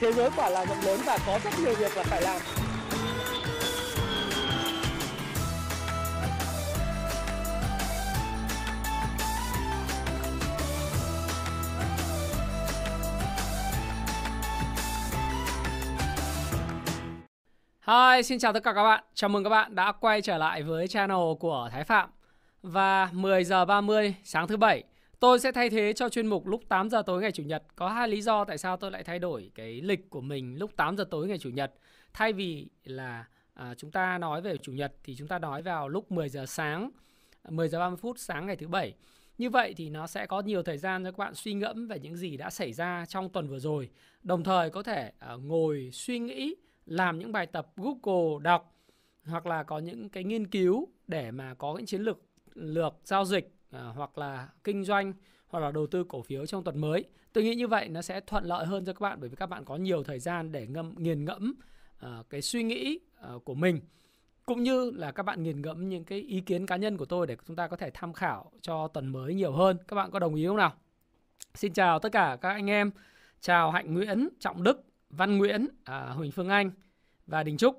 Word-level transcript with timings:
thế 0.00 0.12
giới 0.12 0.30
quả 0.36 0.50
là 0.50 0.66
rộng 0.66 0.80
lớn 0.84 1.00
và 1.06 1.18
có 1.26 1.38
rất 1.44 1.50
nhiều 1.62 1.74
việc 1.74 1.96
là 1.96 2.02
phải 2.02 2.22
làm 2.22 2.40
Hi, 17.86 18.22
xin 18.22 18.38
chào 18.38 18.52
tất 18.52 18.62
cả 18.64 18.72
các 18.72 18.82
bạn. 18.82 19.04
Chào 19.14 19.28
mừng 19.28 19.44
các 19.44 19.50
bạn 19.50 19.74
đã 19.74 19.92
quay 19.92 20.22
trở 20.22 20.38
lại 20.38 20.62
với 20.62 20.88
channel 20.88 21.16
của 21.40 21.68
Thái 21.72 21.84
Phạm. 21.84 22.10
Và 22.62 23.08
10 23.12 23.44
giờ 23.44 23.64
30 23.64 24.14
sáng 24.24 24.48
thứ 24.48 24.56
bảy, 24.56 24.84
tôi 25.20 25.38
sẽ 25.38 25.52
thay 25.52 25.70
thế 25.70 25.92
cho 25.92 26.08
chuyên 26.08 26.26
mục 26.26 26.46
lúc 26.46 26.62
8 26.68 26.90
giờ 26.90 27.02
tối 27.06 27.22
ngày 27.22 27.32
chủ 27.32 27.42
nhật. 27.42 27.62
Có 27.76 27.88
hai 27.88 28.08
lý 28.08 28.22
do 28.22 28.44
tại 28.44 28.58
sao 28.58 28.76
tôi 28.76 28.90
lại 28.90 29.04
thay 29.04 29.18
đổi 29.18 29.50
cái 29.54 29.80
lịch 29.80 30.10
của 30.10 30.20
mình 30.20 30.58
lúc 30.58 30.76
8 30.76 30.96
giờ 30.96 31.04
tối 31.10 31.28
ngày 31.28 31.38
chủ 31.38 31.50
nhật. 31.50 31.74
Thay 32.12 32.32
vì 32.32 32.68
là 32.84 33.24
à, 33.54 33.74
chúng 33.74 33.90
ta 33.90 34.18
nói 34.18 34.42
về 34.42 34.56
chủ 34.56 34.72
nhật 34.72 34.92
thì 35.04 35.14
chúng 35.16 35.28
ta 35.28 35.38
nói 35.38 35.62
vào 35.62 35.88
lúc 35.88 36.12
10 36.12 36.28
giờ 36.28 36.46
sáng, 36.46 36.90
10 37.48 37.68
giờ 37.68 37.78
30 37.78 37.96
phút 37.96 38.18
sáng 38.18 38.46
ngày 38.46 38.56
thứ 38.56 38.68
bảy. 38.68 38.94
Như 39.38 39.50
vậy 39.50 39.74
thì 39.76 39.90
nó 39.90 40.06
sẽ 40.06 40.26
có 40.26 40.40
nhiều 40.40 40.62
thời 40.62 40.78
gian 40.78 41.04
cho 41.04 41.10
các 41.10 41.18
bạn 41.18 41.34
suy 41.34 41.54
ngẫm 41.54 41.86
về 41.86 41.98
những 41.98 42.16
gì 42.16 42.36
đã 42.36 42.50
xảy 42.50 42.72
ra 42.72 43.06
trong 43.08 43.28
tuần 43.28 43.48
vừa 43.48 43.58
rồi. 43.58 43.90
Đồng 44.22 44.44
thời 44.44 44.70
có 44.70 44.82
thể 44.82 45.12
à, 45.18 45.34
ngồi 45.34 45.90
suy 45.92 46.18
nghĩ 46.18 46.54
làm 46.86 47.18
những 47.18 47.32
bài 47.32 47.46
tập 47.46 47.72
Google 47.76 48.42
đọc 48.42 48.76
hoặc 49.24 49.46
là 49.46 49.62
có 49.62 49.78
những 49.78 50.08
cái 50.08 50.24
nghiên 50.24 50.46
cứu 50.46 50.88
để 51.06 51.30
mà 51.30 51.54
có 51.54 51.74
những 51.76 51.86
chiến 51.86 52.02
lược 52.02 52.18
lược 52.54 52.94
giao 53.04 53.24
dịch 53.24 53.59
à, 53.70 53.82
hoặc 53.94 54.18
là 54.18 54.48
kinh 54.64 54.84
doanh 54.84 55.12
hoặc 55.48 55.60
là 55.60 55.70
đầu 55.70 55.86
tư 55.86 56.04
cổ 56.04 56.22
phiếu 56.22 56.46
trong 56.46 56.64
tuần 56.64 56.80
mới. 56.80 57.04
Tôi 57.32 57.44
nghĩ 57.44 57.54
như 57.54 57.68
vậy 57.68 57.88
nó 57.88 58.02
sẽ 58.02 58.20
thuận 58.20 58.44
lợi 58.44 58.66
hơn 58.66 58.84
cho 58.84 58.92
các 58.92 59.00
bạn 59.00 59.18
bởi 59.20 59.28
vì 59.28 59.36
các 59.36 59.46
bạn 59.46 59.64
có 59.64 59.76
nhiều 59.76 60.02
thời 60.02 60.18
gian 60.18 60.52
để 60.52 60.66
ngâm 60.66 60.94
nghiền 60.98 61.24
ngẫm 61.24 61.54
à, 61.98 62.22
cái 62.30 62.42
suy 62.42 62.62
nghĩ 62.62 62.98
à, 63.20 63.30
của 63.44 63.54
mình 63.54 63.80
cũng 64.46 64.62
như 64.62 64.90
là 64.90 65.12
các 65.12 65.22
bạn 65.22 65.42
nghiền 65.42 65.62
ngẫm 65.62 65.88
những 65.88 66.04
cái 66.04 66.18
ý 66.20 66.40
kiến 66.40 66.66
cá 66.66 66.76
nhân 66.76 66.96
của 66.96 67.04
tôi 67.04 67.26
để 67.26 67.36
chúng 67.46 67.56
ta 67.56 67.68
có 67.68 67.76
thể 67.76 67.90
tham 67.94 68.12
khảo 68.12 68.52
cho 68.60 68.88
tuần 68.88 69.06
mới 69.06 69.34
nhiều 69.34 69.52
hơn. 69.52 69.76
Các 69.88 69.96
bạn 69.96 70.10
có 70.10 70.18
đồng 70.18 70.34
ý 70.34 70.46
không 70.46 70.56
nào? 70.56 70.72
Xin 71.54 71.72
chào 71.72 71.98
tất 71.98 72.12
cả 72.12 72.38
các 72.40 72.48
anh 72.48 72.70
em. 72.70 72.90
Chào 73.40 73.70
Hạnh 73.70 73.94
Nguyễn, 73.94 74.28
Trọng 74.40 74.62
Đức, 74.62 74.84
Văn 75.10 75.38
Nguyễn, 75.38 75.68
à, 75.84 76.00
Huỳnh 76.00 76.32
Phương 76.32 76.48
Anh 76.48 76.70
và 77.26 77.42
Đình 77.42 77.56
Trúc. 77.56 77.78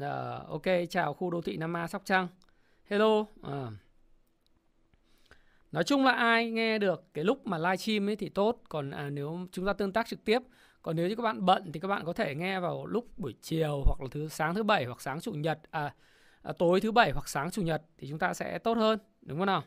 À, 0.00 0.40
ok, 0.48 0.62
chào 0.90 1.14
khu 1.14 1.30
đô 1.30 1.40
thị 1.40 1.56
Nam 1.56 1.76
A 1.76 1.86
Sóc 1.86 2.02
Trăng. 2.04 2.28
Hello. 2.84 3.26
À. 3.42 3.70
Nói 5.74 5.84
chung 5.84 6.04
là 6.04 6.12
ai 6.12 6.50
nghe 6.50 6.78
được 6.78 7.04
cái 7.14 7.24
lúc 7.24 7.46
mà 7.46 7.58
live 7.58 7.76
stream 7.76 8.08
ấy 8.08 8.16
thì 8.16 8.28
tốt, 8.28 8.62
còn 8.68 8.90
à, 8.90 9.10
nếu 9.10 9.46
chúng 9.52 9.66
ta 9.66 9.72
tương 9.72 9.92
tác 9.92 10.08
trực 10.08 10.24
tiếp, 10.24 10.38
còn 10.82 10.96
nếu 10.96 11.08
như 11.08 11.14
các 11.14 11.22
bạn 11.22 11.44
bận 11.44 11.72
thì 11.72 11.80
các 11.80 11.88
bạn 11.88 12.04
có 12.04 12.12
thể 12.12 12.34
nghe 12.34 12.60
vào 12.60 12.86
lúc 12.86 13.18
buổi 13.18 13.34
chiều 13.42 13.82
hoặc 13.86 14.00
là 14.00 14.08
thứ 14.10 14.28
sáng 14.28 14.54
thứ 14.54 14.62
bảy 14.62 14.84
hoặc 14.84 15.00
sáng 15.00 15.20
chủ 15.20 15.32
nhật 15.32 15.58
à, 15.70 15.94
à 16.42 16.52
tối 16.58 16.80
thứ 16.80 16.92
bảy 16.92 17.10
hoặc 17.10 17.28
sáng 17.28 17.50
chủ 17.50 17.62
nhật 17.62 17.82
thì 17.98 18.08
chúng 18.08 18.18
ta 18.18 18.34
sẽ 18.34 18.58
tốt 18.58 18.76
hơn, 18.76 18.98
đúng 19.22 19.38
không 19.38 19.46
nào? 19.46 19.62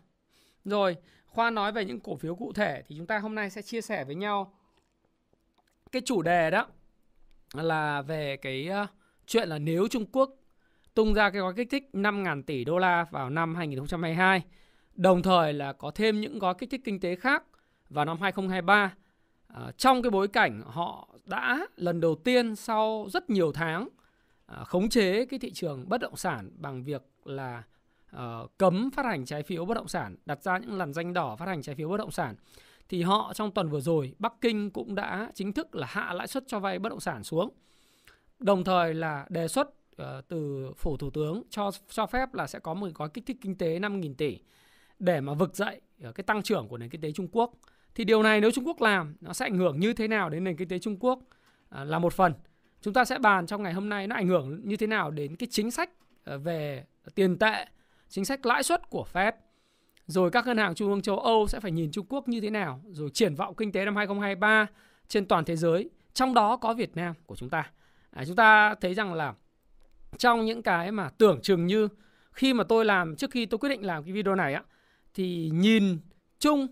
Rồi, 0.66 0.96
khoa 1.26 1.50
nói 1.50 1.72
về 1.72 1.86
những 1.86 2.00
cổ 2.00 2.16
phiếu 2.16 2.36
cụ 2.36 2.54
thể 2.54 2.84
thì 2.88 2.96
chúng 2.98 3.08
ta 3.08 3.20
hôm 3.20 3.36
nay 3.36 3.50
sẽ 3.50 3.62
chia 3.62 3.82
sẻ 3.82 4.04
với 4.04 4.16
nhau 4.16 4.54
cái 5.92 6.02
chủ 6.06 6.22
đề 6.22 6.50
đó 6.50 6.68
là 7.54 8.02
về 8.02 8.38
cái 8.38 8.70
uh, 8.84 8.90
chuyện 9.26 9.50
là 9.50 9.60
nếu 9.60 9.88
Trung 9.88 10.06
Quốc 10.12 10.32
tung 10.94 11.14
ra 11.14 11.30
cái 11.30 11.42
gói 11.42 11.54
kích 11.54 11.68
thích 11.72 11.90
5.000 11.94 12.44
tỷ 12.44 12.64
đô 12.64 12.78
la 12.78 13.06
vào 13.12 13.30
năm 13.30 13.56
2022, 13.56 14.44
đồng 14.98 15.23
thời 15.23 15.53
là 15.53 15.73
có 15.73 15.92
thêm 15.92 16.22
những 16.22 16.40
gói 16.40 16.53
kích 16.58 16.70
thích 16.70 16.81
kinh 16.84 17.00
tế 17.00 17.16
khác 17.16 17.44
vào 17.90 18.06
năm 18.06 18.17
2023. 18.22 18.94
À, 19.48 19.72
trong 19.78 20.02
cái 20.02 20.09
bối 20.09 20.28
cảnh 20.28 20.62
họ 20.66 21.08
đã 21.26 21.67
lần 21.76 22.02
đầu 22.02 22.16
tiên 22.16 22.56
sau 22.56 23.08
rất 23.09 23.30
nhiều 23.30 23.52
tháng 23.52 23.89
à, 24.45 24.64
khống 24.64 24.89
chế 24.89 25.26
cái 25.26 25.39
thị 25.39 25.52
trường 25.52 25.89
bất 25.89 26.02
động 26.02 26.16
sản 26.16 26.52
bằng 26.58 26.84
việc 26.84 27.02
là 27.26 27.64
à, 28.12 28.38
cấm 28.58 28.89
phát 28.92 29.06
hành 29.06 29.26
trái 29.26 29.44
phiếu 29.44 29.66
bất 29.66 29.73
động 29.73 29.88
sản, 29.88 30.16
đặt 30.26 30.44
ra 30.44 30.58
những 30.58 30.77
làn 30.77 30.94
danh 30.94 31.14
đỏ 31.14 31.36
phát 31.36 31.45
hành 31.45 31.61
trái 31.61 31.76
phiếu 31.76 31.89
bất 31.89 31.98
động 31.98 32.11
sản 32.11 32.36
thì 32.89 33.02
họ 33.02 33.33
trong 33.33 33.52
tuần 33.52 33.70
vừa 33.70 33.80
rồi 33.80 34.14
Bắc 34.20 34.33
Kinh 34.42 34.72
cũng 34.72 34.95
đã 34.95 35.32
chính 35.33 35.54
thức 35.54 35.76
là 35.76 35.88
hạ 35.89 36.14
lãi 36.14 36.27
suất 36.27 36.43
cho 36.48 36.60
vay 36.60 36.80
bất 36.80 36.89
động 36.89 36.99
sản 36.99 37.23
xuống. 37.23 37.49
Đồng 38.39 38.64
thời 38.64 38.93
là 38.93 39.26
đề 39.30 39.48
xuất 39.48 39.67
uh, 40.02 40.27
từ 40.27 40.72
phủ 40.77 40.98
thủ 40.98 41.10
tướng 41.10 41.43
cho 41.49 41.72
cho 41.89 42.05
phép 42.05 42.33
là 42.33 42.48
sẽ 42.48 42.60
có 42.60 42.73
một 42.73 42.88
gói 42.95 43.10
kích 43.10 43.26
thích 43.26 43.38
kinh 43.42 43.58
tế 43.58 43.80
5.000 43.80 44.14
tỷ 44.14 44.39
để 45.00 45.22
mà 45.22 45.34
vực 45.34 45.56
dậy 45.56 45.82
ờ, 46.04 46.12
cái 46.12 46.24
tăng 46.24 46.44
trưởng 46.44 46.68
của 46.68 46.78
nền 46.78 46.90
kinh 46.90 47.02
tế 47.02 47.12
Trung 47.12 47.28
Quốc. 47.32 47.54
Thì 47.96 48.04
điều 48.04 48.24
này 48.24 48.42
nếu 48.42 48.52
Trung 48.52 48.68
Quốc 48.68 48.82
làm 48.82 49.16
nó 49.22 49.34
sẽ 49.34 49.46
ảnh 49.46 49.58
hưởng 49.58 49.80
như 49.80 49.94
thế 49.94 50.08
nào 50.08 50.30
đến 50.30 50.44
nền 50.44 50.58
kinh 50.58 50.68
tế 50.68 50.80
Trung 50.80 50.98
Quốc 51.00 51.20
ờ, 51.70 51.84
là 51.84 52.00
một 52.00 52.14
phần. 52.14 52.34
Chúng 52.82 52.94
ta 52.94 53.06
sẽ 53.06 53.20
bàn 53.20 53.48
trong 53.48 53.64
ngày 53.64 53.74
hôm 53.74 53.90
nay 53.90 54.08
nó 54.08 54.16
ảnh 54.16 54.28
hưởng 54.28 54.62
như 54.64 54.78
thế 54.78 54.88
nào 54.88 55.12
đến 55.12 55.36
cái 55.36 55.48
chính 55.52 55.72
sách 55.72 55.90
ờ, 56.24 56.38
về 56.38 56.86
tiền 57.16 57.38
tệ, 57.38 57.66
chính 58.10 58.26
sách 58.26 58.46
lãi 58.46 58.64
suất 58.64 58.90
của 58.90 59.06
Fed 59.14 59.32
rồi 60.08 60.32
các 60.32 60.46
ngân 60.46 60.58
hàng 60.58 60.76
trung 60.76 60.90
ương 60.90 61.02
châu 61.02 61.20
Âu 61.20 61.48
sẽ 61.48 61.60
phải 61.60 61.72
nhìn 61.72 61.92
Trung 61.92 62.06
Quốc 62.10 62.28
như 62.28 62.42
thế 62.42 62.50
nào, 62.50 62.82
rồi 62.90 63.10
triển 63.14 63.36
vọng 63.36 63.56
kinh 63.56 63.72
tế 63.72 63.86
năm 63.86 63.96
2023 63.96 64.68
trên 65.08 65.26
toàn 65.26 65.46
thế 65.46 65.56
giới, 65.56 65.90
trong 66.14 66.34
đó 66.34 66.58
có 66.58 66.74
Việt 66.74 66.96
Nam 66.96 67.14
của 67.26 67.36
chúng 67.36 67.50
ta. 67.50 67.72
À, 68.12 68.26
chúng 68.26 68.36
ta 68.36 68.76
thấy 68.82 68.94
rằng 68.94 69.14
là 69.14 69.34
trong 70.18 70.46
những 70.46 70.64
cái 70.64 70.92
mà 70.92 71.10
tưởng 71.10 71.42
chừng 71.42 71.66
như 71.66 71.88
khi 72.32 72.54
mà 72.54 72.64
tôi 72.64 72.86
làm 72.86 73.16
trước 73.16 73.32
khi 73.32 73.46
tôi 73.46 73.58
quyết 73.58 73.70
định 73.70 73.86
làm 73.86 74.04
cái 74.04 74.14
video 74.14 74.36
này 74.36 74.54
á 74.54 74.64
thì 75.17 75.50
nhìn 75.54 76.00
chung 76.39 76.67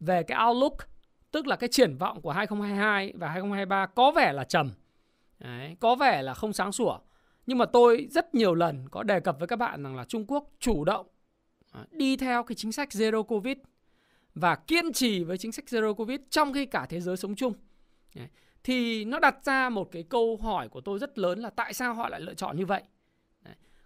về 0.00 0.22
cái 0.22 0.38
outlook 0.46 0.76
tức 1.30 1.46
là 1.46 1.56
cái 1.56 1.68
triển 1.68 1.96
vọng 1.96 2.20
của 2.20 2.32
2022 2.32 3.12
và 3.16 3.28
2023 3.28 3.86
có 3.86 4.10
vẻ 4.10 4.32
là 4.32 4.44
trầm. 4.44 4.70
Đấy, 5.38 5.76
có 5.80 5.94
vẻ 5.94 6.22
là 6.22 6.34
không 6.34 6.52
sáng 6.52 6.72
sủa. 6.72 6.98
Nhưng 7.46 7.58
mà 7.58 7.66
tôi 7.66 8.06
rất 8.10 8.34
nhiều 8.34 8.54
lần 8.54 8.88
có 8.88 9.02
đề 9.02 9.20
cập 9.20 9.38
với 9.38 9.48
các 9.48 9.56
bạn 9.56 9.82
rằng 9.82 9.96
là 9.96 10.04
Trung 10.04 10.24
Quốc 10.26 10.50
chủ 10.58 10.84
động 10.84 11.06
à, 11.72 11.84
đi 11.90 12.16
theo 12.16 12.42
cái 12.42 12.54
chính 12.54 12.72
sách 12.72 12.88
zero 12.88 13.22
covid 13.22 13.56
và 14.34 14.56
kiên 14.56 14.92
trì 14.92 15.24
với 15.24 15.38
chính 15.38 15.52
sách 15.52 15.64
zero 15.68 15.94
covid 15.94 16.20
trong 16.30 16.52
khi 16.52 16.66
cả 16.66 16.86
thế 16.88 17.00
giới 17.00 17.16
sống 17.16 17.34
chung 17.34 17.52
thì 18.64 19.04
nó 19.04 19.18
đặt 19.18 19.44
ra 19.44 19.68
một 19.68 19.88
cái 19.92 20.02
câu 20.02 20.38
hỏi 20.42 20.68
của 20.68 20.80
tôi 20.80 20.98
rất 20.98 21.18
lớn 21.18 21.38
là 21.38 21.50
tại 21.50 21.74
sao 21.74 21.94
họ 21.94 22.08
lại 22.08 22.20
lựa 22.20 22.34
chọn 22.34 22.56
như 22.56 22.66
vậy 22.66 22.82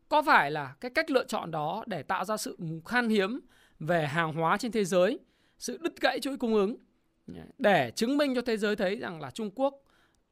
có 0.08 0.22
phải 0.22 0.50
là 0.50 0.74
cái 0.80 0.90
cách 0.90 1.10
lựa 1.10 1.24
chọn 1.24 1.50
đó 1.50 1.84
để 1.86 2.02
tạo 2.02 2.24
ra 2.24 2.36
sự 2.36 2.56
khan 2.86 3.08
hiếm 3.08 3.40
về 3.80 4.06
hàng 4.06 4.32
hóa 4.32 4.56
trên 4.56 4.72
thế 4.72 4.84
giới 4.84 5.18
sự 5.58 5.78
đứt 5.82 6.00
gãy 6.00 6.20
chuỗi 6.20 6.36
cung 6.36 6.54
ứng 6.54 6.76
để 7.58 7.90
chứng 7.90 8.16
minh 8.16 8.34
cho 8.34 8.42
thế 8.42 8.56
giới 8.56 8.76
thấy 8.76 8.96
rằng 8.96 9.20
là 9.20 9.30
Trung 9.30 9.50
Quốc 9.54 9.74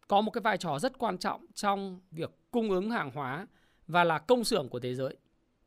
có 0.09 0.21
một 0.21 0.31
cái 0.31 0.41
vai 0.41 0.57
trò 0.57 0.79
rất 0.79 0.99
quan 0.99 1.19
trọng 1.19 1.47
trong 1.55 2.01
việc 2.11 2.31
cung 2.51 2.71
ứng 2.71 2.91
hàng 2.91 3.11
hóa 3.15 3.47
và 3.87 4.05
là 4.05 4.19
công 4.19 4.45
xưởng 4.45 4.69
của 4.69 4.81
thế 4.81 4.95
giới 4.95 5.17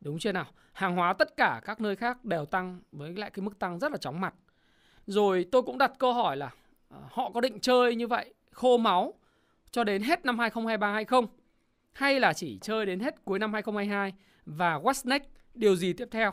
Đúng 0.02 0.20
chưa 0.20 0.32
nào? 0.32 0.46
Hàng 0.74 0.96
hóa 0.96 1.14
tất 1.14 1.38
cả 1.38 1.62
các 1.66 1.82
nơi 1.82 1.96
khác 1.96 2.26
đều 2.26 2.46
tăng 2.46 2.82
với 2.92 3.14
lại 3.14 3.30
cái 3.30 3.44
mức 3.44 3.60
tăng 3.60 3.80
rất 3.80 3.92
là 3.92 3.98
chóng 3.98 4.22
mặt. 4.22 4.34
Rồi 5.08 5.46
tôi 5.52 5.62
cũng 5.62 5.78
đặt 5.78 5.92
câu 6.00 6.14
hỏi 6.14 6.38
là 6.38 6.52
ờ, 6.90 7.00
họ 7.12 7.32
có 7.32 7.42
định 7.42 7.60
chơi 7.60 7.96
như 7.96 8.08
vậy 8.08 8.34
khô 8.52 8.78
máu 8.78 9.14
cho 9.72 9.84
đến 9.84 10.02
hết 10.04 10.26
năm 10.26 10.40
2023 10.40 10.94
hay 10.94 11.06
không? 11.06 11.28
Hay 11.94 12.20
là 12.20 12.34
chỉ 12.34 12.60
chơi 12.62 12.86
đến 12.86 13.00
hết 13.00 13.26
cuối 13.26 13.40
năm 13.40 13.54
2022 13.54 14.14
và 14.46 14.80
what's 14.80 15.10
next, 15.10 15.26
điều 15.54 15.76
gì 15.76 15.94
tiếp 15.94 16.08
theo? 16.12 16.32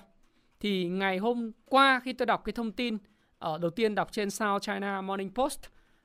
Thì 0.65 0.89
ngày 0.89 1.19
hôm 1.19 1.53
qua 1.65 2.01
khi 2.05 2.13
tôi 2.13 2.27
đọc 2.27 2.45
cái 2.45 2.53
thông 2.53 2.73
tin 2.73 2.99
ở 3.39 3.59
đầu 3.59 3.71
tiên 3.71 3.95
đọc 3.95 4.13
trên 4.13 4.31
South 4.31 4.63
China 4.63 5.01
Morning 5.01 5.35
Post 5.35 5.61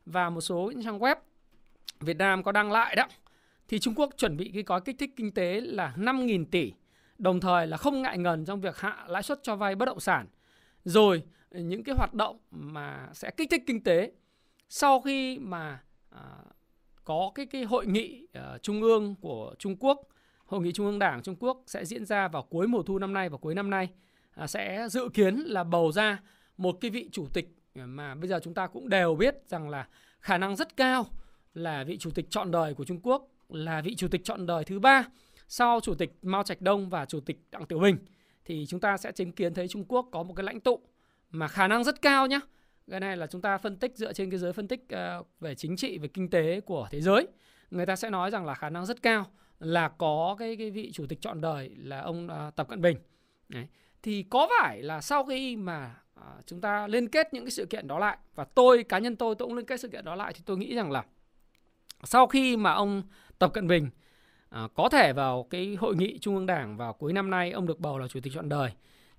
và 0.05 0.29
một 0.29 0.41
số 0.41 0.71
những 0.75 0.83
trang 0.83 0.99
web 0.99 1.15
Việt 1.99 2.17
Nam 2.17 2.43
có 2.43 2.51
đăng 2.51 2.71
lại 2.71 2.95
đó 2.95 3.07
thì 3.67 3.79
Trung 3.79 3.93
Quốc 3.95 4.09
chuẩn 4.17 4.37
bị 4.37 4.51
cái 4.53 4.63
gói 4.63 4.81
kích 4.81 4.95
thích 4.99 5.13
kinh 5.15 5.31
tế 5.31 5.61
là 5.61 5.93
5.000 5.97 6.45
tỷ 6.51 6.73
đồng 7.17 7.39
thời 7.39 7.67
là 7.67 7.77
không 7.77 8.01
ngại 8.01 8.17
ngần 8.17 8.45
trong 8.45 8.61
việc 8.61 8.77
hạ 8.77 9.05
lãi 9.07 9.23
suất 9.23 9.39
cho 9.43 9.55
vay 9.55 9.75
bất 9.75 9.85
động 9.85 9.99
sản. 9.99 10.27
Rồi 10.83 11.23
những 11.51 11.83
cái 11.83 11.95
hoạt 11.97 12.13
động 12.13 12.37
mà 12.51 13.09
sẽ 13.13 13.31
kích 13.31 13.49
thích 13.49 13.63
kinh 13.67 13.83
tế 13.83 14.11
sau 14.69 15.01
khi 15.01 15.39
mà 15.39 15.79
à, 16.09 16.21
có 17.03 17.31
cái 17.35 17.45
cái 17.45 17.63
hội 17.63 17.85
nghị 17.85 18.27
uh, 18.37 18.61
trung 18.61 18.81
ương 18.81 19.15
của 19.21 19.55
Trung 19.59 19.75
Quốc, 19.79 20.01
hội 20.45 20.61
nghị 20.61 20.71
trung 20.71 20.85
ương 20.85 20.99
Đảng 20.99 21.21
Trung 21.21 21.35
Quốc 21.39 21.63
sẽ 21.65 21.85
diễn 21.85 22.05
ra 22.05 22.27
vào 22.27 22.43
cuối 22.43 22.67
mùa 22.67 22.83
thu 22.83 22.99
năm 22.99 23.13
nay 23.13 23.29
và 23.29 23.37
cuối 23.37 23.55
năm 23.55 23.69
nay 23.69 23.89
À, 24.39 24.47
sẽ 24.47 24.87
dự 24.89 25.09
kiến 25.13 25.35
là 25.35 25.63
bầu 25.63 25.91
ra 25.91 26.19
một 26.57 26.77
cái 26.81 26.91
vị 26.91 27.09
chủ 27.11 27.27
tịch 27.33 27.55
mà 27.75 28.15
bây 28.15 28.29
giờ 28.29 28.39
chúng 28.43 28.53
ta 28.53 28.67
cũng 28.67 28.89
đều 28.89 29.15
biết 29.15 29.35
rằng 29.47 29.69
là 29.69 29.87
khả 30.19 30.37
năng 30.37 30.55
rất 30.55 30.77
cao 30.77 31.05
là 31.53 31.83
vị 31.83 31.97
chủ 31.97 32.09
tịch 32.11 32.25
chọn 32.29 32.51
đời 32.51 32.73
của 32.73 32.83
Trung 32.83 32.99
Quốc, 33.03 33.27
là 33.49 33.81
vị 33.81 33.95
chủ 33.95 34.07
tịch 34.07 34.21
chọn 34.23 34.45
đời 34.45 34.63
thứ 34.63 34.79
ba 34.79 35.05
sau 35.47 35.79
chủ 35.83 35.93
tịch 35.93 36.13
Mao 36.21 36.43
Trạch 36.43 36.61
Đông 36.61 36.89
và 36.89 37.05
chủ 37.05 37.19
tịch 37.19 37.37
Đặng 37.51 37.65
Tiểu 37.65 37.79
Bình 37.79 37.97
thì 38.45 38.65
chúng 38.67 38.79
ta 38.79 38.97
sẽ 38.97 39.11
chứng 39.11 39.31
kiến 39.31 39.53
thấy 39.53 39.67
Trung 39.67 39.85
Quốc 39.87 40.09
có 40.11 40.23
một 40.23 40.33
cái 40.33 40.43
lãnh 40.43 40.59
tụ 40.59 40.79
mà 41.31 41.47
khả 41.47 41.67
năng 41.67 41.83
rất 41.83 42.01
cao 42.01 42.27
nhé. 42.27 42.39
Cái 42.91 42.99
này 42.99 43.17
là 43.17 43.27
chúng 43.27 43.41
ta 43.41 43.57
phân 43.57 43.75
tích 43.75 43.97
dựa 43.97 44.13
trên 44.13 44.29
cái 44.29 44.39
giới 44.39 44.53
phân 44.53 44.67
tích 44.67 44.89
ờ, 44.89 45.23
về 45.39 45.55
chính 45.55 45.75
trị, 45.75 45.97
về 45.97 46.07
kinh 46.07 46.29
tế 46.29 46.61
của 46.61 46.87
thế 46.91 47.01
giới. 47.01 47.27
Người 47.71 47.85
ta 47.85 47.95
sẽ 47.95 48.09
nói 48.09 48.31
rằng 48.31 48.45
là 48.45 48.53
khả 48.53 48.69
năng 48.69 48.85
rất 48.85 49.01
cao 49.01 49.25
là 49.59 49.87
có 49.87 50.35
cái 50.39 50.55
cái 50.55 50.71
vị 50.71 50.91
chủ 50.93 51.05
tịch 51.05 51.21
chọn 51.21 51.41
đời 51.41 51.71
là 51.77 51.99
ông 51.99 52.27
ờ, 52.27 52.51
Tập 52.55 52.67
Cận 52.69 52.81
Bình. 52.81 52.97
Đấy. 53.49 53.67
Thì 54.03 54.23
có 54.23 54.49
phải 54.61 54.81
là 54.81 55.01
sau 55.01 55.25
khi 55.25 55.55
mà 55.55 55.95
à, 56.15 56.27
chúng 56.45 56.61
ta 56.61 56.87
liên 56.87 57.07
kết 57.07 57.33
những 57.33 57.43
cái 57.45 57.51
sự 57.51 57.65
kiện 57.65 57.87
đó 57.87 57.99
lại 57.99 58.17
và 58.35 58.43
tôi 58.43 58.83
cá 58.83 58.99
nhân 58.99 59.15
tôi 59.15 59.35
tôi 59.35 59.47
cũng 59.47 59.55
liên 59.57 59.65
kết 59.65 59.79
sự 59.79 59.87
kiện 59.87 60.05
đó 60.05 60.15
lại 60.15 60.33
thì 60.33 60.41
tôi 60.45 60.57
nghĩ 60.57 60.75
rằng 60.75 60.91
là 60.91 61.05
sau 62.03 62.27
khi 62.27 62.57
mà 62.57 62.73
ông 62.73 63.03
Tập 63.39 63.53
Cận 63.53 63.67
Bình 63.67 63.89
à, 64.49 64.67
có 64.75 64.89
thể 64.89 65.13
vào 65.13 65.43
cái 65.49 65.75
hội 65.79 65.95
nghị 65.95 66.17
Trung 66.19 66.35
ương 66.35 66.45
Đảng 66.45 66.77
vào 66.77 66.93
cuối 66.93 67.13
năm 67.13 67.29
nay 67.29 67.51
ông 67.51 67.67
được 67.67 67.79
bầu 67.79 67.97
là 67.99 68.07
chủ 68.07 68.19
tịch 68.19 68.33
chọn 68.35 68.49
đời 68.49 68.71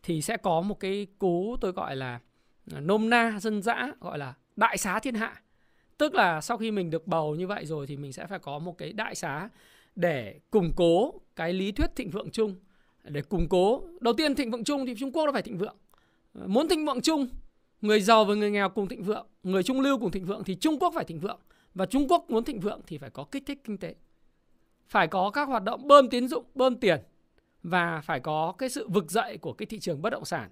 thì 0.02 0.22
sẽ 0.22 0.36
có 0.36 0.60
một 0.60 0.80
cái 0.80 1.06
cú 1.18 1.56
tôi 1.60 1.72
gọi 1.72 1.96
là 1.96 2.20
à, 2.74 2.80
nôm 2.80 3.10
na 3.10 3.38
dân 3.40 3.62
dã 3.62 3.92
gọi 4.00 4.18
là 4.18 4.34
đại 4.56 4.78
xá 4.78 4.98
thiên 4.98 5.14
hạ. 5.14 5.42
Tức 5.98 6.14
là 6.14 6.40
sau 6.40 6.56
khi 6.56 6.70
mình 6.70 6.90
được 6.90 7.06
bầu 7.06 7.34
như 7.34 7.46
vậy 7.46 7.66
rồi 7.66 7.86
thì 7.86 7.96
mình 7.96 8.12
sẽ 8.12 8.26
phải 8.26 8.38
có 8.38 8.58
một 8.58 8.78
cái 8.78 8.92
đại 8.92 9.14
xá 9.14 9.48
để 9.96 10.40
củng 10.50 10.72
cố 10.76 11.14
cái 11.36 11.52
lý 11.52 11.72
thuyết 11.72 11.96
thịnh 11.96 12.10
vượng 12.10 12.30
chung 12.30 12.56
để 13.10 13.22
củng 13.22 13.48
cố. 13.48 13.82
Đầu 14.00 14.14
tiên 14.14 14.34
thịnh 14.34 14.50
vượng 14.50 14.64
chung 14.64 14.86
thì 14.86 14.94
Trung 14.98 15.12
Quốc 15.12 15.26
nó 15.26 15.32
phải 15.32 15.42
thịnh 15.42 15.58
vượng. 15.58 15.76
Muốn 16.34 16.68
thịnh 16.68 16.86
vượng 16.86 17.00
chung 17.00 17.28
người 17.80 18.00
giàu 18.00 18.24
và 18.24 18.34
người 18.34 18.50
nghèo 18.50 18.68
cùng 18.68 18.88
thịnh 18.88 19.02
vượng, 19.02 19.26
người 19.42 19.62
trung 19.62 19.80
lưu 19.80 19.98
cùng 19.98 20.10
thịnh 20.10 20.24
vượng 20.24 20.44
thì 20.44 20.54
Trung 20.54 20.78
Quốc 20.78 20.92
phải 20.94 21.04
thịnh 21.04 21.20
vượng. 21.20 21.38
Và 21.74 21.86
Trung 21.86 22.08
Quốc 22.08 22.30
muốn 22.30 22.44
thịnh 22.44 22.60
vượng 22.60 22.80
thì 22.86 22.98
phải 22.98 23.10
có 23.10 23.24
kích 23.24 23.42
thích 23.46 23.60
kinh 23.64 23.78
tế. 23.78 23.94
Phải 24.88 25.08
có 25.08 25.30
các 25.30 25.48
hoạt 25.48 25.64
động 25.64 25.88
bơm 25.88 26.08
tiến 26.08 26.28
dụng, 26.28 26.44
bơm 26.54 26.76
tiền 26.76 27.00
và 27.62 28.00
phải 28.00 28.20
có 28.20 28.54
cái 28.58 28.68
sự 28.68 28.88
vực 28.88 29.10
dậy 29.10 29.38
của 29.40 29.52
cái 29.52 29.66
thị 29.66 29.78
trường 29.78 30.02
bất 30.02 30.10
động 30.10 30.24
sản. 30.24 30.50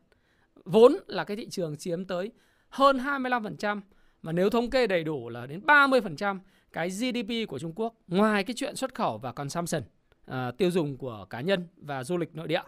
Vốn 0.65 0.97
là 1.07 1.25
cái 1.25 1.37
thị 1.37 1.49
trường 1.51 1.77
chiếm 1.77 2.05
tới 2.05 2.33
hơn 2.69 2.99
25% 2.99 3.81
mà 4.23 4.33
nếu 4.33 4.51
thống 4.51 4.71
kê 4.71 4.87
đầy 4.87 5.05
đủ 5.05 5.29
là 5.29 5.47
đến 5.47 5.61
30% 5.67 6.39
cái 6.73 6.89
GDP 6.89 7.49
của 7.49 7.59
Trung 7.59 7.73
Quốc, 7.77 7.95
ngoài 8.07 8.45
cái 8.45 8.55
chuyện 8.57 8.77
xuất 8.77 8.95
khẩu 8.95 9.19
và 9.19 9.33
consumption. 9.33 9.83
Ờ, 10.29 10.51
tiêu 10.51 10.71
dùng 10.71 10.97
của 10.97 11.27
cá 11.31 11.41
nhân 11.41 11.67
và 11.77 12.05
du 12.05 12.17
lịch 12.17 12.35
nội 12.35 12.49
địa. 12.49 12.63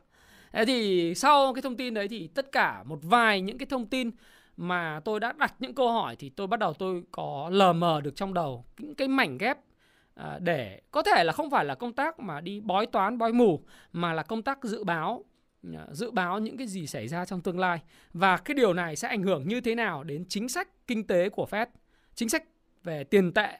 Thế 0.52 0.64
thì 0.64 1.14
sau 1.14 1.54
cái 1.54 1.62
thông 1.62 1.76
tin 1.76 1.94
đấy 1.94 2.08
thì 2.08 2.26
tất 2.26 2.52
cả 2.52 2.82
một 2.82 2.98
vài 3.02 3.40
những 3.40 3.58
cái 3.58 3.66
thông 3.66 3.86
tin 3.86 4.10
mà 4.56 5.00
tôi 5.04 5.20
đã 5.20 5.32
đặt 5.32 5.54
những 5.58 5.74
câu 5.74 5.92
hỏi 5.92 6.16
thì 6.16 6.28
tôi 6.28 6.46
bắt 6.46 6.60
đầu 6.60 6.74
tôi 6.74 7.02
có 7.10 7.48
lờ 7.52 7.72
mờ 7.72 8.00
được 8.00 8.16
trong 8.16 8.34
đầu 8.34 8.64
những 8.78 8.94
cái 8.94 9.08
mảnh 9.08 9.38
ghép 9.38 9.58
à, 10.14 10.38
để 10.38 10.80
có 10.90 11.02
thể 11.02 11.24
là 11.24 11.32
không 11.32 11.50
phải 11.50 11.64
là 11.64 11.74
công 11.74 11.92
tác 11.92 12.20
mà 12.20 12.40
đi 12.40 12.60
bói 12.60 12.86
toán 12.86 13.18
bói 13.18 13.32
mù 13.32 13.64
mà 13.92 14.12
là 14.12 14.22
công 14.22 14.42
tác 14.42 14.64
dự 14.64 14.84
báo 14.84 15.24
ờ, 15.74 15.86
dự 15.92 16.10
báo 16.10 16.38
những 16.38 16.56
cái 16.56 16.66
gì 16.66 16.86
xảy 16.86 17.08
ra 17.08 17.24
trong 17.24 17.40
tương 17.40 17.58
lai 17.58 17.80
và 18.12 18.36
cái 18.36 18.54
điều 18.54 18.74
này 18.74 18.96
sẽ 18.96 19.08
ảnh 19.08 19.22
hưởng 19.22 19.48
như 19.48 19.60
thế 19.60 19.74
nào 19.74 20.04
đến 20.04 20.24
chính 20.28 20.48
sách 20.48 20.68
kinh 20.86 21.06
tế 21.06 21.28
của 21.28 21.46
Fed, 21.50 21.66
chính 22.14 22.28
sách 22.28 22.44
về 22.84 23.04
tiền 23.04 23.32
tệ, 23.32 23.58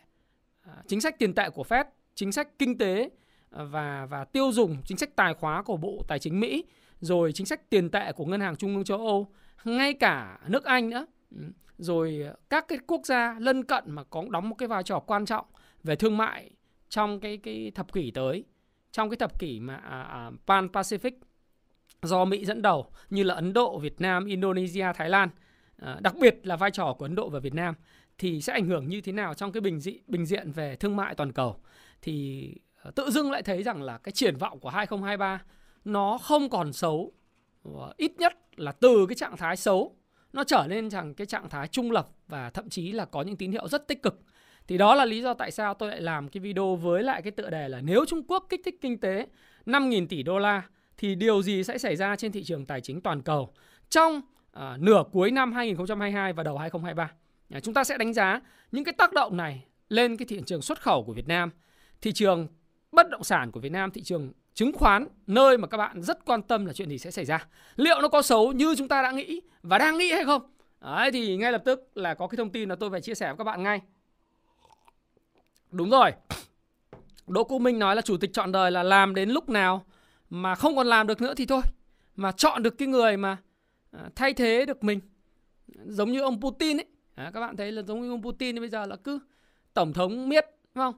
chính 0.87 1.01
sách 1.01 1.19
tiền 1.19 1.35
tệ 1.35 1.51
của 1.51 1.65
Fed, 1.69 1.85
chính 2.15 2.33
sách 2.33 2.49
kinh 2.59 2.79
tế 2.79 3.11
và 3.51 4.07
và 4.07 4.25
tiêu 4.25 4.53
dùng, 4.53 4.77
chính 4.85 4.99
sách 4.99 5.17
tài 5.17 5.35
khóa 5.35 5.63
của 5.63 5.77
Bộ 5.77 6.05
Tài 6.09 6.19
chính 6.19 6.41
Mỹ, 6.41 6.65
rồi 7.01 7.33
chính 7.33 7.47
sách 7.47 7.71
tiền 7.71 7.91
tệ 7.91 8.13
của 8.13 8.25
Ngân 8.25 8.41
hàng 8.41 8.57
Trung 8.57 8.75
ương 8.75 8.85
châu 8.85 8.99
Âu 8.99 9.29
ngay 9.65 9.95
cả 9.95 10.39
nước 10.47 10.65
Anh 10.65 10.91
nữa. 10.91 11.07
Ừ, 11.31 11.43
rồi 11.79 12.25
các 12.51 12.69
cái 12.69 12.79
quốc 12.87 13.07
gia 13.07 13.37
lân 13.39 13.65
cận 13.65 13.85
mà 13.87 14.05
có 14.05 14.25
đóng 14.31 14.49
một 14.49 14.55
cái 14.59 14.69
vai 14.69 14.83
trò 14.83 14.99
quan 14.99 15.27
trọng 15.27 15.47
về 15.83 15.97
thương 15.97 16.17
mại 16.17 16.51
trong 16.89 17.21
cái 17.21 17.37
cái 17.37 17.73
thập 17.75 17.93
kỷ 17.93 18.11
tới 18.11 18.45
trong 18.93 19.11
cái 19.11 19.17
thập 19.17 19.39
kỷ 19.39 19.61
mà 19.61 19.77
à, 19.77 20.03
à, 20.03 20.31
Pan 20.47 20.67
Pacific 20.67 21.13
do 22.03 22.25
Mỹ 22.25 22.45
dẫn 22.45 22.63
đầu 22.63 22.87
như 23.11 23.23
là 23.23 23.35
Ấn 23.35 23.53
Độ, 23.53 23.79
Việt 23.79 24.01
Nam, 24.01 24.27
Indonesia, 24.27 24.87
Thái 24.95 25.09
Lan 25.09 25.29
à, 25.77 25.99
đặc 26.01 26.15
biệt 26.21 26.41
là 26.43 26.57
vai 26.57 26.71
trò 26.71 26.95
của 26.99 27.05
Ấn 27.05 27.15
Độ 27.15 27.29
và 27.29 27.39
Việt 27.39 27.55
Nam 27.55 27.75
thì 28.19 28.41
sẽ 28.41 28.53
ảnh 28.53 28.67
hưởng 28.67 28.89
như 28.89 29.01
thế 29.01 29.13
nào 29.13 29.35
trong 29.35 29.53
cái 29.53 29.61
bình 29.61 29.81
dị 29.81 29.99
bình 30.07 30.27
diện 30.27 30.53
về 30.53 30.77
thương 30.77 30.97
mại 30.97 31.15
toàn 31.15 31.33
cầu. 31.33 31.57
Thì 32.03 32.55
Ờ, 32.83 32.91
tự 32.91 33.11
dưng 33.11 33.31
lại 33.31 33.43
thấy 33.43 33.63
rằng 33.63 33.83
là 33.83 33.99
cái 33.99 34.13
triển 34.13 34.37
vọng 34.37 34.61
của 34.61 34.69
2023 34.69 35.43
nó 35.85 36.19
không 36.19 36.51
còn 36.51 36.73
xấu. 36.73 37.13
Ờ, 37.65 37.93
ít 37.97 38.13
nhất 38.19 38.39
là 38.57 38.73
từ 38.73 39.07
cái 39.09 39.15
trạng 39.15 39.37
thái 39.37 39.57
xấu 39.57 39.97
nó 40.33 40.45
trở 40.45 40.67
nên 40.69 40.91
rằng 40.91 41.15
cái 41.15 41.27
trạng 41.27 41.49
thái 41.49 41.69
trung 41.69 41.91
lập 41.91 42.09
và 42.29 42.51
thậm 42.51 42.69
chí 42.69 42.93
là 42.93 43.05
có 43.05 43.23
những 43.23 43.37
tín 43.37 43.53
hiệu 43.53 43.69
rất 43.69 43.89
tích 43.89 44.03
cực. 44.03 44.21
Thì 44.67 44.79
đó 44.79 44.95
là 44.95 45.05
lý 45.05 45.23
do 45.23 45.35
tại 45.35 45.51
sao 45.51 45.75
tôi 45.75 45.89
lại 45.89 46.01
làm 46.01 46.29
cái 46.29 46.41
video 46.41 46.77
với 46.77 47.03
lại 47.03 47.23
cái 47.23 47.31
tựa 47.31 47.51
đề 47.51 47.69
là 47.69 47.81
nếu 47.81 48.05
Trung 48.05 48.23
Quốc 48.29 48.47
kích 48.49 48.61
thích 48.65 48.79
kinh 48.81 48.99
tế 48.99 49.27
5.000 49.67 50.07
tỷ 50.07 50.23
đô 50.23 50.39
la 50.39 50.63
thì 50.97 51.15
điều 51.15 51.43
gì 51.43 51.65
sẽ 51.65 51.79
xảy 51.79 51.97
ra 51.97 52.17
trên 52.17 52.33
thị 52.33 52.45
trường 52.45 52.67
tài 52.67 52.81
chính 52.81 53.01
toàn 53.01 53.23
cầu 53.23 53.53
trong 53.91 54.21
à, 54.53 54.77
nửa 54.81 55.05
cuối 55.13 55.31
năm 55.31 55.53
2022 55.53 56.33
và 56.33 56.43
đầu 56.43 56.59
2023. 56.59 57.11
À, 57.51 57.61
chúng 57.61 57.75
ta 57.75 57.85
sẽ 57.85 57.99
đánh 57.99 58.13
giá 58.13 58.41
những 58.73 58.85
cái 58.85 58.95
tác 58.99 59.13
động 59.13 59.37
này 59.37 59.65
lên 59.89 60.17
cái 60.17 60.27
thị 60.27 60.43
trường 60.47 60.63
xuất 60.63 60.83
khẩu 60.83 61.05
của 61.05 61.13
Việt 61.13 61.29
Nam, 61.29 61.51
thị 62.01 62.13
trường 62.13 62.49
bất 62.93 63.11
động 63.11 63.25
sản 63.25 63.51
của 63.51 63.61
Việt 63.61 63.73
Nam, 63.73 63.91
thị 63.91 64.03
trường 64.03 64.33
chứng 64.55 64.73
khoán 64.73 65.07
nơi 65.27 65.59
mà 65.59 65.67
các 65.69 65.77
bạn 65.77 66.03
rất 66.03 66.25
quan 66.25 66.43
tâm 66.43 66.67
là 66.67 66.73
chuyện 66.73 66.89
gì 66.89 66.99
sẽ 66.99 67.11
xảy 67.11 67.25
ra. 67.25 67.47
Liệu 67.77 68.01
nó 68.01 68.09
có 68.09 68.23
xấu 68.23 68.53
như 68.53 68.75
chúng 68.79 68.89
ta 68.89 69.03
đã 69.03 69.11
nghĩ 69.11 69.41
và 69.63 69.79
đang 69.79 69.99
nghĩ 69.99 70.13
hay 70.13 70.25
không? 70.25 70.43
Đấy 70.81 71.13
thì 71.13 71.37
ngay 71.37 71.53
lập 71.53 71.63
tức 71.65 71.91
là 71.95 72.15
có 72.15 72.27
cái 72.27 72.37
thông 72.37 72.51
tin 72.51 72.69
là 72.69 72.75
tôi 72.75 72.91
phải 72.91 73.01
chia 73.01 73.15
sẻ 73.15 73.27
với 73.27 73.37
các 73.37 73.45
bạn 73.45 73.63
ngay. 73.63 73.81
Đúng 75.71 75.91
rồi. 75.91 76.13
Đỗ 77.27 77.45
Quốc 77.45 77.59
Minh 77.59 77.79
nói 77.79 77.97
là 77.97 78.03
chủ 78.03 78.17
tịch 78.17 78.31
chọn 78.33 78.53
đời 78.53 78.71
là 78.71 78.83
làm 78.83 79.15
đến 79.15 79.31
lúc 79.31 79.49
nào 79.49 79.85
mà 80.31 80.55
không 80.55 80.77
còn 80.77 80.87
làm 80.87 81.07
được 81.07 81.21
nữa 81.21 81.35
thì 81.35 81.47
thôi. 81.47 81.63
Mà 82.17 82.33
chọn 82.33 82.63
được 82.63 82.79
cái 82.79 82.89
người 82.89 83.17
mà 83.17 83.37
à, 83.91 84.01
thay 84.15 84.35
thế 84.35 84.65
được 84.67 84.85
mình. 84.85 85.01
Giống 85.87 86.13
như 86.13 86.21
ông 86.21 86.41
Putin 86.41 86.77
ấy. 86.77 86.87
À, 87.15 87.31
các 87.35 87.41
bạn 87.41 87.57
thấy 87.57 87.73
là 87.73 87.83
giống 87.83 88.03
như 88.03 88.11
ông 88.11 88.23
Putin 88.23 88.61
bây 88.61 88.69
giờ 88.69 88.87
là 88.87 88.97
cứ 88.97 89.19
tổng 89.75 89.93
thống 89.93 90.29
miết, 90.29 90.47
đúng 90.75 90.85
không? 90.85 90.95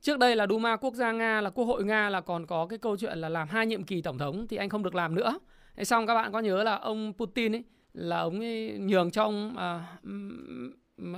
Trước 0.00 0.18
đây 0.18 0.36
là 0.36 0.46
Duma 0.50 0.76
quốc 0.76 0.94
gia 0.94 1.12
Nga 1.12 1.40
là 1.40 1.50
quốc 1.50 1.64
hội 1.64 1.84
Nga 1.84 2.10
là 2.10 2.20
còn 2.20 2.46
có 2.46 2.66
cái 2.66 2.78
câu 2.78 2.96
chuyện 2.96 3.18
là 3.18 3.28
làm 3.28 3.48
hai 3.48 3.66
nhiệm 3.66 3.82
kỳ 3.82 4.02
tổng 4.02 4.18
thống 4.18 4.46
thì 4.48 4.56
anh 4.56 4.68
không 4.68 4.82
được 4.82 4.94
làm 4.94 5.14
nữa. 5.14 5.38
Thế 5.76 5.84
xong 5.84 6.06
các 6.06 6.14
bạn 6.14 6.32
có 6.32 6.40
nhớ 6.40 6.62
là 6.62 6.76
ông 6.76 7.12
Putin 7.18 7.54
ấy 7.54 7.64
là 7.92 8.18
ông 8.18 8.40
ấy 8.40 8.78
nhường 8.80 9.10
cho 9.10 9.22
ông 9.22 9.56
à, 9.56 9.98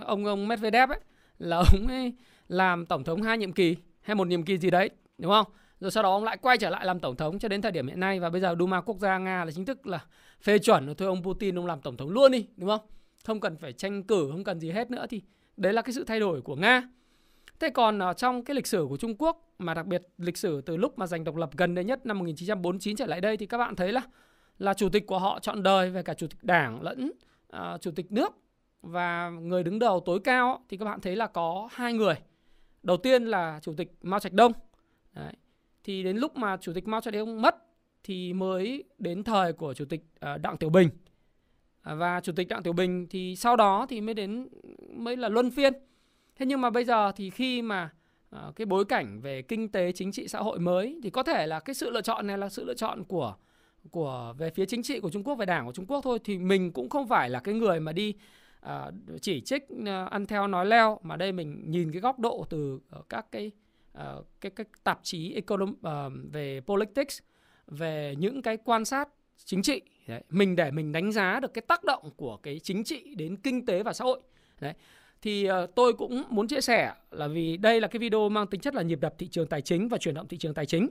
ông 0.05 0.27
ông 0.27 0.49
Medvedev 0.49 0.91
ấy 0.91 1.01
là 1.39 1.57
ông 1.57 1.87
ấy 1.89 2.15
làm 2.49 2.87
tổng 2.87 3.05
thống 3.05 3.23
hai 3.23 3.39
nhiệm 3.39 3.53
kỳ 3.53 3.77
hay 4.01 4.15
một 4.15 4.27
nhiệm 4.27 4.43
kỳ 4.43 4.59
gì 4.59 4.71
đấy, 4.71 4.91
đúng 5.19 5.31
không? 5.31 5.47
Rồi 5.81 5.91
sau 5.91 6.03
đó 6.03 6.11
ông 6.11 6.25
lại 6.25 6.37
quay 6.37 6.59
trở 6.59 6.71
lại 6.71 6.87
làm 6.87 7.01
tổng 7.01 7.17
thống 7.17 7.39
cho 7.39 7.49
đến 7.49 7.63
thời 7.63 7.73
điểm 7.73 7.87
hiện 7.87 8.01
nay 8.01 8.21
và 8.21 8.31
bây 8.31 8.41
giờ 8.41 8.57
Duma 8.59 8.81
quốc 8.81 8.99
gia 8.99 9.19
Nga 9.19 9.45
là 9.45 9.51
chính 9.51 9.65
thức 9.65 9.87
là 9.87 10.05
phê 10.43 10.59
chuẩn 10.59 10.87
rồi 10.87 10.95
thôi 10.95 11.09
ông 11.09 11.25
Putin 11.25 11.59
ông 11.59 11.67
làm 11.67 11.81
tổng 11.81 11.97
thống 11.97 12.11
luôn 12.11 12.33
đi, 12.33 12.47
đúng 12.57 12.69
không? 12.69 12.81
Không 13.25 13.41
cần 13.41 13.57
phải 13.57 13.73
tranh 13.73 14.03
cử, 14.03 14.29
không 14.31 14.45
cần 14.45 14.61
gì 14.61 14.71
hết 14.71 14.91
nữa 14.91 15.07
thì 15.11 15.23
đấy 15.57 15.73
là 15.73 15.83
cái 15.83 15.93
sự 15.93 16.05
thay 16.05 16.21
đổi 16.21 16.43
của 16.43 16.57
Nga. 16.57 16.89
Thế 17.61 17.71
còn 17.71 17.99
ở 17.99 18.13
trong 18.13 18.45
cái 18.45 18.55
lịch 18.55 18.67
sử 18.67 18.87
của 18.89 18.97
Trung 18.97 19.15
Quốc 19.19 19.55
mà 19.59 19.75
đặc 19.75 19.87
biệt 19.87 20.03
lịch 20.19 20.37
sử 20.37 20.61
từ 20.61 20.77
lúc 20.77 20.99
mà 20.99 21.07
giành 21.07 21.25
độc 21.25 21.37
lập 21.37 21.51
gần 21.57 21.75
đây 21.75 21.85
nhất 21.85 22.07
năm 22.07 22.19
1949 22.19 22.97
trở 22.97 23.07
lại 23.07 23.21
đây 23.21 23.37
thì 23.37 23.47
các 23.47 23.59
bạn 23.59 23.77
thấy 23.77 23.93
là 23.93 24.03
là 24.59 24.75
chủ 24.75 24.89
tịch 24.89 25.07
của 25.07 25.19
họ 25.19 25.39
chọn 25.41 25.63
đời 25.63 25.91
về 25.91 26.03
cả 26.03 26.15
chủ 26.15 26.27
tịch 26.27 26.45
đảng 26.45 26.83
lẫn 26.83 27.13
uh, 27.57 27.81
chủ 27.81 27.91
tịch 27.91 28.13
nước 28.13 28.33
và 28.83 29.31
người 29.31 29.63
đứng 29.63 29.79
đầu 29.79 30.01
tối 30.07 30.21
cao 30.25 30.65
thì 30.69 30.77
các 30.77 30.85
bạn 30.85 31.01
thấy 31.01 31.17
là 31.17 31.27
có 31.27 31.69
hai 31.73 31.93
người. 31.93 32.15
Đầu 32.83 32.97
tiên 32.97 33.25
là 33.25 33.61
chủ 33.63 33.75
tịch 33.77 33.93
Mao 34.03 34.21
Trạch 34.21 34.33
Đông. 34.33 34.53
Đấy. 35.13 35.33
Thì 35.85 36.03
đến 36.03 36.17
lúc 36.17 36.37
mà 36.37 36.57
chủ 36.57 36.73
tịch 36.73 36.89
Mao 36.89 37.01
Trạch 37.01 37.15
Đông 37.15 37.43
mất 37.43 37.57
thì 38.05 38.33
mới 38.33 38.85
đến 38.99 39.25
thời 39.25 39.53
của 39.53 39.75
chủ 39.75 39.85
tịch 39.85 40.01
uh, 40.35 40.41
Đặng 40.41 40.57
Tiểu 40.57 40.71
Bình. 40.71 40.89
và 41.83 42.21
chủ 42.21 42.33
tịch 42.33 42.49
Đặng 42.49 42.63
Tiểu 42.63 42.73
Bình 42.73 43.07
thì 43.11 43.37
sau 43.37 43.57
đó 43.57 43.87
thì 43.89 44.01
mới 44.01 44.15
đến 44.15 44.49
mới 44.97 45.17
là 45.17 45.29
luân 45.29 45.51
phiên 45.51 45.73
Thế 46.41 46.47
nhưng 46.47 46.61
mà 46.61 46.71
bây 46.71 46.85
giờ 46.85 47.13
thì 47.13 47.31
khi 47.31 47.63
mà 47.63 47.91
uh, 48.37 48.57
cái 48.57 48.67
bối 48.67 48.85
cảnh 48.85 49.21
về 49.21 49.43
kinh 49.43 49.69
tế 49.69 49.93
chính 49.93 50.13
trị 50.13 50.29
xã 50.29 50.39
hội 50.39 50.59
mới 50.59 51.01
thì 51.03 51.11
có 51.11 51.23
thể 51.23 51.47
là 51.47 51.61
cái 51.61 51.75
sự 51.75 51.91
lựa 51.91 52.01
chọn 52.01 52.27
này 52.27 52.39
là 52.39 52.49
sự 52.49 52.65
lựa 52.65 52.75
chọn 52.75 53.05
của 53.05 53.35
của 53.91 54.35
về 54.39 54.51
phía 54.51 54.67
chính 54.67 54.83
trị 54.83 55.01
của 55.01 55.11
Trung 55.11 55.25
Quốc 55.25 55.35
về 55.35 55.47
đảng 55.47 55.67
của 55.67 55.73
Trung 55.73 55.87
Quốc 55.87 56.01
thôi. 56.05 56.19
Thì 56.25 56.39
mình 56.39 56.73
cũng 56.73 56.89
không 56.89 57.09
phải 57.09 57.31
là 57.31 57.41
cái 57.41 57.55
người 57.55 57.81
mà 57.81 57.93
đi 57.93 58.15
uh, 58.67 58.95
chỉ 59.21 59.41
trích 59.41 59.67
uh, 59.73 60.11
ăn 60.11 60.27
theo 60.27 60.47
nói 60.47 60.67
leo. 60.67 60.99
Mà 61.03 61.17
đây 61.17 61.33
mình 61.33 61.65
nhìn 61.67 61.93
cái 61.93 62.01
góc 62.01 62.19
độ 62.19 62.47
từ 62.51 62.81
uh, 62.99 63.09
các 63.09 63.27
cái 63.33 63.51
uh, 63.99 64.27
cái 64.41 64.51
cái 64.51 64.67
tạp 64.85 65.01
chí 65.03 65.33
econom 65.33 65.71
uh, 65.71 66.13
về 66.33 66.61
politics 66.67 67.19
về 67.67 68.15
những 68.19 68.43
cái 68.43 68.57
quan 68.57 68.85
sát 68.85 69.09
chính 69.45 69.63
trị. 69.63 69.81
Đấy. 70.07 70.23
mình 70.31 70.57
để 70.57 70.71
mình 70.71 70.93
đánh 70.93 71.13
giá 71.13 71.41
được 71.41 71.55
cái 71.55 71.63
tác 71.63 71.85
động 71.85 72.11
của 72.17 72.37
cái 72.37 72.59
chính 72.59 72.85
trị 72.85 73.15
đến 73.15 73.37
kinh 73.37 73.67
tế 73.67 73.83
và 73.83 73.93
xã 73.93 74.05
hội. 74.05 74.21
Đấy 74.61 74.75
thì 75.23 75.45
ờ, 75.45 75.67
tôi 75.75 75.93
cũng 75.93 76.23
muốn 76.29 76.49
chia 76.49 76.61
sẻ 76.61 76.95
là 77.11 77.29
vì 77.29 77.57
đây 77.57 77.81
là 77.81 77.89
cái 77.89 77.99
video 77.99 78.29
mang 78.29 78.47
tính 78.47 78.61
chất 78.61 78.75
là 78.75 78.83
nhịp 78.83 79.01
đập 79.01 79.15
thị 79.19 79.29
trường 79.29 79.47
tài 79.47 79.63
chính 79.63 79.89
và 79.89 79.99
chuyển 79.99 80.15
động 80.15 80.29
thị 80.29 80.37
trường 80.37 80.55
tài 80.55 80.67
chính. 80.67 80.89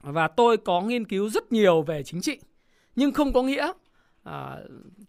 Và 0.00 0.28
tôi 0.28 0.56
có 0.56 0.80
nghiên 0.80 1.04
cứu 1.04 1.28
rất 1.28 1.52
nhiều 1.52 1.82
về 1.82 2.02
chính 2.02 2.20
trị 2.20 2.38
nhưng 2.96 3.12
không 3.12 3.32
có 3.32 3.42
nghĩa 3.42 3.72
à, 4.22 4.58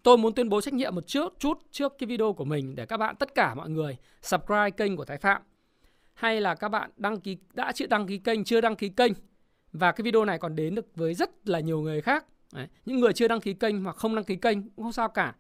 tôi 0.04 0.18
muốn 0.18 0.34
tuyên 0.34 0.50
bố 0.50 0.62
trách 0.62 0.74
nhiệm 0.74 0.96
một 0.96 1.08
chút 1.08 1.34
chút 1.40 1.58
trước 1.72 1.94
cái 2.00 2.08
video 2.08 2.34
của 2.34 2.46
mình 2.46 2.76
để 2.76 2.86
các 2.86 2.98
bạn 2.98 3.16
tất 3.16 3.36
cả 3.36 3.56
mọi 3.56 3.70
người 3.70 3.98
subscribe 4.22 4.70
kênh 4.70 4.98
của 4.98 5.06
Thái 5.06 5.18
Phạm 5.18 5.42
hay 6.14 6.42
là 6.42 6.56
các 6.56 6.70
bạn 6.70 6.90
đăng 6.98 7.22
ký 7.22 7.38
đã 7.54 7.72
chưa 7.72 7.88
đăng 7.88 8.08
ký 8.08 8.18
kênh 8.18 8.44
chưa 8.44 8.62
đăng 8.62 8.76
ký 8.76 8.90
kênh 8.90 9.12
và 9.74 9.92
cái 9.92 10.04
video 10.04 10.26
này 10.26 10.38
còn 10.38 10.56
đến 10.56 10.76
được 10.76 10.96
với 10.96 11.14
rất 11.14 11.50
là 11.50 11.60
nhiều 11.60 11.82
người 11.82 12.02
khác. 12.02 12.26
Đấy. 12.54 12.68
Những 12.86 13.00
người 13.00 13.14
chưa 13.14 13.28
đăng 13.28 13.42
ký 13.42 13.54
kênh 13.54 13.84
hoặc 13.84 13.96
không 13.96 14.16
đăng 14.16 14.24
ký 14.24 14.36
kênh 14.36 14.62
cũng 14.62 14.84
không 14.84 14.92
sao 14.92 15.10
cả. 15.10 15.36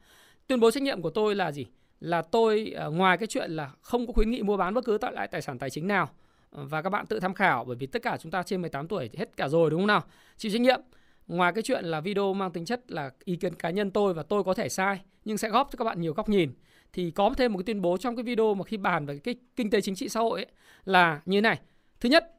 Tuyên 0.47 0.59
bố 0.59 0.71
trách 0.71 0.83
nhiệm 0.83 1.01
của 1.01 1.09
tôi 1.09 1.35
là 1.35 1.51
gì? 1.51 1.65
Là 2.03 2.21
tôi 2.21 2.73
ờ, 2.75 2.89
ngoài 2.89 3.17
cái 3.17 3.27
chuyện 3.27 3.51
là 3.51 3.71
không 3.81 4.07
có 4.07 4.13
khuyến 4.13 4.31
nghị 4.31 4.43
mua 4.43 4.57
bán 4.57 4.73
bất 4.73 4.85
cứ 4.85 4.97
tại 5.01 5.13
lại 5.13 5.27
tài 5.27 5.41
sản 5.41 5.59
tài 5.59 5.69
chính 5.69 5.87
nào 5.87 6.09
ờ, 6.49 6.65
và 6.65 6.81
các 6.81 6.89
bạn 6.89 7.05
tự 7.05 7.19
tham 7.19 7.33
khảo 7.33 7.65
bởi 7.65 7.75
vì 7.75 7.87
tất 7.87 8.01
cả 8.01 8.17
chúng 8.21 8.31
ta 8.31 8.43
trên 8.43 8.61
18 8.61 8.87
tuổi 8.87 9.09
hết 9.17 9.37
cả 9.37 9.47
rồi 9.47 9.69
đúng 9.69 9.79
không 9.79 9.87
nào? 9.87 10.03
Chịu 10.37 10.51
trách 10.51 10.61
nhiệm. 10.61 10.81
Ngoài 11.27 11.51
cái 11.53 11.61
chuyện 11.61 11.85
là 11.85 12.01
video 12.01 12.33
mang 12.33 12.51
tính 12.51 12.65
chất 12.65 12.91
là 12.91 13.11
ý 13.23 13.35
kiến 13.35 13.55
cá 13.55 13.69
nhân 13.69 13.91
tôi 13.91 14.13
và 14.13 14.23
tôi 14.23 14.43
có 14.43 14.53
thể 14.53 14.69
sai 14.69 14.99
nhưng 15.25 15.37
sẽ 15.37 15.49
góp 15.49 15.69
cho 15.71 15.77
các 15.77 15.85
bạn 15.85 16.01
nhiều 16.01 16.13
góc 16.13 16.29
nhìn 16.29 16.53
thì 16.93 17.11
có 17.11 17.33
thêm 17.37 17.53
một 17.53 17.57
cái 17.57 17.63
tuyên 17.63 17.81
bố 17.81 17.97
trong 17.97 18.15
cái 18.15 18.23
video 18.23 18.53
mà 18.53 18.63
khi 18.63 18.77
bàn 18.77 19.05
về 19.05 19.19
cái 19.19 19.35
kinh 19.55 19.69
tế 19.69 19.81
chính 19.81 19.95
trị 19.95 20.09
xã 20.09 20.19
hội 20.19 20.39
ấy, 20.39 20.47
là 20.85 21.21
như 21.25 21.37
thế 21.37 21.41
này. 21.41 21.59
Thứ 21.99 22.09
nhất 22.09 22.31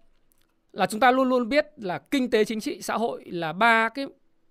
là 0.73 0.87
chúng 0.87 1.01
ta 1.01 1.11
luôn 1.11 1.29
luôn 1.29 1.49
biết 1.49 1.67
là 1.77 1.99
kinh 1.99 2.31
tế 2.31 2.45
chính 2.45 2.61
trị 2.61 2.83
xã 2.83 2.95
hội 2.95 3.25
là 3.25 3.53
ba 3.53 3.89
cái 3.89 4.07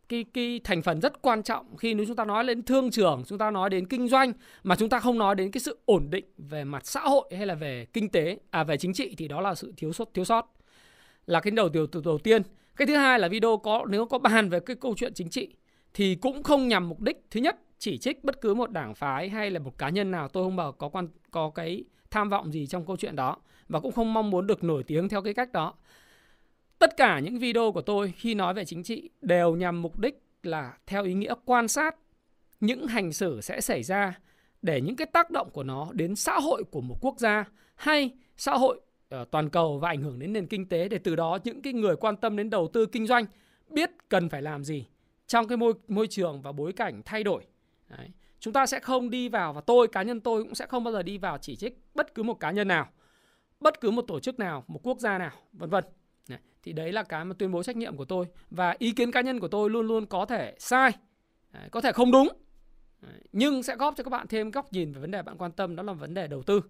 cái 0.10 0.26
cái 0.34 0.62
thành 0.64 0.82
phần 0.82 1.02
rất 1.02 1.22
quan 1.22 1.44
trọng 1.44 1.78
khi 1.78 1.94
nếu 1.94 2.06
chúng 2.06 2.16
ta 2.16 2.26
nói 2.26 2.44
đến 2.44 2.64
thương 2.64 2.92
trường, 2.92 3.24
chúng 3.28 3.38
ta 3.38 3.52
nói 3.52 3.70
đến 3.70 3.88
kinh 3.88 4.08
doanh 4.08 4.34
mà 4.64 4.76
chúng 4.76 4.90
ta 4.90 5.00
không 5.00 5.18
nói 5.18 5.36
đến 5.36 5.52
cái 5.52 5.62
sự 5.62 5.80
ổn 5.86 6.08
định 6.10 6.26
về 6.38 6.64
mặt 6.64 6.86
xã 6.86 7.02
hội 7.02 7.30
hay 7.38 7.46
là 7.46 7.56
về 7.56 7.86
kinh 7.94 8.10
tế 8.10 8.38
à 8.50 8.64
về 8.64 8.78
chính 8.78 8.94
trị 8.94 9.16
thì 9.18 9.28
đó 9.28 9.42
là 9.42 9.56
sự 9.56 9.74
thiếu 9.78 9.94
sót 9.94 10.14
thiếu 10.14 10.26
sót. 10.26 10.54
Là 11.28 11.40
cái 11.40 11.52
đầu 11.52 11.70
điều 11.70 11.88
từ 11.88 12.02
đầu 12.06 12.18
tiên. 12.18 12.42
Cái 12.76 12.88
thứ 12.88 12.96
hai 12.96 13.20
là 13.20 13.28
video 13.28 13.58
có 13.58 13.86
nếu 13.90 14.06
có 14.06 14.20
bàn 14.20 14.50
về 14.50 14.60
cái 14.60 14.76
câu 14.76 14.94
chuyện 14.98 15.14
chính 15.14 15.30
trị 15.30 15.56
thì 15.94 16.16
cũng 16.16 16.44
không 16.44 16.68
nhằm 16.68 16.90
mục 16.90 17.02
đích 17.02 17.26
thứ 17.32 17.40
nhất 17.40 17.60
chỉ 17.80 17.98
trích 17.98 18.24
bất 18.24 18.42
cứ 18.42 18.54
một 18.54 18.72
đảng 18.72 18.96
phái 18.96 19.30
hay 19.30 19.52
là 19.52 19.60
một 19.60 19.78
cá 19.78 19.90
nhân 19.90 20.12
nào 20.12 20.28
tôi 20.28 20.44
không 20.44 20.56
bảo 20.56 20.72
có 20.72 20.90
quan 20.90 21.08
có 21.32 21.50
cái 21.56 21.84
tham 22.12 22.30
vọng 22.30 22.52
gì 22.52 22.68
trong 22.68 22.86
câu 22.86 22.98
chuyện 22.98 23.16
đó 23.16 23.38
và 23.70 23.80
cũng 23.80 23.92
không 23.92 24.14
mong 24.14 24.30
muốn 24.30 24.48
được 24.48 24.64
nổi 24.64 24.84
tiếng 24.84 25.10
theo 25.10 25.22
cái 25.22 25.34
cách 25.34 25.52
đó 25.52 25.74
Tất 26.84 26.98
cả 26.98 27.20
những 27.20 27.40
video 27.40 27.72
của 27.72 27.82
tôi 27.82 28.14
khi 28.18 28.36
nói 28.36 28.54
về 28.54 28.66
chính 28.66 28.84
trị 28.84 29.10
đều 29.22 29.56
nhằm 29.56 29.82
mục 29.82 30.00
đích 30.00 30.24
là 30.44 30.78
theo 30.88 31.04
ý 31.04 31.14
nghĩa 31.14 31.34
quan 31.46 31.68
sát 31.68 31.96
những 32.60 32.88
hành 32.88 33.14
xử 33.14 33.42
sẽ 33.42 33.62
xảy 33.62 33.84
ra 33.84 34.20
để 34.62 34.82
những 34.82 34.96
cái 34.96 35.08
tác 35.14 35.32
động 35.32 35.50
của 35.54 35.64
nó 35.64 35.90
đến 35.94 36.16
xã 36.16 36.40
hội 36.40 36.64
của 36.72 36.82
một 36.82 36.96
quốc 37.02 37.20
gia 37.20 37.46
hay 37.76 38.12
xã 38.38 38.54
hội 38.54 38.82
ờ, 39.10 39.26
toàn 39.32 39.50
cầu 39.50 39.80
và 39.80 39.90
ảnh 39.90 40.02
hưởng 40.02 40.20
đến 40.20 40.34
nền 40.34 40.48
kinh 40.48 40.70
tế 40.70 40.88
để 40.88 40.98
từ 40.98 41.16
đó 41.16 41.40
những 41.44 41.62
cái 41.62 41.74
người 41.74 41.96
quan 41.96 42.18
tâm 42.18 42.38
đến 42.38 42.50
đầu 42.50 42.70
tư 42.74 42.86
kinh 42.86 43.08
doanh 43.08 43.26
biết 43.70 43.90
cần 44.10 44.30
phải 44.30 44.42
làm 44.42 44.64
gì 44.64 44.86
trong 45.28 45.48
cái 45.48 45.58
môi 45.58 45.74
môi 45.88 46.08
trường 46.08 46.42
và 46.42 46.52
bối 46.52 46.74
cảnh 46.74 47.02
thay 47.06 47.24
đổi. 47.24 47.44
Đấy. 47.90 48.10
Chúng 48.40 48.54
ta 48.54 48.66
sẽ 48.66 48.80
không 48.80 49.10
đi 49.10 49.30
vào 49.30 49.54
và 49.54 49.62
tôi 49.62 49.88
cá 49.88 50.04
nhân 50.04 50.20
tôi 50.20 50.44
cũng 50.44 50.56
sẽ 50.56 50.66
không 50.66 50.84
bao 50.84 50.94
giờ 50.94 51.04
đi 51.04 51.18
vào 51.18 51.38
chỉ 51.38 51.56
trích 51.56 51.80
bất 51.94 52.16
cứ 52.16 52.24
một 52.24 52.40
cá 52.40 52.52
nhân 52.52 52.68
nào, 52.68 52.88
bất 53.60 53.82
cứ 53.82 53.92
một 53.92 54.06
tổ 54.08 54.20
chức 54.20 54.40
nào, 54.40 54.64
một 54.68 54.80
quốc 54.84 55.00
gia 55.00 55.18
nào, 55.18 55.32
vân 55.54 55.70
vân. 55.70 55.84
Thì 56.64 56.74
đấy 56.74 56.92
là 56.92 57.04
cái 57.04 57.26
mà 57.26 57.36
tuyên 57.40 57.52
bố 57.52 57.64
trách 57.64 57.78
nhiệm 57.78 57.98
của 57.98 58.06
tôi 58.06 58.26
và 58.50 58.76
ý 58.80 58.92
kiến 58.92 59.12
cá 59.12 59.22
nhân 59.22 59.40
của 59.40 59.48
tôi 59.48 59.70
luôn 59.70 59.88
luôn 59.88 60.06
có 60.06 60.26
thể 60.26 60.56
sai, 60.60 60.92
có 61.72 61.82
thể 61.82 61.92
không 61.92 62.12
đúng, 62.12 62.28
nhưng 63.32 63.64
sẽ 63.64 63.76
góp 63.76 63.94
cho 63.98 64.04
các 64.04 64.10
bạn 64.10 64.28
thêm 64.28 64.52
góc 64.52 64.74
nhìn 64.74 64.94
về 64.94 65.02
vấn 65.02 65.12
đề 65.12 65.22
bạn 65.22 65.38
quan 65.38 65.52
tâm 65.52 65.76
đó 65.76 65.84
là 65.84 65.94
vấn 65.94 66.14
đề 66.14 66.28
đầu 66.28 66.44
tư. 66.44 66.62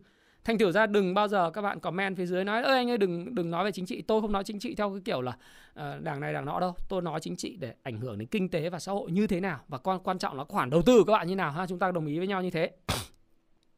Thành 0.43 0.57
thử 0.57 0.71
ra 0.71 0.85
đừng 0.85 1.13
bao 1.13 1.27
giờ 1.27 1.51
các 1.51 1.61
bạn 1.61 1.79
comment 1.79 2.17
phía 2.17 2.25
dưới 2.25 2.43
nói 2.43 2.63
ơi 2.63 2.77
anh 2.77 2.89
ơi 2.89 2.97
đừng 2.97 3.35
đừng 3.35 3.51
nói 3.51 3.65
về 3.65 3.71
chính 3.71 3.85
trị, 3.85 4.01
tôi 4.01 4.21
không 4.21 4.31
nói 4.31 4.43
chính 4.43 4.59
trị 4.59 4.75
theo 4.75 4.89
cái 4.89 5.01
kiểu 5.05 5.21
là 5.21 5.31
uh, 5.31 6.03
đảng 6.03 6.19
này 6.19 6.33
đảng 6.33 6.45
nọ 6.45 6.59
đâu. 6.59 6.75
Tôi 6.89 7.01
nói 7.01 7.19
chính 7.19 7.35
trị 7.35 7.57
để 7.59 7.73
ảnh 7.83 7.99
hưởng 7.99 8.17
đến 8.17 8.27
kinh 8.27 8.49
tế 8.49 8.69
và 8.69 8.79
xã 8.79 8.91
hội 8.91 9.11
như 9.11 9.27
thế 9.27 9.39
nào 9.39 9.59
và 9.67 9.77
quan 9.77 9.99
quan 10.03 10.19
trọng 10.19 10.37
là 10.37 10.43
khoản 10.43 10.69
đầu 10.69 10.81
tư 10.81 10.97
của 10.97 11.03
các 11.03 11.13
bạn 11.13 11.27
như 11.27 11.35
nào 11.35 11.51
ha, 11.51 11.67
chúng 11.67 11.79
ta 11.79 11.91
đồng 11.91 12.05
ý 12.05 12.17
với 12.17 12.27
nhau 12.27 12.41
như 12.41 12.49
thế. 12.49 12.71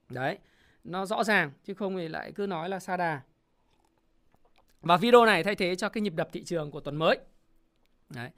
Đấy, 0.10 0.38
nó 0.84 1.06
rõ 1.06 1.24
ràng 1.24 1.52
chứ 1.64 1.74
không 1.74 1.98
thì 1.98 2.08
lại 2.08 2.32
cứ 2.32 2.48
nói 2.48 2.70
là 2.70 2.80
sa 2.80 2.98
đà. 2.98 3.22
Và 4.86 4.98
video 4.98 5.26
này 5.26 5.44
thay 5.44 5.56
thế 5.56 5.76
cho 5.76 5.90
cái 5.90 6.02
nhịp 6.02 6.14
đập 6.16 6.30
thị 6.32 6.44
trường 6.44 6.72
của 6.72 6.80
tuần 6.80 6.96
mới. 6.96 7.18
Đấy. 8.10 8.30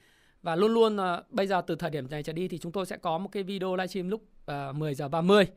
Và 0.42 0.56
luôn 0.56 0.74
luôn 0.74 0.96
uh, 0.96 1.32
bây 1.32 1.48
giờ 1.48 1.62
từ 1.68 1.76
thời 1.76 1.90
điểm 1.90 2.10
này 2.10 2.24
trở 2.24 2.34
đi 2.34 2.48
thì 2.48 2.58
chúng 2.58 2.72
tôi 2.72 2.86
sẽ 2.86 2.98
có 2.98 3.18
một 3.18 3.30
cái 3.32 3.44
video 3.44 3.76
livestream 3.76 4.10
lúc 4.10 4.24
ờ, 4.46 4.70
uh, 4.70 4.76
10 4.76 4.96
giờ 4.96 5.08
30 5.08 5.48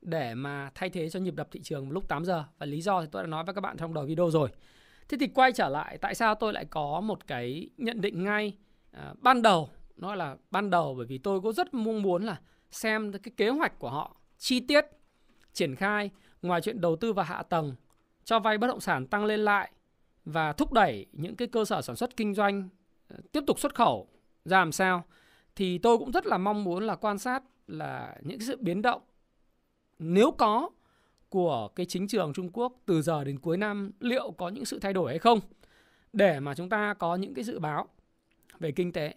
để 0.00 0.34
mà 0.34 0.70
thay 0.74 0.90
thế 0.90 1.10
cho 1.10 1.20
nhịp 1.20 1.34
đập 1.34 1.48
thị 1.50 1.60
trường 1.62 1.90
lúc 1.90 2.08
8 2.08 2.24
giờ. 2.24 2.44
Và 2.58 2.66
lý 2.66 2.80
do 2.80 3.00
thì 3.00 3.06
tôi 3.12 3.22
đã 3.22 3.26
nói 3.26 3.44
với 3.44 3.54
các 3.54 3.60
bạn 3.60 3.76
trong 3.76 3.94
đầu 3.94 4.04
video 4.04 4.30
rồi. 4.30 4.48
Thế 5.08 5.16
thì 5.20 5.26
quay 5.26 5.52
trở 5.52 5.68
lại 5.68 5.98
tại 5.98 6.14
sao 6.14 6.34
tôi 6.34 6.52
lại 6.52 6.64
có 6.64 7.00
một 7.00 7.26
cái 7.26 7.70
nhận 7.76 8.00
định 8.00 8.24
ngay 8.24 8.56
uh, 8.96 9.22
ban 9.22 9.42
đầu 9.42 9.70
nó 9.96 10.14
là 10.14 10.36
ban 10.50 10.70
đầu 10.70 10.94
bởi 10.94 11.06
vì 11.06 11.18
tôi 11.18 11.40
có 11.40 11.52
rất 11.52 11.74
mong 11.74 12.02
muốn 12.02 12.22
là 12.22 12.40
xem 12.70 13.12
cái 13.12 13.32
kế 13.36 13.48
hoạch 13.48 13.78
của 13.78 13.90
họ 13.90 14.16
chi 14.38 14.60
tiết 14.60 14.84
triển 15.52 15.76
khai 15.76 16.10
ngoài 16.42 16.60
chuyện 16.60 16.80
đầu 16.80 16.96
tư 16.96 17.12
và 17.12 17.22
hạ 17.22 17.42
tầng 17.42 17.74
cho 18.24 18.38
vay 18.38 18.58
bất 18.58 18.66
động 18.66 18.80
sản 18.80 19.06
tăng 19.06 19.24
lên 19.24 19.40
lại 19.40 19.72
và 20.24 20.52
thúc 20.52 20.72
đẩy 20.72 21.06
những 21.12 21.36
cái 21.36 21.48
cơ 21.48 21.64
sở 21.64 21.82
sản 21.82 21.96
xuất 21.96 22.16
kinh 22.16 22.34
doanh 22.34 22.68
ờ, 23.08 23.16
tiếp 23.32 23.44
tục 23.46 23.60
xuất 23.60 23.74
khẩu. 23.74 24.08
Ra 24.44 24.58
làm 24.58 24.72
sao? 24.72 25.04
Thì 25.56 25.78
tôi 25.78 25.98
cũng 25.98 26.12
rất 26.12 26.26
là 26.26 26.38
mong 26.38 26.64
muốn 26.64 26.86
là 26.86 26.96
quan 26.96 27.18
sát 27.18 27.42
là 27.66 28.16
những 28.22 28.38
cái 28.38 28.46
sự 28.46 28.56
biến 28.60 28.82
động 28.82 29.02
nếu 29.98 30.30
có 30.30 30.70
của 31.28 31.68
cái 31.68 31.86
chính 31.86 32.08
trường 32.08 32.32
Trung 32.32 32.50
Quốc 32.52 32.72
từ 32.86 33.02
giờ 33.02 33.24
đến 33.24 33.38
cuối 33.38 33.56
năm 33.56 33.90
liệu 34.00 34.30
có 34.30 34.48
những 34.48 34.64
sự 34.64 34.78
thay 34.78 34.92
đổi 34.92 35.10
hay 35.10 35.18
không? 35.18 35.40
Để 36.12 36.40
mà 36.40 36.54
chúng 36.54 36.68
ta 36.68 36.94
có 36.94 37.16
những 37.16 37.34
cái 37.34 37.44
dự 37.44 37.58
báo 37.58 37.88
về 38.60 38.72
kinh 38.72 38.92
tế. 38.92 39.14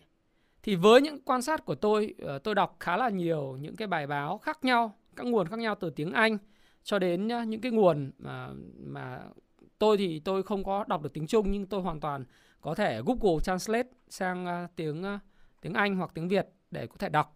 Thì 0.64 0.76
với 0.76 1.02
những 1.02 1.22
quan 1.22 1.42
sát 1.42 1.66
của 1.66 1.76
tôi, 1.76 2.14
ờ, 2.20 2.40
tôi 2.40 2.56
đọc 2.56 2.78
khá 2.80 2.98
là 2.98 3.10
nhiều 3.10 3.58
những 3.62 3.76
cái 3.76 3.88
bài 3.88 4.08
báo 4.08 4.38
khác 4.38 4.66
nhau, 4.66 4.96
các 5.16 5.26
nguồn 5.26 5.48
khác 5.48 5.60
nhau 5.60 5.76
từ 5.80 5.90
tiếng 5.90 6.12
Anh 6.12 6.38
cho 6.84 7.00
đến 7.00 7.28
những 7.28 7.62
cái 7.62 7.72
nguồn 7.72 8.12
mà 8.18 8.50
mà 8.78 9.20
tôi 9.80 9.98
thì 9.98 10.20
tôi 10.20 10.44
không 10.44 10.64
có 10.64 10.86
đọc 10.88 11.02
được 11.02 11.14
tiếng 11.14 11.28
Trung 11.28 11.52
nhưng 11.52 11.66
tôi 11.66 11.82
hoàn 11.82 12.00
toàn 12.00 12.26
có 12.62 12.76
thể 12.76 13.02
Google 13.06 13.40
Translate 13.44 13.90
sang 14.10 14.46
à, 14.46 14.68
tiếng 14.76 15.04
à, 15.04 15.20
tiếng 15.62 15.74
Anh 15.74 15.96
hoặc 15.96 16.12
tiếng 16.14 16.28
Việt 16.28 16.48
để 16.72 16.88
có 16.88 16.96
thể 17.00 17.10
đọc. 17.10 17.36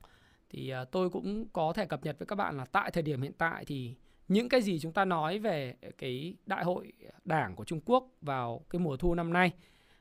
Thì 0.50 0.69
à, 0.69 0.86
tôi 0.86 1.10
cũng 1.10 1.48
có 1.53 1.74
thể 1.74 1.86
cập 1.86 2.03
nhật 2.03 2.19
với 2.19 2.25
các 2.25 2.36
bạn 2.36 2.58
là 2.58 2.65
tại 2.65 2.91
thời 2.91 3.03
điểm 3.03 3.22
hiện 3.22 3.34
tại 3.38 3.65
thì 3.65 3.96
những 4.27 4.50
cái 4.50 4.62
gì 4.62 4.79
chúng 4.79 4.93
ta 4.93 5.05
nói 5.05 5.39
về 5.39 5.75
cái 5.98 6.34
đại 6.46 6.63
hội 6.63 6.93
đảng 7.25 7.55
của 7.55 7.63
Trung 7.63 7.81
Quốc 7.86 8.08
vào 8.22 8.62
cái 8.69 8.79
mùa 8.79 8.98
thu 8.98 9.15
năm 9.15 9.34
nay, 9.34 9.51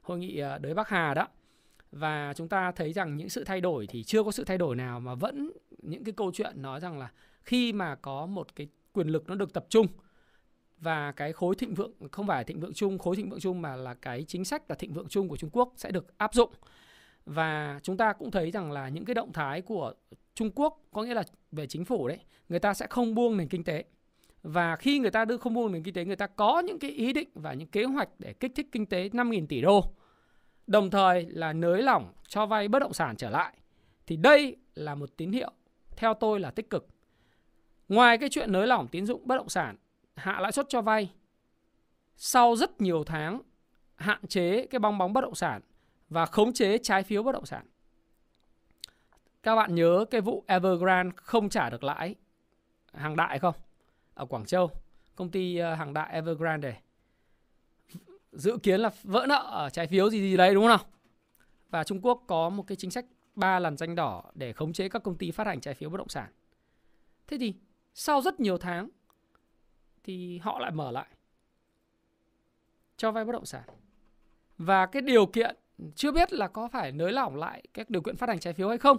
hội 0.00 0.18
nghị 0.18 0.40
đới 0.61 0.75
Bắc 0.75 0.88
Hà 0.88 1.14
đó. 1.14 1.28
Và 1.92 2.33
chúng 2.37 2.49
ta 2.49 2.73
thấy 2.73 2.92
rằng 2.92 3.16
những 3.16 3.28
sự 3.28 3.45
thay 3.45 3.61
đổi 3.61 3.87
thì 3.87 4.04
chưa 4.04 4.23
có 4.23 4.30
sự 4.30 4.45
thay 4.45 4.59
đổi 4.59 4.76
nào 4.76 5.00
mà 5.00 5.14
vẫn 5.14 5.52
những 5.78 6.04
cái 6.04 6.12
câu 6.12 6.33
chuyện 6.35 6.62
nói 6.62 6.80
rằng 6.80 6.99
là 6.99 7.12
khi 7.42 7.73
mà 7.73 7.95
có 7.95 8.26
một 8.26 8.57
cái 8.57 8.68
quyền 8.92 9.09
lực 9.09 9.28
nó 9.28 9.35
được 9.35 9.52
tập 9.52 9.66
trung 9.68 9.87
và 10.80 11.12
cái 11.12 11.32
khối 11.32 11.54
thịnh 11.54 11.75
vượng, 11.75 11.92
không 12.12 12.26
phải 12.26 12.44
thịnh 12.44 12.61
vượng 12.61 12.75
chung, 12.75 12.99
khối 12.99 13.16
thịnh 13.16 13.30
vượng 13.30 13.40
chung 13.40 13.62
mà 13.62 13.76
là 13.76 13.94
cái 13.94 14.25
chính 14.28 14.44
sách 14.44 14.62
là 14.68 14.76
thịnh 14.76 14.92
vượng 14.92 15.08
chung 15.08 15.28
của 15.28 15.37
Trung 15.37 15.50
Quốc 15.52 15.73
sẽ 15.76 15.90
được 15.90 16.18
áp 16.18 16.35
dụng. 16.35 16.50
Và 17.26 17.80
chúng 17.82 17.97
ta 17.97 18.12
cũng 18.12 18.30
thấy 18.30 18.50
rằng 18.50 18.73
là 18.73 18.88
những 18.88 19.04
cái 19.04 19.14
động 19.14 19.32
thái 19.32 19.62
của 19.62 19.94
Trung 20.35 20.50
Quốc, 20.54 20.80
có 20.92 21.02
nghĩa 21.02 21.14
là 21.14 21.23
về 21.52 21.66
chính 21.66 21.85
phủ 21.85 22.08
đấy, 22.08 22.18
người 22.49 22.58
ta 22.58 22.75
sẽ 22.75 22.87
không 22.90 23.14
buông 23.14 23.37
nền 23.37 23.49
kinh 23.49 23.64
tế. 23.64 23.85
Và 24.42 24.76
khi 24.76 24.99
người 24.99 25.11
ta 25.11 25.25
đưa 25.25 25.37
không 25.37 25.54
buông 25.54 25.73
nền 25.73 25.82
kinh 25.82 25.94
tế, 25.94 26.04
người 26.04 26.16
ta 26.16 26.26
có 26.26 26.61
những 26.61 26.78
cái 26.78 26.90
ý 26.90 27.12
định 27.12 27.28
và 27.35 27.52
những 27.52 27.68
kế 27.68 27.85
hoạch 27.85 28.08
để 28.18 28.32
kích 28.32 28.52
thích 28.54 28.68
kinh 28.73 28.87
tế 28.87 29.08
5.000 29.08 29.47
tỷ 29.47 29.61
đô. 29.61 29.85
Đồng 30.66 30.90
thời 30.90 31.26
là 31.28 31.52
nới 31.52 31.82
lỏng 31.82 32.12
cho 32.28 32.47
vay 32.47 32.68
bất 32.68 32.78
động 32.78 32.92
sản 32.92 33.16
trở 33.16 33.30
lại. 33.30 33.54
Thì 34.06 34.16
đây 34.16 34.56
là 34.75 34.94
một 34.94 35.16
tín 35.16 35.32
hiệu, 35.32 35.50
theo 35.97 36.14
tôi 36.14 36.40
là 36.40 36.50
tích 36.50 36.70
cực. 36.70 36.87
Ngoài 37.88 38.18
cái 38.18 38.28
chuyện 38.28 38.52
nới 38.52 38.66
lỏng 38.66 38.88
tín 38.88 39.06
dụng 39.06 39.23
bất 39.25 39.37
động 39.37 39.49
sản 39.49 39.76
hạ 40.18 40.40
lãi 40.40 40.52
suất 40.52 40.66
cho 40.68 40.82
vay 40.82 41.12
sau 42.16 42.56
rất 42.56 42.80
nhiều 42.80 43.04
tháng 43.04 43.40
hạn 43.96 44.26
chế 44.26 44.66
cái 44.66 44.78
bong 44.78 44.98
bóng 44.98 45.12
bất 45.12 45.20
động 45.20 45.34
sản 45.34 45.60
và 46.08 46.26
khống 46.26 46.52
chế 46.52 46.78
trái 46.78 47.02
phiếu 47.02 47.22
bất 47.22 47.32
động 47.32 47.46
sản. 47.46 47.66
Các 49.42 49.56
bạn 49.56 49.75
nhớ 49.75 50.04
cái 50.10 50.20
vụ 50.20 50.44
Evergrande 50.46 51.16
không 51.16 51.48
trả 51.48 51.70
được 51.70 51.84
lãi 51.84 52.14
hàng 52.92 53.16
đại 53.16 53.38
không? 53.38 53.54
Ở 54.14 54.26
Quảng 54.26 54.46
Châu, 54.46 54.70
công 55.16 55.30
ty 55.30 55.56
ờ, 55.56 55.75
hàng 55.75 55.94
đại 55.94 56.12
Evergrande 56.12 56.80
dự 58.32 58.58
kiến 58.62 58.80
là 58.80 58.90
vỡ 59.02 59.26
nợ 59.28 59.48
ở 59.50 59.70
trái 59.70 59.87
phiếu 59.87 60.10
gì 60.10 60.20
gì 60.20 60.37
đấy 60.37 60.54
đúng 60.54 60.62
không 60.62 60.68
nào? 60.68 60.87
Và 61.70 61.84
Trung 61.84 62.00
Quốc 62.02 62.22
có 62.26 62.48
một 62.48 62.66
cái 62.66 62.76
chính 62.76 62.90
sách 62.90 63.04
ba 63.34 63.58
lần 63.58 63.76
danh 63.76 63.94
đỏ 63.94 64.25
để 64.34 64.52
khống 64.52 64.72
chế 64.72 64.88
các 64.88 65.02
công 65.02 65.16
ty 65.16 65.30
phát 65.30 65.46
hành 65.46 65.60
trái 65.60 65.75
phiếu 65.75 65.90
bất 65.90 65.98
động 65.98 66.08
sản. 66.08 66.32
Thế 67.26 67.38
thì 67.40 67.54
sau 67.94 68.22
rất 68.22 68.40
nhiều 68.40 68.58
tháng 68.58 68.88
thì 70.08 70.38
họ 70.38 70.58
lại 70.58 70.70
mở 70.70 70.90
lại 70.90 71.06
cho 72.96 73.12
vay 73.12 73.24
bất 73.24 73.32
động 73.32 73.46
sản. 73.46 73.62
Và 74.58 74.86
cái 74.86 75.02
điều 75.02 75.26
kiện 75.26 75.56
chưa 75.94 76.12
biết 76.12 76.32
là 76.32 76.48
có 76.48 76.68
phải 76.68 76.92
nới 76.92 77.12
lỏng 77.12 77.36
lại 77.36 77.62
các 77.74 77.90
điều 77.90 78.02
kiện 78.02 78.16
phát 78.16 78.28
hành 78.28 78.38
trái 78.38 78.52
phiếu 78.52 78.68
hay 78.68 78.78
không. 78.78 78.98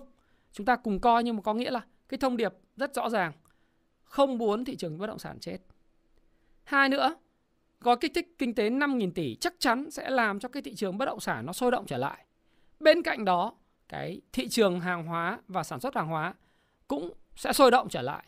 Chúng 0.51 0.65
ta 0.65 0.75
cùng 0.75 0.99
coi 0.99 1.23
nhưng 1.23 1.35
mà 1.35 1.41
có 1.41 1.53
nghĩa 1.53 1.71
là 1.71 1.81
cái 2.09 2.17
thông 2.17 2.37
điệp 2.37 2.53
rất 2.75 2.95
rõ 2.95 3.09
ràng. 3.09 3.31
Không 4.03 4.37
muốn 4.37 4.65
thị 4.65 4.75
trường 4.75 4.97
bất 4.97 5.07
động 5.07 5.19
sản 5.19 5.39
chết. 5.39 5.57
Hai 6.63 6.89
nữa, 6.89 7.15
gói 7.79 7.97
kích 8.01 8.11
thích 8.15 8.35
kinh 8.37 8.55
tế 8.55 8.69
5.000 8.69 9.11
tỷ 9.11 9.35
chắc 9.35 9.53
chắn 9.59 9.91
sẽ 9.91 10.09
làm 10.09 10.39
cho 10.39 10.49
cái 10.49 10.61
thị 10.61 10.75
trường 10.75 10.97
bất 10.97 11.05
động 11.05 11.19
sản 11.19 11.45
nó 11.45 11.53
sôi 11.53 11.71
động 11.71 11.85
trở 11.85 11.97
lại. 11.97 12.25
Bên 12.79 13.01
cạnh 13.01 13.25
đó, 13.25 13.53
cái 13.87 14.21
thị 14.33 14.49
trường 14.49 14.79
hàng 14.79 15.05
hóa 15.05 15.39
và 15.47 15.63
sản 15.63 15.79
xuất 15.79 15.95
hàng 15.95 16.07
hóa 16.07 16.33
cũng 16.87 17.13
sẽ 17.35 17.53
sôi 17.53 17.71
động 17.71 17.89
trở 17.89 18.01
lại. 18.01 18.25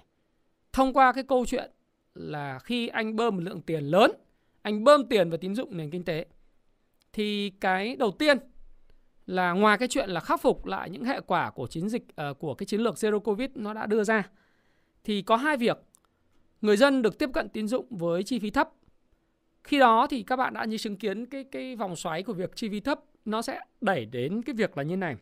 Thông 0.73 0.93
qua 0.93 1.11
cái 1.11 1.23
câu 1.23 1.45
chuyện 1.45 1.71
là 2.15 2.59
khi 2.59 2.87
anh 2.87 3.15
bơm 3.15 3.35
một 3.35 3.43
lượng 3.43 3.61
tiền 3.61 3.83
lớn, 3.83 4.11
anh 4.61 4.83
bơm 4.83 5.05
tiền 5.05 5.29
vào 5.29 5.37
tín 5.37 5.55
dụng 5.55 5.77
nền 5.77 5.89
kinh 5.89 6.03
tế 6.03 6.25
thì 7.13 7.49
cái 7.49 7.95
đầu 7.95 8.11
tiên 8.11 8.37
là 9.25 9.51
ngoài 9.51 9.77
cái 9.77 9.87
chuyện 9.87 10.09
là 10.09 10.19
khắc 10.19 10.41
phục 10.41 10.65
lại 10.65 10.89
những 10.89 11.03
hệ 11.03 11.21
quả 11.21 11.51
của 11.51 11.67
chiến 11.67 11.89
dịch 11.89 12.03
uh, 12.29 12.39
của 12.39 12.53
cái 12.53 12.65
chiến 12.65 12.81
lược 12.81 12.95
zero 12.95 13.19
covid 13.19 13.49
nó 13.55 13.73
đã 13.73 13.85
đưa 13.85 14.03
ra 14.03 14.29
thì 15.03 15.21
có 15.21 15.35
hai 15.35 15.57
việc. 15.57 15.77
Người 16.61 16.77
dân 16.77 17.01
được 17.01 17.19
tiếp 17.19 17.29
cận 17.33 17.49
tín 17.49 17.67
dụng 17.67 17.85
với 17.89 18.23
chi 18.23 18.39
phí 18.39 18.49
thấp. 18.49 18.69
Khi 19.63 19.79
đó 19.79 20.07
thì 20.07 20.23
các 20.23 20.35
bạn 20.35 20.53
đã 20.53 20.65
như 20.65 20.77
chứng 20.77 20.95
kiến 20.95 21.25
cái 21.25 21.43
cái 21.43 21.75
vòng 21.75 21.95
xoáy 21.95 22.23
của 22.23 22.33
việc 22.33 22.55
chi 22.55 22.69
phí 22.69 22.79
thấp 22.79 22.99
nó 23.25 23.41
sẽ 23.41 23.59
đẩy 23.81 24.05
đến 24.05 24.41
cái 24.41 24.53
việc 24.53 24.77
là 24.77 24.83
như 24.83 24.97
này. 24.97 25.15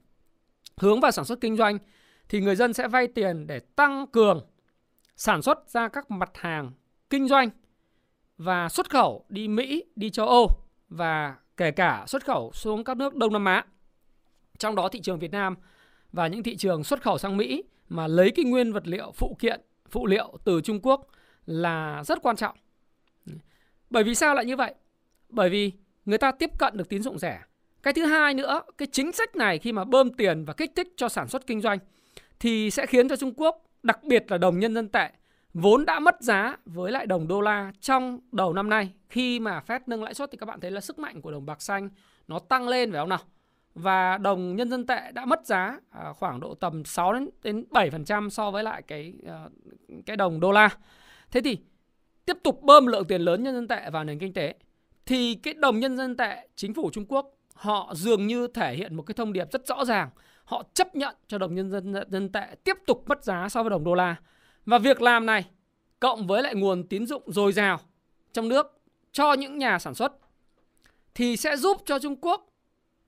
Hướng 0.78 1.00
vào 1.00 1.12
sản 1.12 1.26
xuất 1.26 1.42
kinh 1.42 1.58
doanh 1.58 1.78
thì 2.30 2.42
người 2.42 2.56
dân 2.56 2.74
sẽ 2.74 2.88
vay 2.88 3.08
tiền 3.08 3.48
để 3.48 3.60
tăng 3.60 4.08
cường 4.08 4.46
sản 5.20 5.42
xuất 5.42 5.70
ra 5.70 5.88
các 5.88 6.12
mặt 6.12 6.30
hàng 6.34 6.72
kinh 7.10 7.28
doanh 7.28 7.50
và 8.38 8.70
xuất 8.70 8.90
khẩu 8.90 9.26
đi 9.30 9.48
Mỹ, 9.48 9.84
đi 9.96 10.10
châu 10.10 10.28
Âu 10.28 10.48
và 10.90 11.36
kể 11.58 11.72
cả 11.72 12.04
xuất 12.08 12.26
khẩu 12.26 12.52
xuống 12.54 12.84
các 12.84 12.98
nước 12.98 13.16
Đông 13.16 13.34
Nam 13.34 13.46
Á. 13.46 13.66
Trong 14.58 14.76
đó 14.76 14.90
thị 14.90 15.02
trường 15.02 15.20
Việt 15.20 15.32
Nam 15.32 15.56
và 16.12 16.28
những 16.28 16.44
thị 16.44 16.56
trường 16.56 16.84
xuất 16.84 17.02
khẩu 17.02 17.18
sang 17.18 17.38
Mỹ 17.38 17.64
mà 17.90 18.08
lấy 18.08 18.32
cái 18.32 18.46
nguyên 18.46 18.74
vật 18.74 18.88
liệu 18.88 19.12
phụ 19.12 19.36
kiện, 19.40 19.62
phụ 19.90 20.08
liệu 20.08 20.38
từ 20.44 20.62
Trung 20.62 20.80
Quốc 20.84 21.08
là 21.46 22.04
rất 22.04 22.20
quan 22.22 22.36
trọng. 22.36 22.58
Bởi 23.90 24.04
vì 24.04 24.16
sao 24.16 24.36
lại 24.36 24.46
như 24.46 24.56
vậy? 24.56 24.74
Bởi 25.30 25.50
vì 25.50 25.72
người 26.06 26.18
ta 26.18 26.32
tiếp 26.32 26.50
cận 26.60 26.78
được 26.78 26.90
tín 26.90 27.02
dụng 27.02 27.20
rẻ. 27.20 27.40
Cái 27.84 27.94
thứ 27.94 28.06
hai 28.06 28.34
nữa, 28.34 28.62
cái 28.78 28.88
chính 28.92 29.12
sách 29.12 29.36
này 29.36 29.60
khi 29.60 29.72
mà 29.72 29.84
bơm 29.84 30.14
tiền 30.14 30.46
và 30.46 30.54
kích 30.54 30.72
thích 30.76 30.88
cho 30.96 31.10
sản 31.10 31.28
xuất 31.28 31.48
kinh 31.48 31.62
doanh 31.62 31.80
thì 32.40 32.72
sẽ 32.72 32.86
khiến 32.86 33.10
cho 33.10 33.16
Trung 33.16 33.34
Quốc, 33.38 33.69
đặc 33.84 34.04
biệt 34.04 34.32
là 34.32 34.38
đồng 34.38 34.60
nhân 34.60 34.74
dân 34.74 34.90
tệ, 34.90 35.10
vốn 35.54 35.86
đã 35.86 36.00
mất 36.00 36.22
giá 36.22 36.58
với 36.66 36.92
lại 36.92 37.06
đồng 37.06 37.28
đô 37.28 37.42
la 37.42 37.72
trong 37.80 38.20
đầu 38.32 38.54
năm 38.54 38.70
nay. 38.70 38.94
Khi 39.10 39.40
mà 39.40 39.62
Fed 39.68 39.80
nâng 39.88 40.04
lãi 40.04 40.14
suất 40.14 40.32
thì 40.32 40.38
các 40.38 40.46
bạn 40.46 40.60
thấy 40.60 40.72
là 40.72 40.82
sức 40.82 41.00
mạnh 41.00 41.22
của 41.22 41.32
đồng 41.32 41.46
bạc 41.46 41.62
xanh 41.62 41.90
nó 42.28 42.40
tăng 42.40 42.68
lên 42.68 42.92
phải 42.92 43.00
không 43.00 43.10
nào? 43.10 43.20
Và 43.76 44.18
đồng 44.18 44.56
nhân 44.56 44.70
dân 44.70 44.88
tệ 44.88 45.12
đã 45.12 45.26
mất 45.26 45.46
giá 45.46 45.80
à, 45.90 46.14
khoảng 46.14 46.40
độ 46.40 46.54
tầm 46.54 46.86
6 46.86 47.14
đến 47.44 47.64
7% 47.72 48.30
so 48.30 48.52
với 48.52 48.64
lại 48.64 48.82
cái 48.82 49.14
à, 49.28 49.50
cái 50.06 50.18
đồng 50.18 50.40
đô 50.40 50.52
la. 50.52 50.70
Thế 51.32 51.42
thì 51.42 51.58
tiếp 52.26 52.38
tục 52.44 52.62
bơm 52.64 52.86
lượng 52.86 53.06
tiền 53.08 53.22
lớn 53.22 53.44
nhân 53.44 53.56
dân 53.56 53.68
tệ 53.68 53.90
vào 53.90 54.04
nền 54.04 54.20
kinh 54.20 54.34
tế 54.34 54.56
thì 55.06 55.36
cái 55.36 55.54
đồng 55.54 55.80
nhân 55.80 55.98
dân 55.98 56.18
tệ 56.18 56.48
chính 56.56 56.74
phủ 56.74 56.90
Trung 56.94 57.06
Quốc 57.06 57.36
họ 57.54 57.94
dường 57.96 58.28
như 58.28 58.48
thể 58.48 58.76
hiện 58.76 58.96
một 58.96 59.04
cái 59.04 59.14
thông 59.14 59.34
điệp 59.34 59.52
rất 59.52 59.68
rõ 59.68 59.86
ràng 59.86 60.10
họ 60.50 60.64
chấp 60.74 60.96
nhận 60.96 61.16
cho 61.28 61.38
đồng 61.38 61.56
nhân 61.56 61.72
dân 61.72 61.94
dân 62.10 62.32
tệ 62.32 62.56
tiếp 62.64 62.78
tục 62.88 63.04
mất 63.08 63.24
giá 63.24 63.50
so 63.50 63.64
với 63.64 63.70
đồng 63.70 63.84
đô 63.84 63.94
la 63.94 64.16
và 64.66 64.78
việc 64.78 65.02
làm 65.02 65.26
này 65.26 65.46
cộng 66.00 66.28
với 66.28 66.44
lại 66.44 66.56
nguồn 66.56 66.88
tín 66.88 67.06
dụng 67.06 67.24
dồi 67.28 67.54
dào 67.54 67.80
trong 68.34 68.50
nước 68.50 68.82
cho 69.12 69.34
những 69.34 69.58
nhà 69.58 69.80
sản 69.80 69.96
xuất 69.96 70.14
thì 71.16 71.38
sẽ 71.38 71.58
giúp 71.58 71.78
cho 71.86 72.00
Trung 72.00 72.16
Quốc 72.22 72.50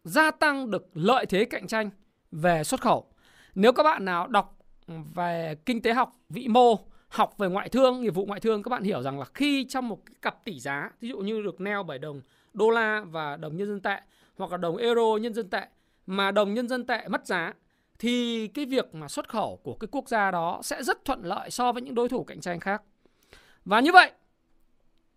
gia 0.04 0.32
tăng 0.32 0.72
được 0.72 0.90
lợi 0.94 1.26
thế 1.26 1.46
cạnh 1.46 1.68
tranh 1.68 1.90
về 2.32 2.64
xuất 2.64 2.82
khẩu. 2.82 3.06
Nếu 3.56 3.74
các 3.74 3.84
bạn 3.84 4.06
nào 4.06 4.28
đọc 4.28 4.58
về 4.88 5.56
kinh 5.66 5.82
tế 5.82 5.94
học 5.94 6.14
vĩ 6.30 6.48
mô, 6.48 6.80
học 7.08 7.38
về 7.38 7.50
ngoại 7.50 7.70
thương, 7.70 8.02
nghiệp 8.02 8.16
vụ 8.16 8.26
ngoại 8.26 8.40
thương 8.40 8.64
các 8.64 8.70
bạn 8.70 8.84
hiểu 8.84 9.02
rằng 9.02 9.20
là 9.20 9.26
khi 9.34 9.66
trong 9.70 9.88
một 9.88 10.06
cái 10.06 10.16
cặp 10.22 10.46
tỷ 10.46 10.60
giá, 10.60 10.92
ví 11.00 11.10
dụ 11.10 11.18
như 11.18 11.42
được 11.42 11.62
neo 11.62 11.84
bởi 11.84 12.00
đồng 12.00 12.22
đô 12.54 12.70
la 12.70 13.04
và 13.08 13.38
đồng 13.38 13.58
nhân 13.58 13.68
dân 13.68 13.80
tệ 13.82 14.02
hoặc 14.38 14.52
là 14.52 14.58
đồng 14.58 14.78
euro 14.78 15.18
nhân 15.22 15.34
dân 15.34 15.50
tệ 15.50 15.68
mà 16.12 16.32
đồng 16.32 16.54
nhân 16.54 16.68
dân 16.68 16.86
tệ 16.86 17.08
mất 17.08 17.26
giá 17.26 17.54
thì 18.00 18.48
cái 18.48 18.66
việc 18.66 18.96
mà 18.96 19.08
xuất 19.08 19.30
khẩu 19.30 19.60
của 19.64 19.74
cái 19.74 19.88
quốc 19.92 20.10
gia 20.10 20.32
đó 20.32 20.60
sẽ 20.64 20.84
rất 20.84 21.06
thuận 21.06 21.26
lợi 21.26 21.52
so 21.52 21.72
với 21.72 21.82
những 21.82 21.96
đối 21.96 22.10
thủ 22.10 22.24
cạnh 22.24 22.42
tranh 22.42 22.60
khác. 22.60 22.82
Và 23.66 23.80
như 23.80 23.92
vậy, 23.92 24.12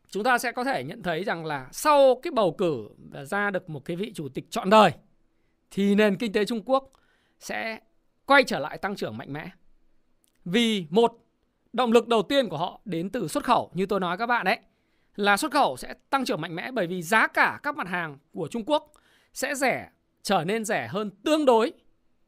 chúng 0.08 0.24
ta 0.24 0.38
sẽ 0.38 0.52
có 0.52 0.64
thể 0.64 0.84
nhận 0.84 1.02
thấy 1.02 1.24
rằng 1.24 1.44
là 1.44 1.68
sau 1.72 2.20
cái 2.22 2.30
bầu 2.30 2.54
cử 2.58 2.88
và 3.10 3.24
ra 3.24 3.50
được 3.50 3.70
một 3.70 3.84
cái 3.84 3.96
vị 3.96 4.12
chủ 4.14 4.28
tịch 4.28 4.50
trọn 4.50 4.70
đời 4.70 4.92
thì 5.70 5.94
nền 5.94 6.16
kinh 6.16 6.32
tế 6.32 6.44
Trung 6.44 6.62
Quốc 6.64 6.92
sẽ 7.38 7.78
quay 8.26 8.44
trở 8.44 8.58
lại 8.58 8.78
tăng 8.78 8.96
trưởng 8.96 9.16
mạnh 9.16 9.32
mẽ. 9.32 9.50
Vì 10.44 10.86
một, 10.90 11.12
động 11.72 11.92
lực 11.92 12.08
đầu 12.08 12.22
tiên 12.22 12.48
của 12.48 12.58
họ 12.58 12.80
đến 12.84 13.10
từ 13.10 13.28
xuất 13.28 13.44
khẩu 13.44 13.70
như 13.74 13.86
tôi 13.86 14.00
nói 14.00 14.18
các 14.18 14.26
bạn 14.26 14.44
đấy 14.44 14.58
là 15.16 15.36
xuất 15.36 15.52
khẩu 15.52 15.76
sẽ 15.76 15.94
tăng 16.10 16.24
trưởng 16.24 16.40
mạnh 16.40 16.54
mẽ 16.54 16.70
bởi 16.70 16.86
vì 16.86 17.02
giá 17.02 17.26
cả 17.26 17.60
các 17.62 17.76
mặt 17.76 17.88
hàng 17.88 18.18
của 18.32 18.48
Trung 18.48 18.64
Quốc 18.66 18.92
sẽ 19.32 19.54
rẻ 19.54 19.88
trở 20.24 20.44
nên 20.44 20.64
rẻ 20.64 20.88
hơn 20.90 21.10
tương 21.10 21.44
đối 21.44 21.72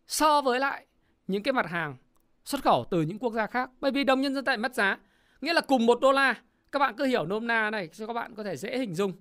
so 0.07 0.41
với 0.41 0.61
lại 0.61 0.87
những 1.27 1.43
cái 1.43 1.53
mặt 1.53 1.67
hàng 1.71 1.97
xuất 2.45 2.63
khẩu 2.63 2.85
từ 2.91 3.03
những 3.03 3.19
quốc 3.19 3.33
gia 3.33 3.47
khác 3.47 3.71
bởi 3.81 3.93
vì 3.93 4.05
đồng 4.05 4.21
nhân 4.21 4.35
dân 4.35 4.45
tệ 4.45 4.57
mất 4.57 4.75
giá, 4.75 4.99
nghĩa 5.41 5.53
là 5.53 5.61
cùng 5.61 5.87
một 5.87 6.01
đô 6.01 6.13
la 6.13 6.35
các 6.73 6.79
bạn 6.79 6.95
cứ 6.97 7.05
hiểu 7.05 7.27
nôm 7.27 7.47
na 7.47 7.71
này, 7.71 7.89
cho 7.89 8.07
các 8.07 8.13
bạn 8.13 8.35
có 8.35 8.45
thể 8.45 8.57
dễ 8.57 8.79
hình 8.79 8.95
dung 8.95 9.13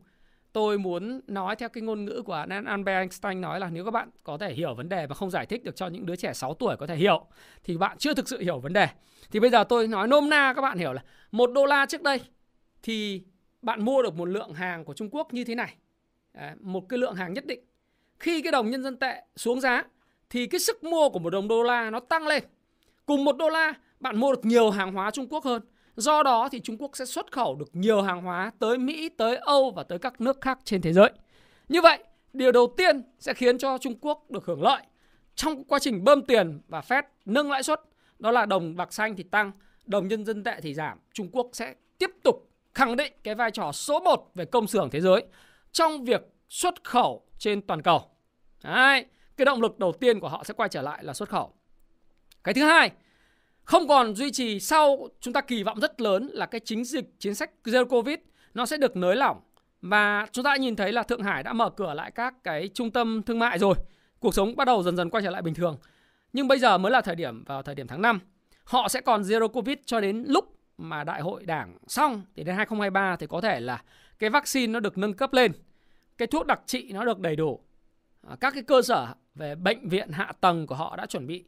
tôi 0.53 0.77
muốn 0.77 1.21
nói 1.27 1.55
theo 1.55 1.69
cái 1.69 1.81
ngôn 1.81 2.05
ngữ 2.05 2.21
của 2.25 2.45
Albert 2.65 2.87
Einstein 2.87 3.41
nói 3.41 3.59
là 3.59 3.69
nếu 3.69 3.85
các 3.85 3.91
bạn 3.91 4.09
có 4.23 4.37
thể 4.37 4.53
hiểu 4.53 4.73
vấn 4.73 4.89
đề 4.89 5.07
và 5.07 5.15
không 5.15 5.31
giải 5.31 5.45
thích 5.45 5.63
được 5.63 5.75
cho 5.75 5.87
những 5.87 6.05
đứa 6.05 6.15
trẻ 6.15 6.33
6 6.33 6.53
tuổi 6.53 6.75
có 6.79 6.87
thể 6.87 6.95
hiểu, 6.95 7.25
thì 7.63 7.77
bạn 7.77 7.97
chưa 7.97 8.13
thực 8.13 8.29
sự 8.29 8.39
hiểu 8.39 8.59
vấn 8.59 8.73
đề. 8.73 8.87
Thì 9.31 9.39
bây 9.39 9.49
giờ 9.49 9.63
tôi 9.63 9.87
nói 9.87 10.07
nôm 10.07 10.29
na, 10.29 10.53
các 10.55 10.61
bạn 10.61 10.77
hiểu 10.77 10.93
là 10.93 11.03
một 11.31 11.51
đô 11.53 11.65
la 11.65 11.85
trước 11.85 12.01
đây 12.01 12.21
thì 12.83 13.23
bạn 13.61 13.85
mua 13.85 14.01
được 14.01 14.15
một 14.15 14.25
lượng 14.25 14.53
hàng 14.53 14.85
của 14.85 14.93
Trung 14.93 15.09
Quốc 15.11 15.33
như 15.33 15.43
thế 15.43 15.55
này. 15.55 15.75
một 16.59 16.89
cái 16.89 16.99
lượng 16.99 17.15
hàng 17.15 17.33
nhất 17.33 17.45
định. 17.45 17.59
Khi 18.19 18.41
cái 18.41 18.51
đồng 18.51 18.69
nhân 18.69 18.83
dân 18.83 18.97
tệ 18.97 19.21
xuống 19.35 19.61
giá 19.61 19.83
thì 20.29 20.47
cái 20.47 20.59
sức 20.59 20.83
mua 20.83 21.09
của 21.09 21.19
một 21.19 21.29
đồng 21.29 21.47
đô 21.47 21.63
la 21.63 21.89
nó 21.89 21.99
tăng 21.99 22.27
lên. 22.27 22.43
Cùng 23.05 23.25
một 23.25 23.37
đô 23.37 23.49
la 23.49 23.73
bạn 23.99 24.17
mua 24.17 24.31
được 24.31 24.45
nhiều 24.45 24.69
hàng 24.71 24.93
hóa 24.93 25.11
Trung 25.11 25.27
Quốc 25.29 25.43
hơn. 25.43 25.61
Do 25.95 26.23
đó 26.23 26.49
thì 26.51 26.59
Trung 26.59 26.77
Quốc 26.77 26.97
sẽ 26.97 27.05
xuất 27.05 27.31
khẩu 27.31 27.55
được 27.55 27.69
nhiều 27.73 28.01
hàng 28.01 28.21
hóa 28.21 28.51
tới 28.59 28.77
Mỹ, 28.77 29.09
tới 29.09 29.37
Âu 29.37 29.71
và 29.71 29.83
tới 29.83 29.99
các 29.99 30.21
nước 30.21 30.41
khác 30.41 30.59
trên 30.63 30.81
thế 30.81 30.93
giới. 30.93 31.09
Như 31.69 31.81
vậy, 31.81 32.03
điều 32.33 32.51
đầu 32.51 32.73
tiên 32.77 33.01
sẽ 33.19 33.33
khiến 33.33 33.57
cho 33.57 33.77
Trung 33.77 33.95
Quốc 34.01 34.31
được 34.31 34.45
hưởng 34.45 34.63
lợi 34.63 34.81
trong 35.35 35.63
quá 35.63 35.79
trình 35.79 36.03
bơm 36.03 36.21
tiền 36.21 36.61
và 36.67 36.79
Fed 36.79 37.03
nâng 37.25 37.51
lãi 37.51 37.63
suất 37.63 37.81
đó 38.19 38.31
là 38.31 38.45
đồng 38.45 38.75
bạc 38.75 38.93
xanh 38.93 39.15
thì 39.15 39.23
tăng, 39.23 39.51
đồng 39.85 40.07
nhân 40.07 40.25
dân 40.25 40.43
tệ 40.43 40.59
thì 40.61 40.73
giảm. 40.73 40.97
Trung 41.13 41.29
Quốc 41.31 41.49
sẽ 41.53 41.73
tiếp 41.97 42.11
tục 42.23 42.49
khẳng 42.73 42.95
định 42.95 43.13
cái 43.23 43.35
vai 43.35 43.51
trò 43.51 43.71
số 43.71 43.99
1 43.99 44.31
về 44.35 44.45
công 44.45 44.67
xưởng 44.67 44.89
thế 44.89 45.01
giới 45.01 45.23
trong 45.71 46.03
việc 46.03 46.21
xuất 46.49 46.83
khẩu 46.83 47.24
trên 47.37 47.61
toàn 47.61 47.81
cầu. 47.81 48.01
Đấy, 48.63 49.05
cái 49.37 49.45
động 49.45 49.61
lực 49.61 49.79
đầu 49.79 49.91
tiên 49.91 50.19
của 50.19 50.29
họ 50.29 50.43
sẽ 50.43 50.53
quay 50.53 50.69
trở 50.69 50.81
lại 50.81 51.03
là 51.03 51.13
xuất 51.13 51.29
khẩu. 51.29 51.53
Cái 52.43 52.53
thứ 52.53 52.63
hai, 52.63 52.91
không 53.63 53.87
còn 53.87 54.15
duy 54.15 54.31
trì 54.31 54.59
sau 54.59 55.07
chúng 55.19 55.33
ta 55.33 55.41
kỳ 55.41 55.63
vọng 55.63 55.79
rất 55.79 56.01
lớn 56.01 56.29
là 56.33 56.45
cái 56.45 56.61
chính 56.65 56.85
dịch 56.85 57.05
chính 57.19 57.35
sách 57.35 57.51
zero 57.63 57.85
covid 57.85 58.17
nó 58.53 58.65
sẽ 58.65 58.77
được 58.77 58.95
nới 58.95 59.15
lỏng 59.15 59.41
và 59.81 60.27
chúng 60.31 60.43
ta 60.43 60.55
nhìn 60.55 60.75
thấy 60.75 60.91
là 60.91 61.03
Thượng 61.03 61.23
Hải 61.23 61.43
đã 61.43 61.53
mở 61.53 61.69
cửa 61.69 61.93
lại 61.93 62.11
các 62.11 62.33
cái 62.43 62.69
trung 62.73 62.91
tâm 62.91 63.21
thương 63.23 63.39
mại 63.39 63.59
rồi. 63.59 63.75
Cuộc 64.19 64.33
sống 64.33 64.55
bắt 64.55 64.65
đầu 64.65 64.83
dần 64.83 64.97
dần 64.97 65.09
quay 65.09 65.23
trở 65.23 65.29
lại 65.29 65.41
bình 65.41 65.53
thường. 65.53 65.77
Nhưng 66.33 66.47
bây 66.47 66.59
giờ 66.59 66.77
mới 66.77 66.91
là 66.91 67.01
thời 67.01 67.15
điểm 67.15 67.43
vào 67.43 67.61
thời 67.61 67.75
điểm 67.75 67.87
tháng 67.87 68.01
5. 68.01 68.19
Họ 68.63 68.87
sẽ 68.87 69.01
còn 69.01 69.21
zero 69.21 69.47
covid 69.47 69.77
cho 69.85 70.01
đến 70.01 70.25
lúc 70.27 70.57
mà 70.77 71.03
đại 71.03 71.21
hội 71.21 71.45
đảng 71.45 71.77
xong 71.87 72.21
thì 72.35 72.43
đến 72.43 72.55
2023 72.55 73.15
thì 73.15 73.27
có 73.27 73.41
thể 73.41 73.59
là 73.59 73.81
cái 74.19 74.29
vaccine 74.29 74.73
nó 74.73 74.79
được 74.79 74.97
nâng 74.97 75.13
cấp 75.13 75.33
lên. 75.33 75.51
Cái 76.17 76.27
thuốc 76.27 76.45
đặc 76.45 76.61
trị 76.65 76.91
nó 76.93 77.05
được 77.05 77.19
đầy 77.19 77.35
đủ. 77.35 77.59
À, 78.27 78.35
các 78.39 78.53
cái 78.53 78.63
cơ 78.63 78.81
sở 78.81 79.07
về 79.35 79.55
bệnh 79.55 79.89
viện 79.89 80.11
hạ 80.11 80.31
tầng 80.41 80.67
của 80.67 80.75
họ 80.75 80.95
đã 80.95 81.05
chuẩn 81.05 81.27
bị. 81.27 81.45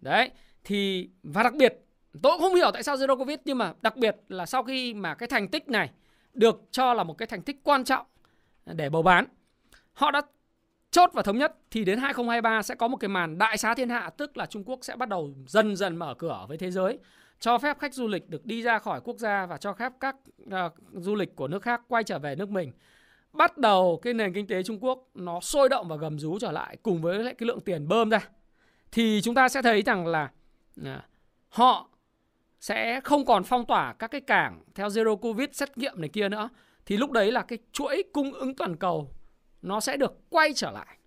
Đấy, 0.00 0.30
thì 0.64 1.10
và 1.22 1.42
đặc 1.42 1.54
biệt 1.54 1.84
tôi 2.22 2.32
cũng 2.32 2.40
không 2.40 2.54
hiểu 2.54 2.70
tại 2.72 2.82
sao 2.82 2.96
zero 2.96 3.18
covid 3.18 3.38
nhưng 3.44 3.58
mà 3.58 3.72
đặc 3.82 3.96
biệt 3.96 4.16
là 4.28 4.46
sau 4.46 4.62
khi 4.62 4.94
mà 4.94 5.14
cái 5.14 5.28
thành 5.28 5.48
tích 5.48 5.68
này 5.68 5.90
được 6.34 6.62
cho 6.70 6.94
là 6.94 7.04
một 7.04 7.18
cái 7.18 7.26
thành 7.26 7.42
tích 7.42 7.60
quan 7.64 7.84
trọng 7.84 8.06
để 8.66 8.90
bầu 8.90 9.02
bán 9.02 9.26
họ 9.92 10.10
đã 10.10 10.22
chốt 10.90 11.10
và 11.12 11.22
thống 11.22 11.38
nhất 11.38 11.56
thì 11.70 11.84
đến 11.84 11.98
2023 11.98 12.62
sẽ 12.62 12.74
có 12.74 12.88
một 12.88 12.96
cái 12.96 13.08
màn 13.08 13.38
đại 13.38 13.58
xá 13.58 13.74
thiên 13.74 13.88
hạ 13.88 14.10
tức 14.16 14.36
là 14.36 14.46
Trung 14.46 14.64
Quốc 14.64 14.78
sẽ 14.82 14.96
bắt 14.96 15.08
đầu 15.08 15.34
dần 15.46 15.76
dần 15.76 15.96
mở 15.96 16.14
cửa 16.18 16.44
với 16.48 16.58
thế 16.58 16.70
giới 16.70 16.98
cho 17.40 17.58
phép 17.58 17.78
khách 17.78 17.94
du 17.94 18.08
lịch 18.08 18.30
được 18.30 18.46
đi 18.46 18.62
ra 18.62 18.78
khỏi 18.78 19.00
quốc 19.00 19.18
gia 19.18 19.46
và 19.46 19.56
cho 19.56 19.72
phép 19.72 19.92
các 20.00 20.16
uh, 20.46 20.52
du 20.92 21.14
lịch 21.14 21.36
của 21.36 21.48
nước 21.48 21.62
khác 21.62 21.80
quay 21.88 22.04
trở 22.04 22.18
về 22.18 22.34
nước 22.34 22.50
mình 22.50 22.72
bắt 23.34 23.58
đầu 23.58 24.00
cái 24.02 24.14
nền 24.14 24.32
kinh 24.32 24.46
tế 24.46 24.62
Trung 24.62 24.84
Quốc 24.84 25.08
nó 25.14 25.40
sôi 25.40 25.68
động 25.68 25.88
và 25.88 25.96
gầm 25.96 26.18
rú 26.18 26.38
trở 26.38 26.52
lại 26.52 26.76
cùng 26.82 27.02
với 27.02 27.18
lại 27.18 27.34
cái 27.34 27.46
lượng 27.46 27.60
tiền 27.60 27.88
bơm 27.88 28.10
ra 28.10 28.28
thì 28.92 29.20
chúng 29.24 29.34
ta 29.34 29.48
sẽ 29.48 29.62
thấy 29.62 29.82
rằng 29.82 30.06
là 30.06 30.30
À, 30.84 31.06
họ 31.48 31.88
sẽ 32.60 33.00
không 33.04 33.24
còn 33.24 33.44
phong 33.44 33.66
tỏa 33.66 33.92
các 33.92 34.10
cái 34.10 34.20
cảng 34.20 34.62
theo 34.74 34.88
zero 34.88 35.16
covid 35.16 35.48
xét 35.52 35.78
nghiệm 35.78 36.00
này 36.00 36.08
kia 36.08 36.28
nữa. 36.28 36.48
Thì 36.86 36.96
lúc 36.96 37.10
đấy 37.10 37.32
là 37.32 37.42
cái 37.42 37.58
chuỗi 37.72 38.02
cung 38.12 38.32
ứng 38.32 38.56
toàn 38.56 38.76
cầu 38.76 39.10
nó 39.62 39.80
sẽ 39.80 39.96
được 39.96 40.30
quay 40.30 40.52
trở 40.52 40.70
lại. 40.70 40.98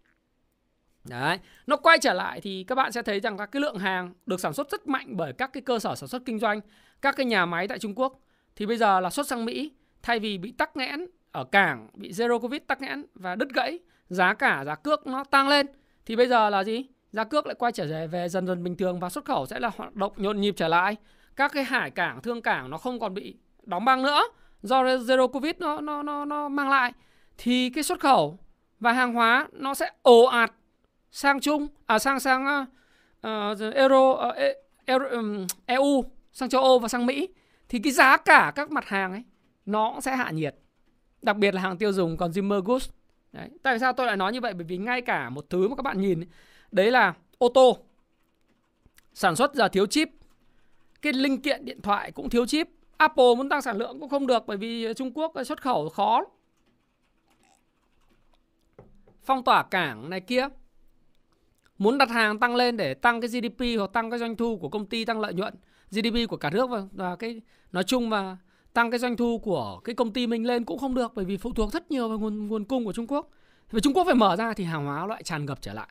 Đấy, 1.03 1.39
nó 1.67 1.77
quay 1.77 1.97
trở 2.01 2.13
lại 2.13 2.41
thì 2.41 2.65
các 2.67 2.75
bạn 2.75 2.91
sẽ 2.91 3.01
thấy 3.01 3.19
rằng 3.19 3.37
các 3.37 3.45
cái 3.45 3.61
lượng 3.61 3.77
hàng 3.77 4.13
được 4.25 4.39
sản 4.39 4.53
xuất 4.53 4.71
rất 4.71 4.87
mạnh 4.87 5.07
bởi 5.09 5.33
các 5.33 5.53
cái 5.53 5.61
cơ 5.61 5.79
sở 5.79 5.95
sản 5.95 6.09
xuất 6.09 6.21
kinh 6.25 6.39
doanh, 6.39 6.61
các 7.01 7.15
cái 7.15 7.25
nhà 7.25 7.45
máy 7.45 7.67
tại 7.67 7.79
Trung 7.79 7.95
Quốc. 7.95 8.19
Thì 8.55 8.65
bây 8.65 8.77
giờ 8.77 8.99
là 8.99 9.09
xuất 9.09 9.27
sang 9.27 9.45
Mỹ 9.45 9.71
thay 10.01 10.19
vì 10.19 10.37
bị 10.37 10.51
tắc 10.51 10.77
nghẽn 10.77 11.05
ở 11.37 11.43
cảng, 11.43 11.87
bị 11.93 12.11
zero 12.11 12.39
covid 12.39 12.61
tắc 12.67 12.81
nghẽn 12.81 13.05
và 13.15 13.35
đứt 13.35 13.49
gãy, 13.53 13.79
giá 14.09 14.33
cả 14.33 14.63
giá 14.65 14.75
cước 14.75 15.07
nó 15.07 15.23
tăng 15.23 15.47
lên. 15.47 15.67
Thì 16.05 16.15
bây 16.15 16.27
giờ 16.27 16.49
là 16.49 16.63
gì? 16.63 16.87
giá 17.11 17.23
cước 17.23 17.47
lại 17.47 17.55
quay 17.59 17.71
trở 17.71 18.07
về 18.07 18.29
dần 18.29 18.47
dần 18.47 18.63
bình 18.63 18.75
thường 18.75 18.99
và 18.99 19.09
xuất 19.09 19.25
khẩu 19.25 19.45
sẽ 19.45 19.59
là 19.59 19.71
hoạt 19.77 19.95
động 19.95 20.13
nhộn 20.15 20.41
nhịp 20.41 20.53
trở 20.57 20.67
lại. 20.67 20.95
Các 21.35 21.51
cái 21.53 21.63
hải 21.63 21.91
cảng 21.91 22.21
thương 22.21 22.41
cảng 22.41 22.69
nó 22.69 22.77
không 22.77 22.99
còn 22.99 23.13
bị 23.13 23.35
đóng 23.63 23.85
băng 23.85 24.03
nữa 24.03 24.21
do 24.61 24.83
zero 24.83 25.27
covid 25.27 25.53
nó 25.59 25.81
nó 25.81 26.03
nó 26.03 26.25
nó 26.25 26.49
mang 26.49 26.69
lại. 26.69 26.93
Thì 27.37 27.69
cái 27.69 27.83
xuất 27.83 27.99
khẩu 27.99 28.39
và 28.79 28.91
hàng 28.93 29.13
hóa 29.13 29.47
nó 29.51 29.73
sẽ 29.73 29.91
ồ 30.01 30.23
ạt 30.23 30.51
sang 31.11 31.39
trung 31.39 31.67
à 31.85 31.99
sang 31.99 32.19
sang 32.19 32.65
uh, 33.27 33.75
euro 33.75 34.11
uh, 34.11 34.35
euro, 34.85 35.05
um, 35.09 35.47
EU 35.65 36.03
sang 36.31 36.49
châu 36.49 36.63
Âu 36.63 36.79
và 36.79 36.87
sang 36.87 37.05
Mỹ. 37.05 37.27
Thì 37.69 37.79
cái 37.79 37.93
giá 37.93 38.17
cả 38.17 38.51
các 38.55 38.71
mặt 38.71 38.85
hàng 38.85 39.11
ấy 39.11 39.23
nó 39.65 39.91
cũng 39.91 40.01
sẽ 40.01 40.15
hạ 40.15 40.31
nhiệt 40.31 40.55
đặc 41.27 41.37
biệt 41.37 41.53
là 41.53 41.61
hàng 41.61 41.77
tiêu 41.77 41.91
dùng 41.91 42.17
consumer 42.17 42.63
goods 42.65 42.89
Đấy. 43.31 43.49
Tại 43.63 43.79
sao 43.79 43.93
tôi 43.93 44.07
lại 44.07 44.17
nói 44.17 44.33
như 44.33 44.41
vậy? 44.41 44.53
Bởi 44.53 44.63
vì 44.63 44.77
ngay 44.77 45.01
cả 45.01 45.29
một 45.29 45.45
thứ 45.49 45.67
mà 45.67 45.75
các 45.75 45.83
bạn 45.83 46.01
nhìn 46.01 46.23
Đấy 46.71 46.91
là 46.91 47.13
ô 47.37 47.49
tô 47.49 47.77
sản 49.13 49.35
xuất 49.35 49.55
ra 49.55 49.67
thiếu 49.67 49.85
chip 49.85 50.09
cái 51.01 51.13
linh 51.13 51.41
kiện 51.41 51.65
điện 51.65 51.81
thoại 51.81 52.11
cũng 52.11 52.29
thiếu 52.29 52.45
chip 52.45 52.67
Apple 52.97 53.35
muốn 53.37 53.49
tăng 53.49 53.61
sản 53.61 53.77
lượng 53.77 53.99
cũng 53.99 54.09
không 54.09 54.27
được 54.27 54.43
bởi 54.47 54.57
vì 54.57 54.93
Trung 54.93 55.11
Quốc 55.13 55.33
xuất 55.45 55.61
khẩu 55.61 55.89
khó 55.89 56.25
phong 59.23 59.43
tỏa 59.43 59.63
cảng 59.63 60.09
này 60.09 60.21
kia 60.21 60.47
muốn 61.77 61.97
đặt 61.97 62.09
hàng 62.09 62.39
tăng 62.39 62.55
lên 62.55 62.77
để 62.77 62.93
tăng 62.93 63.21
cái 63.21 63.29
GDP 63.29 63.63
hoặc 63.77 63.93
tăng 63.93 64.09
cái 64.09 64.19
doanh 64.19 64.35
thu 64.35 64.57
của 64.57 64.69
công 64.69 64.85
ty 64.85 65.05
tăng 65.05 65.19
lợi 65.19 65.33
nhuận 65.33 65.53
GDP 65.91 66.29
của 66.29 66.37
cả 66.37 66.49
nước 66.49 66.69
và, 66.69 66.81
và 66.91 67.15
cái 67.15 67.41
nói 67.71 67.83
chung 67.83 68.09
và 68.09 68.37
tăng 68.77 68.91
cái 68.91 68.99
doanh 68.99 69.17
thu 69.17 69.39
của 69.39 69.79
cái 69.83 69.95
công 69.95 70.13
ty 70.13 70.27
mình 70.27 70.45
lên 70.45 70.65
cũng 70.65 70.79
không 70.79 70.95
được 70.95 71.11
bởi 71.15 71.25
vì 71.25 71.37
phụ 71.37 71.53
thuộc 71.53 71.71
rất 71.73 71.91
nhiều 71.91 72.09
vào 72.09 72.19
nguồn 72.19 72.47
nguồn 72.47 72.65
cung 72.65 72.85
của 72.85 72.93
Trung 72.93 73.07
Quốc. 73.07 73.29
Và 73.71 73.79
Trung 73.79 73.93
Quốc 73.93 74.03
phải 74.03 74.15
mở 74.15 74.35
ra 74.35 74.53
thì 74.53 74.63
hàng 74.63 74.85
hóa 74.85 75.07
lại 75.07 75.23
tràn 75.23 75.45
ngập 75.45 75.61
trở 75.61 75.73
lại. 75.73 75.87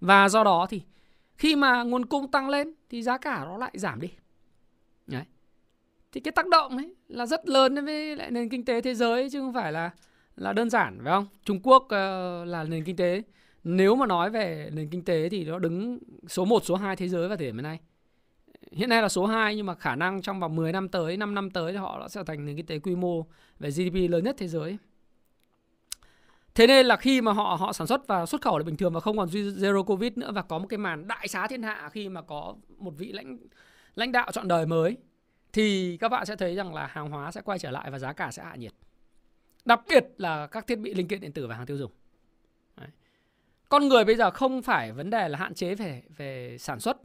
Và 0.00 0.28
do 0.28 0.44
đó 0.44 0.66
thì 0.70 0.82
khi 1.36 1.56
mà 1.56 1.82
nguồn 1.82 2.06
cung 2.06 2.30
tăng 2.30 2.48
lên 2.48 2.74
thì 2.90 3.02
giá 3.02 3.18
cả 3.18 3.44
nó 3.44 3.56
lại 3.56 3.70
giảm 3.74 4.00
đi. 4.00 4.08
Đấy. 5.06 5.22
Thì 6.12 6.20
cái 6.20 6.32
tác 6.32 6.48
động 6.48 6.76
ấy 6.76 6.94
là 7.08 7.26
rất 7.26 7.48
lớn 7.48 7.84
với 7.84 8.16
lại 8.16 8.30
nền 8.30 8.48
kinh 8.48 8.64
tế 8.64 8.80
thế 8.80 8.94
giới 8.94 9.30
chứ 9.30 9.40
không 9.40 9.54
phải 9.54 9.72
là 9.72 9.90
là 10.36 10.52
đơn 10.52 10.70
giản 10.70 10.98
phải 11.04 11.12
không? 11.12 11.26
Trung 11.44 11.60
Quốc 11.62 11.82
uh, 11.82 11.90
là 12.48 12.64
nền 12.68 12.84
kinh 12.84 12.96
tế 12.96 13.22
nếu 13.64 13.96
mà 13.96 14.06
nói 14.06 14.30
về 14.30 14.70
nền 14.72 14.88
kinh 14.90 15.04
tế 15.04 15.28
thì 15.28 15.44
nó 15.44 15.58
đứng 15.58 15.98
số 16.28 16.44
1, 16.44 16.64
số 16.64 16.74
2 16.74 16.96
thế 16.96 17.08
giới 17.08 17.28
vào 17.28 17.36
thời 17.36 17.46
điểm 17.46 17.62
này. 17.62 17.78
Hiện 18.72 18.88
nay 18.88 19.02
là 19.02 19.08
số 19.08 19.26
2 19.26 19.56
nhưng 19.56 19.66
mà 19.66 19.74
khả 19.74 19.96
năng 19.96 20.22
trong 20.22 20.40
vòng 20.40 20.56
10 20.56 20.72
năm 20.72 20.88
tới, 20.88 21.16
5 21.16 21.34
năm 21.34 21.50
tới 21.50 21.72
thì 21.72 21.78
họ 21.78 22.08
sẽ 22.08 22.14
trở 22.14 22.24
thành 22.24 22.44
nền 22.44 22.56
kinh 22.56 22.66
tế 22.66 22.78
quy 22.78 22.94
mô 22.94 23.26
về 23.58 23.70
GDP 23.70 24.10
lớn 24.10 24.24
nhất 24.24 24.36
thế 24.38 24.48
giới. 24.48 24.78
Thế 26.54 26.66
nên 26.66 26.86
là 26.86 26.96
khi 26.96 27.20
mà 27.20 27.32
họ 27.32 27.56
họ 27.60 27.72
sản 27.72 27.86
xuất 27.86 28.06
và 28.06 28.26
xuất 28.26 28.42
khẩu 28.42 28.58
là 28.58 28.64
bình 28.64 28.76
thường 28.76 28.92
và 28.92 29.00
không 29.00 29.16
còn 29.16 29.28
zero 29.28 29.84
covid 29.84 30.12
nữa 30.16 30.30
và 30.34 30.42
có 30.42 30.58
một 30.58 30.66
cái 30.68 30.78
màn 30.78 31.08
đại 31.08 31.28
xá 31.28 31.46
thiên 31.46 31.62
hạ 31.62 31.88
khi 31.92 32.08
mà 32.08 32.22
có 32.22 32.54
một 32.78 32.90
vị 32.98 33.12
lãnh 33.12 33.38
lãnh 33.94 34.12
đạo 34.12 34.32
chọn 34.32 34.48
đời 34.48 34.66
mới 34.66 34.96
thì 35.52 35.96
các 35.96 36.08
bạn 36.08 36.26
sẽ 36.26 36.36
thấy 36.36 36.54
rằng 36.54 36.74
là 36.74 36.86
hàng 36.86 37.10
hóa 37.10 37.32
sẽ 37.32 37.40
quay 37.40 37.58
trở 37.58 37.70
lại 37.70 37.90
và 37.90 37.98
giá 37.98 38.12
cả 38.12 38.30
sẽ 38.30 38.42
hạ 38.42 38.54
nhiệt. 38.54 38.72
Đặc 39.64 39.80
biệt 39.88 40.04
là 40.16 40.46
các 40.46 40.66
thiết 40.66 40.78
bị 40.78 40.94
linh 40.94 41.08
kiện 41.08 41.20
điện 41.20 41.32
tử 41.32 41.46
và 41.46 41.56
hàng 41.56 41.66
tiêu 41.66 41.76
dùng. 41.76 41.92
Đấy. 42.76 42.88
Con 43.68 43.88
người 43.88 44.04
bây 44.04 44.16
giờ 44.16 44.30
không 44.30 44.62
phải 44.62 44.92
vấn 44.92 45.10
đề 45.10 45.28
là 45.28 45.38
hạn 45.38 45.54
chế 45.54 45.74
về 45.74 46.02
về 46.16 46.56
sản 46.58 46.80
xuất 46.80 46.96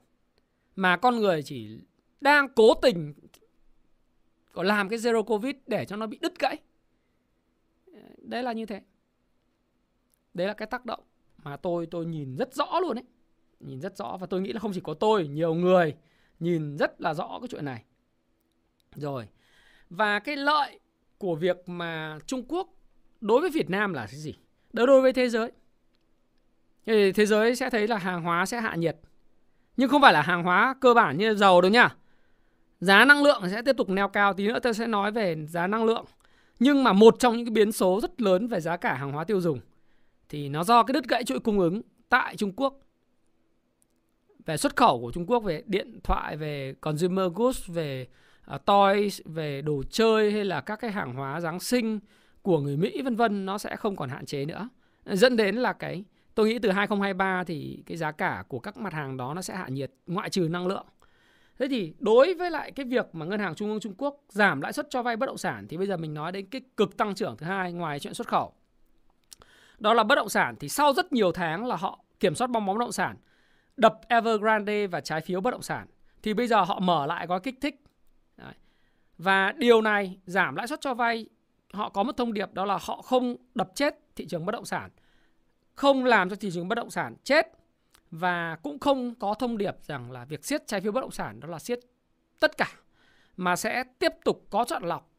mà 0.75 0.97
con 0.97 1.15
người 1.15 1.43
chỉ 1.43 1.79
đang 2.21 2.49
cố 2.49 2.73
tình 2.73 3.13
có 4.51 4.63
làm 4.63 4.89
cái 4.89 4.99
zero 4.99 5.23
covid 5.23 5.55
để 5.67 5.85
cho 5.85 5.95
nó 5.95 6.07
bị 6.07 6.17
đứt 6.21 6.39
gãy. 6.39 6.57
Đấy 8.17 8.43
là 8.43 8.53
như 8.53 8.65
thế. 8.65 8.81
Đấy 10.33 10.47
là 10.47 10.53
cái 10.53 10.67
tác 10.67 10.85
động 10.85 11.03
mà 11.43 11.57
tôi 11.57 11.88
tôi 11.91 12.05
nhìn 12.05 12.35
rất 12.35 12.53
rõ 12.53 12.79
luôn 12.79 12.95
đấy. 12.95 13.03
Nhìn 13.59 13.81
rất 13.81 13.97
rõ 13.97 14.17
và 14.17 14.27
tôi 14.27 14.41
nghĩ 14.41 14.53
là 14.53 14.59
không 14.59 14.71
chỉ 14.73 14.81
có 14.83 14.93
tôi, 14.93 15.27
nhiều 15.27 15.53
người 15.53 15.95
nhìn 16.39 16.77
rất 16.77 17.01
là 17.01 17.13
rõ 17.13 17.39
cái 17.41 17.47
chuyện 17.47 17.65
này. 17.65 17.83
Rồi. 18.95 19.27
Và 19.89 20.19
cái 20.19 20.35
lợi 20.35 20.79
của 21.17 21.35
việc 21.35 21.69
mà 21.69 22.19
Trung 22.25 22.45
Quốc 22.47 22.69
đối 23.21 23.41
với 23.41 23.49
Việt 23.49 23.69
Nam 23.69 23.93
là 23.93 24.07
cái 24.11 24.19
gì? 24.19 24.33
Đối 24.73 25.01
với 25.01 25.13
thế 25.13 25.29
giới. 25.29 25.51
Thì 26.85 27.11
thế 27.11 27.25
giới 27.25 27.55
sẽ 27.55 27.69
thấy 27.69 27.88
là 27.88 27.97
hàng 27.97 28.23
hóa 28.23 28.45
sẽ 28.45 28.61
hạ 28.61 28.75
nhiệt. 28.75 28.97
Nhưng 29.77 29.89
không 29.89 30.01
phải 30.01 30.13
là 30.13 30.21
hàng 30.21 30.43
hóa 30.43 30.75
cơ 30.81 30.93
bản 30.93 31.17
như 31.17 31.35
dầu 31.35 31.61
đâu 31.61 31.71
nha. 31.71 31.95
Giá 32.79 33.05
năng 33.05 33.23
lượng 33.23 33.43
sẽ 33.51 33.61
tiếp 33.61 33.77
tục 33.77 33.89
neo 33.89 34.07
cao. 34.07 34.33
Tí 34.33 34.47
nữa 34.47 34.59
tôi 34.63 34.73
sẽ 34.73 34.88
nói 34.88 35.11
về 35.11 35.35
giá 35.47 35.67
năng 35.67 35.85
lượng. 35.85 36.05
Nhưng 36.59 36.83
mà 36.83 36.93
một 36.93 37.15
trong 37.19 37.38
những 37.38 37.45
cái 37.45 37.51
biến 37.51 37.71
số 37.71 37.99
rất 38.01 38.21
lớn 38.21 38.47
về 38.47 38.59
giá 38.59 38.77
cả 38.77 38.93
hàng 38.93 39.11
hóa 39.11 39.23
tiêu 39.23 39.41
dùng 39.41 39.59
thì 40.29 40.49
nó 40.49 40.63
do 40.63 40.83
cái 40.83 40.93
đứt 40.93 41.07
gãy 41.07 41.23
chuỗi 41.23 41.39
cung 41.39 41.59
ứng 41.59 41.81
tại 42.09 42.35
Trung 42.38 42.51
Quốc 42.55 42.79
về 44.45 44.57
xuất 44.57 44.75
khẩu 44.75 45.01
của 45.01 45.11
Trung 45.11 45.25
Quốc 45.25 45.39
về 45.39 45.63
điện 45.65 45.99
thoại, 46.03 46.38
về 46.38 46.75
consumer 46.81 47.25
goods, 47.35 47.67
về 47.67 48.07
uh, 48.55 48.65
toys, 48.65 49.21
về 49.25 49.61
đồ 49.61 49.83
chơi 49.89 50.31
hay 50.31 50.45
là 50.45 50.61
các 50.61 50.79
cái 50.79 50.91
hàng 50.91 51.13
hóa 51.13 51.41
Giáng 51.41 51.59
sinh 51.59 51.99
của 52.41 52.59
người 52.59 52.77
Mỹ 52.77 53.01
vân 53.01 53.15
vân 53.15 53.45
nó 53.45 53.57
sẽ 53.57 53.75
không 53.75 53.95
còn 53.95 54.09
hạn 54.09 54.25
chế 54.25 54.45
nữa. 54.45 54.69
Dẫn 55.05 55.38
đến 55.38 55.55
là 55.55 55.73
cái 55.73 56.03
tôi 56.36 56.48
nghĩ 56.48 56.60
từ 56.60 56.71
2023 56.71 57.43
thì 57.43 57.84
cái 57.86 57.98
giá 57.98 58.12
cả 58.12 58.43
của 58.48 58.60
các 58.60 58.78
mặt 58.78 58.93
hàng 58.93 59.17
đó 59.17 59.34
nó 59.34 59.41
sẽ 59.41 59.56
hạ 59.56 59.67
nhiệt 59.67 59.91
ngoại 60.08 60.30
trừ 60.30 60.48
năng 60.52 60.67
lượng. 60.67 60.86
Thế 61.60 61.67
thì 61.69 61.93
đối 62.00 62.34
với 62.34 62.52
lại 62.52 62.71
cái 62.71 62.86
việc 62.86 63.15
mà 63.15 63.26
ngân 63.26 63.39
hàng 63.39 63.56
trung 63.56 63.69
ương 63.69 63.80
Trung 63.80 63.93
Quốc 63.98 64.21
giảm 64.30 64.62
lãi 64.62 64.74
suất 64.74 64.88
cho 64.89 65.02
vay 65.02 65.15
bất 65.15 65.26
động 65.26 65.38
sản 65.38 65.67
thì 65.69 65.78
bây 65.78 65.88
giờ 65.88 65.98
mình 65.98 66.13
nói 66.13 66.32
đến 66.32 66.45
cái 66.45 66.62
cực 66.78 66.98
tăng 66.98 67.15
trưởng 67.15 67.38
thứ 67.38 67.45
hai 67.45 67.74
ngoài 67.74 68.00
chuyện 68.00 68.13
xuất 68.13 68.28
khẩu. 68.28 68.54
Đó 69.78 69.93
là 69.93 70.04
bất 70.04 70.15
động 70.15 70.30
sản 70.30 70.56
thì 70.60 70.69
sau 70.69 70.93
rất 70.93 71.13
nhiều 71.13 71.32
tháng 71.32 71.65
là 71.65 71.76
họ 71.76 72.00
kiểm 72.19 72.36
soát 72.36 72.50
bong 72.50 72.65
bóng 72.65 72.76
bất 72.78 72.80
động 72.80 72.91
sản, 72.91 73.17
đập 73.78 74.00
Evergrande 74.08 74.88
và 74.88 75.02
trái 75.02 75.21
phiếu 75.21 75.41
bất 75.41 75.52
động 75.52 75.62
sản 75.62 75.88
thì 76.24 76.34
bây 76.34 76.48
giờ 76.48 76.62
họ 76.62 76.80
mở 76.80 77.06
lại 77.06 77.28
gói 77.28 77.39
kích 77.39 77.56
thích. 77.62 77.84
Đấy. 78.38 78.54
Và 79.17 79.54
điều 79.58 79.82
này 79.82 80.17
giảm 80.26 80.56
lãi 80.56 80.67
suất 80.67 80.82
cho 80.82 80.93
vay 80.93 81.26
họ 81.74 81.89
có 81.89 82.04
một 82.04 82.17
thông 82.17 82.34
điệp 82.34 82.54
đó 82.54 82.65
là 82.65 82.78
họ 82.82 83.02
không 83.02 83.36
đập 83.56 83.71
chết 83.76 83.95
thị 84.15 84.26
trường 84.28 84.45
bất 84.45 84.52
động 84.52 84.65
sản, 84.65 84.89
không 85.75 86.05
làm 86.05 86.29
cho 86.29 86.35
thị 86.35 86.49
trường 86.53 86.67
bất 86.67 86.75
động 86.75 86.91
sản 86.91 87.15
chết 87.23 87.47
và 88.11 88.55
cũng 88.63 88.79
không 88.79 89.15
có 89.15 89.33
thông 89.33 89.57
điệp 89.57 89.75
rằng 89.81 90.11
là 90.11 90.25
việc 90.25 90.45
siết 90.45 90.67
trái 90.67 90.81
phiếu 90.81 90.91
bất 90.91 91.01
động 91.01 91.11
sản 91.11 91.39
đó 91.39 91.47
là 91.47 91.59
siết 91.59 91.79
tất 92.39 92.57
cả 92.57 92.71
mà 93.38 93.55
sẽ 93.55 93.83
tiếp 93.99 94.11
tục 94.23 94.47
có 94.49 94.65
chọn 94.67 94.83
lọc 94.83 95.11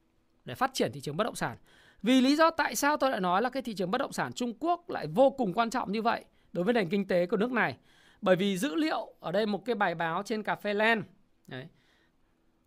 để 0.45 0.55
phát 0.55 0.75
triển 0.75 0.93
thị 0.93 1.01
trường 1.01 1.17
bất 1.17 1.25
động 1.25 1.35
sản. 1.35 1.57
Vì 2.03 2.21
lý 2.21 2.37
do 2.37 2.51
tại 2.51 2.77
sao 2.77 2.97
tôi 2.97 3.11
lại 3.11 3.21
nói 3.21 3.43
là 3.43 3.51
cái 3.51 3.63
thị 3.63 3.75
trường 3.75 3.91
bất 3.91 3.99
động 3.99 4.13
sản 4.13 4.33
Trung 4.33 4.53
Quốc 4.61 4.91
lại 4.91 5.07
vô 5.07 5.31
cùng 5.31 5.53
quan 5.53 5.71
trọng 5.71 5.93
như 5.93 6.03
vậy 6.03 6.25
đối 6.53 6.65
với 6.65 6.75
nền 6.75 6.89
kinh 6.89 7.07
tế 7.09 7.27
của 7.27 7.37
nước 7.37 7.53
này. 7.53 7.77
Bởi 8.21 8.37
vì 8.37 8.59
dữ 8.59 8.75
liệu 8.75 9.15
ở 9.21 9.33
đây 9.33 9.47
một 9.47 9.65
cái 9.65 9.75
bài 9.75 9.95
báo 9.95 10.23
trên 10.23 10.43
cà 10.43 10.57
phê 10.57 10.75
Land. 10.75 11.05
Đấy. 11.47 11.67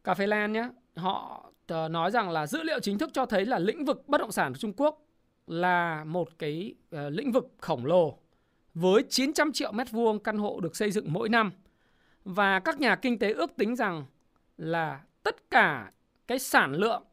Cà 0.04 0.14
phê 0.14 0.28
Land 0.28 0.54
nhé, 0.54 0.70
họ 0.96 1.46
ờ, 1.68 1.88
nói 1.88 2.12
rằng 2.12 2.30
là 2.30 2.48
dữ 2.48 2.64
liệu 2.64 2.80
chính 2.80 2.98
thức 2.98 3.10
cho 3.14 3.26
thấy 3.26 3.46
là 3.46 3.60
lĩnh 3.60 3.86
vực 3.86 4.08
bất 4.08 4.22
động 4.22 4.32
sản 4.32 4.54
của 4.54 4.58
Trung 4.58 4.74
Quốc 4.78 5.06
là 5.50 6.04
một 6.04 6.40
cái 6.40 6.74
uh, 6.96 7.00
lĩnh 7.12 7.32
vực 7.32 7.48
khổng 7.58 7.86
lồ 7.86 8.18
với 8.74 9.04
900 9.10 9.52
triệu 9.52 9.72
mét 9.72 9.92
vuông 9.92 10.20
căn 10.20 10.38
hộ 10.38 10.60
được 10.60 10.76
xây 10.76 10.92
dựng 10.92 11.14
mỗi 11.14 11.30
năm. 11.30 11.52
Và 12.26 12.60
các 12.60 12.80
nhà 12.80 12.96
kinh 12.96 13.20
tế 13.20 13.34
ước 13.34 13.56
tính 13.58 13.76
rằng 13.76 14.06
là 14.58 15.02
tất 15.24 15.50
cả 15.52 15.92
cái 16.28 16.40
sản 16.40 16.74
lượng 16.74 17.04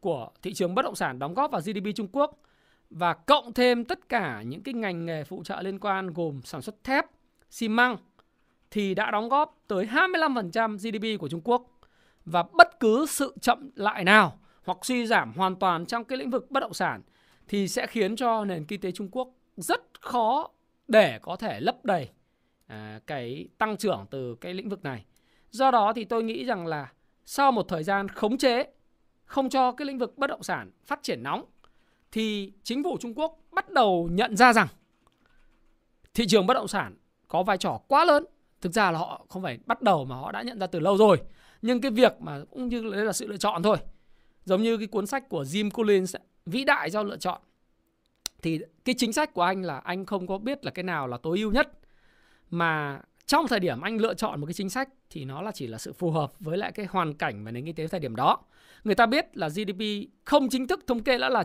của 0.00 0.30
thị 0.42 0.54
trường 0.54 0.74
bất 0.74 0.82
động 0.82 0.94
sản 0.94 1.18
đóng 1.18 1.34
góp 1.34 1.50
vào 1.50 1.60
GDP 1.60 1.94
Trung 1.94 2.08
Quốc 2.12 2.38
và 2.90 3.14
cộng 3.14 3.52
thêm 3.52 3.84
tất 3.84 4.08
cả 4.08 4.42
những 4.46 4.62
cái 4.62 4.74
ngành 4.74 5.06
nghề 5.06 5.24
phụ 5.24 5.42
trợ 5.44 5.62
liên 5.62 5.78
quan 5.78 6.12
gồm 6.12 6.40
sản 6.44 6.62
xuất 6.62 6.84
thép, 6.84 7.06
xi 7.50 7.68
măng 7.68 7.96
thì 8.70 8.94
đã 8.94 9.10
đóng 9.10 9.28
góp 9.28 9.62
tới 9.68 9.86
25% 9.86 10.76
GDP 10.76 11.20
của 11.20 11.28
Trung 11.28 11.40
Quốc. 11.44 11.66
Và 12.24 12.44
bất 12.52 12.80
cứ 12.80 13.06
sự 13.08 13.34
chậm 13.40 13.70
lại 13.76 14.04
nào 14.04 14.38
hoặc 14.64 14.78
suy 14.82 15.06
giảm 15.06 15.32
hoàn 15.32 15.56
toàn 15.56 15.86
trong 15.86 16.04
cái 16.04 16.18
lĩnh 16.18 16.30
vực 16.30 16.50
bất 16.50 16.60
động 16.60 16.74
sản 16.74 17.02
thì 17.48 17.68
sẽ 17.68 17.86
khiến 17.86 18.16
cho 18.16 18.44
nền 18.44 18.64
kinh 18.64 18.80
tế 18.80 18.92
Trung 18.92 19.08
Quốc 19.12 19.28
rất 19.56 20.00
khó 20.00 20.50
để 20.88 21.18
có 21.22 21.36
thể 21.36 21.60
lấp 21.60 21.84
đầy 21.84 22.08
à, 22.66 23.00
cái 23.06 23.48
tăng 23.58 23.76
trưởng 23.76 24.06
từ 24.10 24.34
cái 24.34 24.54
lĩnh 24.54 24.68
vực 24.68 24.82
này. 24.82 25.04
Do 25.50 25.70
đó 25.70 25.92
thì 25.92 26.04
tôi 26.04 26.22
nghĩ 26.22 26.44
rằng 26.44 26.66
là 26.66 26.92
sau 27.24 27.52
một 27.52 27.68
thời 27.68 27.82
gian 27.82 28.08
khống 28.08 28.38
chế 28.38 28.64
không 29.24 29.48
cho 29.48 29.72
cái 29.72 29.86
lĩnh 29.86 29.98
vực 29.98 30.18
bất 30.18 30.26
động 30.26 30.42
sản 30.42 30.70
phát 30.84 31.02
triển 31.02 31.22
nóng 31.22 31.44
thì 32.12 32.52
chính 32.62 32.84
phủ 32.84 32.96
Trung 33.00 33.14
Quốc 33.14 33.38
bắt 33.50 33.70
đầu 33.70 34.08
nhận 34.12 34.36
ra 34.36 34.52
rằng 34.52 34.68
thị 36.14 36.26
trường 36.28 36.46
bất 36.46 36.54
động 36.54 36.68
sản 36.68 36.96
có 37.28 37.42
vai 37.42 37.58
trò 37.58 37.80
quá 37.88 38.04
lớn. 38.04 38.24
Thực 38.60 38.72
ra 38.72 38.90
là 38.90 38.98
họ 38.98 39.26
không 39.28 39.42
phải 39.42 39.58
bắt 39.66 39.82
đầu 39.82 40.04
mà 40.04 40.16
họ 40.16 40.32
đã 40.32 40.42
nhận 40.42 40.58
ra 40.58 40.66
từ 40.66 40.80
lâu 40.80 40.96
rồi. 40.96 41.20
Nhưng 41.62 41.80
cái 41.80 41.90
việc 41.90 42.12
mà 42.20 42.40
cũng 42.50 42.68
như 42.68 42.90
đấy 42.92 43.04
là 43.04 43.12
sự 43.12 43.26
lựa 43.26 43.36
chọn 43.36 43.62
thôi. 43.62 43.76
Giống 44.44 44.62
như 44.62 44.76
cái 44.76 44.86
cuốn 44.86 45.06
sách 45.06 45.28
của 45.28 45.42
Jim 45.42 45.70
Collins 45.70 46.16
vĩ 46.46 46.64
đại 46.64 46.90
do 46.90 47.02
lựa 47.02 47.16
chọn. 47.16 47.40
Thì 48.42 48.60
cái 48.84 48.94
chính 48.98 49.12
sách 49.12 49.34
của 49.34 49.42
anh 49.42 49.62
là 49.62 49.78
anh 49.78 50.06
không 50.06 50.26
có 50.26 50.38
biết 50.38 50.64
là 50.64 50.70
cái 50.70 50.82
nào 50.82 51.06
là 51.06 51.16
tối 51.16 51.38
ưu 51.38 51.50
nhất 51.50 51.68
mà 52.50 53.00
trong 53.26 53.48
thời 53.48 53.60
điểm 53.60 53.80
anh 53.80 53.98
lựa 53.98 54.14
chọn 54.14 54.40
một 54.40 54.46
cái 54.46 54.54
chính 54.54 54.70
sách 54.70 54.88
thì 55.10 55.24
nó 55.24 55.42
là 55.42 55.52
chỉ 55.52 55.66
là 55.66 55.78
sự 55.78 55.92
phù 55.92 56.10
hợp 56.10 56.32
với 56.40 56.58
lại 56.58 56.72
cái 56.72 56.86
hoàn 56.86 57.14
cảnh 57.14 57.44
và 57.44 57.50
nền 57.50 57.64
kinh 57.64 57.74
tế 57.74 57.86
thời 57.86 58.00
điểm 58.00 58.16
đó. 58.16 58.38
Người 58.84 58.94
ta 58.94 59.06
biết 59.06 59.36
là 59.36 59.48
GDP 59.48 60.10
không 60.24 60.48
chính 60.48 60.66
thức 60.66 60.80
thống 60.86 61.02
kê 61.02 61.18
đã 61.18 61.28
là 61.28 61.44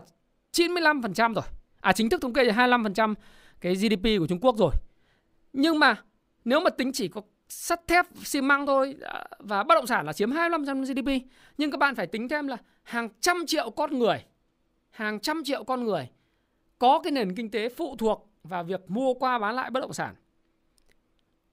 95% 0.52 1.34
rồi. 1.34 1.44
À 1.80 1.92
chính 1.92 2.08
thức 2.08 2.22
thống 2.22 2.32
kê 2.32 2.44
là 2.44 2.66
25% 2.66 3.14
cái 3.60 3.74
GDP 3.74 4.04
của 4.18 4.26
Trung 4.28 4.40
Quốc 4.40 4.56
rồi. 4.58 4.72
Nhưng 5.52 5.78
mà 5.78 6.02
nếu 6.44 6.60
mà 6.60 6.70
tính 6.70 6.92
chỉ 6.92 7.08
có 7.08 7.20
sắt 7.48 7.86
thép, 7.86 8.06
xi 8.24 8.40
măng 8.40 8.66
thôi 8.66 8.96
à, 9.02 9.24
và 9.38 9.62
bất 9.62 9.74
động 9.74 9.86
sản 9.86 10.06
là 10.06 10.12
chiếm 10.12 10.30
25% 10.30 10.84
GDP. 10.84 11.26
Nhưng 11.58 11.70
các 11.70 11.78
bạn 11.78 11.94
phải 11.94 12.06
tính 12.06 12.28
thêm 12.28 12.46
là 12.46 12.56
hàng 12.82 13.08
trăm 13.20 13.46
triệu 13.46 13.70
con 13.70 13.98
người, 13.98 14.24
hàng 14.98 15.20
trăm 15.20 15.44
triệu 15.44 15.64
con 15.64 15.84
người 15.84 16.08
có 16.78 17.00
cái 17.04 17.10
nền 17.12 17.34
kinh 17.34 17.50
tế 17.50 17.68
phụ 17.68 17.96
thuộc 17.96 18.30
vào 18.42 18.64
việc 18.64 18.90
mua 18.90 19.14
qua 19.14 19.38
bán 19.38 19.54
lại 19.54 19.70
bất 19.70 19.80
động 19.80 19.92
sản. 19.92 20.14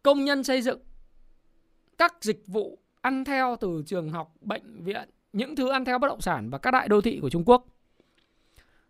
Công 0.04 0.26
nhân 0.26 0.44
xây 0.44 0.62
dựng, 0.62 0.80
các 1.98 2.16
dịch 2.22 2.44
vụ 2.48 2.80
ăn 3.02 3.26
theo 3.26 3.56
từ 3.60 3.84
trường 3.86 4.10
học, 4.10 4.36
bệnh 4.42 4.84
viện, 4.84 5.10
những 5.34 5.56
thứ 5.56 5.70
ăn 5.70 5.86
theo 5.86 6.00
bất 6.00 6.08
động 6.08 6.22
sản 6.22 6.50
và 6.50 6.58
các 6.58 6.72
đại 6.72 6.88
đô 6.88 7.02
thị 7.02 7.20
của 7.22 7.30
Trung 7.30 7.44
Quốc 7.46 7.66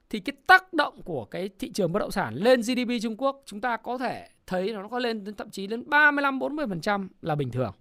thì 0.10 0.20
cái 0.20 0.36
tác 0.48 0.74
động 0.74 1.02
của 1.04 1.26
cái 1.26 1.50
thị 1.60 1.72
trường 1.72 1.92
bất 1.92 2.00
động 2.00 2.12
sản 2.12 2.36
lên 2.36 2.62
GDP 2.62 3.02
Trung 3.02 3.18
Quốc 3.18 3.42
chúng 3.46 3.62
ta 3.62 3.78
có 3.78 3.98
thể 3.98 4.30
thấy 4.48 4.74
nó 4.74 4.88
có 4.88 5.00
lên 5.00 5.36
thậm 5.38 5.50
chí 5.50 5.68
đến 5.68 5.90
35 5.90 6.40
40% 6.40 7.08
là 7.22 7.36
bình 7.36 7.52
thường. 7.52 7.74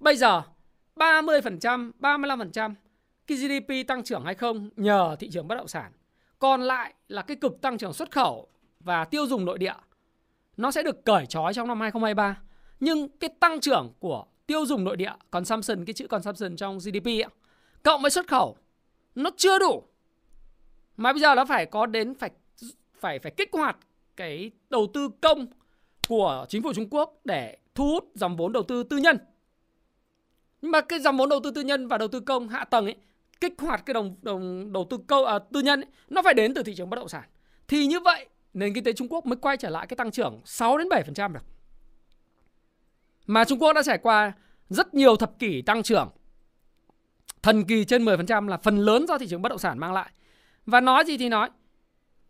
Bây 0.00 0.16
giờ 0.16 0.42
30%, 0.96 1.90
35% 2.00 2.74
cái 3.28 3.38
GDP 3.38 3.88
tăng 3.88 4.04
trưởng 4.04 4.24
hay 4.24 4.34
không 4.34 4.70
nhờ 4.76 5.16
thị 5.18 5.30
trường 5.30 5.48
bất 5.48 5.54
động 5.54 5.68
sản. 5.68 5.92
Còn 6.38 6.62
lại 6.62 6.94
là 7.08 7.22
cái 7.22 7.36
cực 7.36 7.60
tăng 7.60 7.78
trưởng 7.78 7.92
xuất 7.92 8.10
khẩu 8.10 8.48
và 8.80 9.04
tiêu 9.04 9.26
dùng 9.26 9.44
nội 9.44 9.58
địa 9.58 9.74
nó 10.56 10.70
sẽ 10.70 10.82
được 10.82 11.04
cởi 11.04 11.26
trói 11.26 11.54
trong 11.54 11.68
năm 11.68 11.80
2023. 11.80 12.40
Nhưng 12.80 13.08
cái 13.08 13.30
tăng 13.40 13.60
trưởng 13.60 13.92
của 13.98 14.24
tiêu 14.46 14.66
dùng 14.66 14.84
nội 14.84 14.96
địa, 14.96 15.12
consumption, 15.30 15.84
cái 15.84 15.94
chữ 15.94 16.06
consumption 16.06 16.56
trong 16.56 16.78
GDP 16.78 17.06
ấy, 17.06 17.24
cộng 17.82 18.02
với 18.02 18.10
xuất 18.10 18.28
khẩu 18.28 18.56
nó 19.14 19.30
chưa 19.36 19.58
đủ. 19.58 19.82
Mà 20.96 21.12
bây 21.12 21.20
giờ 21.20 21.34
nó 21.34 21.44
phải 21.44 21.66
có 21.66 21.86
đến 21.86 22.14
phải 22.14 22.30
phải 23.00 23.18
phải 23.18 23.32
kích 23.36 23.50
hoạt 23.52 23.76
cái 24.16 24.50
đầu 24.70 24.86
tư 24.94 25.08
công 25.20 25.46
của 26.08 26.46
chính 26.48 26.62
phủ 26.62 26.72
Trung 26.72 26.88
Quốc 26.90 27.20
để 27.24 27.58
thu 27.74 27.88
hút 27.88 28.04
dòng 28.14 28.36
vốn 28.36 28.52
đầu 28.52 28.62
tư 28.62 28.82
tư 28.82 28.96
nhân. 28.96 29.18
Nhưng 30.62 30.70
mà 30.70 30.80
cái 30.80 31.00
dòng 31.00 31.16
vốn 31.16 31.28
đầu 31.28 31.40
tư 31.44 31.50
tư 31.50 31.60
nhân 31.60 31.88
và 31.88 31.98
đầu 31.98 32.08
tư 32.08 32.20
công 32.20 32.48
hạ 32.48 32.64
tầng 32.64 32.84
ấy 32.84 32.96
kích 33.40 33.54
hoạt 33.58 33.86
cái 33.86 33.94
đồng 33.94 34.16
đồng 34.22 34.72
đầu 34.72 34.86
tư 34.90 34.98
câu 35.06 35.24
à, 35.24 35.38
tư 35.52 35.60
nhân 35.60 35.80
ấy, 35.80 35.86
nó 36.08 36.22
phải 36.22 36.34
đến 36.34 36.54
từ 36.54 36.62
thị 36.62 36.74
trường 36.74 36.90
bất 36.90 36.96
động 36.96 37.08
sản. 37.08 37.24
Thì 37.68 37.86
như 37.86 38.00
vậy 38.00 38.26
nền 38.54 38.74
kinh 38.74 38.84
tế 38.84 38.92
Trung 38.92 39.08
Quốc 39.10 39.26
mới 39.26 39.36
quay 39.36 39.56
trở 39.56 39.70
lại 39.70 39.86
cái 39.86 39.96
tăng 39.96 40.10
trưởng 40.10 40.40
6 40.44 40.78
đến 40.78 40.88
7% 40.88 41.32
được. 41.32 41.44
Mà 43.26 43.44
Trung 43.44 43.58
Quốc 43.62 43.72
đã 43.72 43.82
trải 43.82 43.98
qua 43.98 44.32
rất 44.68 44.94
nhiều 44.94 45.16
thập 45.16 45.38
kỷ 45.38 45.62
tăng 45.62 45.82
trưởng 45.82 46.08
thần 47.42 47.64
kỳ 47.64 47.84
trên 47.84 48.04
10% 48.04 48.48
là 48.48 48.56
phần 48.56 48.78
lớn 48.78 49.06
do 49.08 49.18
thị 49.18 49.26
trường 49.26 49.42
bất 49.42 49.48
động 49.48 49.58
sản 49.58 49.78
mang 49.78 49.92
lại. 49.92 50.10
Và 50.66 50.80
nói 50.80 51.04
gì 51.06 51.18
thì 51.18 51.28
nói, 51.28 51.50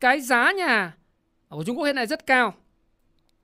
cái 0.01 0.21
giá 0.21 0.53
nhà 0.53 0.97
của 1.49 1.65
Trung 1.65 1.77
Quốc 1.77 1.85
hiện 1.85 1.97
nay 1.97 2.07
rất 2.07 2.27
cao. 2.27 2.55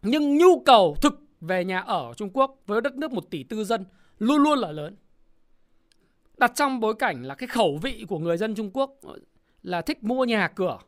Nhưng 0.02 0.36
nhu 0.38 0.60
cầu 0.60 0.96
thực 1.02 1.20
về 1.40 1.64
nhà 1.64 1.80
ở 1.80 2.12
Trung 2.16 2.30
Quốc 2.32 2.56
với 2.66 2.80
đất 2.80 2.94
nước 2.94 3.12
1 3.12 3.30
tỷ 3.30 3.42
tư 3.42 3.64
dân 3.64 3.84
luôn 4.18 4.42
luôn 4.42 4.58
là 4.58 4.72
lớn. 4.72 4.96
Đặt 6.38 6.52
trong 6.54 6.80
bối 6.80 6.94
cảnh 6.94 7.22
là 7.22 7.34
cái 7.34 7.46
khẩu 7.46 7.78
vị 7.82 8.04
của 8.08 8.18
người 8.18 8.36
dân 8.36 8.54
Trung 8.54 8.70
Quốc 8.74 8.94
là 9.62 9.82
thích 9.82 10.04
mua 10.04 10.24
nhà 10.24 10.48
cửa, 10.48 10.78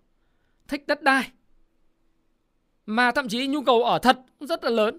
thích 0.69 0.87
đất 0.87 1.03
đai. 1.03 1.31
Mà 2.87 3.11
thậm 3.11 3.29
chí 3.29 3.47
nhu 3.47 3.63
cầu 3.63 3.83
ở 3.83 3.99
thật 3.99 4.19
cũng 4.39 4.49
rất 4.49 4.65
là 4.65 4.71
lớn. 4.71 4.99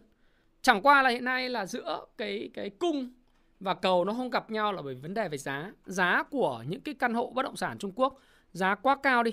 Chẳng 0.62 0.82
qua 0.82 1.02
là 1.02 1.10
hiện 1.10 1.26
nay 1.26 1.50
là 1.50 1.66
giữa 1.66 2.06
cái 2.18 2.50
cái 2.54 2.70
cung 2.70 3.12
và 3.60 3.74
cầu 3.74 4.06
nó 4.06 4.14
không 4.14 4.30
gặp 4.30 4.52
nhau 4.52 4.74
là 4.74 4.82
bởi 4.82 4.96
vấn 4.96 5.14
đề 5.14 5.30
về 5.30 5.38
giá. 5.38 5.72
Giá 5.86 6.24
của 6.24 6.64
những 6.68 6.82
cái 6.82 6.96
căn 6.96 7.14
hộ 7.14 7.32
bất 7.36 7.44
động 7.44 7.56
sản 7.56 7.78
Trung 7.78 7.92
Quốc 7.96 8.20
giá 8.52 8.76
quá 8.76 8.98
cao 9.04 9.24
đi. 9.24 9.32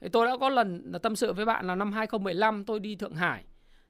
Thì 0.00 0.08
tôi 0.08 0.26
đã 0.26 0.36
có 0.40 0.48
lần 0.48 0.92
tâm 1.02 1.16
sự 1.16 1.32
với 1.32 1.44
bạn 1.44 1.66
là 1.66 1.74
năm 1.74 1.92
2015 1.92 2.64
tôi 2.64 2.80
đi 2.80 2.96
Thượng 2.96 3.14
Hải. 3.14 3.44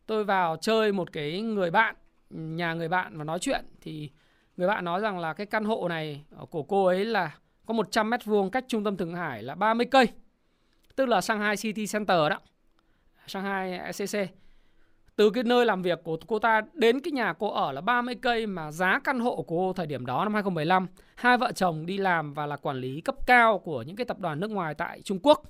Tôi 0.07 0.25
vào 0.25 0.57
chơi 0.57 0.93
một 0.93 1.13
cái 1.13 1.41
người 1.41 1.71
bạn, 1.71 1.97
nhà 2.31 2.75
người 2.75 2.89
bạn 2.89 3.19
và 3.19 3.25
nói 3.25 3.39
chuyện 3.39 3.65
thì 3.81 4.11
người 4.57 4.69
bạn 4.69 4.85
nói 4.85 5.01
rằng 5.01 5.19
là 5.19 5.33
cái 5.33 5.47
căn 5.47 5.65
hộ 5.65 5.89
này 5.89 6.25
của 6.51 6.63
cô 6.63 6.85
ấy 6.85 7.05
là 7.05 7.35
có 7.67 7.75
100 7.75 8.11
mét 8.11 8.25
vuông 8.25 8.51
cách 8.51 8.65
trung 8.69 8.85
tâm 8.85 8.97
Thượng 8.97 9.15
Hải 9.15 9.43
là 9.43 9.55
30 9.55 9.87
cây. 9.91 10.09
Tức 10.97 11.07
là 11.07 11.21
Shanghai 11.21 11.57
City 11.57 11.87
Center 11.87 12.17
đó. 12.31 12.41
Shanghai 13.27 13.79
ECC. 13.79 14.31
từ 15.17 15.31
cái 15.31 15.45
nơi 15.45 15.67
làm 15.67 15.83
việc 15.83 16.05
của 16.05 16.19
cô 16.27 16.39
ta 16.39 16.61
đến 16.73 17.01
cái 17.01 17.13
nhà 17.13 17.33
cô 17.33 17.51
ở 17.51 17.73
là 17.73 17.81
30 17.81 18.15
cây 18.15 18.47
mà 18.47 18.73
giá 18.73 19.01
căn 19.05 19.21
hộ 19.21 19.37
của 19.37 19.43
cô 19.43 19.73
thời 19.73 19.87
điểm 19.87 20.07
đó 20.07 20.25
năm 20.25 20.35
2015 20.35 20.87
hai 21.15 21.39
vợ 21.39 21.53
chồng 21.53 21.87
đi 21.87 21.99
làm 21.99 22.35
và 22.35 22.47
là 22.47 22.57
quản 22.57 22.77
lý 22.77 23.01
cấp 23.01 23.15
cao 23.27 23.59
của 23.59 23.83
những 23.83 23.97
cái 23.97 24.05
tập 24.05 24.19
đoàn 24.19 24.41
nước 24.41 24.51
ngoài 24.51 24.75
tại 24.75 25.03
Trung 25.03 25.19
Quốc 25.23 25.43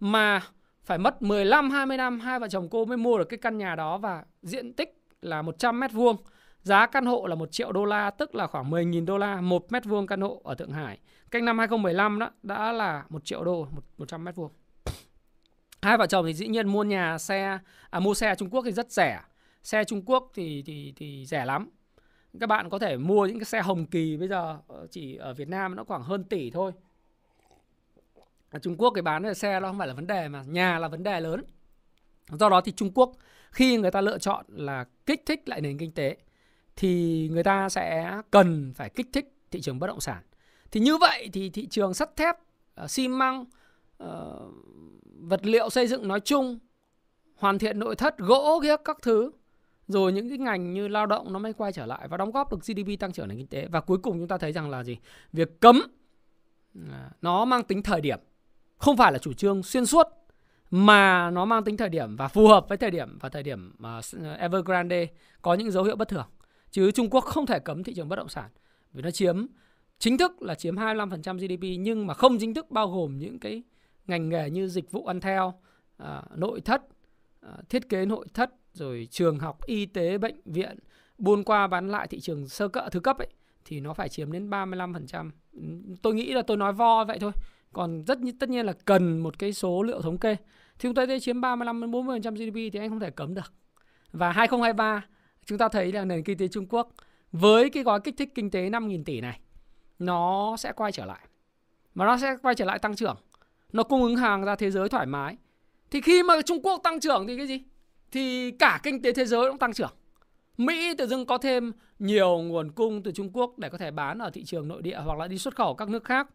mà 0.00 0.42
phải 0.84 0.98
mất 0.98 1.22
15 1.22 1.70
20 1.70 1.96
năm, 1.96 2.20
hai 2.20 2.38
vợ 2.38 2.48
chồng 2.48 2.68
cô 2.70 2.84
mới 2.84 2.96
mua 2.96 3.18
được 3.18 3.24
cái 3.24 3.38
căn 3.38 3.58
nhà 3.58 3.74
đó 3.74 3.98
và 3.98 4.24
diện 4.42 4.72
tích 4.72 5.02
là 5.22 5.42
100 5.42 5.80
mét 5.80 5.92
vuông. 5.92 6.16
Giá 6.66 6.86
căn 6.86 7.06
hộ 7.06 7.26
là 7.26 7.34
1 7.34 7.52
triệu 7.52 7.72
đô 7.72 7.84
la 7.84 8.10
tức 8.10 8.34
là 8.34 8.46
khoảng 8.46 8.70
10.000 8.70 9.04
đô 9.04 9.18
la 9.18 9.40
một 9.40 9.72
mét 9.72 9.84
vuông 9.84 10.06
căn 10.06 10.20
hộ 10.20 10.40
ở 10.44 10.54
Thượng 10.54 10.70
Hải. 10.70 10.98
Cách 11.30 11.42
năm 11.42 11.58
2015 11.58 12.18
đó 12.18 12.30
đã 12.42 12.72
là 12.72 13.04
1 13.08 13.24
triệu 13.24 13.44
đô 13.44 13.68
100 13.98 14.24
mét 14.24 14.36
vuông. 14.36 14.52
Hai 15.82 15.98
vợ 15.98 16.06
chồng 16.06 16.26
thì 16.26 16.34
dĩ 16.34 16.48
nhiên 16.48 16.68
mua 16.68 16.84
nhà 16.84 17.18
xe 17.18 17.58
à, 17.90 18.00
mua 18.00 18.14
xe 18.14 18.34
Trung 18.34 18.50
Quốc 18.50 18.62
thì 18.64 18.72
rất 18.72 18.92
rẻ. 18.92 19.20
Xe 19.62 19.84
Trung 19.84 20.02
Quốc 20.06 20.30
thì 20.34 20.62
thì 20.66 20.92
thì 20.96 21.26
rẻ 21.26 21.44
lắm. 21.44 21.70
Các 22.40 22.46
bạn 22.46 22.70
có 22.70 22.78
thể 22.78 22.96
mua 22.96 23.26
những 23.26 23.38
cái 23.38 23.44
xe 23.44 23.62
hồng 23.62 23.86
kỳ 23.86 24.16
bây 24.16 24.28
giờ 24.28 24.58
ờ, 24.68 24.86
chỉ 24.90 25.16
ở 25.16 25.34
Việt 25.34 25.48
Nam 25.48 25.76
nó 25.76 25.84
khoảng 25.84 26.02
hơn 26.02 26.24
tỷ 26.24 26.50
thôi. 26.50 26.72
Ở 28.50 28.58
Trung 28.58 28.76
Quốc 28.76 28.90
cái 28.90 29.02
bán 29.02 29.22
về 29.22 29.34
xe 29.34 29.60
nó 29.60 29.68
không 29.68 29.78
phải 29.78 29.88
là 29.88 29.94
vấn 29.94 30.06
đề 30.06 30.28
mà 30.28 30.42
nhà 30.42 30.78
là 30.78 30.88
vấn 30.88 31.02
đề 31.02 31.20
lớn. 31.20 31.44
Do 32.28 32.48
đó 32.48 32.60
thì 32.60 32.72
Trung 32.72 32.92
Quốc 32.94 33.12
khi 33.50 33.76
người 33.76 33.90
ta 33.90 34.00
lựa 34.00 34.18
chọn 34.18 34.44
là 34.48 34.84
kích 35.06 35.22
thích 35.26 35.48
lại 35.48 35.60
nền 35.60 35.78
kinh 35.78 35.92
tế 35.92 36.16
thì 36.76 37.28
người 37.32 37.42
ta 37.42 37.68
sẽ 37.68 38.18
cần 38.30 38.72
phải 38.74 38.90
kích 38.90 39.06
thích 39.12 39.32
thị 39.50 39.60
trường 39.60 39.78
bất 39.78 39.86
động 39.86 40.00
sản. 40.00 40.22
Thì 40.70 40.80
như 40.80 40.96
vậy 40.98 41.28
thì 41.32 41.50
thị 41.50 41.66
trường 41.66 41.94
sắt 41.94 42.16
thép 42.16 42.36
ờ, 42.74 42.88
xi 42.88 43.08
măng 43.08 43.44
ờ, 43.98 44.40
vật 45.20 45.46
liệu 45.46 45.70
xây 45.70 45.86
dựng 45.86 46.08
nói 46.08 46.20
chung, 46.20 46.58
hoàn 47.36 47.58
thiện 47.58 47.78
nội 47.78 47.96
thất, 47.96 48.18
gỗ 48.18 48.60
kia 48.62 48.76
các 48.84 48.98
thứ, 49.02 49.30
rồi 49.88 50.12
những 50.12 50.28
cái 50.28 50.38
ngành 50.38 50.72
như 50.72 50.88
lao 50.88 51.06
động 51.06 51.32
nó 51.32 51.38
mới 51.38 51.52
quay 51.52 51.72
trở 51.72 51.86
lại 51.86 52.08
và 52.08 52.16
đóng 52.16 52.30
góp 52.30 52.52
được 52.52 52.58
GDP 52.66 53.00
tăng 53.00 53.12
trưởng 53.12 53.28
nền 53.28 53.38
kinh 53.38 53.46
tế. 53.46 53.66
Và 53.66 53.80
cuối 53.80 53.98
cùng 53.98 54.18
chúng 54.18 54.28
ta 54.28 54.38
thấy 54.38 54.52
rằng 54.52 54.70
là 54.70 54.84
gì? 54.84 54.98
Việc 55.32 55.60
cấm 55.60 55.82
à, 56.90 57.10
nó 57.22 57.44
mang 57.44 57.62
tính 57.62 57.82
thời 57.82 58.00
điểm. 58.00 58.18
Không 58.78 58.96
phải 58.96 59.12
là 59.12 59.18
chủ 59.18 59.32
trương 59.32 59.62
xuyên 59.62 59.86
suốt, 59.86 60.06
mà 60.70 61.30
nó 61.30 61.44
mang 61.44 61.64
tính 61.64 61.76
thời 61.76 61.88
điểm 61.88 62.16
và 62.16 62.28
phù 62.28 62.48
hợp 62.48 62.68
với 62.68 62.78
thời 62.78 62.90
điểm 62.90 63.18
và 63.20 63.28
thời 63.28 63.42
điểm 63.42 63.74
mà 63.78 64.00
ờ, 64.22 64.34
Evergrande 64.34 65.06
có 65.42 65.54
những 65.54 65.70
dấu 65.70 65.84
hiệu 65.84 65.96
bất 65.96 66.08
thường 66.08 66.26
chứ 66.70 66.90
Trung 66.90 67.10
Quốc 67.10 67.20
không 67.20 67.46
thể 67.46 67.58
cấm 67.58 67.84
thị 67.84 67.94
trường 67.94 68.08
bất 68.08 68.16
động 68.16 68.28
sản 68.28 68.50
vì 68.92 69.02
nó 69.02 69.10
chiếm 69.10 69.46
chính 69.98 70.18
thức 70.18 70.42
là 70.42 70.54
chiếm 70.54 70.76
25% 70.76 71.38
GDP 71.38 71.80
nhưng 71.80 72.06
mà 72.06 72.14
không 72.14 72.38
chính 72.38 72.54
thức 72.54 72.70
bao 72.70 72.90
gồm 72.90 73.18
những 73.18 73.38
cái 73.38 73.62
ngành 74.06 74.28
nghề 74.28 74.50
như 74.50 74.68
dịch 74.68 74.90
vụ 74.90 75.06
ăn 75.06 75.20
theo, 75.20 75.54
à, 75.96 76.22
nội 76.34 76.60
thất, 76.60 76.82
à, 77.40 77.52
thiết 77.68 77.88
kế 77.88 78.06
nội 78.06 78.26
thất, 78.34 78.50
rồi 78.72 79.08
trường 79.10 79.38
học, 79.38 79.66
y 79.66 79.86
tế, 79.86 80.18
bệnh 80.18 80.40
viện, 80.44 80.78
buôn 81.18 81.44
qua 81.44 81.66
bán 81.66 81.88
lại 81.88 82.06
thị 82.08 82.20
trường 82.20 82.48
sơ 82.48 82.68
cỡ 82.68 82.88
thứ 82.92 83.00
cấp 83.00 83.18
ấy 83.18 83.28
thì 83.64 83.80
nó 83.80 83.94
phải 83.94 84.08
chiếm 84.08 84.32
đến 84.32 84.50
35%. 84.50 85.30
Tôi 86.02 86.14
nghĩ 86.14 86.32
là 86.32 86.42
tôi 86.42 86.56
nói 86.56 86.72
vo 86.72 87.04
vậy 87.04 87.18
thôi. 87.18 87.32
Còn 87.72 88.04
rất 88.04 88.18
tất 88.40 88.48
nhiên 88.48 88.66
là 88.66 88.72
cần 88.72 89.18
một 89.18 89.38
cái 89.38 89.52
số 89.52 89.82
liệu 89.82 90.00
thống 90.00 90.18
kê. 90.18 90.34
Thì 90.34 90.42
chúng 90.78 90.94
ta 90.94 91.06
thấy 91.06 91.20
chiếm 91.20 91.40
35 91.40 91.80
đến 91.80 91.90
40% 91.90 92.34
GDP 92.34 92.72
thì 92.72 92.78
anh 92.80 92.88
không 92.88 93.00
thể 93.00 93.10
cấm 93.10 93.34
được. 93.34 93.52
Và 94.12 94.32
2023 94.32 95.06
chúng 95.46 95.58
ta 95.58 95.68
thấy 95.68 95.92
là 95.92 96.04
nền 96.04 96.22
kinh 96.22 96.38
tế 96.38 96.48
Trung 96.48 96.66
Quốc 96.68 96.88
với 97.32 97.70
cái 97.70 97.82
gói 97.82 98.00
kích 98.00 98.14
thích 98.18 98.32
kinh 98.34 98.50
tế 98.50 98.70
5.000 98.70 99.04
tỷ 99.04 99.20
này, 99.20 99.40
nó 99.98 100.56
sẽ 100.58 100.72
quay 100.72 100.92
trở 100.92 101.04
lại. 101.04 101.20
Mà 101.94 102.06
nó 102.06 102.18
sẽ 102.18 102.36
quay 102.42 102.54
trở 102.54 102.64
lại 102.64 102.78
tăng 102.78 102.96
trưởng 102.96 103.16
nó 103.72 103.82
cung 103.82 104.02
ứng 104.02 104.16
hàng 104.16 104.44
ra 104.44 104.56
thế 104.56 104.70
giới 104.70 104.88
thoải 104.88 105.06
mái 105.06 105.36
thì 105.90 106.00
khi 106.00 106.22
mà 106.22 106.34
Trung 106.42 106.62
Quốc 106.62 106.80
tăng 106.84 107.00
trưởng 107.00 107.26
thì 107.26 107.36
cái 107.36 107.46
gì 107.46 107.62
thì 108.12 108.50
cả 108.50 108.80
kinh 108.82 109.02
tế 109.02 109.12
thế 109.12 109.24
giới 109.24 109.50
cũng 109.50 109.58
tăng 109.58 109.72
trưởng 109.72 109.90
Mỹ 110.56 110.94
tự 110.98 111.06
dưng 111.06 111.26
có 111.26 111.38
thêm 111.38 111.72
nhiều 111.98 112.38
nguồn 112.38 112.70
cung 112.72 113.02
từ 113.02 113.12
Trung 113.12 113.30
Quốc 113.32 113.58
để 113.58 113.68
có 113.68 113.78
thể 113.78 113.90
bán 113.90 114.18
ở 114.18 114.30
thị 114.30 114.44
trường 114.44 114.68
nội 114.68 114.82
địa 114.82 114.98
hoặc 115.04 115.18
là 115.18 115.26
đi 115.26 115.38
xuất 115.38 115.56
khẩu 115.56 115.74
các 115.74 115.88
nước 115.88 116.04
khác. 116.04 116.28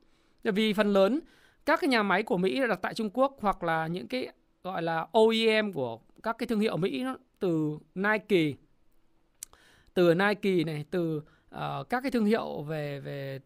Vì 0.44 0.74
phần 0.74 0.94
lớn 0.94 1.20
các 1.66 1.82
cái 1.82 1.88
nhà 1.88 2.04
máy 2.04 2.24
của 2.24 2.38
Mỹ 2.38 2.62
đặt 2.70 2.80
tại 2.82 2.94
Trung 2.94 3.10
Quốc 3.14 3.38
hoặc 3.42 3.64
là 3.64 3.88
những 3.88 4.08
cái 4.08 4.28
gọi 4.64 4.82
là 4.82 5.08
OEM 5.12 5.74
của 5.74 6.00
các 6.24 6.38
cái 6.38 6.48
thương 6.48 6.60
hiệu 6.60 6.78
Mỹ 6.78 7.04
nó 7.04 7.18
từ 7.40 7.78
Nike 7.96 8.54
từ 9.94 10.14
Nike 10.14 10.64
này 10.64 10.86
từ 10.92 11.22
uh, 11.56 11.90
các 11.90 12.02
cái 12.02 12.12
thương 12.12 12.26
hiệu 12.26 12.62
về 12.62 13.00
về 13.00 13.40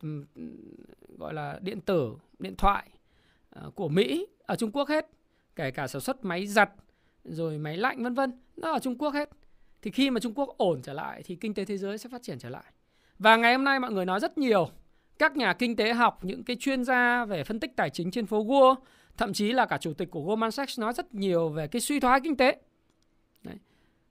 gọi 1.17 1.33
là 1.33 1.59
điện 1.61 1.81
tử, 1.81 2.15
điện 2.39 2.55
thoại 2.55 2.89
uh, 3.65 3.75
của 3.75 3.89
Mỹ 3.89 4.27
ở 4.45 4.55
Trung 4.55 4.71
Quốc 4.71 4.89
hết. 4.89 5.09
Kể 5.55 5.71
cả 5.71 5.87
sản 5.87 6.01
xuất 6.01 6.25
máy 6.25 6.47
giặt 6.47 6.69
rồi 7.23 7.57
máy 7.57 7.77
lạnh 7.77 8.03
vân 8.03 8.13
vân 8.13 8.31
nó 8.55 8.71
ở 8.71 8.79
Trung 8.79 8.97
Quốc 8.97 9.13
hết. 9.13 9.29
Thì 9.81 9.91
khi 9.91 10.09
mà 10.09 10.19
Trung 10.19 10.33
Quốc 10.33 10.57
ổn 10.57 10.81
trở 10.81 10.93
lại 10.93 11.21
thì 11.25 11.35
kinh 11.35 11.53
tế 11.53 11.65
thế 11.65 11.77
giới 11.77 11.97
sẽ 11.97 12.09
phát 12.09 12.23
triển 12.23 12.39
trở 12.39 12.49
lại. 12.49 12.73
Và 13.19 13.35
ngày 13.35 13.55
hôm 13.55 13.63
nay 13.63 13.79
mọi 13.79 13.91
người 13.91 14.05
nói 14.05 14.19
rất 14.19 14.37
nhiều 14.37 14.69
các 15.19 15.37
nhà 15.37 15.53
kinh 15.53 15.75
tế 15.75 15.93
học 15.93 16.25
những 16.25 16.43
cái 16.43 16.55
chuyên 16.59 16.83
gia 16.83 17.25
về 17.25 17.43
phân 17.43 17.59
tích 17.59 17.71
tài 17.75 17.89
chính 17.89 18.11
trên 18.11 18.25
phố 18.25 18.45
Wall 18.45 18.75
thậm 19.17 19.33
chí 19.33 19.51
là 19.51 19.65
cả 19.65 19.77
chủ 19.77 19.93
tịch 19.93 20.11
của 20.11 20.21
Goldman 20.21 20.51
Sachs 20.51 20.79
nói 20.79 20.93
rất 20.93 21.13
nhiều 21.13 21.49
về 21.49 21.67
cái 21.67 21.81
suy 21.81 21.99
thoái 21.99 22.19
kinh 22.23 22.37
tế. 22.37 22.57
Đấy 23.43 23.55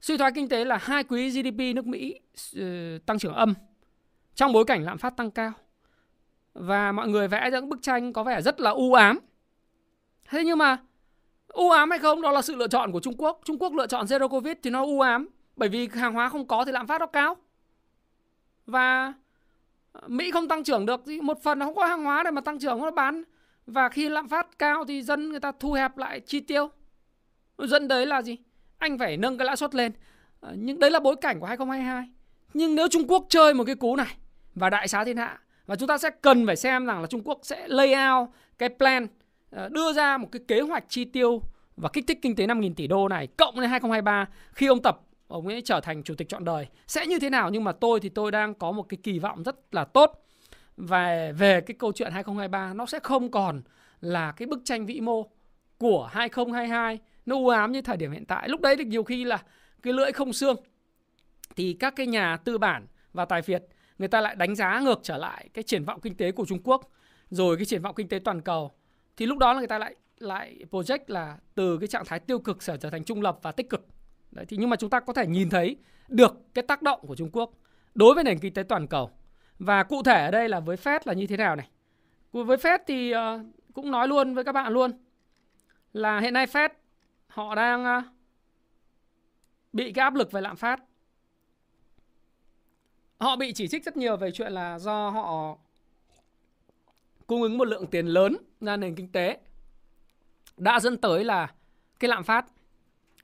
suy 0.04 0.16
thoái 0.16 0.32
kinh 0.32 0.48
tế 0.48 0.64
là 0.64 0.76
hai 0.76 1.04
quý 1.04 1.30
GDP 1.30 1.58
nước 1.74 1.86
Mỹ 1.86 2.20
uh, 2.60 3.06
tăng 3.06 3.18
trưởng 3.18 3.34
âm 3.34 3.54
trong 4.34 4.52
bối 4.52 4.64
cảnh 4.64 4.84
lạm 4.84 4.98
phát 4.98 5.16
tăng 5.16 5.30
cao 5.30 5.52
và 6.54 6.92
mọi 6.92 7.08
người 7.08 7.28
vẽ 7.28 7.50
ra 7.50 7.60
những 7.60 7.68
bức 7.68 7.82
tranh 7.82 8.12
có 8.12 8.24
vẻ 8.24 8.42
rất 8.42 8.60
là 8.60 8.70
u 8.70 8.92
ám 8.92 9.18
Thế 10.24 10.44
nhưng 10.44 10.58
mà 10.58 10.78
u 11.48 11.70
ám 11.70 11.90
hay 11.90 11.98
không 11.98 12.22
đó 12.22 12.30
là 12.30 12.42
sự 12.42 12.56
lựa 12.56 12.68
chọn 12.68 12.92
của 12.92 13.00
Trung 13.00 13.14
Quốc. 13.18 13.40
Trung 13.44 13.58
Quốc 13.58 13.72
lựa 13.72 13.86
chọn 13.86 14.06
zero 14.06 14.28
covid 14.28 14.56
thì 14.62 14.70
nó 14.70 14.84
u 14.84 15.00
ám 15.00 15.28
bởi 15.56 15.68
vì 15.68 15.88
hàng 15.92 16.14
hóa 16.14 16.28
không 16.28 16.46
có 16.46 16.64
thì 16.64 16.72
lạm 16.72 16.86
phát 16.86 17.00
nó 17.00 17.06
cao. 17.06 17.36
Và 18.66 19.12
Mỹ 20.06 20.30
không 20.30 20.48
tăng 20.48 20.64
trưởng 20.64 20.86
được 20.86 21.00
thì 21.06 21.20
một 21.20 21.42
phần 21.42 21.58
nó 21.58 21.66
không 21.66 21.74
có 21.74 21.86
hàng 21.86 22.04
hóa 22.04 22.22
để 22.22 22.30
mà 22.30 22.40
tăng 22.40 22.58
trưởng 22.58 22.80
nó 22.80 22.90
bán 22.90 23.22
và 23.66 23.88
khi 23.88 24.08
lạm 24.08 24.28
phát 24.28 24.58
cao 24.58 24.84
thì 24.84 25.02
dân 25.02 25.30
người 25.30 25.40
ta 25.40 25.52
thu 25.60 25.72
hẹp 25.72 25.96
lại 25.96 26.20
chi 26.20 26.40
tiêu. 26.40 26.70
Dẫn 27.58 27.88
đấy 27.88 28.06
là 28.06 28.22
gì? 28.22 28.38
Anh 28.78 28.98
phải 28.98 29.16
nâng 29.16 29.38
cái 29.38 29.46
lãi 29.46 29.56
suất 29.56 29.74
lên. 29.74 29.92
Ờ, 30.40 30.54
nhưng 30.58 30.78
đấy 30.78 30.90
là 30.90 31.00
bối 31.00 31.16
cảnh 31.16 31.40
của 31.40 31.46
2022. 31.46 32.10
Nhưng 32.54 32.74
nếu 32.74 32.88
Trung 32.88 33.08
Quốc 33.08 33.26
chơi 33.28 33.54
một 33.54 33.64
cái 33.64 33.74
cú 33.74 33.96
này 33.96 34.16
và 34.54 34.70
đại 34.70 34.88
xá 34.88 35.04
thiên 35.04 35.16
hạ, 35.16 35.40
và 35.66 35.76
chúng 35.76 35.88
ta 35.88 35.98
sẽ 35.98 36.10
cần 36.22 36.46
phải 36.46 36.56
xem 36.56 36.86
rằng 36.86 37.00
là 37.00 37.06
Trung 37.06 37.22
Quốc 37.24 37.38
sẽ 37.42 37.68
lay 37.68 37.94
out 38.10 38.28
cái 38.58 38.68
plan 38.78 39.06
ờ, 39.50 39.68
đưa 39.68 39.92
ra 39.92 40.16
một 40.16 40.28
cái 40.32 40.42
kế 40.48 40.60
hoạch 40.60 40.84
chi 40.88 41.04
tiêu 41.04 41.42
và 41.76 41.88
kích 41.92 42.04
thích 42.06 42.18
kinh 42.22 42.36
tế 42.36 42.46
5.000 42.46 42.74
tỷ 42.74 42.86
đô 42.86 43.08
này 43.08 43.26
cộng 43.26 43.58
lên 43.58 43.70
2023 43.70 44.28
khi 44.52 44.66
ông 44.66 44.82
Tập, 44.82 45.00
ông 45.28 45.46
ấy 45.46 45.62
trở 45.62 45.80
thành 45.80 46.02
chủ 46.02 46.14
tịch 46.14 46.28
chọn 46.28 46.44
đời 46.44 46.66
sẽ 46.86 47.06
như 47.06 47.18
thế 47.18 47.30
nào 47.30 47.50
nhưng 47.50 47.64
mà 47.64 47.72
tôi 47.72 48.00
thì 48.00 48.08
tôi 48.08 48.30
đang 48.30 48.54
có 48.54 48.72
một 48.72 48.82
cái 48.88 48.98
kỳ 49.02 49.18
vọng 49.18 49.42
rất 49.42 49.56
là 49.74 49.84
tốt 49.84 50.24
về 50.76 51.32
về 51.32 51.60
cái 51.60 51.74
câu 51.78 51.92
chuyện 51.92 52.12
2023 52.12 52.74
nó 52.74 52.86
sẽ 52.86 52.98
không 53.02 53.30
còn 53.30 53.62
là 54.00 54.32
cái 54.32 54.46
bức 54.46 54.60
tranh 54.64 54.86
vĩ 54.86 55.00
mô 55.00 55.22
của 55.78 56.08
2022 56.12 56.98
nó 57.26 57.36
u 57.36 57.48
ám 57.48 57.72
như 57.72 57.82
thời 57.82 57.96
điểm 57.96 58.12
hiện 58.12 58.24
tại. 58.24 58.48
Lúc 58.48 58.60
đấy 58.60 58.76
thì 58.76 58.84
nhiều 58.84 59.04
khi 59.04 59.24
là 59.24 59.42
cái 59.82 59.92
lưỡi 59.92 60.12
không 60.12 60.32
xương 60.32 60.56
thì 61.56 61.72
các 61.72 61.96
cái 61.96 62.06
nhà 62.06 62.36
tư 62.36 62.58
bản 62.58 62.86
và 63.12 63.24
tài 63.24 63.42
phiệt 63.42 63.64
người 63.98 64.08
ta 64.08 64.20
lại 64.20 64.34
đánh 64.34 64.54
giá 64.54 64.80
ngược 64.80 65.00
trở 65.02 65.16
lại 65.16 65.48
cái 65.54 65.62
triển 65.62 65.84
vọng 65.84 66.00
kinh 66.00 66.16
tế 66.16 66.32
của 66.32 66.44
Trung 66.44 66.62
Quốc 66.64 66.90
rồi 67.30 67.56
cái 67.56 67.64
triển 67.64 67.82
vọng 67.82 67.94
kinh 67.94 68.08
tế 68.08 68.18
toàn 68.18 68.40
cầu. 68.40 68.72
Thì 69.16 69.26
lúc 69.26 69.38
đó 69.38 69.52
là 69.52 69.58
người 69.58 69.68
ta 69.68 69.78
lại 69.78 69.94
lại 70.18 70.64
project 70.70 70.98
là 71.06 71.36
từ 71.54 71.78
cái 71.78 71.88
trạng 71.88 72.04
thái 72.04 72.20
tiêu 72.20 72.38
cực 72.38 72.62
sẽ 72.62 72.76
trở 72.76 72.90
thành 72.90 73.04
trung 73.04 73.22
lập 73.22 73.38
và 73.42 73.52
tích 73.52 73.70
cực. 73.70 73.86
Đấy, 74.30 74.44
thì 74.48 74.56
nhưng 74.56 74.70
mà 74.70 74.76
chúng 74.76 74.90
ta 74.90 75.00
có 75.00 75.12
thể 75.12 75.26
nhìn 75.26 75.50
thấy 75.50 75.76
được 76.08 76.32
cái 76.54 76.62
tác 76.62 76.82
động 76.82 77.00
của 77.06 77.16
Trung 77.16 77.30
Quốc 77.32 77.50
đối 77.94 78.14
với 78.14 78.24
nền 78.24 78.38
kinh 78.38 78.54
tế 78.54 78.62
toàn 78.62 78.86
cầu. 78.86 79.10
Và 79.58 79.82
cụ 79.82 80.02
thể 80.02 80.24
ở 80.24 80.30
đây 80.30 80.48
là 80.48 80.60
với 80.60 80.76
Fed 80.76 81.00
là 81.04 81.12
như 81.12 81.26
thế 81.26 81.36
nào 81.36 81.56
này? 81.56 81.68
Với 82.32 82.56
Fed 82.56 82.78
thì 82.86 83.14
uh, 83.14 83.20
cũng 83.74 83.90
nói 83.90 84.08
luôn 84.08 84.34
với 84.34 84.44
các 84.44 84.52
bạn 84.52 84.72
luôn 84.72 84.90
là 85.92 86.20
hiện 86.20 86.34
nay 86.34 86.46
Fed 86.46 86.68
họ 87.34 87.54
đang 87.54 87.84
à, 87.84 88.02
bị 89.72 89.92
cái 89.92 90.02
áp 90.02 90.14
lực 90.14 90.32
về 90.32 90.40
lạm 90.40 90.56
phát 90.56 90.82
họ 93.18 93.36
bị 93.36 93.52
chỉ 93.52 93.68
trích 93.68 93.84
rất 93.84 93.96
nhiều 93.96 94.16
về 94.16 94.30
chuyện 94.30 94.52
là 94.52 94.78
do 94.78 95.10
họ 95.10 95.56
cung 97.26 97.42
ứng 97.42 97.58
một 97.58 97.64
lượng 97.64 97.86
tiền 97.86 98.06
lớn 98.06 98.36
ra 98.60 98.76
nền 98.76 98.94
kinh 98.94 99.12
tế 99.12 99.38
đã 100.56 100.80
dẫn 100.80 100.96
tới 100.96 101.24
là 101.24 101.52
cái 102.00 102.08
lạm 102.08 102.24
phát. 102.24 102.46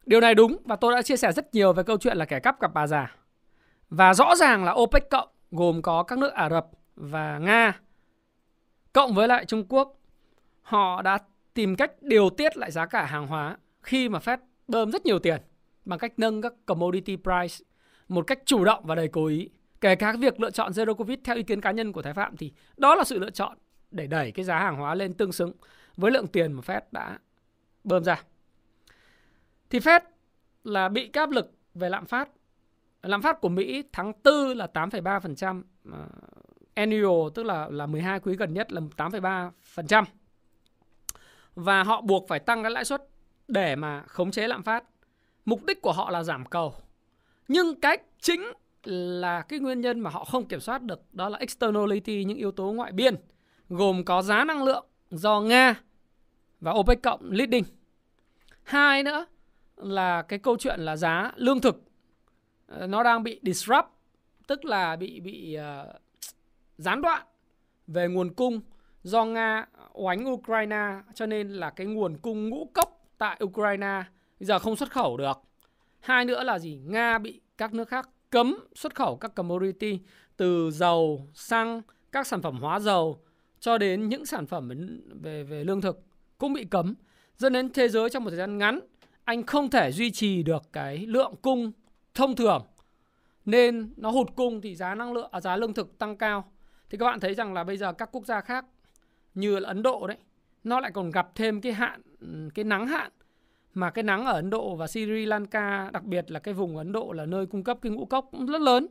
Điều 0.07 0.21
này 0.21 0.35
đúng 0.35 0.57
và 0.65 0.77
tôi 0.77 0.95
đã 0.95 1.03
chia 1.03 1.17
sẻ 1.17 1.33
rất 1.33 1.55
nhiều 1.55 1.73
về 1.73 1.83
câu 1.83 1.99
chuyện 1.99 2.17
là 2.17 2.25
kẻ 2.25 2.41
cắp 2.41 2.61
gặp 2.61 2.75
bà 2.75 2.87
già. 2.87 3.17
Và 3.91 4.15
rõ 4.15 4.37
ràng 4.37 4.65
là 4.65 4.73
OPEC 4.73 5.11
cộng 5.11 5.29
gồm 5.51 5.83
có 5.83 6.03
các 6.03 6.19
nước 6.19 6.33
Ả 6.33 6.51
Rập 6.51 6.67
và 6.97 7.39
Nga 7.39 7.81
cộng 8.93 9.15
với 9.15 9.29
lại 9.29 9.45
Trung 9.45 9.65
Quốc, 9.69 9.99
họ 10.63 11.03
đã 11.03 11.19
tìm 11.55 11.77
cách 11.77 12.03
điều 12.03 12.31
tiết 12.31 12.57
lại 12.57 12.71
giá 12.71 12.87
cả 12.87 13.05
hàng 13.05 13.27
hóa 13.27 13.57
khi 13.83 14.09
mà 14.09 14.19
Fed 14.19 14.39
bơm 14.69 14.93
rất 14.93 15.07
nhiều 15.07 15.19
tiền 15.19 15.41
bằng 15.85 15.99
cách 15.99 16.13
nâng 16.17 16.43
các 16.43 16.53
commodity 16.67 17.17
price 17.17 17.65
một 18.09 18.27
cách 18.27 18.39
chủ 18.45 18.65
động 18.65 18.85
và 18.87 18.95
đầy 18.95 19.09
cố 19.09 19.27
ý. 19.27 19.49
Kể 19.81 19.95
cả 19.95 20.17
việc 20.19 20.41
lựa 20.41 20.51
chọn 20.51 20.73
zero 20.73 20.95
covid 20.95 21.19
theo 21.25 21.37
ý 21.37 21.43
kiến 21.43 21.61
cá 21.61 21.71
nhân 21.71 21.93
của 21.93 22.03
Thái 22.03 22.15
Phạm 22.15 22.37
thì 22.37 22.53
đó 22.77 22.95
là 22.95 23.05
sự 23.05 23.19
lựa 23.19 23.31
chọn 23.31 23.57
để 23.91 24.07
đẩy 24.07 24.33
cái 24.33 24.45
giá 24.45 24.59
hàng 24.59 24.77
hóa 24.77 24.95
lên 24.95 25.13
tương 25.13 25.33
xứng 25.33 25.53
với 25.97 26.11
lượng 26.11 26.27
tiền 26.27 26.53
mà 26.53 26.63
Fed 26.67 26.81
đã 26.93 27.19
bơm 27.85 28.05
ra. 28.05 28.23
Thì 29.71 29.79
Fed 29.79 30.01
là 30.65 30.89
bị 30.89 31.11
áp 31.13 31.31
lực 31.31 31.53
về 31.75 31.89
lạm 31.89 32.07
phát. 32.07 32.29
Lạm 33.03 33.23
phát 33.23 33.41
của 33.41 33.49
Mỹ 33.49 33.83
tháng 33.93 34.13
4 34.25 34.57
là 34.57 34.67
8,3%, 34.75 35.59
uh, 35.59 35.65
ờ, 35.93 36.07
annual 36.75 37.31
tức 37.35 37.43
là 37.43 37.69
là 37.71 37.87
12 37.87 38.21
quý 38.21 38.37
gần 38.37 38.55
nhất 38.55 38.73
là 38.73 38.81
8,3%. 38.97 40.05
Và 41.55 41.83
họ 41.83 42.01
buộc 42.01 42.29
phải 42.29 42.39
tăng 42.39 42.63
cái 42.63 42.71
lãi 42.71 42.85
suất 42.85 43.10
để 43.51 43.77
mà 43.77 44.03
khống 44.07 44.31
chế 44.31 44.49
lạm 44.49 44.63
phát. 44.63 44.85
Mục 45.45 45.65
đích 45.65 45.83
của 45.83 45.93
họ 45.93 46.11
là 46.11 46.23
giảm 46.23 46.47
cầu. 46.47 46.75
Nhưng 47.49 47.81
cái 47.81 47.99
chính 48.21 48.53
là 48.85 49.43
cái 49.43 49.59
nguyên 49.59 49.81
nhân 49.81 50.01
mà 50.01 50.11
họ 50.11 50.25
không 50.25 50.49
kiểm 50.49 50.61
soát 50.61 50.83
được 50.83 51.01
đó 51.13 51.29
là 51.29 51.39
externality 51.39 52.25
những 52.25 52.39
yếu 52.39 52.53
tố 52.53 52.73
ngoại 52.73 52.93
biên 52.93 53.15
gồm 53.69 54.05
có 54.05 54.23
giá 54.23 54.45
năng 54.45 54.63
lượng 54.63 54.87
do 55.11 55.41
Nga 55.41 55.81
và 56.61 56.73
OPEC 56.73 57.03
cộng 57.03 57.31
leading. 57.31 57.65
Hai 58.63 59.03
nữa 59.03 59.27
là 59.77 60.23
cái 60.23 60.39
câu 60.39 60.57
chuyện 60.57 60.81
là 60.81 60.97
giá 60.97 61.33
lương 61.37 61.61
thực 61.61 61.83
ờ, 62.67 62.87
nó 62.87 63.03
đang 63.03 63.23
bị 63.23 63.41
disrupt 63.43 63.89
tức 64.47 64.65
là 64.65 64.97
bị 64.97 65.21
bị 65.21 65.57
uh, 65.59 65.97
gián 66.79 67.03
đoạn 67.03 67.27
về 67.87 68.09
nguồn 68.09 68.35
cung 68.35 68.61
do 69.03 69.25
Nga 69.25 69.67
oánh 69.93 70.33
Ukraine 70.33 71.01
cho 71.15 71.27
nên 71.27 71.49
là 71.49 71.71
cái 71.71 71.87
nguồn 71.87 72.19
cung 72.19 72.49
ngũ 72.49 72.71
cốc 72.75 73.00
tại 73.21 73.41
Ukraine 73.45 74.03
bây 74.41 74.47
giờ 74.47 74.59
không 74.59 74.77
xuất 74.77 74.91
khẩu 74.91 75.17
được. 75.17 75.39
Hai 76.01 76.25
nữa 76.25 76.43
là 76.45 76.59
gì? 76.59 76.81
Nga 76.85 77.19
bị 77.19 77.41
các 77.59 77.75
nước 77.75 77.89
khác 77.89 78.09
cấm 78.31 78.57
xuất 78.75 78.95
khẩu 78.95 79.17
các 79.17 79.35
commodity 79.35 80.01
từ 80.37 80.71
dầu, 80.71 81.29
xăng, 81.35 81.83
các 82.13 82.27
sản 82.27 82.43
phẩm 82.43 82.59
hóa 82.61 82.81
dầu 82.81 83.21
cho 83.61 83.79
đến 83.79 84.09
những 84.09 84.27
sản 84.27 84.47
phẩm 84.47 84.69
về 85.23 85.43
về 85.43 85.65
lương 85.65 85.81
thực 85.81 86.03
cũng 86.39 86.53
bị 86.53 86.65
cấm 86.65 86.95
dẫn 87.37 87.53
đến 87.53 87.73
thế 87.73 87.89
giới 87.89 88.11
trong 88.11 88.25
một 88.25 88.31
thời 88.31 88.39
gian 88.39 88.59
ngắn 88.59 88.81
anh 89.25 89.47
không 89.47 89.71
thể 89.71 89.93
duy 89.93 90.11
trì 90.11 90.43
được 90.43 90.63
cái 90.73 90.99
lượng 90.99 91.35
cung 91.43 91.73
thông 92.15 92.37
thường 92.37 92.67
nên 93.45 93.93
nó 93.97 94.11
hụt 94.11 94.27
cung 94.37 94.61
thì 94.61 94.75
giá 94.75 94.95
năng 94.95 95.13
lượng 95.13 95.29
à, 95.33 95.41
giá 95.41 95.57
lương 95.57 95.75
thực 95.75 95.99
tăng 95.99 96.17
cao 96.17 96.53
thì 96.91 96.99
các 96.99 97.05
bạn 97.05 97.21
thấy 97.21 97.35
rằng 97.35 97.53
là 97.53 97.65
bây 97.65 97.77
giờ 97.77 97.93
các 97.93 98.09
quốc 98.13 98.27
gia 98.27 98.41
khác 98.41 98.65
như 99.35 99.59
là 99.59 99.69
Ấn 99.69 99.83
Độ 99.83 100.07
đấy 100.07 100.17
nó 100.65 100.81
lại 100.81 100.91
còn 100.95 101.11
gặp 101.11 101.31
thêm 101.35 101.61
cái 101.61 101.73
hạn 101.73 102.01
cái 102.55 102.65
nắng 102.65 102.87
hạn. 102.87 103.11
Mà 103.75 103.91
cái 103.91 104.03
nắng 104.03 104.27
ở 104.27 104.33
Ấn 104.33 104.51
Độ 104.51 104.77
và 104.77 104.87
Sri 104.87 105.27
Lanka, 105.27 105.91
đặc 105.93 106.05
biệt 106.05 106.31
là 106.31 106.41
cái 106.41 106.55
vùng 106.55 106.77
Ấn 106.77 106.93
Độ 106.93 107.13
là 107.13 107.27
nơi 107.27 107.47
cung 107.47 107.65
cấp 107.65 107.79
cái 107.83 107.93
ngũ 107.93 108.05
cốc 108.05 108.29
cũng 108.31 108.47
rất 108.47 108.61
lớn. 108.61 108.87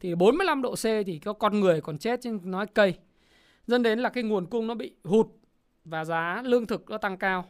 Thì 0.00 0.14
45 0.14 0.62
độ 0.62 0.74
C 0.74 0.84
thì 1.06 1.18
có 1.18 1.32
con 1.32 1.60
người 1.60 1.80
còn 1.80 1.98
chết 1.98 2.20
chứ 2.22 2.38
nói 2.42 2.66
cây. 2.74 2.94
Dẫn 3.66 3.82
đến 3.82 3.98
là 3.98 4.08
cái 4.08 4.24
nguồn 4.24 4.46
cung 4.46 4.66
nó 4.66 4.74
bị 4.74 4.94
hụt 5.04 5.26
và 5.84 6.04
giá 6.04 6.42
lương 6.44 6.66
thực 6.66 6.90
nó 6.90 6.98
tăng 6.98 7.18
cao. 7.18 7.44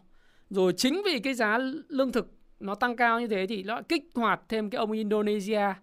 Rồi 0.51 0.73
chính 0.77 1.03
vì 1.05 1.19
cái 1.19 1.35
giá 1.35 1.59
lương 1.89 2.13
thực 2.13 2.33
nó 2.61 2.75
tăng 2.75 2.97
cao 2.97 3.21
như 3.21 3.27
thế 3.27 3.47
thì 3.47 3.63
nó 3.63 3.83
kích 3.89 4.11
hoạt 4.15 4.41
thêm 4.49 4.71
cái 4.71 4.79
ông 4.79 4.93
Indonesia 4.93 5.75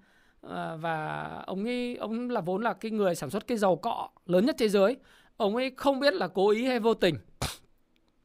ờ, 0.42 0.78
và 0.82 1.24
ông 1.46 1.66
ấy, 1.66 1.96
ông 1.96 2.30
là 2.30 2.42
vốn 2.42 2.62
là 2.62 2.74
cái 2.74 2.92
người 2.92 3.16
sản 3.16 3.30
xuất 3.30 3.48
cái 3.48 3.58
dầu 3.58 3.76
cọ 3.76 4.10
lớn 4.26 4.46
nhất 4.46 4.56
thế 4.60 4.70
giới. 4.70 4.98
Ông 5.38 5.56
ấy 5.56 5.72
không 5.78 6.00
biết 6.00 6.14
là 6.14 6.28
cố 6.28 6.50
ý 6.50 6.66
hay 6.66 6.80
vô 6.80 6.94
tình 6.94 7.16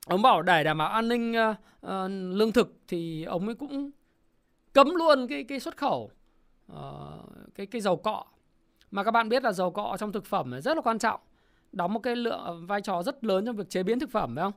ông 0.06 0.22
bảo 0.22 0.42
để 0.42 0.64
đảm 0.64 0.78
bảo 0.78 0.88
an 0.88 1.08
ninh 1.08 1.32
uh, 1.32 1.56
uh, 1.86 2.10
lương 2.10 2.52
thực 2.52 2.76
thì 2.88 3.24
ông 3.24 3.46
ấy 3.46 3.54
cũng 3.54 3.90
cấm 4.72 4.94
luôn 4.94 5.26
cái 5.28 5.44
cái 5.44 5.60
xuất 5.60 5.76
khẩu 5.76 6.10
uh, 6.72 6.78
cái 7.54 7.66
cái 7.66 7.80
dầu 7.80 7.96
cọ 7.96 8.24
mà 8.90 9.04
các 9.04 9.10
bạn 9.10 9.28
biết 9.28 9.42
là 9.42 9.52
dầu 9.52 9.70
cọ 9.70 9.96
trong 10.00 10.12
thực 10.12 10.26
phẩm 10.26 10.60
rất 10.60 10.76
là 10.76 10.82
quan 10.82 10.98
trọng 10.98 11.20
đóng 11.72 11.92
một 11.92 12.00
cái 12.00 12.16
lượng 12.16 12.66
vai 12.66 12.80
trò 12.80 13.02
rất 13.02 13.24
lớn 13.24 13.46
trong 13.46 13.56
việc 13.56 13.70
chế 13.70 13.82
biến 13.82 13.98
thực 14.00 14.10
phẩm 14.10 14.34
phải 14.36 14.42
không? 14.42 14.52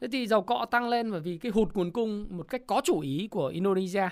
Thế 0.00 0.08
thì 0.12 0.26
dầu 0.26 0.42
cọ 0.42 0.66
tăng 0.70 0.88
lên 0.88 1.10
bởi 1.10 1.20
vì 1.20 1.38
cái 1.38 1.52
hụt 1.54 1.74
nguồn 1.74 1.90
cung 1.90 2.26
một 2.30 2.48
cách 2.48 2.62
có 2.66 2.80
chủ 2.84 3.00
ý 3.00 3.28
của 3.30 3.46
Indonesia. 3.46 4.08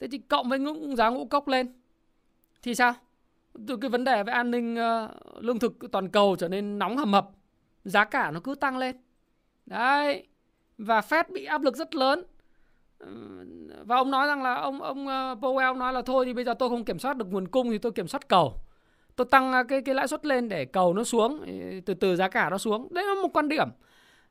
Thế 0.00 0.08
thì 0.10 0.18
cộng 0.18 0.48
với 0.48 0.58
ngũ, 0.58 0.94
giá 0.96 1.08
ngũ 1.08 1.26
cốc 1.26 1.48
lên 1.48 1.72
thì 2.62 2.74
sao? 2.74 2.94
Từ 3.66 3.76
cái 3.76 3.90
vấn 3.90 4.04
đề 4.04 4.22
về 4.22 4.32
an 4.32 4.50
ninh 4.50 4.74
uh, 4.74 5.10
lương 5.44 5.58
thực 5.58 5.72
toàn 5.92 6.08
cầu 6.08 6.36
trở 6.38 6.48
nên 6.48 6.78
nóng 6.78 6.96
hầm 6.96 7.12
hập, 7.12 7.30
giá 7.84 8.04
cả 8.04 8.30
nó 8.30 8.40
cứ 8.40 8.54
tăng 8.54 8.78
lên. 8.78 8.96
Đấy. 9.66 10.26
Và 10.78 11.00
Fed 11.00 11.24
bị 11.32 11.44
áp 11.44 11.62
lực 11.62 11.76
rất 11.76 11.94
lớn. 11.94 12.22
Ờ, 12.98 13.08
và 13.84 13.96
ông 13.96 14.10
nói 14.10 14.26
rằng 14.26 14.42
là 14.42 14.54
ông 14.54 14.82
ông 14.82 15.08
ờ, 15.08 15.34
Powell 15.40 15.78
nói 15.78 15.92
là 15.92 16.02
thôi 16.02 16.24
thì 16.26 16.32
bây 16.32 16.44
giờ 16.44 16.54
tôi 16.54 16.68
không 16.68 16.84
kiểm 16.84 16.98
soát 16.98 17.16
được 17.16 17.26
nguồn 17.30 17.48
cung 17.48 17.70
thì 17.70 17.78
tôi 17.78 17.92
kiểm 17.92 18.08
soát 18.08 18.28
cầu. 18.28 18.54
Tôi 19.16 19.26
tăng 19.30 19.52
ờ, 19.52 19.64
cái 19.64 19.82
cái 19.82 19.94
lãi 19.94 20.08
suất 20.08 20.26
lên 20.26 20.48
để 20.48 20.64
cầu 20.64 20.94
nó 20.94 21.04
xuống 21.04 21.44
từ 21.86 21.94
từ 21.94 22.16
giá 22.16 22.28
cả 22.28 22.50
nó 22.50 22.58
xuống. 22.58 22.88
Đấy 22.94 23.04
là 23.04 23.14
một 23.22 23.28
quan 23.32 23.48
điểm. 23.48 23.68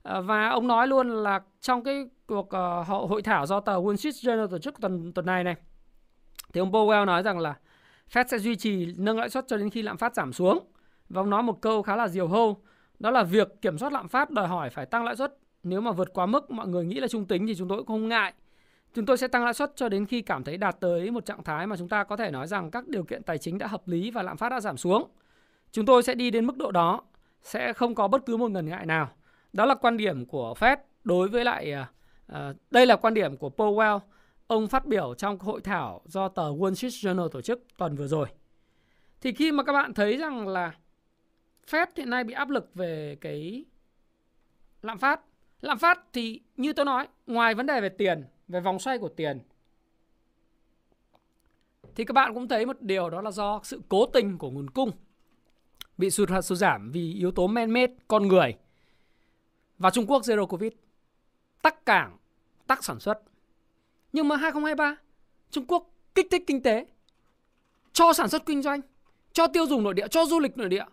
Và 0.04 0.50
ông 0.50 0.68
nói 0.68 0.88
luôn 0.88 1.10
là 1.24 1.42
trong 1.62 1.84
cái 1.84 2.06
cuộc 2.28 2.50
hội 2.88 3.22
thảo 3.22 3.46
do 3.46 3.60
tờ 3.60 3.78
Wall 3.82 3.96
Street 3.96 4.16
Journal 4.16 4.48
tổ 4.48 4.58
chức 4.58 4.82
tuần 4.82 5.14
tuần 5.14 5.26
này 5.26 5.44
này, 5.44 5.56
thì 6.54 6.60
ông 6.60 6.72
Powell 6.72 7.06
nói 7.06 7.24
rằng 7.24 7.40
là 7.40 7.56
Fed 8.14 8.26
sẽ 8.28 8.40
duy 8.40 8.56
trì 8.56 8.94
nâng 8.98 9.20
lãi 9.20 9.30
suất 9.30 9.48
cho 9.48 9.58
đến 9.58 9.70
khi 9.70 9.82
lạm 9.82 9.98
phát 9.98 10.16
giảm 10.16 10.34
xuống. 10.34 10.60
Và 11.10 11.22
ông 11.22 11.30
nói 11.30 11.44
một 11.44 11.62
câu 11.62 11.82
khá 11.82 11.96
là 11.96 12.08
diều 12.08 12.28
hâu 12.28 12.58
đó 13.02 13.12
là 13.12 13.24
việc 13.24 13.62
kiểm 13.62 13.78
soát 13.78 13.94
lạm 13.94 14.08
phát 14.08 14.30
đòi 14.30 14.48
hỏi 14.48 14.70
phải 14.70 14.86
tăng 14.86 15.04
lãi 15.04 15.16
suất 15.16 15.38
nếu 15.64 15.82
mà 15.82 15.92
vượt 15.92 16.14
quá 16.14 16.26
mức 16.26 16.52
mọi 16.52 16.68
người 16.68 16.86
nghĩ 16.86 17.00
là 17.00 17.08
trung 17.08 17.26
tính 17.26 17.48
thì 17.48 17.56
chúng 17.56 17.68
tôi 17.68 17.78
cũng 17.78 17.88
không 17.88 18.10
ngại 18.10 18.34
Chúng 18.94 19.06
tôi 19.06 19.18
sẽ 19.18 19.28
tăng 19.28 19.44
lãi 19.44 19.54
suất 19.54 19.72
cho 19.76 19.90
đến 19.90 20.06
khi 20.06 20.22
cảm 20.22 20.44
thấy 20.44 20.58
đạt 20.58 20.80
tới 20.80 21.12
một 21.12 21.26
trạng 21.26 21.44
thái 21.44 21.68
mà 21.68 21.78
chúng 21.78 21.90
ta 21.90 22.04
có 22.04 22.18
thể 22.18 22.32
nói 22.32 22.48
rằng 22.48 22.72
các 22.72 22.88
điều 22.88 23.04
kiện 23.04 23.24
tài 23.24 23.38
chính 23.38 23.58
đã 23.58 23.68
hợp 23.68 23.88
lý 23.88 24.12
và 24.12 24.24
lạm 24.24 24.38
phát 24.38 24.50
đã 24.50 24.60
giảm 24.60 24.78
xuống. 24.78 25.10
Chúng 25.72 25.86
tôi 25.86 26.04
sẽ 26.04 26.16
đi 26.16 26.32
đến 26.32 26.46
mức 26.46 26.58
độ 26.58 26.72
đó, 26.72 27.02
sẽ 27.42 27.74
không 27.74 27.96
có 27.96 28.08
bất 28.08 28.26
cứ 28.26 28.38
một 28.38 28.52
ngần 28.52 28.70
ngại 28.70 28.86
nào. 28.86 29.10
Đó 29.54 29.66
là 29.66 29.76
quan 29.76 29.98
điểm 29.98 30.26
của 30.26 30.54
Fed 30.60 30.78
đối 31.04 31.28
với 31.28 31.44
lại 31.44 31.76
uh, 32.32 32.38
đây 32.72 32.86
là 32.86 32.96
quan 32.96 33.14
điểm 33.14 33.38
của 33.38 33.52
Powell. 33.58 34.00
Ông 34.48 34.68
phát 34.68 34.86
biểu 34.86 35.14
trong 35.14 35.40
hội 35.40 35.62
thảo 35.62 36.02
do 36.06 36.28
tờ 36.28 36.44
Wall 36.44 36.74
Street 36.74 36.94
Journal 36.94 37.28
tổ 37.28 37.42
chức 37.42 37.64
tuần 37.78 37.96
vừa 37.96 38.08
rồi. 38.08 38.28
Thì 39.22 39.32
khi 39.32 39.52
mà 39.52 39.64
các 39.64 39.74
bạn 39.74 39.94
thấy 39.94 40.18
rằng 40.18 40.48
là 40.48 40.74
Fed 41.70 41.88
hiện 41.96 42.10
nay 42.10 42.24
bị 42.24 42.34
áp 42.34 42.50
lực 42.50 42.76
về 42.76 43.18
cái 43.22 43.66
lạm 44.82 45.00
phát. 45.00 45.22
Lạm 45.62 45.80
phát 45.80 46.00
thì 46.14 46.42
như 46.58 46.74
tôi 46.74 46.86
nói, 46.86 47.08
ngoài 47.28 47.56
vấn 47.56 47.66
đề 47.66 47.82
về 47.82 47.90
tiền 47.90 48.24
về 48.48 48.60
vòng 48.60 48.80
xoay 48.80 48.98
của 48.98 49.10
tiền 49.10 49.40
thì 51.96 52.06
các 52.06 52.14
bạn 52.14 52.34
cũng 52.34 52.48
thấy 52.48 52.66
một 52.66 52.82
điều 52.82 53.10
đó 53.10 53.22
là 53.22 53.32
do 53.32 53.62
sự 53.64 53.82
cố 53.90 54.06
tình 54.06 54.38
của 54.38 54.52
nguồn 54.52 54.70
cung 54.70 54.92
bị 55.98 56.10
sụt 56.10 56.30
sụt 56.44 56.58
giảm 56.58 56.92
vì 56.92 57.14
yếu 57.14 57.32
tố 57.32 57.48
man 57.48 57.72
made 57.72 57.94
con 58.08 58.28
người. 58.28 58.58
Và 59.78 59.90
Trung 59.90 60.06
Quốc 60.08 60.22
zero 60.22 60.46
covid 60.46 60.72
tắc 61.62 61.86
cảng 61.86 62.18
tắc 62.68 62.84
sản 62.84 63.00
xuất. 63.00 63.22
Nhưng 64.14 64.28
mà 64.28 64.36
2023 64.36 64.96
Trung 65.52 65.66
Quốc 65.68 65.90
kích 66.16 66.28
thích 66.32 66.44
kinh 66.48 66.64
tế 66.64 66.86
cho 67.94 68.14
sản 68.14 68.30
xuất 68.30 68.46
kinh 68.46 68.62
doanh 68.62 68.82
cho 69.34 69.48
tiêu 69.48 69.68
dùng 69.68 69.84
nội 69.84 69.94
địa 69.94 70.08
cho 70.08 70.26
du 70.26 70.40
lịch 70.40 70.58
nội 70.58 70.70
địa 70.70 70.86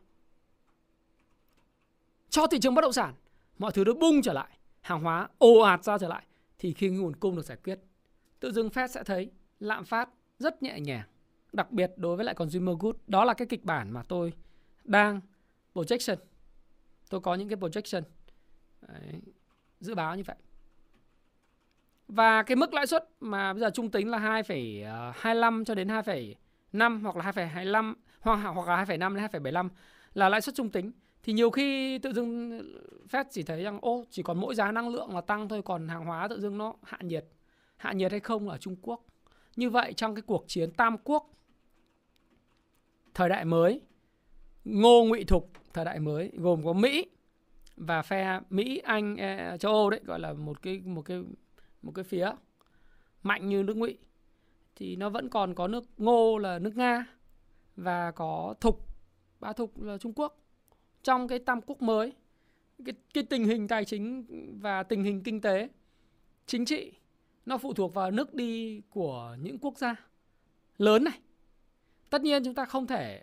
cho 2.31 2.47
thị 2.47 2.59
trường 2.59 2.74
bất 2.74 2.83
động 2.83 2.93
sản 2.93 3.14
mọi 3.59 3.72
thứ 3.72 3.85
nó 3.85 3.93
bung 3.95 4.22
trở 4.22 4.33
lại 4.33 4.59
hàng 4.81 5.03
hóa 5.03 5.29
ồ 5.39 5.59
ạt 5.59 5.85
ra 5.85 5.99
trở 5.99 6.09
lại 6.09 6.24
thì 6.59 6.72
khi 6.72 6.89
nguồn 6.89 7.16
cung 7.16 7.37
được 7.37 7.45
giải 7.45 7.59
quyết 7.64 7.79
tự 8.41 8.53
dưng 8.53 8.68
Fed 8.68 8.87
sẽ 8.87 9.05
thấy 9.05 9.31
lạm 9.61 9.85
phát 9.85 10.09
rất 10.39 10.62
nhẹ 10.62 10.81
nhàng. 10.81 11.07
Đặc 11.53 11.70
biệt 11.70 11.93
đối 11.97 12.16
với 12.16 12.24
lại 12.24 12.35
consumer 12.35 12.76
good 12.79 12.97
đó 13.07 13.24
là 13.24 13.35
cái 13.35 13.47
kịch 13.47 13.64
bản 13.64 13.91
mà 13.91 14.03
tôi 14.09 14.33
đang 14.85 15.20
projection. 15.74 16.16
Tôi 17.11 17.20
có 17.20 17.35
những 17.35 17.49
cái 17.49 17.57
projection. 17.57 18.03
Đấy, 18.89 19.20
dự 19.81 19.95
báo 19.95 20.16
như 20.16 20.22
vậy. 20.26 20.37
Và 22.09 22.43
cái 22.43 22.57
mức 22.57 22.74
lãi 22.74 22.87
suất 22.87 23.09
mà 23.20 23.53
bây 23.53 23.61
giờ 23.61 23.70
trung 23.70 23.91
tính 23.91 24.11
là 24.11 24.18
2,25 24.18 25.59
ờ, 25.59 25.64
cho 25.64 25.74
đến 25.74 25.89
2,5 25.89 27.03
hoặc 27.03 27.16
là 27.16 27.33
2,25 27.33 27.95
hoặc 28.20 28.37
hoặc 28.37 28.68
là 28.68 28.85
2,5 28.85 29.14
đến 29.14 29.43
2,75 29.43 29.68
là 30.14 30.29
lãi 30.29 30.41
suất 30.41 30.55
trung 30.55 30.70
tính 30.70 30.93
thì 31.29 31.35
nhiều 31.35 31.51
khi 31.51 31.99
tự 31.99 32.12
dưng 32.12 32.61
Fed 33.11 33.24
chỉ 33.31 33.43
thấy 33.43 33.62
rằng, 33.62 33.79
ô, 33.83 34.05
chỉ 34.11 34.22
còn 34.22 34.41
mỗi 34.41 34.55
giá 34.55 34.72
năng 34.72 34.89
lượng 34.89 35.14
là 35.14 35.20
tăng 35.20 35.49
thôi, 35.49 35.62
còn 35.62 35.89
hàng 35.89 36.05
hóa 36.05 36.29
tự 36.29 36.41
dưng 36.41 36.59
nó 36.59 36.74
hạ 36.83 36.99
nhiệt. 37.01 37.24
Hạ 37.76 37.93
nhiệt 37.93 38.11
hay 38.11 38.20
không 38.20 38.49
ở 38.49 38.59
Trung 38.59 38.76
Quốc. 38.83 39.05
Như 39.57 39.70
vậy 39.70 39.93
trong 39.93 40.14
cái 40.14 40.22
cuộc 40.22 40.45
chiến 40.47 40.70
tam 40.70 40.97
quốc, 41.05 41.31
thời 43.14 43.29
đại 43.29 43.45
mới, 43.45 43.81
ngô 44.64 45.05
ngụy 45.05 45.24
thục, 45.24 45.51
thời 45.72 45.85
đại 45.85 46.01
mới, 46.01 46.31
gồm 46.35 46.64
có 46.64 46.72
Mỹ 46.72 47.07
và 47.76 48.03
phe 48.03 48.41
Mỹ, 48.51 48.79
Anh 48.79 49.16
e, 49.16 49.57
châu 49.59 49.72
Âu 49.72 49.91
đấy, 49.91 50.01
gọi 50.05 50.20
là 50.20 50.33
một 50.33 50.62
cái 50.62 50.83
một 50.85 51.03
cái 51.03 51.22
một 51.83 51.93
cái 51.95 52.05
phía 52.05 52.33
mạnh 53.22 53.49
như 53.49 53.62
nước 53.62 53.76
Ngụy. 53.76 53.99
Thì 54.76 54.97
nó 54.97 55.11
vẫn 55.11 55.29
còn 55.29 55.55
có 55.55 55.68
nước 55.68 55.85
Ngô 55.99 56.39
là 56.39 56.59
nước 56.59 56.76
Nga 56.76 57.07
và 57.76 58.11
có 58.11 58.55
Thục. 58.61 58.87
Ba 59.41 59.53
Thục 59.53 59.83
là 59.83 59.99
Trung 59.99 60.12
Quốc 60.12 60.47
trong 61.09 61.28
cái 61.28 61.38
tam 61.38 61.61
quốc 61.66 61.82
mới 61.82 62.12
cái, 62.84 62.94
cái 63.14 63.24
tình 63.24 63.44
hình 63.44 63.68
tài 63.68 63.84
chính 63.84 64.26
và 64.61 64.82
tình 64.82 65.04
hình 65.04 65.22
kinh 65.22 65.40
tế 65.40 65.68
chính 66.46 66.64
trị 66.64 66.92
nó 67.46 67.59
phụ 67.59 67.72
thuộc 67.72 67.94
vào 67.94 68.11
nước 68.11 68.34
đi 68.34 68.82
của 68.90 69.36
những 69.40 69.59
quốc 69.59 69.78
gia 69.78 69.96
lớn 70.78 71.04
này 71.04 71.18
tất 72.11 72.22
nhiên 72.22 72.44
chúng 72.44 72.54
ta 72.54 72.64
không 72.64 72.86
thể 72.86 73.22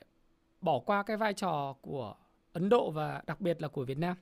bỏ 0.61 0.79
qua 0.79 1.03
cái 1.03 1.17
vai 1.17 1.33
trò 1.33 1.75
của 1.81 2.15
Ấn 2.53 2.69
Độ 2.69 2.91
và 2.91 3.21
đặc 3.27 3.41
biệt 3.41 3.61
là 3.61 3.67
của 3.67 3.85
Việt 3.85 3.97
Nam 3.97 4.17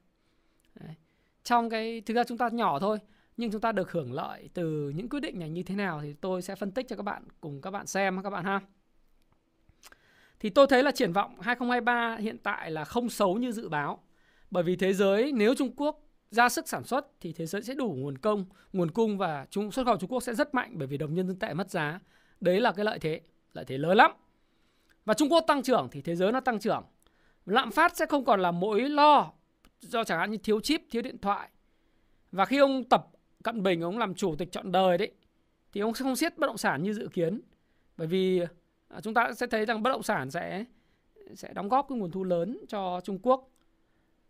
Đấy. 0.76 0.95
trong 1.43 1.70
cái 1.70 2.01
thực 2.01 2.14
ra 2.14 2.24
chúng 2.24 2.38
ta 2.38 2.49
nhỏ 2.49 2.80
thôi 2.80 2.97
nhưng 3.38 3.51
chúng 3.51 3.61
ta 3.61 3.72
được 3.72 3.91
hưởng 3.91 4.14
lợi 4.14 4.49
từ 4.53 4.89
những 4.95 5.09
quyết 5.09 5.20
định 5.20 5.39
này 5.39 5.49
như 5.49 5.64
thế 5.64 5.76
nào 5.76 6.01
thì 6.01 6.14
tôi 6.14 6.41
sẽ 6.41 6.55
phân 6.55 6.72
tích 6.72 6.88
cho 6.88 6.95
các 6.95 7.03
bạn 7.03 7.24
cùng 7.41 7.61
các 7.61 7.72
bạn 7.72 7.88
xem 7.88 8.24
các 8.24 8.30
bạn 8.30 8.43
ha. 8.43 8.61
Thì 10.44 10.50
tôi 10.50 10.68
thấy 10.68 10.84
là 10.84 10.91
triển 10.91 11.14
vọng 11.14 11.39
2023 11.41 12.16
hiện 12.16 12.38
tại 12.38 12.72
là 12.72 12.86
không 12.86 13.10
xấu 13.10 13.38
như 13.38 13.52
dự 13.52 13.70
báo. 13.70 14.04
Bởi 14.52 14.64
vì 14.64 14.76
thế 14.76 14.94
giới 14.94 15.32
nếu 15.32 15.56
Trung 15.56 15.72
Quốc 15.76 16.00
ra 16.32 16.50
sức 16.50 16.68
sản 16.68 16.84
xuất 16.84 17.08
thì 17.22 17.34
thế 17.34 17.46
giới 17.46 17.62
sẽ 17.62 17.74
đủ 17.74 17.96
nguồn 17.98 18.18
công, 18.18 18.46
nguồn 18.74 18.91
cung 18.91 19.18
và 19.18 19.46
chúng 19.50 19.72
xuất 19.72 19.86
khẩu 19.86 19.98
Trung 19.98 20.10
Quốc 20.10 20.24
sẽ 20.24 20.34
rất 20.34 20.54
mạnh 20.54 20.72
bởi 20.74 20.88
vì 20.88 20.98
đồng 20.98 21.14
nhân 21.14 21.28
dân 21.28 21.39
tệ 21.39 21.54
mất 21.54 21.70
giá. 21.70 22.00
Đấy 22.41 22.62
là 22.62 22.72
cái 22.72 22.86
lợi 22.86 23.00
thế, 23.00 23.22
lợi 23.54 23.66
thế 23.66 23.78
lớn 23.78 23.98
lắm. 23.98 24.12
Và 25.06 25.14
Trung 25.14 25.32
Quốc 25.32 25.44
tăng 25.48 25.64
trưởng 25.64 25.88
thì 25.91 26.02
thế 26.02 26.16
giới 26.16 26.32
nó 26.32 26.39
tăng 26.39 26.60
trưởng. 26.60 26.84
Lạm 27.46 27.72
phát 27.72 27.98
sẽ 27.98 28.06
không 28.06 28.26
còn 28.26 28.41
là 28.41 28.52
mối 28.52 28.89
lo 28.89 29.32
do 29.80 30.04
chẳng 30.04 30.20
hạn 30.20 30.32
như 30.32 30.38
thiếu 30.38 30.60
chip, 30.60 30.82
thiếu 30.91 31.02
điện 31.02 31.18
thoại. 31.18 31.50
Và 32.32 32.46
khi 32.46 32.58
ông 32.58 32.84
tập 32.84 33.08
Cận 33.44 33.64
Bình 33.64 33.82
ông 33.82 33.98
làm 33.98 34.16
chủ 34.16 34.36
tịch 34.36 34.52
chọn 34.52 34.72
đời 34.72 34.98
đấy 34.98 35.12
thì 35.74 35.82
ông 35.82 35.94
sẽ 35.94 36.04
không 36.04 36.16
siết 36.16 36.38
bất 36.38 36.48
động 36.48 36.58
sản 36.58 36.84
như 36.84 36.94
dự 36.94 37.08
kiến 37.14 37.41
bởi 37.98 38.08
vì 38.08 38.41
à, 38.88 39.02
chúng 39.02 39.14
ta 39.14 39.34
sẽ 39.34 39.48
thấy 39.48 39.66
rằng 39.66 39.84
bất 39.84 39.90
động 39.90 40.04
sản 40.04 40.32
sẽ 40.32 40.66
sẽ 41.36 41.54
đóng 41.54 41.70
góp 41.70 41.86
cái 41.90 41.98
nguồn 41.98 42.12
thu 42.12 42.24
lớn 42.24 42.58
cho 42.68 43.02
Trung 43.04 43.20
Quốc. 43.22 43.50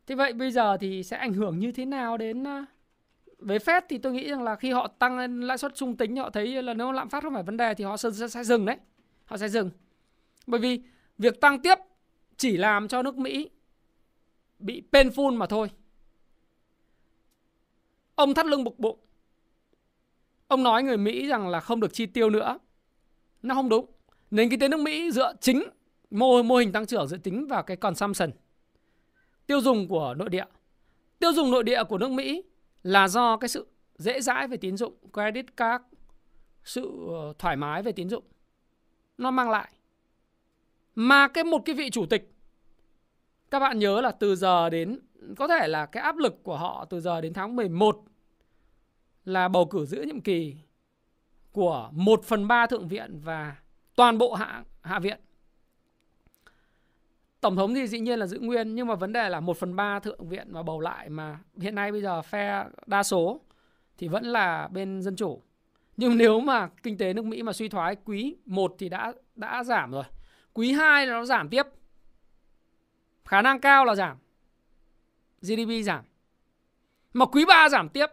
Thế 0.07 0.15
vậy 0.15 0.33
bây 0.33 0.51
giờ 0.51 0.77
thì 0.77 1.03
sẽ 1.03 1.17
ảnh 1.17 1.33
hưởng 1.33 1.59
như 1.59 1.71
thế 1.71 1.85
nào 1.85 2.17
đến 2.17 2.47
à, 2.47 2.65
với 3.37 3.57
Fed 3.57 3.81
thì 3.89 3.97
tôi 3.97 4.13
nghĩ 4.13 4.29
rằng 4.29 4.43
là 4.43 4.55
khi 4.55 4.71
họ 4.71 4.87
tăng 4.87 5.17
lên 5.17 5.41
lãi 5.41 5.57
suất 5.57 5.75
trung 5.75 5.97
tính 5.97 6.15
họ 6.15 6.29
thấy 6.29 6.63
là 6.63 6.73
nếu 6.73 6.91
lạm 6.91 7.09
phát 7.09 7.23
không 7.23 7.33
phải 7.33 7.43
vấn 7.43 7.57
đề 7.57 7.73
thì 7.73 7.83
họ 7.83 7.97
sẽ, 7.97 8.09
sẽ 8.29 8.43
dừng 8.43 8.65
đấy. 8.65 8.77
Họ 9.25 9.37
sẽ 9.37 9.49
dừng. 9.49 9.69
Bởi 10.47 10.59
vì 10.59 10.81
việc 11.17 11.41
tăng 11.41 11.61
tiếp 11.61 11.77
chỉ 12.37 12.57
làm 12.57 12.87
cho 12.87 13.01
nước 13.03 13.17
Mỹ 13.17 13.49
bị 14.59 14.83
painful 14.91 15.37
mà 15.37 15.45
thôi. 15.45 15.71
Ông 18.15 18.33
thắt 18.33 18.45
lưng 18.45 18.63
bục 18.63 18.79
bụng. 18.79 18.99
Ông 20.47 20.63
nói 20.63 20.83
người 20.83 20.97
Mỹ 20.97 21.27
rằng 21.27 21.47
là 21.47 21.59
không 21.59 21.79
được 21.79 21.93
chi 21.93 22.05
tiêu 22.05 22.29
nữa. 22.29 22.59
Nó 23.41 23.55
không 23.55 23.69
đúng. 23.69 23.85
Nền 24.33 24.49
kinh 24.49 24.59
tế 24.59 24.67
nước 24.67 24.79
Mỹ 24.79 25.11
dựa 25.11 25.33
chính 25.41 25.63
mô, 26.11 26.43
mô 26.43 26.55
hình 26.55 26.71
tăng 26.71 26.85
trưởng 26.85 27.07
dựa 27.07 27.17
tính 27.17 27.47
vào 27.47 27.63
cái 27.63 27.77
consumption. 27.77 28.31
Tiêu 29.47 29.61
dùng 29.61 29.87
của 29.87 30.13
nội 30.17 30.29
địa. 30.29 30.45
Tiêu 31.19 31.33
dùng 31.33 31.51
nội 31.51 31.63
địa 31.63 31.83
của 31.83 31.97
nước 31.97 32.11
Mỹ 32.11 32.43
là 32.83 33.07
do 33.07 33.37
cái 33.37 33.47
sự 33.47 33.67
dễ 33.97 34.21
dãi 34.21 34.47
về 34.47 34.57
tín 34.57 34.77
dụng, 34.77 34.93
credit 35.13 35.57
card, 35.57 35.83
sự 36.63 37.07
ờ, 37.09 37.33
thoải 37.39 37.55
mái 37.55 37.83
về 37.83 37.91
tín 37.91 38.09
dụng. 38.09 38.23
Nó 39.17 39.31
mang 39.31 39.49
lại. 39.49 39.71
Mà 40.95 41.27
cái 41.27 41.43
một 41.43 41.61
cái 41.65 41.75
vị 41.75 41.89
chủ 41.89 42.05
tịch 42.05 42.33
các 43.51 43.59
bạn 43.59 43.79
nhớ 43.79 44.01
là 44.01 44.11
từ 44.11 44.35
giờ 44.35 44.69
đến 44.69 44.99
có 45.37 45.47
thể 45.47 45.67
là 45.67 45.85
cái 45.85 46.03
áp 46.03 46.17
lực 46.17 46.43
của 46.43 46.57
họ 46.57 46.85
từ 46.89 46.99
giờ 46.99 47.21
đến 47.21 47.33
tháng 47.33 47.55
11 47.55 48.03
là 49.25 49.47
bầu 49.47 49.65
cử 49.65 49.85
giữa 49.85 50.01
nhiệm 50.01 50.21
kỳ 50.21 50.55
của 51.51 51.89
1 51.91 52.23
phần 52.23 52.47
3 52.47 52.67
thượng 52.67 52.87
viện 52.87 53.19
và 53.23 53.55
toàn 53.95 54.17
bộ 54.17 54.33
hạ, 54.33 54.63
hạ 54.81 54.99
viện. 54.99 55.19
Tổng 57.41 57.55
thống 57.55 57.73
thì 57.73 57.87
dĩ 57.87 57.99
nhiên 57.99 58.19
là 58.19 58.25
giữ 58.25 58.39
nguyên 58.39 58.75
nhưng 58.75 58.87
mà 58.87 58.95
vấn 58.95 59.13
đề 59.13 59.29
là 59.29 59.39
1 59.39 59.57
phần 59.57 59.75
3 59.75 59.99
thượng 59.99 60.29
viện 60.29 60.47
mà 60.51 60.63
bầu 60.63 60.79
lại 60.79 61.09
mà 61.09 61.39
hiện 61.57 61.75
nay 61.75 61.91
bây 61.91 62.01
giờ 62.01 62.21
phe 62.21 62.65
đa 62.85 63.03
số 63.03 63.41
thì 63.97 64.07
vẫn 64.07 64.23
là 64.25 64.67
bên 64.67 65.01
dân 65.01 65.15
chủ. 65.15 65.41
Nhưng 65.97 66.17
nếu 66.17 66.39
mà 66.39 66.69
kinh 66.83 66.97
tế 66.97 67.13
nước 67.13 67.25
Mỹ 67.25 67.43
mà 67.43 67.53
suy 67.53 67.69
thoái 67.69 67.95
quý 68.05 68.35
1 68.45 68.75
thì 68.79 68.89
đã 68.89 69.13
đã 69.35 69.63
giảm 69.63 69.91
rồi. 69.91 70.03
Quý 70.53 70.71
2 70.71 71.07
là 71.07 71.13
nó 71.13 71.25
giảm 71.25 71.49
tiếp. 71.49 71.63
Khả 73.25 73.41
năng 73.41 73.59
cao 73.59 73.85
là 73.85 73.95
giảm. 73.95 74.17
GDP 75.41 75.83
giảm. 75.83 76.05
Mà 77.13 77.25
quý 77.25 77.45
3 77.45 77.69
giảm 77.69 77.89
tiếp 77.89 78.07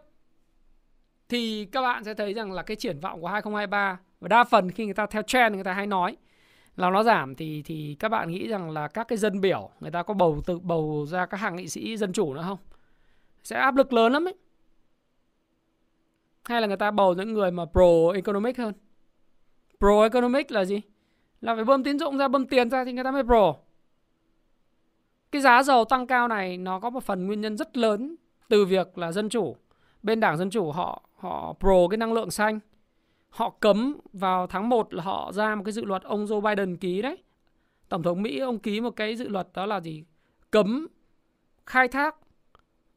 thì 1.29 1.65
các 1.65 1.81
bạn 1.81 2.03
sẽ 2.03 2.13
thấy 2.13 2.33
rằng 2.33 2.51
là 2.51 2.63
cái 2.63 2.77
triển 2.77 2.99
vọng 2.99 3.21
của 3.21 3.27
2023 3.27 3.99
và 4.21 4.27
đa 4.27 4.43
phần 4.43 4.71
khi 4.71 4.85
người 4.85 4.93
ta 4.93 5.05
theo 5.05 5.21
trend 5.21 5.55
người 5.55 5.63
ta 5.63 5.73
hay 5.73 5.87
nói 5.87 6.17
là 6.75 6.89
nó 6.89 7.03
giảm 7.03 7.35
thì 7.35 7.61
thì 7.65 7.95
các 7.99 8.09
bạn 8.09 8.31
nghĩ 8.31 8.47
rằng 8.47 8.69
là 8.69 8.87
các 8.87 9.07
cái 9.07 9.17
dân 9.17 9.41
biểu 9.41 9.69
người 9.79 9.91
ta 9.91 10.03
có 10.03 10.13
bầu 10.13 10.41
tự 10.45 10.59
bầu 10.59 11.05
ra 11.09 11.25
các 11.25 11.37
hàng 11.37 11.55
nghị 11.55 11.67
sĩ 11.67 11.97
dân 11.97 12.13
chủ 12.13 12.33
nữa 12.33 12.43
không? 12.47 12.57
Sẽ 13.43 13.55
áp 13.55 13.75
lực 13.75 13.93
lớn 13.93 14.13
lắm 14.13 14.27
ấy. 14.27 14.35
Hay 16.43 16.61
là 16.61 16.67
người 16.67 16.77
ta 16.77 16.91
bầu 16.91 17.13
những 17.13 17.33
người 17.33 17.51
mà 17.51 17.65
pro 17.65 18.11
economic 18.15 18.57
hơn. 18.57 18.73
Pro 19.79 20.03
economic 20.03 20.51
là 20.51 20.65
gì? 20.65 20.81
Là 21.41 21.55
phải 21.55 21.63
bơm 21.63 21.83
tín 21.83 21.99
dụng 21.99 22.17
ra, 22.17 22.27
bơm 22.27 22.45
tiền 22.45 22.69
ra 22.69 22.85
thì 22.85 22.93
người 22.93 23.03
ta 23.03 23.11
mới 23.11 23.23
pro. 23.23 23.53
Cái 25.31 25.41
giá 25.41 25.63
dầu 25.63 25.85
tăng 25.85 26.07
cao 26.07 26.27
này 26.27 26.57
nó 26.57 26.79
có 26.79 26.89
một 26.89 27.03
phần 27.03 27.27
nguyên 27.27 27.41
nhân 27.41 27.57
rất 27.57 27.77
lớn 27.77 28.15
từ 28.49 28.65
việc 28.65 28.97
là 28.97 29.11
dân 29.11 29.29
chủ 29.29 29.55
bên 30.03 30.19
đảng 30.19 30.37
dân 30.37 30.49
chủ 30.49 30.71
họ 30.71 31.01
họ 31.15 31.53
pro 31.59 31.87
cái 31.89 31.97
năng 31.97 32.13
lượng 32.13 32.31
xanh 32.31 32.59
họ 33.31 33.49
cấm 33.49 33.97
vào 34.13 34.47
tháng 34.47 34.69
1 34.69 34.93
là 34.93 35.03
họ 35.03 35.31
ra 35.31 35.55
một 35.55 35.63
cái 35.65 35.71
dự 35.71 35.85
luật 35.85 36.03
ông 36.03 36.25
Joe 36.25 36.41
Biden 36.41 36.77
ký 36.77 37.01
đấy. 37.01 37.17
Tổng 37.89 38.03
thống 38.03 38.21
Mỹ 38.21 38.39
ông 38.39 38.59
ký 38.59 38.81
một 38.81 38.95
cái 38.95 39.15
dự 39.15 39.27
luật 39.27 39.47
đó 39.53 39.65
là 39.65 39.79
gì? 39.79 40.03
Cấm 40.51 40.87
khai 41.65 41.87
thác 41.87 42.15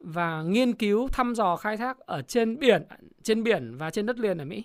và 0.01 0.43
nghiên 0.43 0.75
cứu, 0.75 1.09
thăm 1.09 1.35
dò 1.35 1.57
khai 1.57 1.77
thác 1.77 1.99
ở 1.99 2.23
trên 2.23 2.59
biển 2.59 2.83
trên 3.23 3.43
biển 3.43 3.77
và 3.77 3.91
trên 3.91 4.07
đất 4.07 4.19
liền 4.19 4.39
ở 4.39 4.45
Mỹ. 4.45 4.65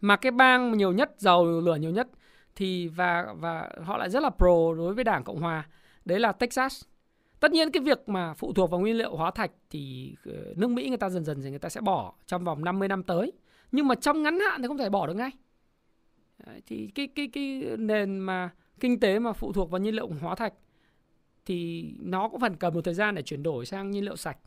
Mà 0.00 0.16
cái 0.16 0.32
bang 0.32 0.76
nhiều 0.76 0.92
nhất, 0.92 1.10
giàu 1.18 1.44
lửa 1.44 1.76
nhiều 1.76 1.90
nhất 1.90 2.08
thì 2.56 2.88
và 2.88 3.34
và 3.38 3.70
họ 3.84 3.98
lại 3.98 4.10
rất 4.10 4.22
là 4.22 4.30
pro 4.30 4.74
đối 4.76 4.94
với 4.94 5.04
đảng 5.04 5.24
cộng 5.24 5.40
hòa, 5.40 5.68
đấy 6.04 6.20
là 6.20 6.32
Texas. 6.32 6.84
Tất 7.40 7.52
nhiên 7.52 7.70
cái 7.70 7.82
việc 7.82 8.08
mà 8.08 8.34
phụ 8.34 8.52
thuộc 8.52 8.70
vào 8.70 8.80
nguyên 8.80 8.98
liệu 8.98 9.16
hóa 9.16 9.30
thạch 9.30 9.50
thì 9.70 10.14
ờ, 10.24 10.32
nước 10.56 10.70
Mỹ 10.70 10.88
người 10.88 10.98
ta 10.98 11.08
dần 11.08 11.24
dần 11.24 11.42
thì 11.42 11.50
người 11.50 11.58
ta 11.58 11.68
sẽ 11.68 11.80
bỏ 11.80 12.12
trong 12.26 12.44
vòng 12.44 12.64
50 12.64 12.88
năm 12.88 13.02
tới 13.02 13.32
nhưng 13.72 13.88
mà 13.88 13.94
trong 13.94 14.22
ngắn 14.22 14.40
hạn 14.40 14.62
thì 14.62 14.68
không 14.68 14.78
thể 14.78 14.90
bỏ 14.90 15.06
được 15.06 15.14
ngay. 15.14 15.30
Thì 16.66 16.86
cái 16.94 17.06
cái 17.06 17.28
cái 17.28 17.62
nền 17.78 18.18
mà, 18.18 18.50
kinh 18.80 19.00
tế 19.00 19.18
mà 19.18 19.32
phụ 19.32 19.52
thuộc 19.52 19.70
vào 19.70 19.80
nhiên 19.80 19.94
liệu 19.94 20.08
hóa 20.20 20.34
thạch 20.34 20.54
thì 21.46 21.90
nó 22.00 22.28
cũng 22.28 22.40
phần 22.40 22.56
cần 22.56 22.74
một 22.74 22.80
thời 22.84 22.94
gian 22.94 23.14
để 23.14 23.22
chuyển 23.22 23.42
đổi 23.42 23.66
sang 23.66 23.90
nhiên 23.90 24.04
liệu 24.04 24.16
sạch. 24.16 24.38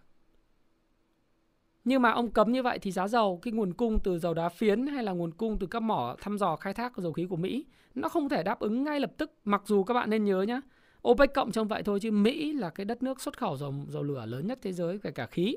Nhưng 1.84 2.02
mà 2.02 2.12
ông 2.12 2.32
cấm 2.32 2.52
như 2.52 2.64
vậy 2.64 2.80
thì 2.80 2.92
giá 2.92 3.08
dầu, 3.08 3.40
cái 3.42 3.52
nguồn 3.52 3.74
cung 3.74 4.00
từ 4.04 4.20
dầu 4.20 4.34
đá 4.34 4.50
phiến 4.50 4.88
hay 4.88 5.04
là 5.04 5.12
nguồn 5.12 5.32
cung 5.32 5.58
từ 5.60 5.68
các 5.68 5.80
mỏ 5.80 6.16
thăm 6.22 6.38
dò 6.38 6.56
khai 6.56 6.74
thác 6.74 6.98
dầu 6.98 7.14
khí 7.14 7.26
của 7.26 7.36
Mỹ, 7.36 7.66
nó 7.96 8.10
không 8.10 8.30
thể 8.30 8.44
đáp 8.44 8.60
ứng 8.60 8.84
ngay 8.84 9.00
lập 9.00 9.12
tức, 9.18 9.32
mặc 9.46 9.62
dù 9.66 9.84
các 9.84 9.94
bạn 9.94 10.10
nên 10.10 10.26
nhớ 10.26 10.42
nhé 10.42 10.62
OPEC 11.08 11.34
cộng 11.34 11.52
trong 11.52 11.68
vậy 11.68 11.84
thôi 11.84 12.00
chứ 12.00 12.12
Mỹ 12.12 12.54
là 12.54 12.70
cái 12.70 12.86
đất 12.86 13.04
nước 13.04 13.22
xuất 13.22 13.38
khẩu 13.38 13.58
dầu 13.58 13.74
dầu 13.88 14.04
lửa 14.04 14.26
lớn 14.26 14.48
nhất 14.48 14.60
thế 14.62 14.74
giới, 14.74 15.00
kể 15.00 15.12
cả 15.12 15.26
khí. 15.26 15.56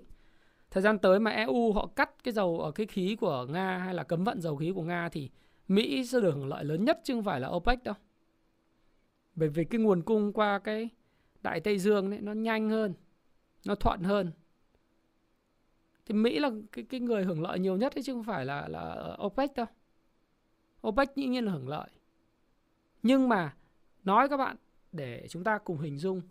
Thời 0.74 0.82
gian 0.82 0.98
tới 0.98 1.20
mà 1.20 1.30
EU 1.30 1.72
họ 1.72 1.86
cắt 1.86 2.24
cái 2.24 2.34
dầu 2.34 2.60
ở 2.60 2.70
cái 2.70 2.86
khí 2.86 3.16
của 3.20 3.46
Nga 3.46 3.78
hay 3.78 3.94
là 3.94 4.02
cấm 4.02 4.24
vận 4.24 4.40
dầu 4.40 4.56
khí 4.56 4.72
của 4.74 4.82
Nga 4.82 5.08
thì 5.08 5.30
Mỹ 5.68 6.06
sẽ 6.06 6.20
được 6.20 6.30
hưởng 6.30 6.48
lợi 6.48 6.64
lớn 6.64 6.84
nhất 6.84 7.00
chứ 7.04 7.14
không 7.14 7.24
phải 7.24 7.40
là 7.40 7.48
OPEC 7.48 7.84
đâu. 7.84 7.94
Bởi 9.34 9.48
vì 9.48 9.64
cái 9.64 9.80
nguồn 9.80 10.02
cung 10.02 10.32
qua 10.32 10.58
cái 10.58 10.88
Đại 11.42 11.60
Tây 11.60 11.78
Dương 11.78 12.10
ấy, 12.10 12.20
nó 12.20 12.32
nhanh 12.32 12.70
hơn, 12.70 12.94
nó 13.66 13.74
thuận 13.74 14.02
hơn. 14.02 14.32
Thì 16.06 16.14
Mỹ 16.14 16.38
là 16.38 16.50
cái 16.72 16.84
cái 16.84 17.00
người 17.00 17.24
hưởng 17.24 17.42
lợi 17.42 17.58
nhiều 17.58 17.76
nhất 17.76 17.94
ấy, 17.94 18.02
chứ 18.02 18.12
không 18.12 18.24
phải 18.24 18.44
là 18.44 18.68
là 18.68 19.16
OPEC 19.24 19.54
đâu. 19.54 19.66
OPEC 20.86 21.16
dĩ 21.16 21.26
nhiên 21.26 21.44
là 21.44 21.52
hưởng 21.52 21.68
lợi. 21.68 21.88
Nhưng 23.02 23.28
mà 23.28 23.56
nói 24.04 24.28
các 24.28 24.36
bạn 24.36 24.56
để 24.92 25.26
chúng 25.30 25.44
ta 25.44 25.58
cùng 25.58 25.78
hình 25.78 25.98
dung 25.98 26.22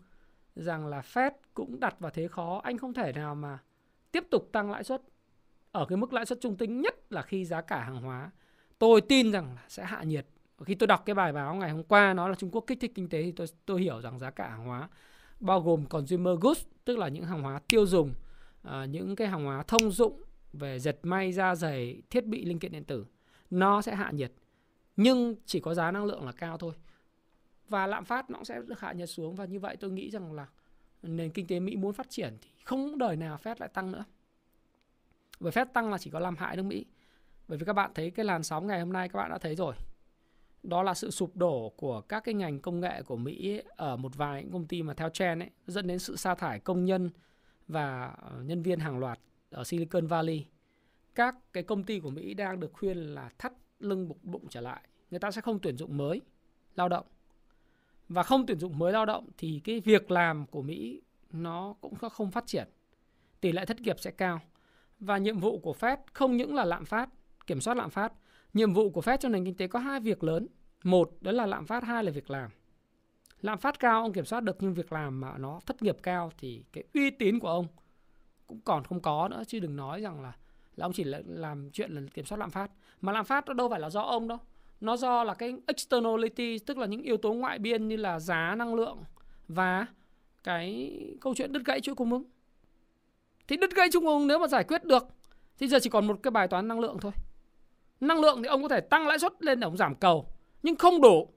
rằng 0.56 0.88
là 0.88 1.02
Fed 1.02 1.32
cũng 1.54 1.80
đặt 1.80 2.00
vào 2.00 2.12
thế 2.12 2.28
khó, 2.28 2.62
anh 2.64 2.78
không 2.78 2.94
thể 2.94 3.12
nào 3.12 3.36
mà 3.36 3.60
tiếp 4.14 4.24
tục 4.30 4.50
tăng 4.52 4.72
lãi 4.72 4.84
suất. 4.84 5.02
Ở 5.72 5.86
cái 5.86 5.98
mức 5.98 6.14
lãi 6.14 6.26
suất 6.26 6.42
trung 6.42 6.58
tính 6.58 6.82
nhất 6.82 6.96
là 7.10 7.22
khi 7.22 7.46
giá 7.46 7.62
cả 7.62 7.84
hàng 7.84 8.02
hóa. 8.02 8.32
Tôi 8.80 9.02
tin 9.02 9.32
rằng 9.32 9.58
sẽ 9.68 9.86
hạ 9.86 10.04
nhiệt. 10.04 10.26
Khi 10.66 10.76
tôi 10.76 10.88
đọc 10.88 11.04
cái 11.06 11.14
bài 11.14 11.34
báo 11.34 11.56
ngày 11.56 11.70
hôm 11.70 11.84
qua 11.84 12.14
nó 12.14 12.28
là 12.28 12.36
Trung 12.36 12.50
Quốc 12.52 12.64
kích 12.68 12.78
thích 12.82 12.92
kinh 12.96 13.10
tế 13.10 13.24
thì 13.24 13.32
tôi 13.32 13.48
tôi 13.66 13.82
hiểu 13.82 14.02
rằng 14.02 14.20
giá 14.20 14.32
cả 14.32 14.50
hàng 14.50 14.66
hóa 14.66 14.90
bao 15.40 15.62
gồm 15.62 15.86
consumer 15.86 16.40
goods 16.42 16.66
tức 16.86 16.98
là 16.98 17.08
những 17.08 17.26
hàng 17.26 17.42
hóa 17.42 17.60
tiêu 17.68 17.86
dùng 17.86 18.14
à, 18.64 18.86
những 18.86 19.16
cái 19.16 19.28
hàng 19.28 19.46
hóa 19.46 19.64
thông 19.64 19.92
dụng 19.92 20.22
về 20.54 20.80
dệt 20.80 21.00
may 21.04 21.34
da 21.34 21.56
giày 21.56 22.02
thiết 22.10 22.26
bị 22.26 22.46
linh 22.46 22.60
kiện 22.60 22.72
điện 22.72 22.84
tử 22.84 23.06
nó 23.50 23.82
sẽ 23.82 23.96
hạ 23.96 24.12
nhiệt. 24.12 24.32
Nhưng 24.96 25.36
chỉ 25.46 25.60
có 25.60 25.74
giá 25.74 25.92
năng 25.92 26.06
lượng 26.06 26.26
là 26.26 26.32
cao 26.32 26.58
thôi. 26.58 26.74
Và 27.70 27.88
lạm 27.88 28.06
phát 28.06 28.30
nó 28.30 28.44
sẽ 28.44 28.62
được 28.66 28.80
hạ 28.80 28.94
nhiệt 28.94 29.10
xuống 29.10 29.36
và 29.36 29.46
như 29.46 29.60
vậy 29.60 29.78
tôi 29.80 29.92
nghĩ 29.92 30.10
rằng 30.10 30.34
là 30.34 30.48
nền 31.04 31.32
kinh 31.32 31.48
tế 31.48 31.60
Mỹ 31.60 31.76
muốn 31.76 31.94
phát 31.94 32.10
triển 32.10 32.38
thì 32.42 32.50
không 32.64 32.98
đời 32.98 33.16
nào 33.16 33.38
Fed 33.44 33.56
lại 33.60 33.70
tăng 33.74 33.92
nữa 33.92 34.04
bởi 35.40 35.52
Fed 35.52 35.66
tăng 35.66 35.90
là 35.90 35.98
chỉ 35.98 36.10
có 36.10 36.20
làm 36.20 36.36
hại 36.36 36.56
nước 36.56 36.64
Mỹ 36.64 36.86
bởi 37.48 37.58
vì 37.58 37.66
các 37.66 37.74
bạn 37.74 37.92
thấy 37.96 38.12
cái 38.12 38.26
làn 38.26 38.44
sóng 38.44 38.68
ngày 38.68 38.80
hôm 38.80 38.94
nay 38.94 39.10
các 39.10 39.20
bạn 39.20 39.30
đã 39.30 39.38
thấy 39.38 39.56
rồi 39.56 39.76
đó 40.64 40.84
là 40.84 40.94
sự 40.94 41.12
sụp 41.12 41.36
đổ 41.36 41.74
của 41.78 42.02
các 42.02 42.24
cái 42.24 42.34
ngành 42.34 42.60
công 42.60 42.80
nghệ 42.80 43.02
của 43.02 43.16
Mỹ 43.16 43.62
ở 43.68 43.98
một 43.98 44.16
vài 44.16 44.46
công 44.52 44.68
ty 44.68 44.84
mà 44.84 44.94
theo 44.94 45.10
trend 45.10 45.42
ấy, 45.42 45.50
dẫn 45.68 45.88
đến 45.88 46.00
sự 46.00 46.16
sa 46.16 46.36
thải 46.36 46.60
công 46.60 46.86
nhân 46.86 47.10
và 47.68 48.16
nhân 48.42 48.62
viên 48.62 48.80
hàng 48.80 49.00
loạt 49.00 49.20
ở 49.50 49.64
Silicon 49.64 50.08
Valley. 50.08 50.46
Các 51.16 51.36
cái 51.54 51.64
công 51.64 51.84
ty 51.84 52.00
của 52.00 52.10
Mỹ 52.10 52.34
đang 52.34 52.60
được 52.60 52.74
khuyên 52.74 52.98
là 52.98 53.30
thắt 53.38 53.54
lưng 53.80 54.08
bụng 54.08 54.18
bụng 54.22 54.48
trở 54.50 54.62
lại. 54.62 54.82
Người 55.12 55.20
ta 55.20 55.32
sẽ 55.32 55.42
không 55.42 55.60
tuyển 55.60 55.78
dụng 55.78 55.98
mới, 55.98 56.22
lao 56.76 56.90
động. 56.90 57.06
Và 58.10 58.24
không 58.24 58.46
tuyển 58.46 58.60
dụng 58.60 58.80
mới 58.80 58.94
lao 58.94 59.06
động 59.06 59.30
thì 59.38 59.62
cái 59.64 59.80
việc 59.80 60.12
làm 60.12 60.46
của 60.46 60.62
Mỹ 60.62 61.02
nó 61.32 61.76
cũng 61.82 61.96
không 61.96 62.32
phát 62.32 62.48
triển. 62.48 62.68
Tỷ 63.42 63.52
lệ 63.52 63.66
thất 63.66 63.82
nghiệp 63.82 63.96
sẽ 64.00 64.12
cao. 64.12 64.42
Và 65.00 65.18
nhiệm 65.18 65.40
vụ 65.40 65.60
của 65.60 65.76
Fed 65.80 65.98
không 66.14 66.38
những 66.38 66.56
là 66.56 66.66
lạm 66.66 66.86
phát 66.86 67.10
kiểm 67.48 67.62
soát 67.62 67.78
lạm 67.78 67.90
phát. 67.90 68.14
Nhiệm 68.54 68.74
vụ 68.74 68.90
của 68.90 69.02
Fed 69.02 69.18
cho 69.18 69.30
nền 69.30 69.46
kinh 69.46 69.58
tế 69.58 69.68
có 69.68 69.80
hai 69.80 70.00
việc 70.00 70.24
lớn. 70.24 70.48
Một, 70.84 71.12
đó 71.22 71.32
là 71.32 71.46
lạm 71.46 71.66
phát, 71.66 71.84
hai 71.84 72.04
là 72.04 72.12
việc 72.12 72.30
làm. 72.30 72.52
Lạm 73.42 73.60
phát 73.60 73.80
cao 73.80 74.02
ông 74.02 74.14
kiểm 74.14 74.26
soát 74.26 74.44
được 74.44 74.58
nhưng 74.60 74.74
việc 74.74 74.94
làm 74.94 75.22
mà 75.22 75.38
nó 75.38 75.60
thất 75.66 75.82
nghiệp 75.82 75.98
cao 76.04 76.32
thì 76.38 76.66
cái 76.74 76.84
uy 76.94 77.12
tín 77.12 77.40
của 77.40 77.48
ông 77.48 77.68
cũng 78.48 78.62
còn 78.62 78.84
không 78.84 79.02
có 79.02 79.28
nữa 79.28 79.44
chứ 79.48 79.60
đừng 79.60 79.76
nói 79.76 80.02
rằng 80.02 80.22
là 80.22 80.34
là 80.76 80.86
ông 80.86 80.94
chỉ 80.94 81.04
là 81.04 81.22
làm 81.26 81.72
chuyện 81.72 81.92
là 81.92 82.02
kiểm 82.14 82.26
soát 82.26 82.38
lạm 82.38 82.52
phát. 82.52 82.72
Mà 83.02 83.12
lạm 83.12 83.26
phát 83.26 83.48
nó 83.48 83.54
đâu 83.54 83.70
phải 83.70 83.80
là 83.80 83.90
do 83.90 84.02
ông 84.02 84.28
đâu. 84.28 84.38
Nó 84.84 84.98
do 84.98 85.24
là 85.24 85.34
cái 85.34 85.56
externality, 85.68 86.60
tức 86.60 86.78
là 86.78 86.86
những 86.86 87.02
yếu 87.02 87.18
tố 87.18 87.34
ngoại 87.34 87.60
biên 87.60 87.88
như 87.88 87.96
là 87.96 88.20
giá, 88.20 88.56
năng 88.56 88.76
lượng 88.76 89.04
và 89.48 89.86
cái 90.44 91.00
câu 91.22 91.36
chuyện 91.36 91.54
đứt 91.54 91.62
gãy 91.66 91.82
chuỗi 91.82 91.96
cung 91.96 92.12
ứng. 92.12 92.24
Thì 93.48 93.58
đứt 93.58 93.76
gãy 93.76 93.90
chuỗi 93.92 94.02
cung 94.02 94.10
ứng 94.10 94.28
nếu 94.28 94.40
mà 94.40 94.48
giải 94.48 94.64
quyết 94.64 94.84
được, 94.84 95.08
thì 95.58 95.68
giờ 95.68 95.80
chỉ 95.82 95.90
còn 95.90 96.08
một 96.08 96.20
cái 96.24 96.32
bài 96.32 96.48
toán 96.48 96.68
năng 96.68 96.80
lượng 96.80 96.98
thôi. 97.02 97.12
Năng 98.00 98.22
lượng 98.22 98.44
thì 98.44 98.48
ông 98.48 98.62
có 98.62 98.68
thể 98.68 98.82
tăng 98.82 99.08
lãi 99.08 99.20
suất 99.20 99.44
lên 99.44 99.60
để 99.60 99.66
ông 99.66 99.78
giảm 99.78 99.96
cầu, 99.96 100.28
nhưng 100.64 100.76
không 100.76 101.02
đủ. 101.02 101.30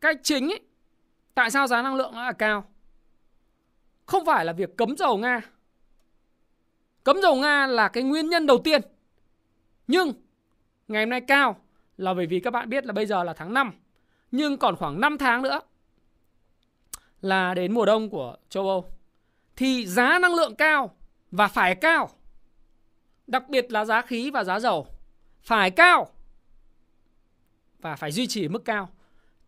Cái 0.00 0.14
chính 0.22 0.52
ấy 0.52 0.60
tại 1.34 1.50
sao 1.50 1.66
giá 1.66 1.82
năng 1.82 1.96
lượng 1.96 2.12
nó 2.14 2.24
là 2.24 2.32
cao? 2.32 2.64
Không 4.06 4.24
phải 4.24 4.44
là 4.44 4.52
việc 4.52 4.76
cấm 4.76 4.96
dầu 4.96 5.18
nga. 5.18 5.40
Cấm 7.04 7.22
dầu 7.22 7.36
nga 7.36 7.66
là 7.66 7.88
cái 7.88 8.02
nguyên 8.02 8.28
nhân 8.28 8.46
đầu 8.46 8.58
tiên. 8.58 8.82
Nhưng 9.86 10.12
ngày 10.88 11.02
hôm 11.02 11.10
nay 11.10 11.20
cao 11.20 11.60
là 11.96 12.14
bởi 12.14 12.26
vì 12.26 12.40
các 12.40 12.50
bạn 12.50 12.68
biết 12.68 12.86
là 12.86 12.92
bây 12.92 13.06
giờ 13.06 13.24
là 13.24 13.32
tháng 13.32 13.54
5 13.54 13.72
nhưng 14.30 14.56
còn 14.56 14.76
khoảng 14.76 15.00
5 15.00 15.18
tháng 15.18 15.42
nữa 15.42 15.60
là 17.20 17.54
đến 17.54 17.74
mùa 17.74 17.84
đông 17.84 18.10
của 18.10 18.36
châu 18.48 18.68
Âu. 18.68 18.90
Thì 19.56 19.86
giá 19.86 20.18
năng 20.18 20.34
lượng 20.34 20.54
cao 20.54 20.96
và 21.30 21.48
phải 21.48 21.74
cao, 21.74 22.10
đặc 23.26 23.48
biệt 23.48 23.72
là 23.72 23.84
giá 23.84 24.02
khí 24.02 24.30
và 24.30 24.44
giá 24.44 24.60
dầu, 24.60 24.86
phải 25.42 25.70
cao 25.70 26.06
và 27.80 27.96
phải 27.96 28.12
duy 28.12 28.26
trì 28.26 28.48
mức 28.48 28.64
cao. 28.64 28.88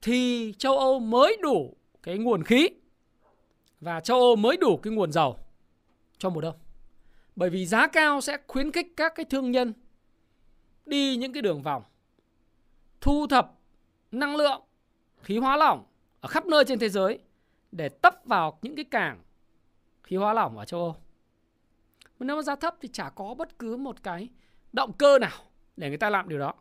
Thì 0.02 0.52
châu 0.58 0.78
Âu 0.78 0.98
mới 0.98 1.36
đủ 1.42 1.76
cái 2.02 2.18
nguồn 2.18 2.44
khí 2.44 2.68
và 3.80 4.00
châu 4.00 4.20
Âu 4.20 4.36
mới 4.36 4.56
đủ 4.56 4.76
cái 4.76 4.92
nguồn 4.92 5.12
dầu 5.12 5.38
cho 6.18 6.30
mùa 6.30 6.40
đông. 6.40 6.56
Bởi 7.36 7.50
vì 7.50 7.66
giá 7.66 7.86
cao 7.86 8.20
sẽ 8.20 8.38
khuyến 8.46 8.72
khích 8.72 8.86
các 8.96 9.12
cái 9.14 9.24
thương 9.24 9.50
nhân 9.50 9.72
đi 10.86 11.16
những 11.16 11.32
cái 11.32 11.42
đường 11.42 11.62
vòng 11.62 11.82
thu 13.00 13.26
thập 13.26 13.52
năng 14.12 14.36
lượng 14.36 14.62
khí 15.22 15.38
hóa 15.38 15.56
lỏng 15.56 15.84
ở 16.20 16.28
khắp 16.28 16.46
nơi 16.46 16.64
trên 16.64 16.78
thế 16.78 16.88
giới 16.88 17.18
để 17.72 17.88
tấp 17.88 18.14
vào 18.24 18.58
những 18.62 18.76
cái 18.76 18.84
cảng 18.84 19.22
khí 20.02 20.16
hóa 20.16 20.32
lỏng 20.32 20.58
ở 20.58 20.64
châu 20.64 20.80
Âu. 20.80 20.96
Mà 22.18 22.26
nếu 22.26 22.36
mà 22.36 22.42
giá 22.42 22.56
thấp 22.56 22.76
thì 22.80 22.88
chả 22.92 23.10
có 23.10 23.34
bất 23.34 23.58
cứ 23.58 23.76
một 23.76 24.02
cái 24.02 24.28
động 24.72 24.92
cơ 24.92 25.18
nào 25.18 25.38
để 25.76 25.88
người 25.88 25.98
ta 25.98 26.10
làm 26.10 26.28
điều 26.28 26.38
đó. 26.38 26.54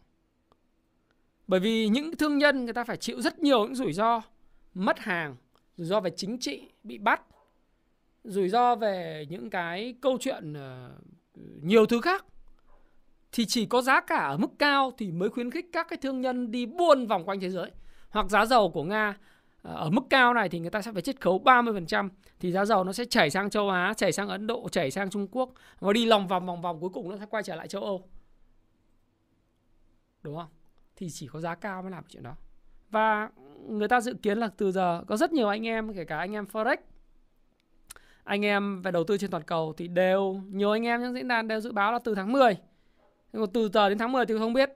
Bởi 1.47 1.59
vì 1.59 1.87
những 1.87 2.15
thương 2.15 2.37
nhân 2.37 2.65
người 2.65 2.73
ta 2.73 2.83
phải 2.83 2.97
chịu 2.97 3.21
rất 3.21 3.39
nhiều 3.39 3.63
những 3.63 3.75
rủi 3.75 3.93
ro 3.93 4.21
mất 4.73 4.99
hàng, 4.99 5.35
rủi 5.77 5.87
ro 5.87 5.99
về 5.99 6.11
chính 6.15 6.39
trị 6.39 6.69
bị 6.83 6.97
bắt, 6.97 7.21
rủi 8.23 8.49
ro 8.49 8.75
về 8.75 9.25
những 9.29 9.49
cái 9.49 9.95
câu 10.01 10.17
chuyện 10.19 10.53
uh, 10.53 10.91
nhiều 11.63 11.85
thứ 11.85 12.01
khác. 12.01 12.25
Thì 13.35 13.45
chỉ 13.45 13.65
có 13.65 13.81
giá 13.81 14.01
cả 14.01 14.15
ở 14.15 14.37
mức 14.37 14.47
cao 14.59 14.91
thì 14.97 15.11
mới 15.11 15.29
khuyến 15.29 15.51
khích 15.51 15.65
các 15.73 15.87
cái 15.89 15.97
thương 16.01 16.21
nhân 16.21 16.51
đi 16.51 16.65
buôn 16.65 17.07
vòng 17.07 17.25
quanh 17.25 17.39
thế 17.39 17.49
giới. 17.49 17.71
Hoặc 18.09 18.29
giá 18.29 18.45
dầu 18.45 18.71
của 18.71 18.83
Nga 18.83 19.17
ờ, 19.61 19.75
ở 19.75 19.89
mức 19.89 20.01
cao 20.09 20.33
này 20.33 20.49
thì 20.49 20.59
người 20.59 20.69
ta 20.69 20.81
sẽ 20.81 20.91
phải 20.93 21.01
chiết 21.01 21.21
khấu 21.21 21.41
30% 21.45 22.09
thì 22.39 22.51
giá 22.51 22.65
dầu 22.65 22.83
nó 22.83 22.93
sẽ 22.93 23.05
chảy 23.05 23.29
sang 23.29 23.49
châu 23.49 23.69
Á, 23.69 23.93
chảy 23.97 24.11
sang 24.11 24.27
Ấn 24.27 24.47
Độ, 24.47 24.69
chảy 24.69 24.91
sang 24.91 25.09
Trung 25.09 25.27
Quốc 25.31 25.49
và 25.79 25.93
đi 25.93 26.05
lòng 26.05 26.27
vòng 26.27 26.45
vòng 26.45 26.61
vòng 26.61 26.79
cuối 26.79 26.89
cùng 26.89 27.09
nó 27.09 27.17
sẽ 27.17 27.25
quay 27.25 27.43
trở 27.43 27.55
lại 27.55 27.67
châu 27.67 27.83
Âu. 27.83 28.07
Đúng 30.23 30.35
không? 30.35 30.49
Thì 30.95 31.09
chỉ 31.09 31.27
có 31.27 31.39
giá 31.39 31.55
cao 31.55 31.81
mới 31.81 31.91
làm 31.91 32.03
chuyện 32.09 32.23
đó. 32.23 32.35
Và 32.89 33.29
người 33.67 33.87
ta 33.87 34.01
dự 34.01 34.13
kiến 34.13 34.37
là 34.37 34.47
từ 34.57 34.71
giờ 34.71 35.03
có 35.07 35.17
rất 35.17 35.31
nhiều 35.31 35.47
anh 35.47 35.67
em 35.67 35.93
kể 35.93 36.05
cả 36.05 36.17
anh 36.17 36.33
em 36.33 36.45
forex 36.53 36.77
anh 38.23 38.45
em 38.45 38.81
về 38.81 38.91
đầu 38.91 39.03
tư 39.03 39.17
trên 39.17 39.31
toàn 39.31 39.43
cầu 39.43 39.73
thì 39.77 39.87
đều 39.87 40.41
nhiều 40.51 40.71
anh 40.71 40.85
em 40.85 41.01
trong 41.01 41.13
diễn 41.13 41.27
đàn 41.27 41.47
đều 41.47 41.59
dự 41.59 41.71
báo 41.71 41.91
là 41.91 41.99
từ 41.99 42.15
tháng 42.15 42.31
10 42.31 42.57
còn 43.39 43.51
từ 43.51 43.69
giờ 43.69 43.89
đến 43.89 43.97
tháng 43.97 44.11
10 44.11 44.25
thì 44.25 44.37
không 44.37 44.53
biết 44.53 44.69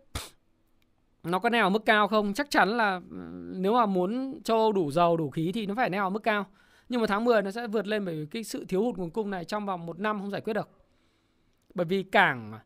nó 1.23 1.39
có 1.39 1.49
neo 1.49 1.63
ở 1.63 1.69
mức 1.69 1.85
cao 1.85 2.07
không. 2.07 2.33
Chắc 2.33 2.49
chắn 2.49 2.77
là 2.77 3.01
ừ, 3.11 3.17
nếu 3.55 3.73
mà 3.73 3.85
muốn 3.85 4.41
châu 4.43 4.57
Âu 4.57 4.71
đủ 4.71 4.91
dầu 4.91 5.17
đủ 5.17 5.29
khí 5.29 5.51
thì 5.53 5.65
nó 5.65 5.75
phải 5.75 5.89
neo 5.89 6.03
ở 6.03 6.09
mức 6.09 6.23
cao. 6.23 6.45
Nhưng 6.89 7.01
mà 7.01 7.07
tháng 7.07 7.25
10 7.25 7.41
nó 7.41 7.51
sẽ 7.51 7.67
vượt 7.67 7.87
lên 7.87 8.05
bởi 8.05 8.15
vì 8.15 8.25
cái 8.25 8.43
sự 8.43 8.65
thiếu 8.65 8.83
hụt 8.83 8.97
nguồn 8.97 9.09
cung 9.09 9.29
này 9.29 9.45
trong 9.45 9.65
vòng 9.65 9.85
một 9.85 9.99
năm 9.99 10.19
không 10.19 10.31
giải 10.31 10.41
quyết 10.41 10.53
được. 10.53 10.69
Bởi 11.73 11.85
vì 11.85 12.03
cảng 12.03 12.59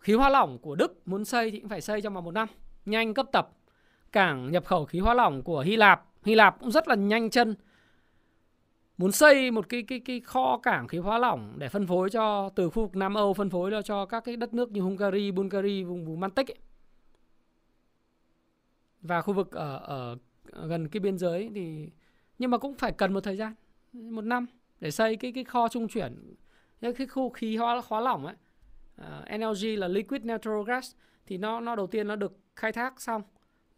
khí 0.00 0.14
hóa 0.14 0.28
lỏng 0.28 0.58
của 0.58 0.74
Đức 0.74 1.08
muốn 1.08 1.24
xây 1.24 1.50
thì 1.50 1.60
cũng 1.60 1.68
phải 1.68 1.80
xây 1.80 2.00
trong 2.00 2.14
vòng 2.14 2.24
một 2.24 2.34
năm. 2.34 2.48
Nhanh 2.84 3.14
cấp 3.14 3.26
tập. 3.32 3.50
Cảng 4.12 4.52
nhập 4.52 4.64
khẩu 4.66 4.84
khí 4.84 4.98
hóa 4.98 5.14
lỏng 5.14 5.42
của 5.42 5.60
Hy 5.60 5.76
Lạp. 5.76 6.04
Hy 6.24 6.34
Lạp 6.34 6.60
cũng 6.60 6.70
rất 6.70 6.88
là 6.88 6.94
nhanh 6.94 7.30
chân 7.30 7.54
muốn 8.98 9.12
xây 9.12 9.50
một 9.50 9.68
cái 9.68 9.82
cái 9.82 10.00
cái 10.00 10.20
kho 10.20 10.58
cảng 10.62 10.88
khí 10.88 10.98
hóa 10.98 11.18
lỏng 11.18 11.54
để 11.58 11.68
phân 11.68 11.86
phối 11.86 12.10
cho 12.10 12.50
từ 12.54 12.70
khu 12.70 12.82
vực 12.82 12.96
Nam 12.96 13.14
Âu 13.14 13.34
phân 13.34 13.50
phối 13.50 13.70
cho, 13.70 13.82
cho 13.82 14.06
các 14.06 14.24
cái 14.24 14.36
đất 14.36 14.54
nước 14.54 14.72
như 14.72 14.80
Hungary, 14.80 15.30
Bulgaria 15.30 15.82
vùng 15.82 16.04
vùng 16.04 16.20
Baltic 16.20 16.50
ấy. 16.50 16.58
và 19.02 19.22
khu 19.22 19.34
vực 19.34 19.52
ở 19.52 19.76
ở 20.50 20.66
gần 20.66 20.88
cái 20.88 21.00
biên 21.00 21.18
giới 21.18 21.50
thì 21.54 21.88
nhưng 22.38 22.50
mà 22.50 22.58
cũng 22.58 22.74
phải 22.74 22.92
cần 22.92 23.12
một 23.12 23.20
thời 23.20 23.36
gian 23.36 23.54
một 23.92 24.24
năm 24.24 24.46
để 24.80 24.90
xây 24.90 25.16
cái 25.16 25.32
cái 25.32 25.44
kho 25.44 25.68
trung 25.68 25.88
chuyển 25.88 26.34
cái 26.80 27.06
khu 27.06 27.30
khí 27.30 27.56
hóa 27.56 27.80
hóa 27.88 28.00
lỏng 28.00 28.26
ấy 28.26 28.36
ờ, 28.96 29.24
uh, 29.34 29.40
NLG 29.40 29.66
là 29.78 29.88
liquid 29.88 30.22
natural 30.22 30.64
gas 30.66 30.94
thì 31.26 31.38
nó 31.38 31.60
nó 31.60 31.76
đầu 31.76 31.86
tiên 31.86 32.08
nó 32.08 32.16
được 32.16 32.38
khai 32.56 32.72
thác 32.72 33.00
xong 33.00 33.22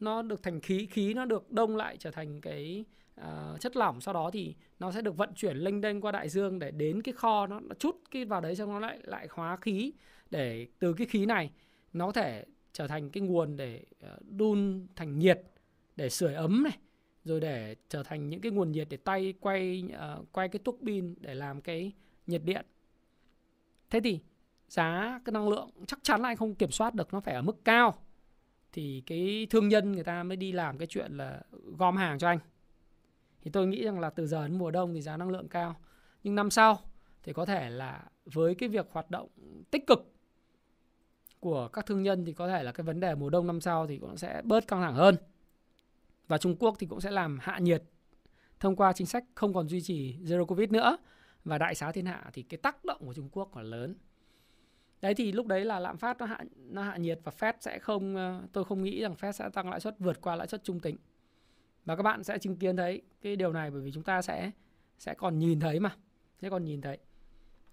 nó 0.01 0.23
được 0.23 0.43
thành 0.43 0.61
khí 0.61 0.87
khí 0.91 1.15
nó 1.15 1.25
được 1.25 1.53
đông 1.53 1.77
lại 1.77 1.97
trở 1.97 2.11
thành 2.11 2.41
cái 2.41 2.85
uh, 3.21 3.61
chất 3.61 3.77
lỏng 3.77 4.01
sau 4.01 4.15
đó 4.15 4.31
thì 4.33 4.55
nó 4.79 4.93
sẽ 4.93 5.03
được 5.03 5.17
vận 5.17 5.35
chuyển 5.35 5.57
lênh 5.57 5.81
đênh 5.81 6.01
qua 6.01 6.12
đại 6.12 6.29
dương 6.29 6.59
để 6.59 6.71
đến 6.71 7.03
cái 7.03 7.12
kho 7.12 7.47
nó, 7.47 7.61
nó 7.61 7.75
chút 7.79 8.01
cái 8.11 8.25
vào 8.25 8.41
đấy 8.41 8.57
xong 8.57 8.73
nó 8.73 8.79
lại 8.79 8.99
lại 9.03 9.29
hóa 9.31 9.57
khí 9.57 9.93
để 10.31 10.67
từ 10.79 10.93
cái 10.93 11.07
khí 11.07 11.27
này 11.27 11.51
nó 11.93 12.07
có 12.07 12.12
thể 12.12 12.45
trở 12.73 12.87
thành 12.89 13.11
cái 13.11 13.21
nguồn 13.21 13.57
để 13.57 13.85
à, 14.01 14.11
đun 14.29 14.87
thành 14.97 15.19
nhiệt 15.19 15.43
để 15.97 16.11
sưởi 16.11 16.35
ấm 16.35 16.62
này 16.62 16.79
rồi 17.25 17.41
để 17.41 17.77
trở 17.89 18.03
thành 18.03 18.29
những 18.29 18.41
cái 18.41 18.53
nguồn 18.53 18.73
nhiệt 18.73 18.87
để 18.91 18.97
tay 18.97 19.35
quay 19.41 19.85
uh, 19.87 20.33
quay 20.33 20.49
cái 20.49 20.61
tuốc 20.65 20.79
pin 20.87 21.15
để 21.21 21.35
làm 21.35 21.61
cái 21.61 21.93
nhiệt 22.27 22.43
điện. 22.45 22.67
Thế 23.91 24.01
thì 24.01 24.21
giá 24.69 25.21
cái 25.25 25.33
năng 25.33 25.49
lượng 25.49 25.71
chắc 25.87 25.99
chắn 26.03 26.23
là 26.23 26.29
anh 26.29 26.37
không 26.37 26.55
kiểm 26.55 26.71
soát 26.71 26.95
được 26.95 27.15
nó 27.15 27.21
phải 27.21 27.35
ở 27.35 27.43
mức 27.43 27.65
cao. 27.65 27.95
Thì 28.73 29.03
cái 29.07 29.47
thương 29.51 29.69
nhân 29.69 29.93
người 29.93 30.05
ta 30.05 30.23
mới 30.23 30.37
đi 30.37 30.53
làm 30.53 30.79
cái 30.79 30.87
chuyện 30.87 31.17
là 31.17 31.43
gom 31.79 31.97
hàng 31.97 32.19
cho 32.19 32.29
anh 32.29 32.39
thì 33.45 33.51
tôi 33.51 33.66
nghĩ 33.66 33.84
rằng 33.84 34.01
là 34.01 34.11
từ 34.11 34.26
giờ 34.26 34.49
đến 34.49 34.59
mùa 34.59 34.70
đông 34.70 34.95
thì 34.95 35.01
giá 35.01 35.16
năng 35.16 35.30
lượng 35.30 35.49
cao. 35.49 35.76
Nhưng 36.22 36.34
năm 36.34 36.51
sau 36.51 36.78
thì 37.22 37.32
có 37.32 37.45
thể 37.45 37.70
là 37.70 38.05
với 38.24 38.55
cái 38.55 38.68
việc 38.68 38.86
hoạt 38.90 39.11
động 39.11 39.28
tích 39.70 39.86
cực 39.86 40.12
của 41.40 41.68
các 41.68 41.86
thương 41.86 42.03
nhân 42.03 42.24
thì 42.24 42.32
có 42.32 42.49
thể 42.49 42.62
là 42.62 42.72
cái 42.72 42.84
vấn 42.84 43.01
đề 43.01 43.14
mùa 43.14 43.30
đông 43.30 43.47
năm 43.47 43.61
sau 43.61 43.86
thì 43.86 43.99
cũng 43.99 44.16
sẽ 44.16 44.42
bớt 44.45 44.68
căng 44.68 44.80
thẳng 44.80 44.95
hơn. 44.95 45.16
Và 46.28 46.38
Trung 46.38 46.57
Quốc 46.59 46.76
thì 46.78 46.86
cũng 46.86 47.01
sẽ 47.01 47.11
làm 47.11 47.38
hạ 47.42 47.59
nhiệt 47.59 47.82
thông 48.61 48.76
qua 48.76 48.92
chính 48.92 49.07
sách 49.07 49.24
không 49.34 49.55
còn 49.55 49.68
duy 49.68 49.80
trì 49.80 50.16
zero 50.22 50.45
covid 50.45 50.70
nữa. 50.70 50.97
Và 51.45 51.59
đại 51.59 51.74
xá 51.74 51.92
thiên 51.92 52.07
hạ 52.07 52.30
thì 52.32 52.42
cái 52.42 52.59
tác 52.59 52.84
động 52.84 53.07
của 53.07 53.14
Trung 53.14 53.28
Quốc 53.32 53.49
còn 53.53 53.64
lớn. 53.64 53.95
Đấy 55.03 55.14
thì 55.14 55.32
lúc 55.32 55.47
đấy 55.47 55.64
là 55.64 55.80
lạm 55.80 55.97
phát 55.97 56.18
nó 56.18 56.26
hạ 56.26 56.40
nó 56.57 56.82
hạ 56.82 56.97
nhiệt 56.97 57.20
và 57.24 57.32
Fed 57.38 57.53
sẽ 57.61 57.78
không 57.78 58.16
ờ, 58.16 58.42
tôi 58.53 58.64
không 58.64 58.82
nghĩ 58.82 59.01
rằng 59.01 59.14
Fed 59.20 59.32
sẽ 59.32 59.49
tăng 59.49 59.70
lãi 59.70 59.80
suất 59.80 59.99
vượt 59.99 60.20
qua 60.20 60.36
lãi 60.36 60.49
suất 60.49 60.64
trung 60.64 60.80
tính 60.80 60.97
và 61.85 61.97
các 61.97 62.03
bạn 62.03 62.24
sẽ 62.24 62.39
chứng 62.39 62.57
kiến 62.57 62.76
thấy 62.76 63.03
cái 63.22 63.37
điều 63.37 63.53
này 63.53 63.70
bởi 63.70 63.80
vì 63.80 63.93
chúng 63.93 64.03
ta 64.03 64.22
sẽ 64.22 64.51
sẽ 64.99 65.14
còn 65.14 65.39
nhìn 65.39 65.61
thấy 65.61 65.80
mà, 65.80 65.97
sẽ 66.43 66.51
còn 66.51 66.64
nhìn 66.64 66.80
thấy. 66.80 66.99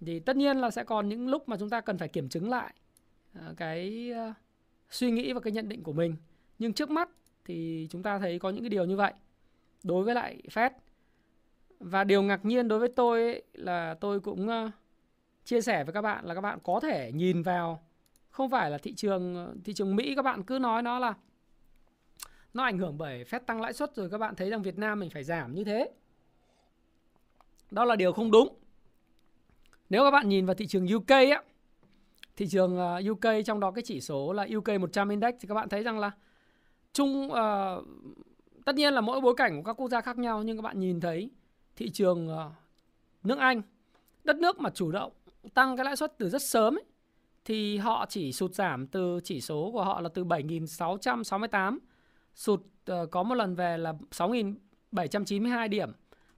Thì 0.05 0.19
tất 0.19 0.35
nhiên 0.35 0.57
là 0.57 0.71
sẽ 0.71 0.83
còn 0.83 1.09
những 1.09 1.27
lúc 1.27 1.49
mà 1.49 1.57
chúng 1.57 1.69
ta 1.69 1.81
cần 1.81 1.97
phải 1.97 2.07
kiểm 2.07 2.29
chứng 2.29 2.49
lại 2.49 2.73
ờ, 3.33 3.53
cái 3.57 4.11
ờ, 4.11 4.33
suy 4.89 5.11
nghĩ 5.11 5.33
và 5.33 5.39
cái 5.39 5.53
nhận 5.53 5.69
định 5.69 5.83
của 5.83 5.93
mình. 5.93 6.15
Nhưng 6.59 6.73
trước 6.73 6.89
mắt 6.89 7.09
thì 7.45 7.87
chúng 7.91 8.03
ta 8.03 8.19
thấy 8.19 8.39
có 8.39 8.49
những 8.49 8.63
cái 8.63 8.69
điều 8.69 8.85
như 8.85 8.95
vậy 8.95 9.13
đối 9.83 10.03
với 10.03 10.15
lại 10.15 10.41
Fed. 10.49 10.69
Và 11.79 12.03
điều 12.03 12.21
ngạc 12.21 12.45
nhiên 12.45 12.67
đối 12.67 12.79
với 12.79 12.89
tôi 12.95 13.21
ấy 13.21 13.43
là 13.53 13.93
tôi 13.93 14.19
cũng 14.19 14.47
ờ, 14.47 14.71
chia 15.45 15.61
sẻ 15.61 15.83
với 15.83 15.93
các 15.93 16.01
bạn 16.01 16.25
là 16.25 16.35
các 16.35 16.41
bạn 16.41 16.59
có 16.63 16.79
thể 16.79 17.11
nhìn 17.11 17.41
vào, 17.41 17.83
không 18.29 18.49
phải 18.49 18.71
là 18.71 18.77
thị 18.77 18.93
trường 18.93 19.55
thị 19.63 19.73
trường 19.73 19.95
Mỹ 19.95 20.15
các 20.15 20.21
bạn 20.21 20.43
cứ 20.43 20.59
nói 20.59 20.81
nó 20.81 20.99
là 20.99 21.13
nó 22.53 22.63
ảnh 22.63 22.77
hưởng 22.77 22.97
bởi 22.97 23.23
phép 23.23 23.45
tăng 23.45 23.61
lãi 23.61 23.73
suất 23.73 23.95
rồi 23.95 24.09
các 24.09 24.17
bạn 24.17 24.35
thấy 24.35 24.49
rằng 24.49 24.61
Việt 24.61 24.77
Nam 24.77 24.99
mình 24.99 25.09
phải 25.09 25.23
giảm 25.23 25.55
như 25.55 25.63
thế. 25.63 25.91
Đó 27.71 27.85
là 27.85 27.95
điều 27.95 28.13
không 28.13 28.31
đúng. 28.31 28.55
Nếu 29.89 30.03
các 30.03 30.11
bạn 30.11 30.29
nhìn 30.29 30.45
vào 30.45 30.55
thị 30.55 30.67
trường 30.67 30.87
UK 30.95 31.09
á, 31.09 31.43
thị 32.35 32.47
trường 32.47 32.77
ờ, 32.77 33.01
UK 33.11 33.45
trong 33.45 33.59
đó 33.59 33.71
cái 33.71 33.83
chỉ 33.87 34.01
số 34.01 34.33
là 34.33 34.47
UK 34.57 34.81
100 34.81 35.09
index 35.09 35.33
thì 35.39 35.47
các 35.47 35.53
bạn 35.53 35.69
thấy 35.69 35.83
rằng 35.83 35.99
là 35.99 36.11
chung 36.93 37.31
uh, 37.31 37.85
tất 38.65 38.75
nhiên 38.75 38.93
là 38.93 39.01
mỗi 39.01 39.21
bối 39.21 39.33
cảnh 39.37 39.57
của 39.57 39.63
các 39.63 39.73
quốc 39.73 39.89
gia 39.89 40.01
khác 40.01 40.17
nhau 40.17 40.43
nhưng 40.43 40.57
các 40.57 40.61
bạn 40.61 40.79
nhìn 40.79 40.99
thấy 40.99 41.29
thị 41.75 41.89
trường 41.89 42.29
uh, 42.29 42.51
nước 43.23 43.39
Anh 43.39 43.61
đất 44.23 44.35
nước 44.35 44.59
mà 44.59 44.69
chủ 44.69 44.91
động 44.91 45.11
tăng 45.53 45.77
cái 45.77 45.85
lãi 45.85 45.95
suất 45.95 46.17
từ 46.17 46.29
rất 46.29 46.41
sớm 46.41 46.75
ấy, 46.75 46.83
thì 47.45 47.77
họ 47.77 48.05
chỉ 48.09 48.33
sụt 48.33 48.53
giảm 48.53 48.87
từ 48.87 49.19
chỉ 49.23 49.41
số 49.41 49.69
của 49.73 49.83
họ 49.83 50.01
là 50.01 50.09
từ 50.13 50.23
7.668 50.25 51.77
sụt 52.35 52.61
uh, 52.91 53.11
có 53.11 53.23
một 53.23 53.35
lần 53.35 53.55
về 53.55 53.77
là 53.77 53.93
6.792 54.11 55.69
điểm 55.69 55.91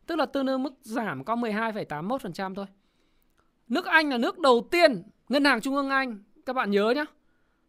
tức 0.07 0.15
là 0.15 0.25
tương 0.25 0.45
đương 0.45 0.63
mức 0.63 0.73
giảm 0.81 1.23
có 1.23 1.35
12,81% 1.35 2.55
thôi. 2.55 2.65
Nước 3.67 3.85
Anh 3.85 4.09
là 4.09 4.17
nước 4.17 4.39
đầu 4.39 4.67
tiên, 4.71 5.03
ngân 5.29 5.45
hàng 5.45 5.61
trung 5.61 5.75
ương 5.75 5.89
Anh 5.89 6.23
các 6.45 6.53
bạn 6.53 6.71
nhớ 6.71 6.93
nhé, 6.95 7.05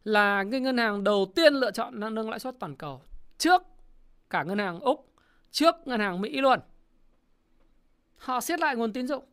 là 0.04 0.44
cái 0.50 0.60
ngân 0.60 0.76
hàng 0.76 1.04
đầu 1.04 1.32
tiên 1.34 1.54
lựa 1.54 1.70
chọn 1.70 2.00
nâng 2.00 2.30
lãi 2.30 2.38
suất 2.38 2.54
toàn 2.60 2.76
cầu 2.76 3.02
trước 3.38 3.62
cả 4.30 4.42
ngân 4.42 4.58
hàng 4.58 4.80
Úc, 4.80 5.12
trước 5.50 5.74
ngân 5.84 6.00
hàng 6.00 6.20
Mỹ 6.20 6.40
luôn. 6.40 6.60
Họ 8.16 8.40
siết 8.40 8.60
lại 8.60 8.76
nguồn 8.76 8.92
tín 8.92 9.06
dụng 9.06 9.24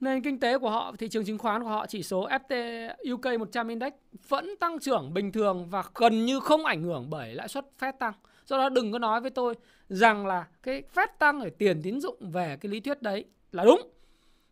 nền 0.00 0.22
kinh 0.22 0.40
tế 0.40 0.58
của 0.58 0.70
họ, 0.70 0.94
thị 0.98 1.08
trường 1.08 1.24
chứng 1.24 1.38
khoán 1.38 1.62
của 1.62 1.68
họ, 1.68 1.86
chỉ 1.86 2.02
số 2.02 2.28
FT 2.28 2.88
UK 3.12 3.40
100 3.40 3.68
Index 3.68 3.92
vẫn 4.28 4.56
tăng 4.60 4.78
trưởng 4.78 5.14
bình 5.14 5.32
thường 5.32 5.66
và 5.70 5.84
gần 5.94 6.26
như 6.26 6.40
không 6.40 6.64
ảnh 6.64 6.82
hưởng 6.82 7.10
bởi 7.10 7.34
lãi 7.34 7.48
suất 7.48 7.66
Fed 7.78 7.92
tăng. 7.92 8.12
Do 8.46 8.56
đó 8.56 8.68
đừng 8.68 8.92
có 8.92 8.98
nói 8.98 9.20
với 9.20 9.30
tôi 9.30 9.54
rằng 9.88 10.26
là 10.26 10.46
cái 10.62 10.82
Fed 10.94 11.06
tăng 11.18 11.40
ở 11.40 11.50
tiền 11.58 11.82
tín 11.82 12.00
dụng 12.00 12.30
về 12.30 12.56
cái 12.60 12.72
lý 12.72 12.80
thuyết 12.80 13.02
đấy 13.02 13.24
là 13.52 13.64
đúng. 13.64 13.90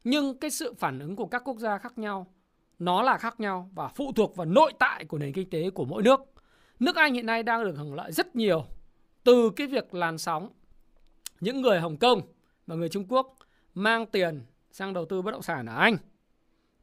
Nhưng 0.04 0.38
cái 0.38 0.50
sự 0.50 0.74
phản 0.74 0.98
ứng 0.98 1.16
của 1.16 1.26
các 1.26 1.42
quốc 1.44 1.58
gia 1.58 1.78
khác 1.78 1.98
nhau 1.98 2.26
nó 2.78 3.02
là 3.02 3.18
khác 3.18 3.40
nhau 3.40 3.70
và 3.74 3.88
phụ 3.88 4.12
thuộc 4.12 4.36
vào 4.36 4.44
nội 4.44 4.72
tại 4.78 5.04
của 5.04 5.18
nền 5.18 5.32
kinh 5.32 5.50
tế 5.50 5.70
của 5.70 5.84
mỗi 5.84 6.02
nước. 6.02 6.20
Nước 6.80 6.96
Anh 6.96 7.14
hiện 7.14 7.26
nay 7.26 7.42
đang 7.42 7.64
được 7.64 7.74
hưởng 7.76 7.94
lợi 7.94 8.12
rất 8.12 8.36
nhiều 8.36 8.64
từ 9.24 9.50
cái 9.56 9.66
việc 9.66 9.94
làn 9.94 10.18
sóng 10.18 10.48
những 11.40 11.60
người 11.60 11.80
Hồng 11.80 11.96
Kông 11.96 12.22
và 12.66 12.76
người 12.76 12.88
Trung 12.88 13.06
Quốc 13.08 13.36
mang 13.74 14.06
tiền 14.06 14.42
sang 14.70 14.92
đầu 14.92 15.04
tư 15.04 15.22
bất 15.22 15.30
động 15.30 15.42
sản 15.42 15.66
ở 15.66 15.76
Anh. 15.76 15.96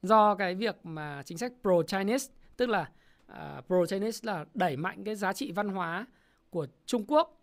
Do 0.01 0.35
cái 0.35 0.55
việc 0.55 0.85
mà 0.85 1.23
chính 1.25 1.37
sách 1.37 1.53
pro 1.61 1.83
Chinese 1.87 2.33
tức 2.57 2.69
là 2.69 2.89
à, 3.27 3.57
uh, 3.57 3.65
pro 3.67 3.85
Chinese 3.85 4.27
là 4.27 4.45
đẩy 4.53 4.77
mạnh 4.77 5.03
cái 5.03 5.15
giá 5.15 5.33
trị 5.33 5.51
văn 5.51 5.69
hóa 5.69 6.05
của 6.49 6.67
Trung 6.85 7.05
Quốc 7.07 7.41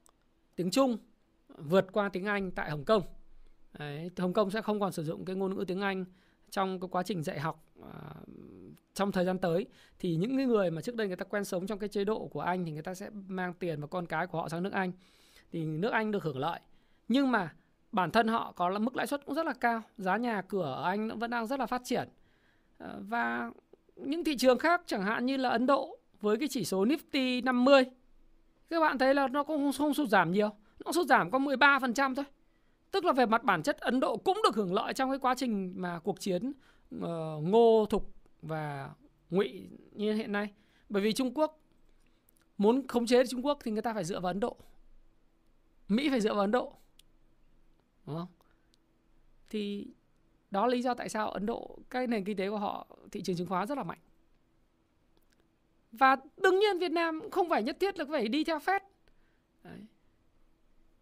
tiếng 0.56 0.70
Trung 0.70 0.98
vượt 1.58 1.92
qua 1.92 2.08
tiếng 2.08 2.24
Anh 2.24 2.50
tại 2.50 2.70
Hồng 2.70 2.84
Kông. 2.84 3.02
Đấy, 3.78 4.10
Hồng 4.16 4.32
Kông 4.32 4.50
sẽ 4.50 4.62
không 4.62 4.80
còn 4.80 4.92
sử 4.92 5.04
dụng 5.04 5.24
cái 5.24 5.36
ngôn 5.36 5.54
ngữ 5.54 5.64
tiếng 5.68 5.80
Anh 5.80 6.04
trong 6.50 6.80
cái 6.80 6.88
quá 6.90 7.02
trình 7.02 7.22
dạy 7.22 7.40
học 7.40 7.64
uh, 7.80 7.86
trong 8.94 9.12
thời 9.12 9.24
gian 9.24 9.38
tới. 9.38 9.66
Thì 9.98 10.16
những 10.16 10.36
người 10.48 10.70
mà 10.70 10.82
trước 10.82 10.94
đây 10.94 11.06
người 11.06 11.16
ta 11.16 11.24
quen 11.24 11.44
sống 11.44 11.66
trong 11.66 11.78
cái 11.78 11.88
chế 11.88 12.04
độ 12.04 12.26
của 12.26 12.40
Anh 12.40 12.64
thì 12.64 12.72
người 12.72 12.82
ta 12.82 12.94
sẽ 12.94 13.10
mang 13.10 13.54
tiền 13.54 13.80
và 13.80 13.86
con 13.86 14.06
cái 14.06 14.26
của 14.26 14.38
họ 14.38 14.48
sang 14.48 14.62
nước 14.62 14.72
Anh. 14.72 14.92
Thì 15.52 15.64
nước 15.64 15.92
Anh 15.92 16.10
được 16.10 16.22
hưởng 16.22 16.38
lợi. 16.38 16.60
Nhưng 17.08 17.30
mà 17.30 17.54
bản 17.92 18.10
thân 18.10 18.28
họ 18.28 18.52
có 18.56 18.68
là 18.68 18.78
mức 18.78 18.96
lãi 18.96 19.06
suất 19.06 19.26
cũng 19.26 19.34
rất 19.34 19.46
là 19.46 19.52
cao 19.52 19.82
giá 19.98 20.16
nhà 20.16 20.42
cửa 20.42 20.62
ở 20.62 20.84
anh 20.84 21.18
vẫn 21.18 21.30
đang 21.30 21.46
rất 21.46 21.60
là 21.60 21.66
phát 21.66 21.82
triển. 21.84 22.08
Ờ, 22.78 22.98
và 23.00 23.50
những 23.96 24.24
thị 24.24 24.36
trường 24.36 24.58
khác 24.58 24.82
chẳng 24.86 25.02
hạn 25.02 25.26
như 25.26 25.36
là 25.36 25.48
Ấn 25.48 25.66
Độ 25.66 25.98
với 26.20 26.36
cái 26.36 26.48
chỉ 26.48 26.64
số 26.64 26.84
Nifty 26.84 27.44
50 27.44 27.84
các 28.70 28.80
bạn 28.80 28.98
thấy 28.98 29.14
là 29.14 29.28
nó 29.28 29.44
cũng 29.44 29.72
không 29.78 29.94
sụt 29.94 30.08
giảm 30.08 30.32
nhiều 30.32 30.50
nó 30.84 30.92
sụt 30.92 31.06
giảm 31.06 31.30
có 31.30 31.38
13% 31.38 32.14
thôi. 32.14 32.24
Tức 32.90 33.04
là 33.04 33.12
về 33.12 33.26
mặt 33.26 33.44
bản 33.44 33.62
chất 33.62 33.80
Ấn 33.80 34.00
Độ 34.00 34.16
cũng 34.16 34.40
được 34.44 34.54
hưởng 34.54 34.74
lợi 34.74 34.94
trong 34.94 35.10
cái 35.10 35.18
quá 35.18 35.34
trình 35.34 35.72
mà 35.76 35.98
cuộc 35.98 36.20
chiến 36.20 36.52
uh, 36.96 37.02
ngô 37.42 37.86
thục 37.90 38.14
và 38.42 38.90
ngụy 39.30 39.68
như 39.92 40.14
hiện 40.14 40.32
nay. 40.32 40.52
Bởi 40.88 41.02
vì 41.02 41.12
Trung 41.12 41.34
Quốc 41.34 41.60
muốn 42.58 42.86
khống 42.86 43.06
chế 43.06 43.26
Trung 43.26 43.46
Quốc 43.46 43.58
thì 43.64 43.70
người 43.70 43.82
ta 43.82 43.94
phải 43.94 44.04
dựa 44.04 44.20
vào 44.20 44.30
Ấn 44.30 44.40
Độ. 44.40 44.56
Mỹ 45.88 46.10
phải 46.10 46.20
dựa 46.20 46.34
vào 46.34 46.40
Ấn 46.40 46.50
Độ 46.50 46.72
đúng 48.06 48.16
không? 48.16 48.28
Thì 49.50 49.86
đó 50.50 50.66
là 50.66 50.72
lý 50.72 50.82
do 50.82 50.94
tại 50.94 51.08
sao 51.08 51.30
Ấn 51.30 51.46
Độ, 51.46 51.78
cái 51.90 52.06
nền 52.06 52.24
kinh 52.24 52.36
tế 52.36 52.50
của 52.50 52.58
họ, 52.58 52.86
thị 53.10 53.22
trường 53.22 53.36
chứng 53.36 53.46
khoán 53.46 53.66
rất 53.66 53.78
là 53.78 53.84
mạnh. 53.84 53.98
Và 55.92 56.16
đương 56.36 56.58
nhiên 56.58 56.78
Việt 56.78 56.92
Nam 56.92 57.30
không 57.30 57.48
phải 57.48 57.62
nhất 57.62 57.76
thiết 57.80 57.98
là 57.98 58.04
phải 58.10 58.28
đi 58.28 58.44
theo 58.44 58.58
Fed. 58.58 58.80
Đấy. 59.64 59.78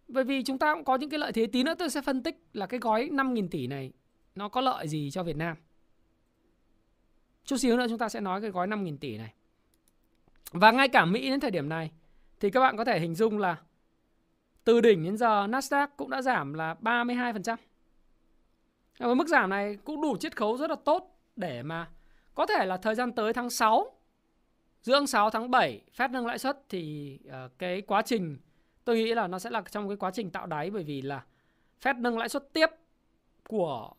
bởi 0.08 0.24
vì 0.24 0.42
chúng 0.42 0.58
ta 0.58 0.74
cũng 0.74 0.84
có 0.84 0.96
những 0.96 1.10
cái 1.10 1.18
lợi 1.18 1.32
thế 1.32 1.46
tí 1.46 1.62
nữa, 1.62 1.74
tôi 1.78 1.90
sẽ 1.90 2.02
phân 2.02 2.22
tích 2.22 2.42
là 2.52 2.66
cái 2.66 2.80
gói 2.80 3.08
5.000 3.12 3.48
tỷ 3.48 3.66
này, 3.66 3.92
nó 4.34 4.48
có 4.48 4.60
lợi 4.60 4.88
gì 4.88 5.10
cho 5.10 5.22
Việt 5.22 5.36
Nam. 5.36 5.56
Chút 7.44 7.56
xíu 7.56 7.76
nữa 7.76 7.86
chúng 7.88 7.98
ta 7.98 8.08
sẽ 8.08 8.20
nói 8.20 8.40
cái 8.40 8.50
gói 8.50 8.66
5.000 8.66 8.98
tỷ 8.98 9.18
này. 9.18 9.34
Và 10.52 10.70
ngay 10.70 10.88
cả 10.88 11.04
Mỹ 11.04 11.30
đến 11.30 11.40
thời 11.40 11.50
điểm 11.50 11.68
này, 11.68 11.90
thì 12.40 12.50
các 12.50 12.60
bạn 12.60 12.76
có 12.76 12.84
thể 12.84 13.00
hình 13.00 13.14
dung 13.14 13.38
là 13.38 13.56
từ 14.70 14.80
đỉnh 14.80 15.04
đến 15.04 15.16
giờ 15.16 15.46
Nasdaq 15.46 15.88
cũng 15.96 16.10
đã 16.10 16.22
giảm 16.22 16.54
là 16.54 16.76
32%. 16.80 17.56
Và 18.98 19.14
mức 19.14 19.28
giảm 19.28 19.50
này 19.50 19.78
cũng 19.84 20.02
đủ 20.02 20.16
chiết 20.16 20.36
khấu 20.36 20.56
rất 20.56 20.70
là 20.70 20.76
tốt 20.84 21.18
để 21.36 21.62
mà 21.62 21.88
có 22.34 22.46
thể 22.46 22.66
là 22.66 22.76
thời 22.76 22.94
gian 22.94 23.12
tới 23.12 23.32
tháng 23.32 23.50
6 23.50 23.92
giữa 24.82 24.94
tháng 24.94 25.06
6 25.06 25.30
tháng 25.30 25.50
7 25.50 25.80
Fed 25.96 26.10
nâng 26.10 26.26
lãi 26.26 26.38
suất 26.38 26.58
thì 26.68 27.18
ờ, 27.30 27.48
cái 27.58 27.80
quá 27.80 28.02
trình, 28.02 28.38
tôi 28.84 28.96
nghĩ 28.96 29.14
là 29.14 29.26
nó 29.26 29.38
sẽ 29.38 29.50
là 29.50 29.62
trong 29.70 29.88
cái 29.88 29.96
quá 29.96 30.10
trình 30.10 30.30
tạo 30.30 30.46
đáy 30.46 30.70
bởi 30.70 30.82
vì 30.82 31.02
là 31.02 31.24
Fed 31.82 32.00
nâng 32.00 32.18
lãi 32.18 32.28
suất 32.28 32.52
tiếp 32.52 32.70
của 33.48 33.90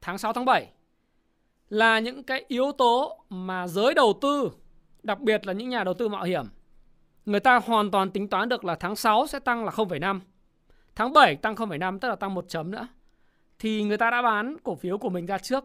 tháng 0.00 0.18
6 0.18 0.32
tháng 0.32 0.44
7 0.44 0.68
là 1.68 1.98
những 1.98 2.22
cái 2.22 2.44
yếu 2.48 2.72
tố 2.72 3.24
mà 3.28 3.68
giới 3.68 3.94
đầu 3.94 4.18
tư, 4.20 4.50
đặc 5.02 5.20
biệt 5.20 5.46
là 5.46 5.52
những 5.52 5.68
nhà 5.68 5.84
đầu 5.84 5.94
tư 5.94 6.08
mạo 6.08 6.24
hiểm 6.24 6.44
người 7.28 7.40
ta 7.40 7.56
hoàn 7.58 7.90
toàn 7.90 8.10
tính 8.10 8.28
toán 8.28 8.48
được 8.48 8.64
là 8.64 8.74
tháng 8.74 8.96
6 8.96 9.26
sẽ 9.26 9.38
tăng 9.38 9.64
là 9.64 9.70
0,5. 9.70 10.20
Tháng 10.94 11.12
7 11.12 11.36
tăng 11.36 11.54
0,5 11.54 11.98
tức 11.98 12.08
là 12.08 12.16
tăng 12.16 12.34
một 12.34 12.44
chấm 12.48 12.70
nữa. 12.70 12.88
Thì 13.58 13.82
người 13.82 13.96
ta 13.96 14.10
đã 14.10 14.22
bán 14.22 14.56
cổ 14.62 14.74
phiếu 14.74 14.98
của 14.98 15.08
mình 15.08 15.26
ra 15.26 15.38
trước. 15.38 15.64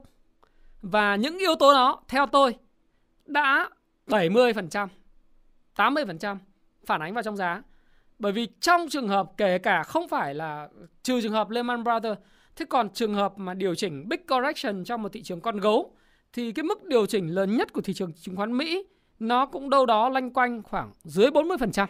Và 0.82 1.16
những 1.16 1.38
yếu 1.38 1.56
tố 1.56 1.74
đó 1.74 2.04
theo 2.08 2.26
tôi 2.26 2.56
đã 3.26 3.70
70%, 4.08 4.88
80% 5.76 6.38
phản 6.86 7.02
ánh 7.02 7.14
vào 7.14 7.24
trong 7.24 7.38
giá. 7.38 7.62
Bởi 8.20 8.32
vì 8.32 8.48
trong 8.60 8.88
trường 8.90 9.08
hợp 9.08 9.32
kể 9.38 9.58
cả 9.58 9.84
không 9.84 10.08
phải 10.08 10.36
là 10.36 10.70
trừ 11.04 11.22
trường 11.22 11.34
hợp 11.34 11.50
Lehman 11.50 11.84
Brothers, 11.84 12.20
thế 12.56 12.66
còn 12.70 12.90
trường 12.90 13.14
hợp 13.14 13.38
mà 13.38 13.54
điều 13.54 13.76
chỉnh 13.76 14.10
big 14.10 14.28
correction 14.28 14.84
trong 14.84 15.02
một 15.02 15.10
thị 15.14 15.22
trường 15.22 15.42
con 15.42 15.58
gấu 15.58 15.94
thì 16.34 16.52
cái 16.52 16.64
mức 16.64 16.84
điều 16.84 17.06
chỉnh 17.06 17.28
lớn 17.28 17.58
nhất 17.58 17.74
của 17.74 17.82
thị 17.82 17.94
trường 17.94 18.14
chứng 18.14 18.36
khoán 18.36 18.58
Mỹ 18.58 18.86
nó 19.28 19.46
cũng 19.46 19.70
đâu 19.70 19.86
đó 19.86 20.10
lanh 20.10 20.34
quanh 20.34 20.64
khoảng 20.64 20.92
dưới 21.04 21.28
40%. 21.28 21.88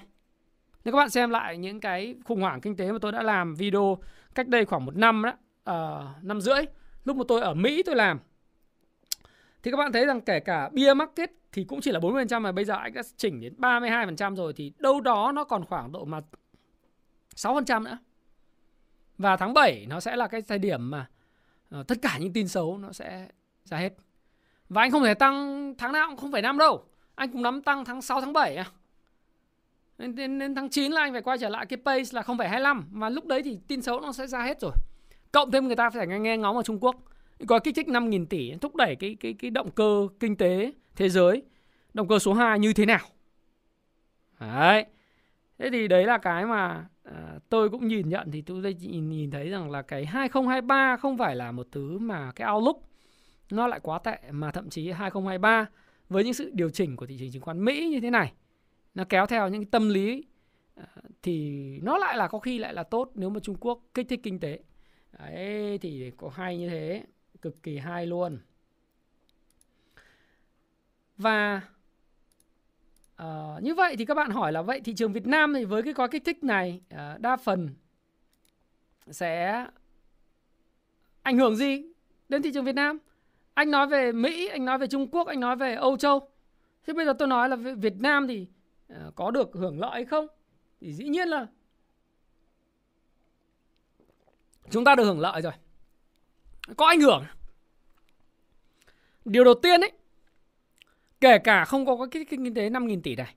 nếu 0.86 0.92
các 0.92 0.98
bạn 0.98 1.10
xem 1.10 1.30
lại 1.30 1.58
những 1.58 1.80
cái 1.80 2.16
khủng 2.26 2.42
hoảng 2.42 2.62
kinh 2.62 2.76
tế 2.76 2.92
mà 2.92 2.98
tôi 3.02 3.12
đã 3.12 3.24
làm 3.24 3.56
video 3.56 3.98
cách 4.36 4.48
đây 4.48 4.66
khoảng 4.66 4.86
một 4.86 4.96
năm 4.96 5.24
đó 5.24 5.34
uh, 5.72 6.24
năm 6.24 6.42
rưỡi 6.42 6.64
lúc 7.06 7.18
mà 7.18 7.24
tôi 7.28 7.42
ở 7.42 7.54
Mỹ 7.54 7.84
tôi 7.86 7.96
làm 7.96 8.20
thì 9.64 9.72
các 9.72 9.78
bạn 9.78 9.92
thấy 9.92 10.06
rằng 10.06 10.22
kể 10.22 10.40
cả 10.40 10.70
beer 10.70 10.98
market 10.98 11.32
thì 11.52 11.64
cũng 11.64 11.82
chỉ 11.82 11.92
là 11.92 12.00
40% 12.00 12.42
mà 12.42 12.52
bây 12.52 12.66
giờ 12.66 12.76
anh 12.76 12.94
đã 12.94 13.02
chỉnh 13.18 13.42
đến 13.42 13.54
32% 13.58 14.36
rồi 14.36 14.54
thì 14.54 14.72
đâu 14.80 15.02
đó 15.02 15.32
nó 15.36 15.44
còn 15.44 15.66
khoảng 15.66 15.92
độ 15.92 16.06
mà 16.06 16.22
6% 17.36 17.84
nữa. 17.84 17.98
Và 19.18 19.38
tháng 19.38 19.54
7 19.54 19.86
nó 19.90 20.00
sẽ 20.00 20.16
là 20.16 20.28
cái 20.28 20.42
thời 20.42 20.60
điểm 20.60 20.92
mà 20.92 21.10
uh, 21.80 21.88
tất 21.88 21.96
cả 22.02 22.18
những 22.18 22.34
tin 22.34 22.48
xấu 22.48 22.78
nó 22.78 22.92
sẽ 22.92 23.28
ra 23.66 23.78
hết. 23.78 23.94
Và 24.70 24.82
anh 24.82 24.92
không 24.92 25.04
thể 25.04 25.14
tăng 25.14 25.74
tháng 25.78 25.92
nào 25.92 26.08
cũng 26.10 26.18
không 26.18 26.32
phải 26.32 26.42
năm 26.42 26.58
đâu. 26.58 26.86
Anh 27.16 27.32
cũng 27.32 27.44
nắm 27.44 27.62
tăng 27.62 27.86
tháng 27.86 28.02
6 28.02 28.22
tháng 28.22 28.34
7 28.34 28.56
à. 28.56 28.66
nên, 29.98 30.16
đến, 30.16 30.40
đến 30.40 30.56
tháng 30.56 30.70
9 30.70 30.92
là 30.92 31.02
anh 31.02 31.12
phải 31.12 31.22
quay 31.22 31.38
trở 31.38 31.50
lại 31.50 31.66
cái 31.66 31.78
pace 31.86 32.10
là 32.12 32.22
0,25 32.22 32.84
mà 32.92 33.10
lúc 33.10 33.26
đấy 33.26 33.44
thì 33.44 33.60
tin 33.68 33.82
xấu 33.82 34.00
nó 34.02 34.12
sẽ 34.12 34.28
ra 34.28 34.44
hết 34.44 34.62
rồi. 34.62 34.72
Cộng 35.32 35.52
thêm 35.52 35.68
người 35.68 35.76
ta 35.76 35.90
phải 35.90 36.08
nghe, 36.08 36.20
nghe 36.20 36.38
ngóng 36.38 36.58
ở 36.58 36.64
Trung 36.64 36.80
Quốc 36.80 36.96
có 37.48 37.60
kích 37.60 37.76
thích 37.76 37.88
5.000 37.88 38.26
tỷ 38.26 38.54
thúc 38.62 38.76
đẩy 38.76 38.96
cái 38.96 39.18
cái 39.20 39.34
cái 39.34 39.52
động 39.52 39.72
cơ 39.72 40.08
kinh 40.20 40.36
tế 40.36 40.74
thế 40.96 41.10
giới. 41.10 41.44
Động 41.94 42.08
cơ 42.08 42.20
số 42.20 42.34
2 42.34 42.60
như 42.60 42.74
thế 42.74 42.86
nào? 42.86 43.08
Đấy. 44.40 44.86
Thế 45.58 45.70
thì 45.72 45.88
đấy 45.88 46.06
là 46.06 46.18
cái 46.18 46.46
mà 46.46 46.86
à, 47.04 47.40
tôi 47.50 47.70
cũng 47.70 47.88
nhìn 47.88 48.10
nhận 48.10 48.32
thì 48.32 48.42
tôi 48.42 48.76
nhìn, 48.80 49.10
nhìn 49.10 49.32
thấy 49.32 49.50
rằng 49.50 49.72
là 49.72 49.82
cái 49.82 50.06
2023 50.06 50.98
không 50.98 51.18
phải 51.18 51.36
là 51.36 51.52
một 51.52 51.68
thứ 51.72 51.98
mà 51.98 52.32
cái 52.36 52.52
outlook 52.52 52.78
nó 53.50 53.68
lại 53.68 53.80
quá 53.84 54.00
tệ 54.00 54.18
mà 54.32 54.52
thậm 54.52 54.70
chí 54.70 54.92
2023 54.92 55.68
với 56.10 56.24
những 56.24 56.34
sự 56.34 56.52
điều 56.54 56.70
chỉnh 56.70 56.96
của 56.96 57.06
thị 57.06 57.18
trường 57.20 57.32
chứng 57.32 57.42
khoán 57.42 57.66
Mỹ 57.66 57.90
như 57.90 58.00
thế 58.00 58.10
này 58.10 58.34
nó 58.96 59.04
kéo 59.10 59.26
theo 59.26 59.50
những 59.50 59.62
cái 59.62 59.70
tâm 59.72 59.90
lý 59.90 60.24
ờ, 60.76 60.86
thì 61.22 61.52
nó 61.82 61.98
lại 61.98 62.18
là 62.18 62.28
có 62.28 62.40
khi 62.40 62.60
lại 62.60 62.74
là 62.74 62.84
tốt 62.84 63.12
nếu 63.16 63.30
mà 63.30 63.40
Trung 63.40 63.56
Quốc 63.60 63.82
kích 63.94 64.10
thích 64.10 64.20
kinh 64.24 64.40
tế. 64.40 64.60
Đấy 65.20 65.78
thì 65.82 66.12
có 66.18 66.30
hay 66.30 66.58
như 66.58 66.70
thế, 66.70 67.04
cực 67.42 67.64
kỳ 67.64 67.78
hay 67.78 68.08
luôn. 68.08 68.40
Và 71.18 71.62
uh, 73.24 73.64
như 73.64 73.76
vậy 73.76 73.96
thì 73.98 74.06
các 74.06 74.14
bạn 74.14 74.32
hỏi 74.32 74.52
là 74.52 74.62
vậy 74.62 74.82
thị 74.82 74.94
trường 74.96 75.14
Việt 75.14 75.28
Nam 75.28 75.54
thì 75.54 75.66
với 75.66 75.84
cái 75.84 75.94
gói 75.94 76.10
kích 76.10 76.26
thích 76.26 76.44
này 76.44 76.82
uh, 76.94 77.22
đa 77.22 77.38
phần 77.38 77.70
sẽ 79.08 79.66
ảnh 81.22 81.38
hưởng 81.38 81.56
gì 81.56 81.84
đến 82.30 82.42
thị 82.42 82.52
trường 82.54 82.66
Việt 82.66 82.76
Nam? 82.76 82.98
Anh 83.54 83.72
nói 83.72 83.88
về 83.88 84.12
Mỹ, 84.12 84.48
anh 84.48 84.66
nói 84.66 84.78
về 84.78 84.88
Trung 84.88 85.08
Quốc, 85.12 85.28
anh 85.28 85.40
nói 85.40 85.56
về 85.56 85.76
Âu 85.76 85.98
Châu. 85.98 86.30
Thế 86.88 86.94
bây 86.94 87.06
giờ 87.06 87.14
tôi 87.20 87.28
nói 87.28 87.50
là 87.50 87.56
Việt 87.56 87.96
Nam 88.00 88.28
thì 88.28 88.48
ờ, 88.90 89.12
có 89.16 89.32
được 89.32 89.50
hưởng 89.54 89.80
lợi 89.80 89.92
hay 89.92 90.06
không? 90.06 90.28
Thì 90.82 90.94
dĩ 90.94 91.08
nhiên 91.08 91.28
là 91.28 91.48
chúng 94.70 94.84
ta 94.84 94.96
được 94.96 95.04
hưởng 95.04 95.20
lợi 95.20 95.42
rồi. 95.42 95.54
Có 96.78 96.86
ảnh 96.86 97.02
hưởng. 97.02 97.24
Điều 99.26 99.44
đầu 99.44 99.54
tiên 99.54 99.82
ấy 99.82 99.92
Kể 101.22 101.38
cả 101.38 101.66
không 101.66 101.86
có 101.86 102.08
cái 102.12 102.26
kinh 102.30 102.54
tế 102.54 102.70
5.000 102.70 103.02
tỷ 103.02 103.16
này 103.16 103.36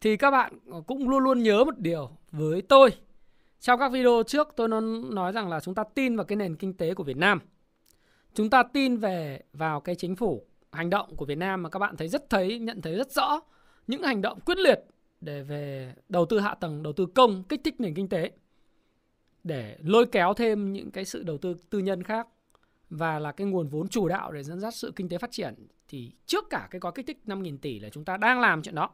Thì 0.00 0.16
các 0.16 0.30
bạn 0.30 0.58
ờ, 0.70 0.80
cũng 0.86 1.08
luôn 1.08 1.24
luôn 1.24 1.42
nhớ 1.42 1.64
một 1.64 1.78
điều 1.78 2.10
với 2.30 2.62
tôi 2.62 2.90
Trong 3.60 3.80
các 3.80 3.88
video 3.88 4.22
trước 4.26 4.48
tôi 4.56 4.68
nói 5.10 5.32
rằng 5.32 5.48
là 5.48 5.60
chúng 5.60 5.74
ta 5.74 5.84
tin 5.94 6.16
vào 6.16 6.24
cái 6.24 6.36
nền 6.36 6.56
kinh 6.56 6.74
tế 6.74 6.94
của 6.94 7.04
Việt 7.04 7.16
Nam 7.16 7.40
Chúng 8.36 8.50
ta 8.50 8.62
tin 8.62 8.96
về 8.96 9.40
vào 9.52 9.80
cái 9.80 9.94
chính 9.94 10.16
phủ 10.16 10.46
hành 10.72 10.90
động 10.90 11.16
của 11.16 11.24
Việt 11.24 11.38
Nam 11.38 11.62
mà 11.62 11.68
các 11.68 11.78
bạn 11.78 11.96
thấy 11.96 12.08
rất 12.08 12.30
thấy 12.30 12.58
nhận 12.58 12.82
thấy 12.82 12.94
rất 12.94 13.12
rõ 13.12 13.40
những 13.86 14.02
hành 14.02 14.22
động 14.22 14.40
quyết 14.40 14.58
liệt 14.58 14.80
để 15.20 15.42
về 15.42 15.94
đầu 16.08 16.26
tư 16.26 16.40
hạ 16.40 16.54
tầng, 16.54 16.82
đầu 16.82 16.92
tư 16.92 17.06
công, 17.06 17.44
kích 17.44 17.60
thích 17.64 17.80
nền 17.80 17.94
kinh 17.94 18.08
tế 18.08 18.30
để 19.44 19.78
lôi 19.82 20.06
kéo 20.06 20.34
thêm 20.34 20.72
những 20.72 20.90
cái 20.90 21.04
sự 21.04 21.22
đầu 21.22 21.38
tư 21.38 21.56
tư 21.70 21.78
nhân 21.78 22.02
khác 22.02 22.28
và 22.90 23.18
là 23.18 23.32
cái 23.32 23.46
nguồn 23.46 23.68
vốn 23.68 23.88
chủ 23.88 24.08
đạo 24.08 24.32
để 24.32 24.42
dẫn 24.42 24.60
dắt 24.60 24.74
sự 24.74 24.92
kinh 24.96 25.08
tế 25.08 25.18
phát 25.18 25.30
triển 25.30 25.54
thì 25.88 26.12
trước 26.26 26.44
cả 26.50 26.68
cái 26.70 26.80
gói 26.80 26.92
kích 26.94 27.06
thích 27.06 27.18
5.000 27.26 27.58
tỷ 27.58 27.80
là 27.80 27.88
chúng 27.88 28.04
ta 28.04 28.16
đang 28.16 28.40
làm 28.40 28.62
chuyện 28.62 28.74
đó. 28.74 28.90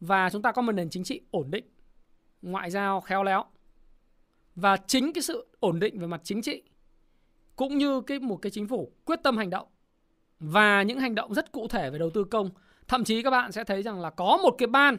Và 0.00 0.30
chúng 0.30 0.42
ta 0.42 0.52
có 0.52 0.62
một 0.62 0.72
nền 0.72 0.90
chính 0.90 1.04
trị 1.04 1.20
ổn 1.30 1.50
định, 1.50 1.64
ngoại 2.42 2.70
giao 2.70 3.00
khéo 3.00 3.24
léo. 3.24 3.44
Và 4.54 4.76
chính 4.76 5.12
cái 5.12 5.22
sự 5.22 5.46
ổn 5.60 5.80
định 5.80 5.98
về 5.98 6.06
mặt 6.06 6.20
chính 6.24 6.42
trị 6.42 6.62
cũng 7.60 7.78
như 7.78 8.00
cái 8.00 8.18
một 8.18 8.36
cái 8.36 8.50
chính 8.50 8.66
phủ 8.66 8.92
quyết 9.04 9.20
tâm 9.22 9.36
hành 9.36 9.50
động 9.50 9.66
và 10.38 10.82
những 10.82 11.00
hành 11.00 11.14
động 11.14 11.34
rất 11.34 11.52
cụ 11.52 11.68
thể 11.68 11.90
về 11.90 11.98
đầu 11.98 12.10
tư 12.10 12.24
công. 12.24 12.50
Thậm 12.88 13.04
chí 13.04 13.22
các 13.22 13.30
bạn 13.30 13.52
sẽ 13.52 13.64
thấy 13.64 13.82
rằng 13.82 14.00
là 14.00 14.10
có 14.10 14.38
một 14.42 14.54
cái 14.58 14.66
ban 14.66 14.96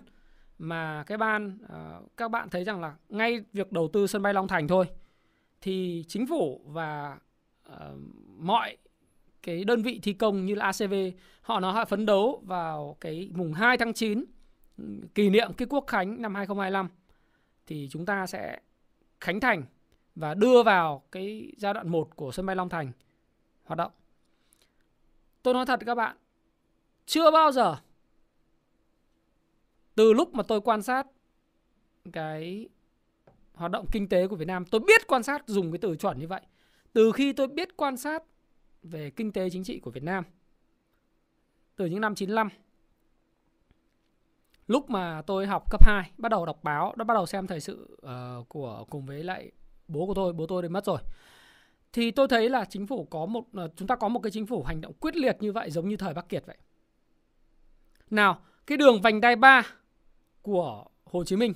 mà 0.57 1.03
cái 1.07 1.17
ban 1.17 1.57
uh, 1.63 2.17
các 2.17 2.31
bạn 2.31 2.49
thấy 2.49 2.63
rằng 2.63 2.81
là 2.81 2.95
ngay 3.09 3.41
việc 3.53 3.71
đầu 3.71 3.89
tư 3.93 4.07
sân 4.07 4.21
bay 4.21 4.33
Long 4.33 4.47
Thành 4.47 4.67
thôi 4.67 4.85
thì 5.61 6.05
chính 6.07 6.27
phủ 6.27 6.61
và 6.65 7.17
uh, 7.69 7.75
mọi 8.37 8.77
cái 9.43 9.63
đơn 9.63 9.81
vị 9.81 9.99
thi 10.03 10.13
công 10.13 10.45
như 10.45 10.55
là 10.55 10.65
ACV 10.65 10.93
họ 11.41 11.59
nó 11.59 11.71
họ 11.71 11.85
phấn 11.85 12.05
đấu 12.05 12.43
vào 12.45 12.97
cái 13.01 13.29
mùng 13.35 13.53
2 13.53 13.77
tháng 13.77 13.93
9 13.93 14.25
ừ, 14.77 14.83
kỷ 15.15 15.29
niệm 15.29 15.53
cái 15.53 15.67
quốc 15.69 15.83
khánh 15.87 16.21
năm 16.21 16.35
2025 16.35 16.87
thì 17.67 17.87
chúng 17.91 18.05
ta 18.05 18.27
sẽ 18.27 18.59
khánh 19.19 19.39
thành 19.39 19.63
và 20.15 20.33
đưa 20.33 20.63
vào 20.63 21.03
cái 21.11 21.53
giai 21.57 21.73
đoạn 21.73 21.89
1 21.89 22.15
của 22.15 22.31
sân 22.31 22.45
bay 22.45 22.55
Long 22.55 22.69
Thành 22.69 22.91
hoạt 23.63 23.77
động. 23.77 23.91
Tôi 25.43 25.53
nói 25.53 25.65
thật 25.65 25.79
các 25.85 25.95
bạn, 25.95 26.17
chưa 27.05 27.31
bao 27.31 27.51
giờ 27.51 27.75
từ 29.95 30.13
lúc 30.13 30.33
mà 30.33 30.43
tôi 30.43 30.61
quan 30.61 30.81
sát 30.81 31.07
cái 32.13 32.69
hoạt 33.53 33.71
động 33.71 33.85
kinh 33.91 34.09
tế 34.09 34.27
của 34.27 34.35
Việt 34.35 34.47
Nam, 34.47 34.65
tôi 34.65 34.81
biết 34.87 35.07
quan 35.07 35.23
sát 35.23 35.47
dùng 35.47 35.71
cái 35.71 35.77
từ 35.77 35.95
chuẩn 35.95 36.19
như 36.19 36.27
vậy 36.27 36.41
từ 36.93 37.11
khi 37.11 37.33
tôi 37.33 37.47
biết 37.47 37.77
quan 37.77 37.97
sát 37.97 38.23
về 38.83 39.09
kinh 39.09 39.31
tế 39.31 39.49
chính 39.49 39.63
trị 39.63 39.79
của 39.79 39.91
Việt 39.91 40.03
Nam 40.03 40.23
từ 41.75 41.85
những 41.85 42.01
năm 42.01 42.15
95 42.15 42.49
lúc 44.67 44.89
mà 44.89 45.21
tôi 45.21 45.47
học 45.47 45.71
cấp 45.71 45.85
2 45.85 46.11
bắt 46.17 46.29
đầu 46.29 46.45
đọc 46.45 46.63
báo 46.63 46.93
đã 46.95 47.03
bắt 47.03 47.13
đầu 47.13 47.25
xem 47.25 47.47
thời 47.47 47.59
sự 47.59 47.97
uh, 48.05 48.49
của 48.49 48.85
cùng 48.89 49.05
với 49.05 49.23
lại 49.23 49.51
bố 49.91 50.05
của 50.05 50.13
tôi 50.13 50.33
bố 50.33 50.45
tôi 50.45 50.61
đã 50.61 50.69
mất 50.69 50.85
rồi 50.85 50.99
thì 51.93 52.11
tôi 52.11 52.27
thấy 52.27 52.49
là 52.49 52.65
chính 52.65 52.87
phủ 52.87 53.07
có 53.09 53.25
một 53.25 53.45
ờ, 53.53 53.69
chúng 53.75 53.87
ta 53.87 53.95
có 53.95 54.07
một 54.07 54.19
cái 54.19 54.31
chính 54.31 54.45
phủ 54.45 54.63
hành 54.63 54.81
động 54.81 54.93
quyết 54.99 55.15
liệt 55.15 55.37
như 55.39 55.51
vậy 55.51 55.71
giống 55.71 55.89
như 55.89 55.97
thời 55.97 56.13
Bắc 56.13 56.29
Kiệt 56.29 56.43
vậy 56.45 56.57
nào 58.09 58.41
cái 58.67 58.77
đường 58.77 59.01
vành 59.01 59.21
đai 59.21 59.35
3 59.35 59.67
của 60.41 60.85
Hồ 61.05 61.23
Chí 61.23 61.35
Minh 61.35 61.53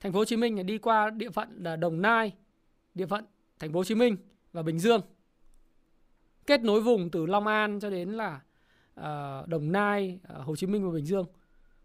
thành 0.00 0.12
phố 0.12 0.18
Hồ 0.18 0.24
Chí 0.24 0.36
Minh 0.36 0.66
đi 0.66 0.78
qua 0.78 1.10
địa 1.10 1.30
phận 1.30 1.48
là 1.64 1.76
Đồng 1.76 2.02
Nai 2.02 2.32
địa 2.94 3.06
phận 3.06 3.24
thành 3.58 3.72
phố 3.72 3.78
Hồ 3.78 3.84
Chí 3.84 3.94
Minh 3.94 4.16
và 4.52 4.62
Bình 4.62 4.78
Dương. 4.78 5.00
Kết 6.46 6.60
nối 6.60 6.80
vùng 6.80 7.10
từ 7.10 7.26
Long 7.26 7.46
An 7.46 7.80
cho 7.80 7.90
đến 7.90 8.10
là 8.10 8.40
uh, 9.00 9.48
Đồng 9.48 9.72
Nai, 9.72 10.18
uh, 10.38 10.46
Hồ 10.46 10.56
Chí 10.56 10.66
Minh 10.66 10.86
và 10.86 10.94
Bình 10.94 11.06
Dương. 11.06 11.26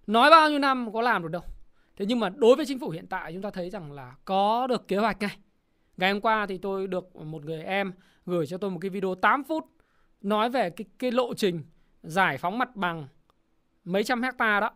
Nói 0.07 0.29
bao 0.29 0.49
nhiêu 0.49 0.59
năm 0.59 0.93
có 0.93 1.01
làm 1.01 1.21
được 1.21 1.31
đâu. 1.31 1.41
Thế 1.97 2.05
nhưng 2.05 2.19
mà 2.19 2.29
đối 2.29 2.55
với 2.55 2.65
chính 2.65 2.79
phủ 2.79 2.89
hiện 2.89 3.07
tại 3.07 3.33
chúng 3.33 3.41
ta 3.41 3.49
thấy 3.49 3.69
rằng 3.69 3.91
là 3.91 4.15
có 4.25 4.67
được 4.67 4.87
kế 4.87 4.97
hoạch 4.97 5.19
này. 5.19 5.37
Ngày 5.97 6.11
hôm 6.11 6.21
qua 6.21 6.45
thì 6.45 6.57
tôi 6.57 6.87
được 6.87 7.15
một 7.15 7.45
người 7.45 7.63
em 7.63 7.93
gửi 8.25 8.47
cho 8.47 8.57
tôi 8.57 8.71
một 8.71 8.79
cái 8.81 8.89
video 8.89 9.15
8 9.15 9.43
phút 9.43 9.65
nói 10.21 10.49
về 10.49 10.69
cái, 10.69 10.85
cái 10.99 11.11
lộ 11.11 11.33
trình 11.33 11.63
giải 12.03 12.37
phóng 12.37 12.57
mặt 12.57 12.75
bằng 12.75 13.07
mấy 13.83 14.03
trăm 14.03 14.23
hecta 14.23 14.59
đó. 14.59 14.71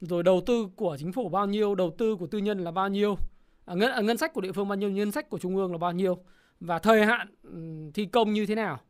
Rồi 0.00 0.22
đầu 0.22 0.40
tư 0.46 0.68
của 0.76 0.96
chính 0.98 1.12
phủ 1.12 1.28
bao 1.28 1.46
nhiêu, 1.46 1.74
đầu 1.74 1.94
tư 1.98 2.16
của 2.16 2.26
tư 2.26 2.38
nhân 2.38 2.58
là 2.58 2.70
bao 2.70 2.88
nhiêu 2.88 3.16
à, 3.64 3.74
ngân, 3.74 3.92
à, 3.92 4.00
ngân 4.00 4.18
sách 4.18 4.32
của 4.32 4.40
địa 4.40 4.52
phương 4.52 4.68
bao 4.68 4.76
nhiêu 4.76 4.90
ngân 4.90 5.12
sách 5.12 5.30
của 5.30 5.38
trung 5.38 5.56
ương 5.56 5.72
là 5.72 5.78
bao 5.78 5.92
nhiêu 5.92 6.18
và 6.60 6.78
thời 6.78 7.06
hạn 7.06 7.34
ừ, 7.42 7.90
thi 7.94 8.06
công 8.06 8.32
như 8.32 8.46
thế 8.46 8.54
nào 8.54 8.80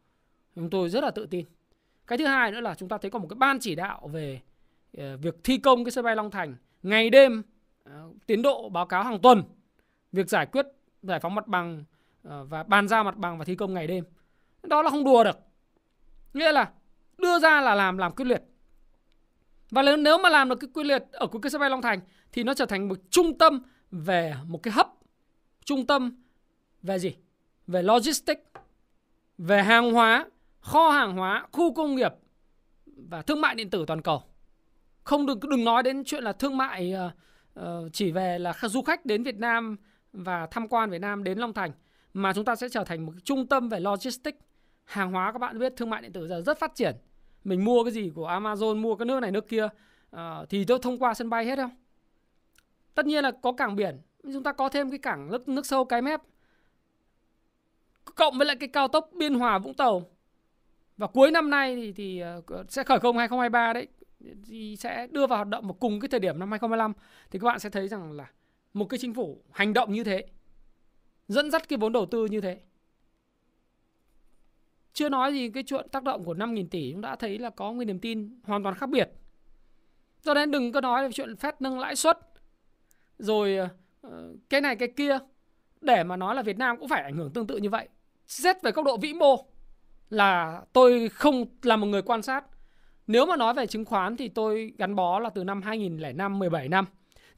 chúng 0.55 0.71
tôi 0.71 0.89
rất 0.89 1.05
là 1.05 1.11
tự 1.11 1.27
tin 1.27 1.47
cái 2.07 2.19
thứ 2.19 2.27
hai 2.27 2.53
nữa 2.53 2.61
là 2.61 2.75
chúng 2.75 2.89
ta 2.89 2.99
thấy 2.99 3.11
có 3.11 3.19
một 3.19 3.27
cái 3.31 3.37
ban 3.37 3.59
chỉ 3.59 3.75
đạo 3.75 4.09
về 4.13 4.41
ờ, 4.99 5.17
việc 5.17 5.45
thi 5.45 5.59
công 5.59 5.85
cái 5.85 5.93
sân 5.93 6.05
bay 6.05 6.17
Long 6.17 6.31
Thành 6.31 6.57
ngày 6.83 7.11
đêm 7.11 7.43
Ờ, 7.85 8.09
tiến 8.27 8.43
độ 8.43 8.69
báo 8.69 8.87
cáo 8.87 9.05
hàng 9.05 9.19
tuần 9.19 9.43
việc 10.13 10.29
giải 10.29 10.47
quyết 10.47 10.67
giải 11.03 11.21
phóng 11.21 11.35
mặt 11.35 11.47
bằng 11.47 11.85
ờ, 12.23 12.45
và 12.45 12.63
bàn 12.63 12.89
giao 12.89 13.05
mặt 13.05 13.17
bằng 13.17 13.39
và 13.39 13.45
thi 13.45 13.55
công 13.55 13.75
ngày 13.75 13.87
đêm 13.87 14.05
đó 14.63 14.83
là 14.83 14.91
không 14.91 15.05
đùa 15.05 15.25
được 15.25 15.39
nghĩa 16.35 16.53
là 16.53 16.71
đưa 17.19 17.39
ra 17.39 17.61
là 17.61 17.75
làm 17.75 17.99
làm 17.99 18.13
quyết 18.13 18.25
liệt 18.25 18.43
và 19.71 19.83
nếu 19.83 20.19
mà 20.19 20.29
làm 20.29 20.49
được 20.49 20.57
cái 20.61 20.71
quyết 20.75 20.85
liệt 20.85 21.03
ở 21.13 21.27
cái 21.43 21.51
sân 21.51 21.61
bay 21.61 21.71
Long 21.71 21.83
Thành 21.83 22.01
thì 22.33 22.45
nó 22.45 22.55
trở 22.55 22.67
thành 22.67 22.89
một 22.89 22.99
trung 23.11 23.39
tâm 23.39 23.63
về 23.91 24.35
một 24.47 24.63
cái 24.63 24.73
hấp 24.73 24.89
trung 25.65 25.87
tâm 25.87 26.23
về 26.83 26.99
gì? 26.99 27.17
Về 27.67 27.83
logistics, 27.83 28.43
về 29.39 29.63
hàng 29.63 29.93
hóa, 29.93 30.27
kho 30.61 30.91
hàng 30.91 31.17
hóa, 31.17 31.47
khu 31.53 31.75
công 31.75 31.95
nghiệp 31.95 32.13
và 32.87 33.23
thương 33.23 33.41
mại 33.41 33.55
điện 33.55 33.71
tử 33.71 33.85
toàn 33.87 34.03
cầu. 34.03 34.23
Không 35.05 35.27
đừng 35.27 35.41
đừng 35.51 35.65
nói 35.65 35.83
đến 35.83 36.05
chuyện 36.05 36.25
là 36.25 36.33
thương 36.33 36.57
mại 36.57 36.95
uh, 37.07 37.13
Ờ, 37.55 37.89
chỉ 37.93 38.13
về 38.13 38.39
là 38.39 38.55
du 38.63 38.83
khách 38.83 39.07
đến 39.07 39.23
Việt 39.23 39.39
Nam 39.39 39.77
và 40.13 40.47
tham 40.51 40.69
quan 40.69 40.91
Việt 40.91 41.01
Nam 41.01 41.25
đến 41.25 41.39
Long 41.39 41.53
Thành 41.53 41.73
mà 42.15 42.33
chúng 42.33 42.45
ta 42.45 42.57
sẽ 42.57 42.69
trở 42.69 42.85
thành 42.85 43.07
một 43.07 43.13
trung 43.25 43.47
tâm 43.47 43.69
về 43.69 43.81
logistics. 43.81 44.39
Hàng 44.85 45.13
hóa 45.13 45.33
các 45.33 45.39
bạn 45.39 45.59
biết 45.59 45.73
thương 45.77 45.91
mại 45.91 46.03
điện 46.03 46.13
tử 46.13 46.29
giờ 46.29 46.43
rất 46.47 46.59
phát 46.59 46.75
triển. 46.75 46.97
Mình 47.45 47.65
mua 47.65 47.85
cái 47.85 47.93
gì 47.93 48.11
của 48.15 48.29
Amazon, 48.29 48.77
mua 48.77 48.97
cái 48.97 49.07
nước 49.07 49.21
này 49.21 49.31
nước 49.31 49.49
kia 49.49 49.69
ờ, 50.11 50.47
thì 50.49 50.65
tôi 50.65 50.79
thông 50.83 50.99
qua 50.99 51.15
sân 51.15 51.31
bay 51.31 51.45
hết 51.45 51.57
không? 51.57 51.71
tất 52.95 53.07
nhiên 53.07 53.25
là 53.25 53.31
có 53.31 53.53
cảng 53.53 53.77
biển 53.77 54.01
chúng 54.33 54.43
ta 54.43 54.53
có 54.53 54.69
thêm 54.69 54.91
cái 54.91 54.99
cảng 54.99 55.31
nước, 55.31 55.49
nước 55.49 55.67
sâu 55.67 55.85
cái 55.85 56.03
mép 56.03 56.21
cộng 58.15 58.39
với 58.39 58.47
lại 58.47 58.57
cái 58.57 58.69
cao 58.69 58.89
tốc 58.89 59.11
biên 59.13 59.35
hòa 59.35 59.59
vũng 59.59 59.75
tàu 59.75 60.11
và 60.97 61.07
cuối 61.07 61.31
năm 61.31 61.51
nay 61.51 61.77
thì, 61.77 61.93
thì 61.93 62.21
ờ, 62.21 62.43
sẽ 62.69 62.85
khởi 62.85 62.99
công 62.99 63.19
2023 63.19 63.73
đấy 63.73 63.89
thì 64.47 64.77
sẽ 64.77 65.07
đưa 65.11 65.27
vào 65.27 65.39
hoạt 65.39 65.49
động 65.49 65.65
vào 65.65 65.77
cùng 65.81 66.01
cái 66.01 66.09
thời 66.09 66.21
điểm 66.21 66.39
năm 66.39 66.51
2025 66.51 66.93
thì 67.31 67.39
các 67.39 67.47
bạn 67.47 67.59
sẽ 67.59 67.71
thấy 67.71 67.89
rằng 67.89 68.13
là 68.13 68.31
một 68.75 68.85
cái 68.85 68.99
chính 68.99 69.15
phủ 69.15 69.43
hành 69.51 69.73
động 69.73 69.93
như 69.93 70.05
thế, 70.05 70.27
dẫn 71.29 71.51
dắt 71.51 71.69
cái 71.69 71.77
vốn 71.77 71.93
đầu 71.93 72.07
tư 72.07 72.27
như 72.27 72.41
thế. 72.41 72.61
Chưa 74.93 75.09
nói 75.09 75.33
gì 75.33 75.51
cái 75.51 75.63
chuyện 75.63 75.89
tác 75.89 76.03
động 76.03 76.25
của 76.25 76.35
5.000 76.35 76.69
tỷ 76.69 76.93
chúng 76.93 77.01
đã 77.01 77.17
thấy 77.17 77.39
là 77.39 77.51
có 77.51 77.73
nguyên 77.73 77.89
niềm 77.89 77.99
tin 77.99 78.41
hoàn 78.45 78.63
toàn 78.63 78.75
khác 78.75 78.89
biệt. 78.89 79.11
Cho 80.23 80.35
nên 80.35 80.51
đừng 80.51 80.73
có 80.73 80.81
nói 80.81 81.03
về 81.03 81.13
chuyện 81.13 81.37
phép 81.37 81.61
nâng 81.61 81.79
lãi 81.79 81.97
suất, 81.97 82.19
rồi 83.19 83.57
ờ, 84.01 84.35
cái 84.49 84.61
này 84.61 84.77
cái 84.77 84.89
kia. 84.97 85.19
Để 85.81 86.05
mà 86.05 86.17
nói 86.17 86.35
là 86.35 86.43
Việt 86.43 86.59
Nam 86.59 86.77
cũng 86.77 86.89
phải 86.89 87.03
ảnh 87.03 87.17
hưởng 87.17 87.31
tương 87.33 87.47
tự 87.47 87.57
như 87.57 87.71
vậy. 87.71 87.89
Xét 88.27 88.63
về 88.63 88.71
góc 88.71 88.85
độ 88.85 88.97
vĩ 88.97 89.13
mô 89.13 89.37
là 90.11 90.63
tôi 90.73 91.09
không 91.09 91.47
là 91.63 91.77
một 91.77 91.87
người 91.87 92.03
quan 92.03 92.23
sát 92.23 92.45
nếu 93.07 93.27
mà 93.27 93.37
nói 93.37 93.55
về 93.55 93.67
chứng 93.67 93.85
khoán 93.85 94.17
thì 94.17 94.29
tôi 94.29 94.73
gắn 94.79 94.95
bó 94.95 95.19
là 95.19 95.31
từ 95.31 95.45
năm 95.45 95.63
2005 95.63 96.39
17 96.39 96.69
năm 96.69 96.87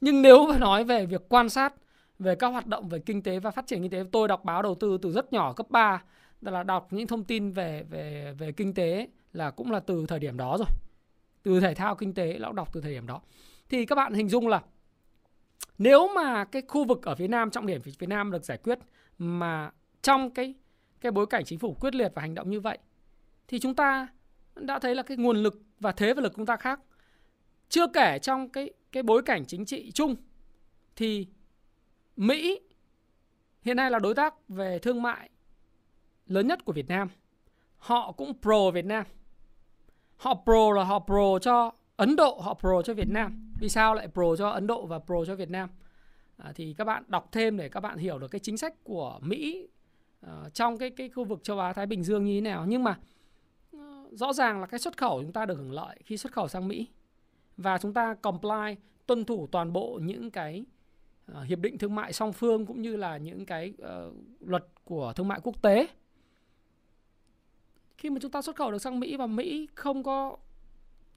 nhưng 0.01 0.21
nếu 0.21 0.47
mà 0.47 0.57
nói 0.57 0.83
về 0.83 1.05
việc 1.05 1.21
quan 1.29 1.49
sát, 1.49 1.73
về 2.19 2.35
các 2.35 2.47
hoạt 2.47 2.67
động 2.67 2.89
về 2.89 2.99
kinh 2.99 3.23
tế 3.23 3.39
và 3.39 3.51
phát 3.51 3.67
triển 3.67 3.81
kinh 3.81 3.91
tế, 3.91 4.03
tôi 4.11 4.27
đọc 4.27 4.43
báo 4.43 4.61
đầu 4.61 4.75
tư 4.75 4.97
từ 5.01 5.11
rất 5.11 5.33
nhỏ, 5.33 5.53
cấp 5.53 5.65
3 5.69 6.03
là 6.41 6.63
đọc 6.63 6.87
những 6.91 7.07
thông 7.07 7.23
tin 7.23 7.51
về 7.51 7.83
về 7.89 8.33
về 8.37 8.51
kinh 8.51 8.73
tế 8.73 9.07
là 9.33 9.51
cũng 9.51 9.71
là 9.71 9.79
từ 9.79 10.05
thời 10.07 10.19
điểm 10.19 10.37
đó 10.37 10.57
rồi. 10.57 10.67
Từ 11.43 11.59
thể 11.59 11.75
thao 11.75 11.95
kinh 11.95 12.13
tế, 12.13 12.37
lão 12.37 12.53
đọc 12.53 12.69
từ 12.73 12.81
thời 12.81 12.93
điểm 12.93 13.07
đó. 13.07 13.21
Thì 13.69 13.85
các 13.85 13.95
bạn 13.95 14.13
hình 14.13 14.29
dung 14.29 14.47
là 14.47 14.61
nếu 15.77 16.07
mà 16.15 16.43
cái 16.43 16.61
khu 16.67 16.85
vực 16.85 17.03
ở 17.03 17.15
phía 17.15 17.27
Nam, 17.27 17.51
trọng 17.51 17.65
điểm 17.65 17.81
phía 17.81 18.07
Nam 18.07 18.31
được 18.31 18.43
giải 18.43 18.57
quyết 18.57 18.79
mà 19.17 19.71
trong 20.01 20.29
cái 20.29 20.53
cái 21.01 21.11
bối 21.11 21.25
cảnh 21.25 21.45
chính 21.45 21.59
phủ 21.59 21.73
quyết 21.73 21.95
liệt 21.95 22.11
và 22.15 22.21
hành 22.21 22.35
động 22.35 22.49
như 22.49 22.59
vậy, 22.59 22.77
thì 23.47 23.59
chúng 23.59 23.75
ta 23.75 24.07
đã 24.55 24.79
thấy 24.79 24.95
là 24.95 25.03
cái 25.03 25.17
nguồn 25.17 25.37
lực 25.37 25.61
và 25.79 25.91
thế 25.91 26.13
và 26.13 26.21
lực 26.21 26.33
chúng 26.35 26.45
ta 26.45 26.57
khác. 26.57 26.79
Chưa 27.69 27.87
kể 27.87 28.19
trong 28.19 28.49
cái 28.49 28.69
cái 28.91 29.03
bối 29.03 29.21
cảnh 29.23 29.45
chính 29.45 29.65
trị 29.65 29.91
chung 29.91 30.15
thì 30.95 31.27
Mỹ 32.15 32.59
hiện 33.61 33.77
nay 33.77 33.91
là 33.91 33.99
đối 33.99 34.15
tác 34.15 34.49
về 34.49 34.79
thương 34.79 35.01
mại 35.01 35.29
lớn 36.27 36.47
nhất 36.47 36.65
của 36.65 36.73
Việt 36.73 36.87
Nam. 36.87 37.09
Họ 37.77 38.11
cũng 38.11 38.33
pro 38.41 38.71
Việt 38.71 38.85
Nam. 38.85 39.05
Họ 40.17 40.41
pro 40.43 40.71
là 40.75 40.83
họ 40.83 40.99
pro 40.99 41.39
cho 41.41 41.71
Ấn 41.95 42.15
Độ, 42.15 42.39
họ 42.41 42.53
pro 42.53 42.81
cho 42.81 42.93
Việt 42.93 43.09
Nam. 43.09 43.51
Vì 43.59 43.69
sao 43.69 43.93
lại 43.93 44.07
pro 44.07 44.35
cho 44.37 44.49
Ấn 44.49 44.67
Độ 44.67 44.85
và 44.85 44.99
pro 44.99 45.25
cho 45.25 45.35
Việt 45.35 45.49
Nam? 45.49 45.69
À, 46.37 46.51
thì 46.55 46.75
các 46.77 46.83
bạn 46.83 47.03
đọc 47.07 47.29
thêm 47.31 47.57
để 47.57 47.69
các 47.69 47.79
bạn 47.79 47.97
hiểu 47.97 48.19
được 48.19 48.27
cái 48.27 48.39
chính 48.39 48.57
sách 48.57 48.83
của 48.83 49.19
Mỹ 49.21 49.67
uh, 50.25 50.53
trong 50.53 50.77
cái 50.77 50.89
cái 50.89 51.09
khu 51.09 51.23
vực 51.23 51.43
châu 51.43 51.59
Á 51.59 51.73
Thái 51.73 51.85
Bình 51.85 52.03
Dương 52.03 52.25
như 52.25 52.37
thế 52.37 52.41
nào. 52.41 52.65
Nhưng 52.67 52.83
mà 52.83 52.91
uh, 52.91 52.97
rõ 54.15 54.33
ràng 54.33 54.61
là 54.61 54.67
cái 54.67 54.79
xuất 54.79 54.97
khẩu 54.97 55.21
chúng 55.21 55.33
ta 55.33 55.45
được 55.45 55.55
hưởng 55.55 55.71
lợi 55.71 55.97
khi 56.05 56.17
xuất 56.17 56.31
khẩu 56.33 56.47
sang 56.47 56.67
Mỹ. 56.67 56.87
Và 57.57 57.77
chúng 57.77 57.93
ta 57.93 58.13
comply 58.13 58.75
tuân 59.05 59.25
thủ 59.25 59.47
toàn 59.51 59.73
bộ 59.73 59.99
những 60.03 60.31
cái 60.31 60.65
uh, 61.31 61.37
hiệp 61.45 61.59
định 61.59 61.77
thương 61.77 61.95
mại 61.95 62.13
song 62.13 62.33
phương 62.33 62.65
cũng 62.65 62.81
như 62.81 62.95
là 62.95 63.17
những 63.17 63.45
cái 63.45 63.73
uh, 63.81 64.13
luật 64.39 64.65
của 64.83 65.13
thương 65.15 65.27
mại 65.27 65.39
quốc 65.43 65.61
tế. 65.61 65.87
Khi 67.97 68.09
mà 68.09 68.19
chúng 68.21 68.31
ta 68.31 68.41
xuất 68.41 68.55
khẩu 68.55 68.71
được 68.71 68.77
sang 68.77 68.99
Mỹ 68.99 69.17
và 69.17 69.27
Mỹ 69.27 69.67
không 69.75 70.03
có 70.03 70.37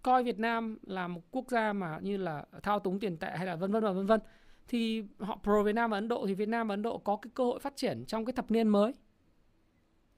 coi 0.02 0.24
Việt 0.24 0.38
Nam 0.38 0.78
là 0.82 1.08
một 1.08 1.20
quốc 1.30 1.50
gia 1.50 1.72
mà 1.72 1.98
như 2.02 2.16
là 2.16 2.44
thao 2.62 2.78
túng 2.78 2.98
tiền 2.98 3.16
tệ 3.16 3.30
hay 3.36 3.46
là 3.46 3.56
vân 3.56 3.72
vân 3.72 3.84
và 3.84 3.92
vân 3.92 4.06
vân 4.06 4.20
thì 4.68 5.04
họ 5.18 5.38
pro 5.42 5.62
Việt 5.62 5.74
Nam 5.74 5.90
và 5.90 5.96
Ấn 5.96 6.08
Độ 6.08 6.26
thì 6.26 6.34
Việt 6.34 6.48
Nam 6.48 6.68
và 6.68 6.72
Ấn 6.72 6.82
Độ 6.82 6.98
có 6.98 7.16
cái 7.16 7.30
cơ 7.34 7.44
hội 7.44 7.60
phát 7.60 7.76
triển 7.76 8.04
trong 8.06 8.24
cái 8.24 8.32
thập 8.32 8.50
niên 8.50 8.68
mới. 8.68 8.92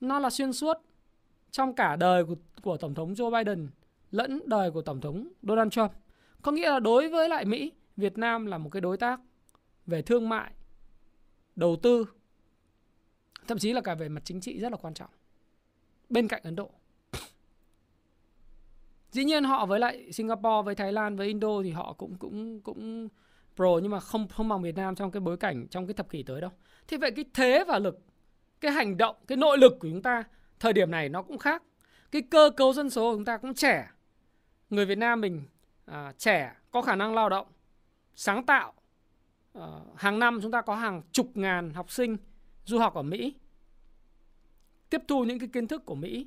Nó 0.01 0.19
là 0.19 0.31
xuyên 0.31 0.53
suốt 0.53 0.77
trong 1.51 1.75
cả 1.75 1.97
đời 1.97 2.25
của, 2.25 2.35
của 2.63 2.77
Tổng 2.77 2.95
thống 2.95 3.15
Joe 3.15 3.45
Biden 3.45 3.69
lẫn 4.11 4.43
đời 4.47 4.71
của 4.71 4.83
Tổng 4.83 5.01
thống 5.01 5.29
Donald 5.43 5.73
Trump. 5.73 5.93
Có 6.43 6.53
nghĩa 6.53 6.71
là 6.71 6.81
đối 6.81 7.09
với 7.09 7.29
lại 7.29 7.45
Mỹ, 7.45 7.73
Việt 7.97 8.19
Nam 8.19 8.47
là 8.47 8.59
một 8.59 8.71
cái 8.73 8.81
đối 8.81 8.97
tác 8.97 9.21
về 9.87 10.03
thương 10.03 10.29
mại, 10.29 10.53
đầu 11.57 11.77
tư, 11.83 12.07
thậm 13.49 13.59
chí 13.59 13.73
là 13.73 13.81
cả 13.81 13.95
về 13.95 14.09
mặt 14.09 14.23
chính 14.25 14.41
trị 14.41 14.61
rất 14.61 14.73
là 14.73 14.77
quan 14.77 14.95
trọng 14.95 15.11
bên 16.09 16.29
cạnh 16.29 16.43
Ấn 16.45 16.57
Độ. 16.57 16.71
Dĩ 19.11 19.25
nhiên 19.25 19.45
họ 19.45 19.67
với 19.67 19.81
lại 19.81 20.13
Singapore, 20.13 20.63
với 20.65 20.75
Thái 20.75 20.93
Lan, 20.93 21.17
với 21.17 21.27
Indo 21.27 21.63
thì 21.65 21.71
họ 21.71 21.93
cũng 21.93 22.15
cũng 22.15 22.61
cũng 22.61 23.09
pro 23.57 23.79
nhưng 23.83 23.91
mà 23.91 24.01
không 24.01 24.29
không 24.29 24.49
bằng 24.49 24.63
Việt 24.63 24.77
Nam 24.77 24.95
trong 24.95 25.11
cái 25.11 25.21
bối 25.21 25.37
cảnh 25.37 25.67
trong 25.69 25.87
cái 25.87 25.95
thập 25.95 26.11
kỷ 26.11 26.23
tới 26.23 26.41
đâu. 26.41 26.51
Thì 26.89 26.97
vậy 26.97 27.11
cái 27.11 27.25
thế 27.35 27.65
và 27.69 27.79
lực, 27.79 28.01
cái 28.61 28.73
hành 28.73 28.97
động, 28.97 29.17
cái 29.27 29.37
nội 29.37 29.59
lực 29.59 29.73
của 29.81 29.89
chúng 29.89 30.03
ta 30.03 30.25
thời 30.61 30.73
điểm 30.73 30.91
này 30.91 31.09
nó 31.09 31.23
cũng 31.23 31.39
khác. 31.39 31.63
Cái 32.11 32.23
cơ 32.23 32.51
cấu 32.57 32.73
dân 32.73 32.91
số 32.91 33.11
của 33.11 33.17
chúng 33.17 33.25
ta 33.25 33.37
cũng 33.37 33.55
trẻ. 33.55 33.91
Người 34.71 34.87
Việt 34.87 34.99
Nam 34.99 35.21
mình 35.21 35.43
à, 35.87 36.13
trẻ, 36.19 36.55
có 36.71 36.83
khả 36.83 36.97
năng 36.97 37.15
lao 37.15 37.29
động, 37.29 37.47
sáng 38.15 38.47
tạo. 38.47 38.73
À, 39.55 39.67
hàng 39.97 40.19
năm 40.19 40.39
chúng 40.43 40.51
ta 40.51 40.63
có 40.63 40.75
hàng 40.75 41.03
chục 41.13 41.31
ngàn 41.35 41.71
học 41.71 41.91
sinh 41.91 42.17
du 42.65 42.79
học 42.79 42.95
ở 42.95 43.03
Mỹ 43.03 43.35
tiếp 44.91 45.03
thu 45.09 45.25
những 45.25 45.39
cái 45.39 45.49
kiến 45.53 45.69
thức 45.69 45.87
của 45.87 45.95
Mỹ, 45.95 46.27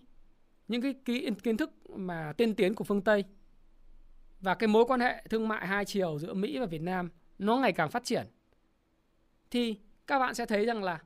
những 0.68 0.82
cái 0.82 0.96
kiến 1.44 1.58
thức 1.58 1.90
mà 1.90 2.34
tiên 2.38 2.56
tiến 2.56 2.74
của 2.74 2.84
phương 2.84 3.02
Tây 3.02 3.24
và 4.42 4.56
cái 4.56 4.68
mối 4.68 4.86
quan 4.86 5.00
hệ 5.00 5.24
thương 5.30 5.48
mại 5.48 5.68
hai 5.68 5.86
chiều 5.86 6.20
giữa 6.20 6.34
Mỹ 6.34 6.60
và 6.60 6.66
Việt 6.66 6.82
Nam 6.82 7.10
nó 7.40 7.58
ngày 7.58 7.72
càng 7.72 7.90
phát 7.90 8.04
triển 8.04 8.26
thì 9.52 9.76
các 10.08 10.20
bạn 10.20 10.34
sẽ 10.34 10.46
thấy 10.46 10.66
rằng 10.66 10.84
là 10.84 11.02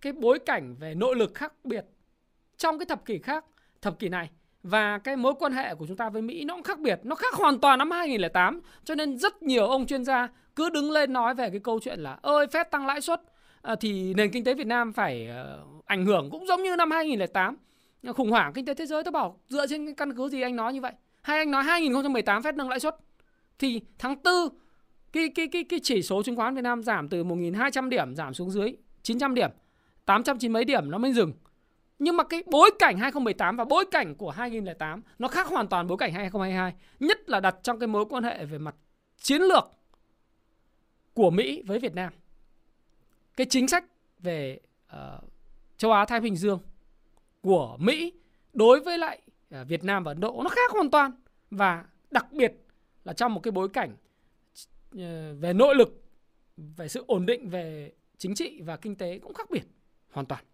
cái 0.00 0.12
bối 0.12 0.38
cảnh 0.46 0.74
về 0.74 0.94
nội 0.94 1.16
lực 1.16 1.34
khác 1.34 1.52
biệt 1.64 1.86
trong 2.62 2.78
cái 2.78 2.86
thập 2.86 3.04
kỷ 3.04 3.18
khác, 3.18 3.44
thập 3.80 3.98
kỷ 3.98 4.08
này. 4.08 4.30
Và 4.62 4.98
cái 4.98 5.16
mối 5.16 5.34
quan 5.38 5.52
hệ 5.52 5.74
của 5.74 5.86
chúng 5.86 5.96
ta 5.96 6.08
với 6.08 6.22
Mỹ 6.22 6.44
nó 6.44 6.54
cũng 6.54 6.62
khác 6.62 6.78
biệt, 6.78 7.00
nó 7.02 7.14
khác 7.14 7.34
hoàn 7.34 7.58
toàn 7.58 7.78
năm 7.78 7.90
2008 7.90 8.60
cho 8.84 8.94
nên 8.94 9.18
rất 9.18 9.42
nhiều 9.42 9.66
ông 9.66 9.86
chuyên 9.86 10.04
gia 10.04 10.28
cứ 10.56 10.70
đứng 10.70 10.90
lên 10.90 11.12
nói 11.12 11.34
về 11.34 11.50
cái 11.50 11.60
câu 11.60 11.80
chuyện 11.80 12.00
là 12.00 12.18
ơi 12.22 12.46
Fed 12.46 12.64
tăng 12.64 12.86
lãi 12.86 13.00
suất. 13.00 13.22
À, 13.62 13.74
thì 13.80 14.14
nền 14.14 14.30
kinh 14.30 14.44
tế 14.44 14.54
Việt 14.54 14.66
Nam 14.66 14.92
phải 14.92 15.26
ờ, 15.26 15.64
ảnh 15.84 16.06
hưởng 16.06 16.30
cũng 16.30 16.46
giống 16.46 16.62
như 16.62 16.76
năm 16.76 16.90
2008 16.90 17.56
khủng 18.14 18.30
hoảng 18.30 18.52
kinh 18.52 18.64
tế 18.64 18.74
thế 18.74 18.86
giới 18.86 19.04
tôi 19.04 19.12
bảo 19.12 19.40
dựa 19.48 19.66
trên 19.66 19.86
cái 19.86 19.94
căn 19.94 20.16
cứ 20.16 20.28
gì 20.28 20.42
anh 20.42 20.56
nói 20.56 20.72
như 20.72 20.80
vậy? 20.80 20.92
Hay 21.22 21.38
anh 21.38 21.50
nói 21.50 21.64
2018 21.64 22.42
Fed 22.42 22.56
nâng 22.56 22.68
lãi 22.68 22.80
suất? 22.80 22.96
Thì 23.58 23.80
tháng 23.98 24.16
4 24.24 24.34
cái 25.12 25.28
cái 25.34 25.48
cái 25.48 25.64
cái 25.64 25.80
chỉ 25.82 26.02
số 26.02 26.22
chứng 26.22 26.36
khoán 26.36 26.54
Việt 26.54 26.62
Nam 26.62 26.82
giảm 26.82 27.08
từ 27.08 27.24
1.200 27.24 27.88
điểm 27.88 28.14
giảm 28.16 28.34
xuống 28.34 28.50
dưới 28.50 28.76
900 29.02 29.34
điểm 29.34 29.50
890 30.04 30.54
mấy 30.54 30.64
điểm 30.64 30.90
nó 30.90 30.98
mới 30.98 31.12
dừng 31.12 31.32
nhưng 32.02 32.16
mà 32.16 32.24
cái 32.24 32.42
bối 32.46 32.70
cảnh 32.78 32.98
2018 32.98 33.56
và 33.56 33.64
bối 33.64 33.84
cảnh 33.90 34.14
của 34.14 34.30
2008 34.30 35.02
nó 35.18 35.28
khác 35.28 35.46
hoàn 35.46 35.68
toàn 35.68 35.86
bối 35.86 35.98
cảnh 35.98 36.12
2022 36.12 36.74
nhất 37.00 37.28
là 37.28 37.40
đặt 37.40 37.56
trong 37.62 37.78
cái 37.78 37.86
mối 37.86 38.04
quan 38.10 38.24
hệ 38.24 38.44
về 38.44 38.58
mặt 38.58 38.74
chiến 39.16 39.42
lược 39.42 39.64
của 41.14 41.30
Mỹ 41.30 41.62
với 41.66 41.78
Việt 41.78 41.94
Nam 41.94 42.12
cái 43.36 43.46
chính 43.50 43.68
sách 43.68 43.84
về 44.18 44.60
uh, 44.92 45.24
châu 45.76 45.92
Á 45.92 46.04
Thái 46.04 46.20
Bình 46.20 46.36
Dương 46.36 46.58
của 47.40 47.76
Mỹ 47.80 48.12
đối 48.52 48.80
với 48.80 48.98
lại 48.98 49.20
uh, 49.60 49.68
Việt 49.68 49.84
Nam 49.84 50.04
và 50.04 50.10
Ấn 50.10 50.20
Độ 50.20 50.40
nó 50.44 50.50
khác 50.50 50.70
hoàn 50.70 50.90
toàn 50.90 51.12
và 51.50 51.84
đặc 52.10 52.32
biệt 52.32 52.52
là 53.04 53.12
trong 53.12 53.34
một 53.34 53.40
cái 53.40 53.52
bối 53.52 53.68
cảnh 53.68 53.96
uh, 54.94 55.00
về 55.40 55.52
nội 55.52 55.74
lực 55.74 56.02
về 56.56 56.88
sự 56.88 57.04
ổn 57.06 57.26
định 57.26 57.48
về 57.48 57.92
chính 58.18 58.34
trị 58.34 58.60
và 58.60 58.76
kinh 58.76 58.96
tế 58.96 59.18
cũng 59.18 59.34
khác 59.34 59.50
biệt 59.50 59.64
hoàn 60.10 60.26
toàn. 60.26 60.44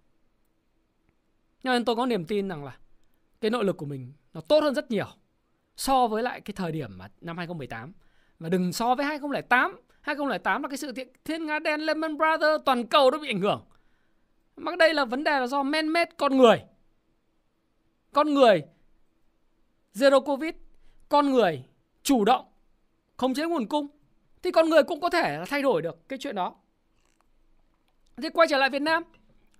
Cho 1.62 1.72
nên 1.72 1.84
tôi 1.84 1.96
có 1.96 2.06
niềm 2.06 2.24
tin 2.24 2.48
rằng 2.48 2.64
là 2.64 2.76
cái 3.40 3.50
nội 3.50 3.64
lực 3.64 3.76
của 3.76 3.86
mình 3.86 4.12
nó 4.34 4.40
tốt 4.40 4.62
hơn 4.62 4.74
rất 4.74 4.90
nhiều 4.90 5.06
so 5.76 6.06
với 6.06 6.22
lại 6.22 6.40
cái 6.40 6.54
thời 6.56 6.72
điểm 6.72 6.98
mà 6.98 7.08
năm 7.20 7.36
2018 7.36 7.92
và 8.38 8.48
đừng 8.48 8.72
so 8.72 8.94
với 8.94 9.06
2008 9.06 9.80
2008 10.00 10.62
là 10.62 10.68
cái 10.68 10.76
sự 10.76 10.92
kiện 10.92 11.08
thiên 11.24 11.46
nga 11.46 11.58
đen 11.58 11.80
Lehman 11.80 12.16
Brothers 12.16 12.64
toàn 12.64 12.86
cầu 12.86 13.10
nó 13.10 13.18
bị 13.18 13.28
ảnh 13.28 13.40
hưởng. 13.40 13.64
Mà 14.56 14.76
đây 14.76 14.94
là 14.94 15.04
vấn 15.04 15.24
đề 15.24 15.40
là 15.40 15.46
do 15.46 15.62
man 15.62 15.88
made 15.88 16.10
con 16.16 16.36
người. 16.36 16.62
Con 18.12 18.34
người 18.34 18.62
zero 19.94 20.20
covid, 20.20 20.54
con 21.08 21.30
người 21.32 21.64
chủ 22.02 22.24
động 22.24 22.44
khống 23.16 23.34
chế 23.34 23.46
nguồn 23.46 23.66
cung 23.66 23.86
thì 24.42 24.50
con 24.50 24.70
người 24.70 24.82
cũng 24.82 25.00
có 25.00 25.10
thể 25.10 25.38
là 25.38 25.44
thay 25.44 25.62
đổi 25.62 25.82
được 25.82 26.08
cái 26.08 26.18
chuyện 26.18 26.34
đó. 26.34 26.54
Thì 28.16 28.28
quay 28.28 28.48
trở 28.48 28.58
lại 28.58 28.70
Việt 28.70 28.82
Nam. 28.82 29.02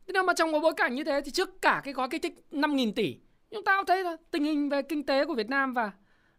Thế 0.09 0.13
nhưng 0.15 0.27
mà 0.27 0.33
trong 0.37 0.53
một 0.53 0.61
bối 0.61 0.73
cảnh 0.77 0.95
như 0.95 1.05
thế 1.05 1.21
thì 1.25 1.31
trước 1.31 1.63
cả 1.63 1.81
cái 1.85 1.95
gói 1.95 2.09
kích 2.09 2.23
thích 2.23 2.35
5.000 2.53 2.93
tỷ, 2.93 3.17
chúng 3.51 3.65
ta 3.65 3.77
cũng 3.77 3.87
thấy 3.87 4.05
là 4.05 4.17
tình 4.31 4.45
hình 4.45 4.69
về 4.69 4.83
kinh 4.83 5.07
tế 5.07 5.25
của 5.25 5.35
Việt 5.35 5.49
Nam 5.49 5.73
và 5.73 5.93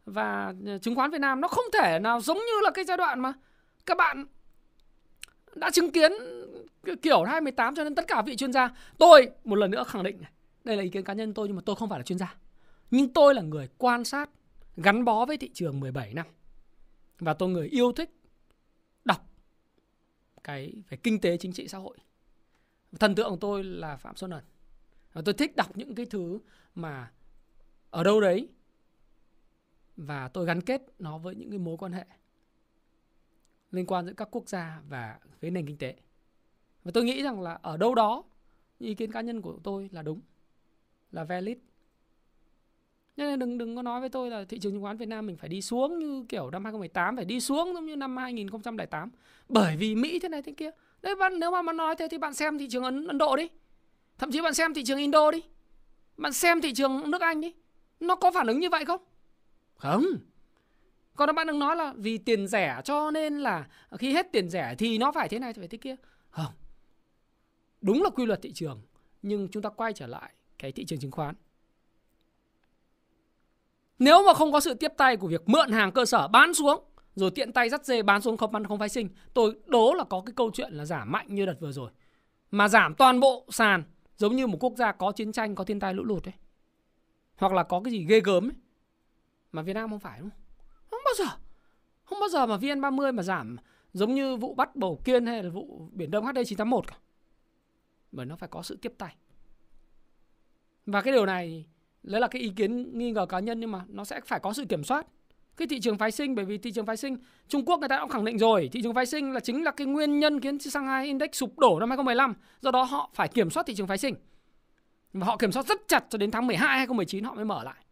và 0.05 0.53
ờ, 0.65 0.77
chứng 0.77 0.95
khoán 0.95 1.11
Việt 1.11 1.21
Nam 1.21 1.41
nó 1.41 1.47
không 1.47 1.65
thể 1.73 1.99
nào 1.99 2.21
giống 2.21 2.37
như 2.37 2.61
là 2.63 2.71
cái 2.71 2.85
giai 2.85 2.97
đoạn 2.97 3.19
mà 3.19 3.33
các 3.85 3.97
bạn 3.97 4.25
đã 5.55 5.71
chứng 5.71 5.91
kiến, 5.91 6.11
kiểu 7.01 7.23
2018 7.23 7.75
cho 7.75 7.83
nên 7.83 7.95
tất 7.95 8.07
cả 8.07 8.21
vị 8.21 8.35
chuyên 8.35 8.53
gia. 8.53 8.69
Tôi 8.97 9.29
một 9.43 9.55
lần 9.55 9.71
nữa 9.71 9.83
khẳng 9.87 10.03
định 10.03 10.21
đây 10.63 10.77
là 10.77 10.83
ý 10.83 10.89
kiến 10.89 11.03
cá 11.03 11.13
nhân 11.13 11.33
tôi 11.33 11.47
nhưng 11.47 11.55
mà 11.55 11.61
tôi 11.65 11.75
không 11.75 11.89
phải 11.89 11.99
là 11.99 12.03
chuyên 12.03 12.19
gia. 12.19 12.35
Nhưng 12.91 13.13
tôi 13.13 13.35
là 13.35 13.41
người 13.41 13.69
quan 13.77 14.03
sát, 14.03 14.29
gắn 14.77 15.05
bó 15.05 15.25
với 15.25 15.37
thị 15.37 15.49
trường 15.53 15.79
17 15.79 16.13
năm. 16.13 16.25
Và 17.19 17.33
tôi 17.33 17.49
người 17.49 17.67
yêu 17.67 17.91
thích 17.91 18.09
đọc 19.05 19.29
cái 20.43 20.73
về 20.89 20.97
kinh 20.97 21.21
tế, 21.21 21.37
chính 21.37 21.53
trị, 21.53 21.67
xã 21.67 21.77
hội 21.77 21.97
thần 22.99 23.15
tượng 23.15 23.29
của 23.29 23.37
tôi 23.41 23.63
là 23.63 23.97
phạm 23.97 24.15
xuân 24.15 24.31
ẩn. 24.31 24.43
Và 25.13 25.21
tôi 25.25 25.33
thích 25.33 25.55
đọc 25.55 25.77
những 25.77 25.95
cái 25.95 26.05
thứ 26.05 26.39
mà 26.75 27.11
ở 27.89 28.03
đâu 28.03 28.21
đấy 28.21 28.49
và 29.97 30.27
tôi 30.27 30.45
gắn 30.45 30.61
kết 30.61 30.81
nó 30.99 31.17
với 31.17 31.35
những 31.35 31.49
cái 31.49 31.59
mối 31.59 31.77
quan 31.77 31.91
hệ 31.91 32.05
liên 33.71 33.85
quan 33.85 34.05
giữa 34.05 34.13
các 34.13 34.27
quốc 34.31 34.49
gia 34.49 34.81
và 34.89 35.19
với 35.41 35.51
nền 35.51 35.65
kinh 35.65 35.77
tế. 35.77 35.95
Và 36.83 36.91
tôi 36.93 37.03
nghĩ 37.03 37.23
rằng 37.23 37.41
là 37.41 37.59
ở 37.61 37.77
đâu 37.77 37.95
đó, 37.95 38.23
ý 38.79 38.93
kiến 38.93 39.11
cá 39.11 39.21
nhân 39.21 39.41
của 39.41 39.59
tôi 39.63 39.89
là 39.91 40.01
đúng, 40.01 40.21
là 41.11 41.23
valid. 41.23 41.57
Nên 43.17 43.39
đừng 43.39 43.57
đừng 43.57 43.75
có 43.75 43.81
nói 43.81 43.99
với 43.99 44.09
tôi 44.09 44.29
là 44.29 44.43
thị 44.43 44.59
trường 44.59 44.73
chứng 44.73 44.81
khoán 44.81 44.97
Việt 44.97 45.05
Nam 45.05 45.25
mình 45.25 45.37
phải 45.37 45.49
đi 45.49 45.61
xuống 45.61 45.99
như 45.99 46.25
kiểu 46.29 46.49
năm 46.49 46.65
2018 46.65 47.15
phải 47.15 47.25
đi 47.25 47.39
xuống 47.39 47.73
giống 47.73 47.85
như 47.85 47.95
năm 47.95 48.17
2008 48.17 49.09
bởi 49.49 49.77
vì 49.77 49.95
Mỹ 49.95 50.19
thế 50.19 50.29
này 50.29 50.41
thế 50.41 50.53
kia. 50.57 50.71
Đấy 51.01 51.15
bạn 51.15 51.39
nếu 51.39 51.51
mà 51.51 51.61
bạn 51.61 51.77
nói 51.77 51.95
thế 51.95 52.07
thì 52.11 52.17
bạn 52.17 52.33
xem 52.33 52.57
thị 52.57 52.67
trường 52.69 52.83
Ấn, 52.83 53.07
Ấn 53.07 53.17
Độ 53.17 53.35
đi. 53.35 53.49
Thậm 54.17 54.31
chí 54.31 54.41
bạn 54.41 54.53
xem 54.53 54.73
thị 54.73 54.83
trường 54.83 54.97
Indo 54.97 55.31
đi. 55.31 55.43
Bạn 56.17 56.33
xem 56.33 56.61
thị 56.61 56.73
trường 56.73 57.11
nước 57.11 57.21
Anh 57.21 57.41
đi. 57.41 57.53
Nó 57.99 58.15
có 58.15 58.31
phản 58.31 58.47
ứng 58.47 58.59
như 58.59 58.69
vậy 58.69 58.85
không? 58.85 59.01
Không. 59.75 60.05
Còn 61.15 61.35
bạn 61.35 61.47
đừng 61.47 61.59
nói 61.59 61.75
là 61.75 61.93
vì 61.97 62.17
tiền 62.17 62.47
rẻ 62.47 62.81
cho 62.83 63.11
nên 63.11 63.39
là 63.39 63.67
khi 63.97 64.13
hết 64.13 64.31
tiền 64.31 64.49
rẻ 64.49 64.75
thì 64.77 64.97
nó 64.97 65.11
phải 65.11 65.29
thế 65.29 65.39
này 65.39 65.53
thì 65.53 65.59
phải 65.59 65.67
thế 65.67 65.77
kia. 65.77 65.95
Không. 66.29 66.53
Đúng 67.81 68.03
là 68.03 68.09
quy 68.09 68.25
luật 68.25 68.41
thị 68.41 68.51
trường 68.51 68.81
nhưng 69.21 69.47
chúng 69.51 69.63
ta 69.63 69.69
quay 69.69 69.93
trở 69.93 70.07
lại 70.07 70.33
cái 70.57 70.71
thị 70.71 70.85
trường 70.85 70.99
chứng 70.99 71.11
khoán 71.11 71.35
nếu 73.99 74.23
mà 74.23 74.33
không 74.33 74.51
có 74.51 74.59
sự 74.59 74.73
tiếp 74.73 74.93
tay 74.97 75.17
của 75.17 75.27
việc 75.27 75.49
mượn 75.49 75.71
hàng 75.71 75.91
cơ 75.91 76.05
sở 76.05 76.27
bán 76.27 76.53
xuống 76.53 76.83
rồi 77.19 77.31
tiện 77.31 77.53
tay 77.53 77.69
dắt 77.69 77.85
dê 77.85 78.01
bán 78.01 78.21
xuống 78.21 78.37
không 78.37 78.55
ăn 78.55 78.65
không 78.65 78.79
phái 78.79 78.89
sinh, 78.89 79.09
tôi 79.33 79.55
đố 79.65 79.93
là 79.93 80.03
có 80.03 80.21
cái 80.25 80.33
câu 80.35 80.51
chuyện 80.53 80.73
là 80.73 80.85
giảm 80.85 81.11
mạnh 81.11 81.25
như 81.29 81.45
đợt 81.45 81.59
vừa 81.59 81.71
rồi. 81.71 81.91
Mà 82.51 82.67
giảm 82.67 82.95
toàn 82.95 83.19
bộ 83.19 83.45
sàn 83.49 83.83
giống 84.17 84.35
như 84.35 84.47
một 84.47 84.57
quốc 84.63 84.73
gia 84.77 84.91
có 84.91 85.11
chiến 85.11 85.31
tranh, 85.31 85.55
có 85.55 85.63
thiên 85.63 85.79
tai 85.79 85.93
lũ 85.93 86.03
lụt 86.03 86.27
ấy. 86.27 86.33
Hoặc 87.35 87.53
là 87.53 87.63
có 87.63 87.81
cái 87.83 87.91
gì 87.91 88.05
ghê 88.09 88.19
gớm 88.19 88.47
ấy. 88.47 88.55
Mà 89.51 89.61
Việt 89.61 89.73
Nam 89.73 89.89
không 89.89 89.99
phải 89.99 90.19
đúng 90.19 90.29
không? 90.29 90.39
Không 90.89 90.99
bao 91.05 91.13
giờ. 91.17 91.35
Không 92.03 92.19
bao 92.19 92.29
giờ 92.29 92.45
mà 92.45 92.57
VN30 92.57 93.13
mà 93.13 93.23
giảm 93.23 93.57
giống 93.93 94.15
như 94.15 94.35
vụ 94.35 94.53
bắt 94.53 94.75
bầu 94.75 95.01
kiên 95.05 95.25
hay 95.25 95.43
là 95.43 95.49
vụ 95.49 95.89
Biển 95.91 96.11
Đông 96.11 96.25
HD 96.25 96.37
981 96.45 96.87
cả. 96.87 96.97
Bởi 98.11 98.25
nó 98.25 98.35
phải 98.35 98.49
có 98.49 98.61
sự 98.61 98.77
tiếp 98.81 98.93
tay. 98.97 99.15
Và 100.85 101.01
cái 101.01 101.13
điều 101.13 101.25
này 101.25 101.65
đấy 102.03 102.21
là 102.21 102.27
cái 102.27 102.41
ý 102.41 102.49
kiến 102.55 102.97
nghi 102.97 103.11
ngờ 103.11 103.25
cá 103.25 103.39
nhân 103.39 103.59
nhưng 103.59 103.71
mà 103.71 103.85
nó 103.87 104.03
sẽ 104.05 104.21
phải 104.25 104.39
có 104.39 104.53
sự 104.53 104.65
kiểm 104.65 104.83
soát 104.83 105.07
cái 105.59 105.67
thị 105.67 105.79
trường 105.79 105.97
phái 105.97 106.11
sinh, 106.11 106.35
bởi 106.35 106.45
vì 106.45 106.57
thị 106.57 106.71
trường 106.71 106.85
phái 106.85 106.97
sinh, 106.97 107.17
Trung 107.47 107.65
Quốc 107.65 107.79
người 107.79 107.89
ta 107.89 107.97
đã 107.97 108.07
khẳng 108.09 108.25
định 108.25 108.37
rồi, 108.37 108.69
thị 108.71 108.81
trường 108.83 108.93
phái 108.93 109.05
sinh 109.05 109.31
là 109.31 109.39
chính 109.39 109.63
là 109.63 109.71
cái 109.71 109.87
nguyên 109.87 110.19
nhân 110.19 110.39
khiến 110.39 110.59
Shanghai 110.59 111.05
Index 111.05 111.29
sụp 111.33 111.59
đổ 111.59 111.79
năm 111.79 111.89
2015 111.89 112.33
do 112.61 112.71
đó 112.71 112.83
họ 112.83 113.09
phải 113.13 113.27
kiểm 113.27 113.49
soát 113.49 113.63
thị 113.67 113.75
trường 113.75 113.87
phái 113.87 113.97
sinh. 113.97 114.15
Và 115.13 115.25
họ 115.25 115.37
kiểm 115.37 115.51
soát 115.51 115.65
rất 115.65 115.87
chặt 115.87 116.03
cho 116.09 116.17
đến 116.17 116.31
tháng 116.31 116.47
12 116.47 116.77
2019 116.77 117.23
họ 117.23 117.33
mới 117.33 117.45
mở 117.45 117.63
lại. 117.63 117.83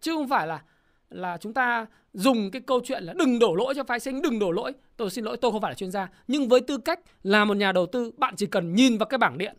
Chứ 0.00 0.12
không 0.12 0.28
phải 0.28 0.46
là 0.46 0.62
là 1.10 1.36
chúng 1.40 1.54
ta 1.54 1.86
dùng 2.12 2.50
cái 2.50 2.62
câu 2.62 2.80
chuyện 2.84 3.02
là 3.04 3.12
đừng 3.12 3.38
đổ 3.38 3.54
lỗi 3.54 3.74
cho 3.76 3.84
phái 3.84 4.00
sinh, 4.00 4.22
đừng 4.22 4.38
đổ 4.38 4.50
lỗi. 4.50 4.72
Tôi 4.96 5.10
xin 5.10 5.24
lỗi, 5.24 5.36
tôi 5.36 5.52
không 5.52 5.60
phải 5.60 5.70
là 5.70 5.74
chuyên 5.74 5.90
gia. 5.90 6.08
Nhưng 6.28 6.48
với 6.48 6.60
tư 6.60 6.78
cách 6.78 7.00
là 7.22 7.44
một 7.44 7.56
nhà 7.56 7.72
đầu 7.72 7.86
tư, 7.86 8.10
bạn 8.16 8.34
chỉ 8.36 8.46
cần 8.46 8.74
nhìn 8.74 8.98
vào 8.98 9.06
cái 9.06 9.18
bảng 9.18 9.38
điện. 9.38 9.56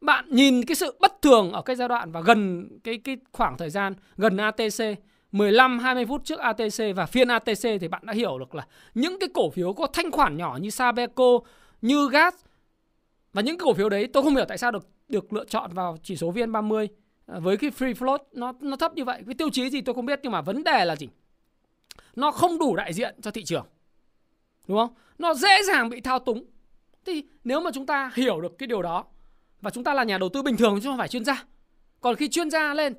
Bạn 0.00 0.24
nhìn 0.28 0.64
cái 0.64 0.74
sự 0.74 0.96
bất 1.00 1.22
thường 1.22 1.52
ở 1.52 1.62
cái 1.62 1.76
giai 1.76 1.88
đoạn 1.88 2.12
và 2.12 2.20
gần 2.20 2.68
cái 2.84 2.98
cái 2.98 3.16
khoảng 3.32 3.56
thời 3.56 3.70
gian, 3.70 3.94
gần 4.16 4.36
ATC 4.36 4.98
15 5.32 5.78
20 5.78 6.06
phút 6.06 6.24
trước 6.24 6.40
ATC 6.40 6.96
và 6.96 7.06
phiên 7.06 7.28
ATC 7.28 7.62
thì 7.80 7.88
bạn 7.88 8.06
đã 8.06 8.12
hiểu 8.12 8.38
được 8.38 8.54
là 8.54 8.66
những 8.94 9.18
cái 9.20 9.28
cổ 9.34 9.50
phiếu 9.50 9.72
có 9.72 9.86
thanh 9.86 10.10
khoản 10.10 10.36
nhỏ 10.36 10.58
như 10.60 10.70
Sabeco, 10.70 11.38
như 11.82 12.08
Gas 12.12 12.34
và 13.32 13.42
những 13.42 13.58
cái 13.58 13.64
cổ 13.64 13.74
phiếu 13.74 13.88
đấy 13.88 14.08
tôi 14.12 14.22
không 14.22 14.36
hiểu 14.36 14.44
tại 14.48 14.58
sao 14.58 14.70
được 14.70 14.88
được 15.08 15.32
lựa 15.32 15.44
chọn 15.44 15.72
vào 15.72 15.96
chỉ 16.02 16.16
số 16.16 16.32
VN30 16.32 16.88
à, 17.26 17.38
với 17.38 17.56
cái 17.56 17.70
free 17.70 17.94
float 17.94 18.18
nó 18.32 18.52
nó 18.60 18.76
thấp 18.76 18.94
như 18.94 19.04
vậy. 19.04 19.22
Cái 19.26 19.34
tiêu 19.34 19.50
chí 19.50 19.70
gì 19.70 19.80
tôi 19.80 19.94
không 19.94 20.06
biết 20.06 20.20
nhưng 20.22 20.32
mà 20.32 20.40
vấn 20.40 20.64
đề 20.64 20.84
là 20.84 20.96
gì? 20.96 21.08
Nó 22.16 22.30
không 22.30 22.58
đủ 22.58 22.76
đại 22.76 22.92
diện 22.92 23.14
cho 23.22 23.30
thị 23.30 23.44
trường. 23.44 23.66
Đúng 24.68 24.78
không? 24.78 24.94
Nó 25.18 25.34
dễ 25.34 25.62
dàng 25.62 25.88
bị 25.88 26.00
thao 26.00 26.18
túng. 26.18 26.44
Thì 27.04 27.24
nếu 27.44 27.60
mà 27.60 27.70
chúng 27.74 27.86
ta 27.86 28.10
hiểu 28.14 28.40
được 28.40 28.58
cái 28.58 28.66
điều 28.66 28.82
đó 28.82 29.04
và 29.60 29.70
chúng 29.70 29.84
ta 29.84 29.94
là 29.94 30.04
nhà 30.04 30.18
đầu 30.18 30.28
tư 30.28 30.42
bình 30.42 30.56
thường 30.56 30.80
chứ 30.82 30.88
không 30.88 30.98
phải 30.98 31.08
chuyên 31.08 31.24
gia 31.24 31.44
còn 32.00 32.16
khi 32.16 32.28
chuyên 32.28 32.50
gia 32.50 32.74
lên 32.74 32.94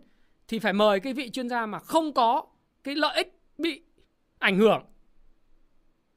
thì 0.48 0.60
phải 0.60 0.74
mời 0.74 1.00
cái 1.00 1.14
vị 1.14 1.30
chuyên 1.30 1.50
gia 1.50 1.66
mà 1.66 1.80
không 1.80 2.14
có 2.14 2.44
cái 2.84 2.96
lợi 2.96 3.16
ích 3.16 3.40
bị 3.58 3.82
ảnh 4.40 4.58
hưởng 4.58 4.84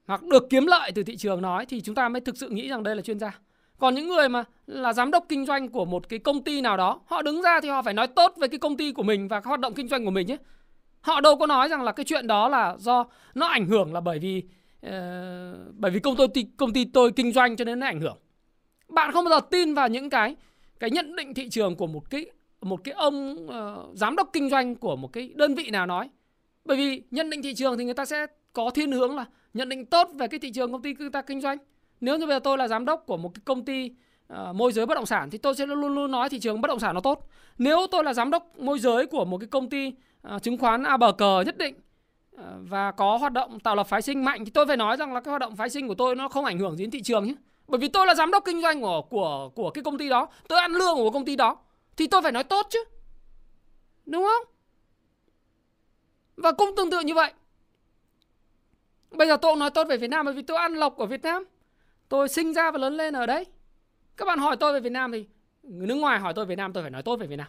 hoặc 0.07 0.23
được 0.23 0.47
kiếm 0.51 0.67
lợi 0.67 0.93
từ 0.95 1.03
thị 1.03 1.17
trường 1.17 1.43
nói 1.43 1.67
thì 1.67 1.81
chúng 1.81 1.95
ta 1.95 2.09
mới 2.09 2.21
thực 2.21 2.37
sự 2.37 2.49
nghĩ 2.49 2.69
rằng 2.69 2.83
đây 2.83 2.97
là 2.97 3.03
chuyên 3.03 3.19
gia. 3.19 3.39
Còn 3.79 3.95
những 3.95 4.09
người 4.09 4.29
mà 4.29 4.45
là 4.67 4.93
giám 4.93 5.11
đốc 5.11 5.25
kinh 5.29 5.47
doanh 5.47 5.69
của 5.69 5.85
một 5.85 6.09
cái 6.09 6.19
công 6.19 6.45
ty 6.45 6.61
nào 6.61 6.77
đó 6.77 7.01
họ 7.07 7.23
đứng 7.23 7.43
ra 7.43 7.61
thì 7.61 7.69
họ 7.69 7.83
phải 7.83 7.95
nói 7.95 8.07
tốt 8.07 8.35
về 8.37 8.49
cái 8.49 8.59
công 8.59 8.77
ty 8.77 8.93
của 8.93 9.03
mình 9.03 9.29
và 9.29 9.41
các 9.41 9.49
hoạt 9.49 9.61
động 9.61 9.75
kinh 9.75 9.89
doanh 9.89 10.05
của 10.05 10.11
mình 10.11 10.27
nhé. 10.27 10.37
Họ 11.01 11.21
đâu 11.21 11.37
có 11.37 11.47
nói 11.47 11.69
rằng 11.69 11.83
là 11.83 11.93
cái 11.93 12.05
chuyện 12.05 12.27
đó 12.27 12.49
là 12.49 12.77
do 12.79 13.07
nó 13.35 13.47
ảnh 13.47 13.67
hưởng 13.67 13.93
là 13.93 14.01
bởi 14.01 14.19
vì 14.19 14.43
uh, 14.87 14.93
bởi 15.73 15.91
vì 15.91 16.01
công 16.01 16.17
ty 16.35 16.47
công 16.57 16.73
ty 16.73 16.85
tôi 16.85 17.13
kinh 17.13 17.33
doanh 17.33 17.57
cho 17.57 17.65
nên 17.65 17.81
nó 17.81 17.87
ảnh 17.87 18.01
hưởng. 18.01 18.19
Bạn 18.89 19.13
không 19.13 19.25
bao 19.25 19.41
giờ 19.41 19.47
tin 19.51 19.75
vào 19.75 19.89
những 19.89 20.11
cái 20.11 20.37
cái 20.81 20.91
nhận 20.91 21.17
định 21.17 21.35
thị 21.35 21.49
trường 21.49 21.77
của 21.77 21.87
một 21.87 22.11
cái 22.11 22.27
một 22.63 22.85
cái 22.85 22.95
ông 22.95 23.47
uh, 23.47 23.97
giám 23.99 24.17
đốc 24.17 24.31
kinh 24.33 24.51
doanh 24.51 24.75
của 24.75 24.97
một 24.97 25.13
cái 25.13 25.33
đơn 25.35 25.55
vị 25.55 25.71
nào 25.71 25.87
nói. 25.87 26.11
Bởi 26.65 26.77
vì 26.77 27.03
nhận 27.11 27.31
định 27.31 27.43
thị 27.43 27.55
trường 27.55 27.79
thì 27.79 27.85
người 27.85 27.95
ta 27.95 28.05
sẽ 28.05 28.27
có 28.53 28.71
thiên 28.71 28.93
hướng 28.93 29.17
là 29.17 29.25
nhận 29.55 29.69
định 29.69 29.87
tốt 29.87 30.09
về 30.15 30.29
cái 30.29 30.41
thị 30.41 30.51
trường 30.51 30.73
công 30.73 30.83
ty 30.83 30.95
người 30.95 31.11
ta 31.11 31.23
kinh 31.23 31.41
doanh. 31.41 31.59
Nếu 32.01 32.19
như 32.19 32.27
bây 32.27 32.35
giờ 32.35 32.41
tôi 32.41 32.59
là 32.59 32.69
giám 32.69 32.85
đốc 32.85 33.07
của 33.07 33.17
một 33.17 33.35
cái 33.35 33.43
công 33.45 33.65
ty 33.65 33.91
uh, 34.33 34.55
môi 34.55 34.73
giới 34.73 34.87
bất 34.87 34.95
động 34.95 35.07
sản 35.07 35.31
thì 35.31 35.39
tôi 35.39 35.55
sẽ 35.55 35.67
luôn 35.67 35.95
luôn 35.95 36.11
nói 36.11 36.29
thị 36.29 36.39
trường 36.39 36.61
bất 36.61 36.69
động 36.69 36.81
sản 36.81 36.95
nó 36.95 37.01
tốt. 37.01 37.29
Nếu 37.59 37.87
tôi 37.91 38.05
là 38.05 38.15
giám 38.15 38.31
đốc 38.31 38.59
môi 38.59 38.79
giới 38.79 39.07
của 39.07 39.25
một 39.25 39.39
cái 39.39 39.49
công 39.49 39.71
ty 39.71 39.93
uh, 40.35 40.43
chứng 40.43 40.59
khoán 40.59 40.83
A 40.83 40.97
bờ 40.97 41.13
cờ 41.13 41.43
nhất 41.47 41.59
định 41.59 41.75
uh, 42.35 42.41
và 42.69 42.91
có 42.91 43.17
hoạt 43.17 43.33
động 43.33 43.61
tạo 43.61 43.77
lập 43.77 43.85
phái 43.85 44.03
sinh 44.03 44.25
mạnh 44.25 44.45
thì 44.45 44.51
tôi 44.51 44.67
phải 44.67 44.77
nói 44.77 44.97
rằng 44.97 45.15
là 45.15 45.21
cái 45.21 45.31
hoạt 45.31 45.41
động 45.41 45.57
phái 45.57 45.71
sinh 45.71 45.89
của 45.89 45.95
tôi 45.95 46.17
nó 46.17 46.29
không 46.29 46.45
ảnh 46.45 46.59
hưởng 46.59 46.77
đến 46.77 46.91
thị 46.91 47.03
trường 47.03 47.25
nhé. 47.25 47.35
Bởi 47.69 47.79
vì 47.79 47.89
tôi 47.89 48.07
là 48.07 48.15
giám 48.15 48.31
đốc 48.31 48.45
kinh 48.45 48.63
doanh 48.63 48.81
của 48.81 49.03
của 49.03 49.51
của 49.55 49.71
cái 49.71 49.85
công 49.85 49.99
ty 49.99 50.09
đó, 50.09 50.29
tôi 50.49 50.59
ăn 50.59 50.73
lương 50.73 50.95
của 50.95 51.11
công 51.11 51.25
ty 51.25 51.37
đó 51.37 51.57
thì 51.97 52.07
tôi 52.07 52.23
phải 52.23 52.33
nói 52.33 52.45
tốt 52.45 52.67
chứ. 52.71 52.85
Đúng 54.07 54.25
không? 54.25 54.53
Và 56.37 56.53
cũng 56.53 56.77
tương 56.77 56.91
tự 56.91 57.01
như 57.01 57.15
vậy. 57.15 57.33
Bây 59.11 59.29
giờ 59.29 59.37
tôi 59.37 59.53
cũng 59.53 59.59
nói 59.59 59.71
tốt 59.71 59.87
về 59.89 59.97
Việt 59.97 60.11
Nam 60.11 60.25
bởi 60.25 60.35
vì 60.35 60.43
tôi 60.43 60.57
ăn 60.57 60.75
lộc 60.75 60.99
ở 60.99 61.07
Việt 61.07 61.23
Nam. 61.23 61.45
Tôi 62.09 62.29
sinh 62.29 62.55
ra 62.55 62.71
và 62.71 62.79
lớn 62.79 62.97
lên 62.97 63.15
ở 63.15 63.27
đấy. 63.27 63.45
Các 64.17 64.25
bạn 64.25 64.39
hỏi 64.39 64.57
tôi 64.57 64.73
về 64.73 64.81
Việt 64.81 64.93
Nam 64.93 65.13
thì 65.13 65.27
người 65.63 65.87
nước 65.87 65.95
ngoài 65.95 66.19
hỏi 66.19 66.33
tôi 66.37 66.45
về 66.45 66.49
Việt 66.49 66.57
Nam 66.57 66.73
tôi 66.73 66.83
phải 66.83 66.91
nói 66.91 67.03
tốt 67.03 67.17
về 67.17 67.27
Việt 67.27 67.37
Nam. 67.37 67.49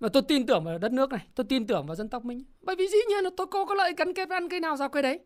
Và 0.00 0.08
tôi 0.08 0.22
tin 0.22 0.46
tưởng 0.46 0.64
vào 0.64 0.78
đất 0.78 0.92
nước 0.92 1.10
này, 1.10 1.26
tôi 1.34 1.46
tin 1.48 1.66
tưởng 1.66 1.86
vào 1.86 1.96
dân 1.96 2.08
tộc 2.08 2.24
mình. 2.24 2.44
Bởi 2.60 2.76
vì 2.76 2.88
dĩ 2.88 2.98
nhiên 3.08 3.24
là 3.24 3.30
tôi 3.36 3.46
có 3.46 3.64
có 3.64 3.74
lợi 3.74 3.94
gắn 3.96 4.14
kết 4.14 4.28
với 4.28 4.36
ăn 4.36 4.48
cây 4.48 4.60
nào 4.60 4.76
ra 4.76 4.88
cây 4.88 5.02
đấy. 5.02 5.20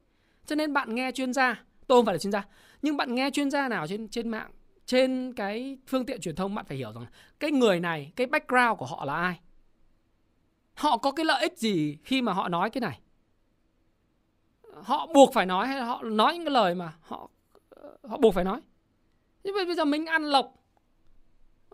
Cho 0.47 0.57
nên 0.57 0.73
bạn 0.73 0.95
nghe 0.95 1.13
chuyên 1.13 1.33
gia 1.33 1.65
tôi 1.87 1.99
không 1.99 2.07
phải 2.07 2.15
là 2.15 2.19
chuyên 2.19 2.33
gia 2.33 2.45
nhưng 2.83 2.97
bạn 2.97 3.15
nghe 3.15 3.31
chuyên 3.31 3.51
gia 3.51 3.69
nào 3.69 3.87
trên 3.87 4.09
trên 4.09 4.29
mạng 4.29 4.51
trên 4.87 5.33
cái 5.33 5.79
phương 5.87 6.07
tiện 6.07 6.21
truyền 6.21 6.37
thông, 6.37 6.55
bạn 6.55 6.65
phải 6.65 6.77
hiểu 6.77 6.93
rằng 6.93 7.07
cái 7.41 7.51
người 7.51 7.81
này, 7.81 8.13
cái 8.17 8.27
background 8.27 8.79
của 8.79 8.87
họ 8.87 9.05
là 9.05 9.15
ai? 9.15 9.41
Họ 10.75 10.97
có 10.97 11.13
cái 11.13 11.25
lợi 11.25 11.43
ích 11.43 11.59
gì 11.59 11.99
khi 12.05 12.23
mà 12.23 12.33
họ 12.33 12.49
nói 12.49 12.71
cái 12.71 12.81
này? 12.81 13.01
Họ 14.83 15.07
buộc 15.15 15.33
phải 15.33 15.47
nói 15.47 15.67
hay 15.67 15.79
là 15.79 15.85
họ 15.85 16.03
nói 16.03 16.35
những 16.35 16.45
cái 16.45 16.53
lời 16.53 16.75
mà 16.75 16.93
họ 17.01 17.31
ờ, 17.71 17.97
họ 18.09 18.17
buộc 18.17 18.35
phải 18.35 18.45
nói? 18.45 18.61
Nhưng 19.45 19.55
bây 19.55 19.75
giờ 19.75 19.85
mình 19.85 20.07
ăn 20.07 20.25
lộc, 20.25 20.55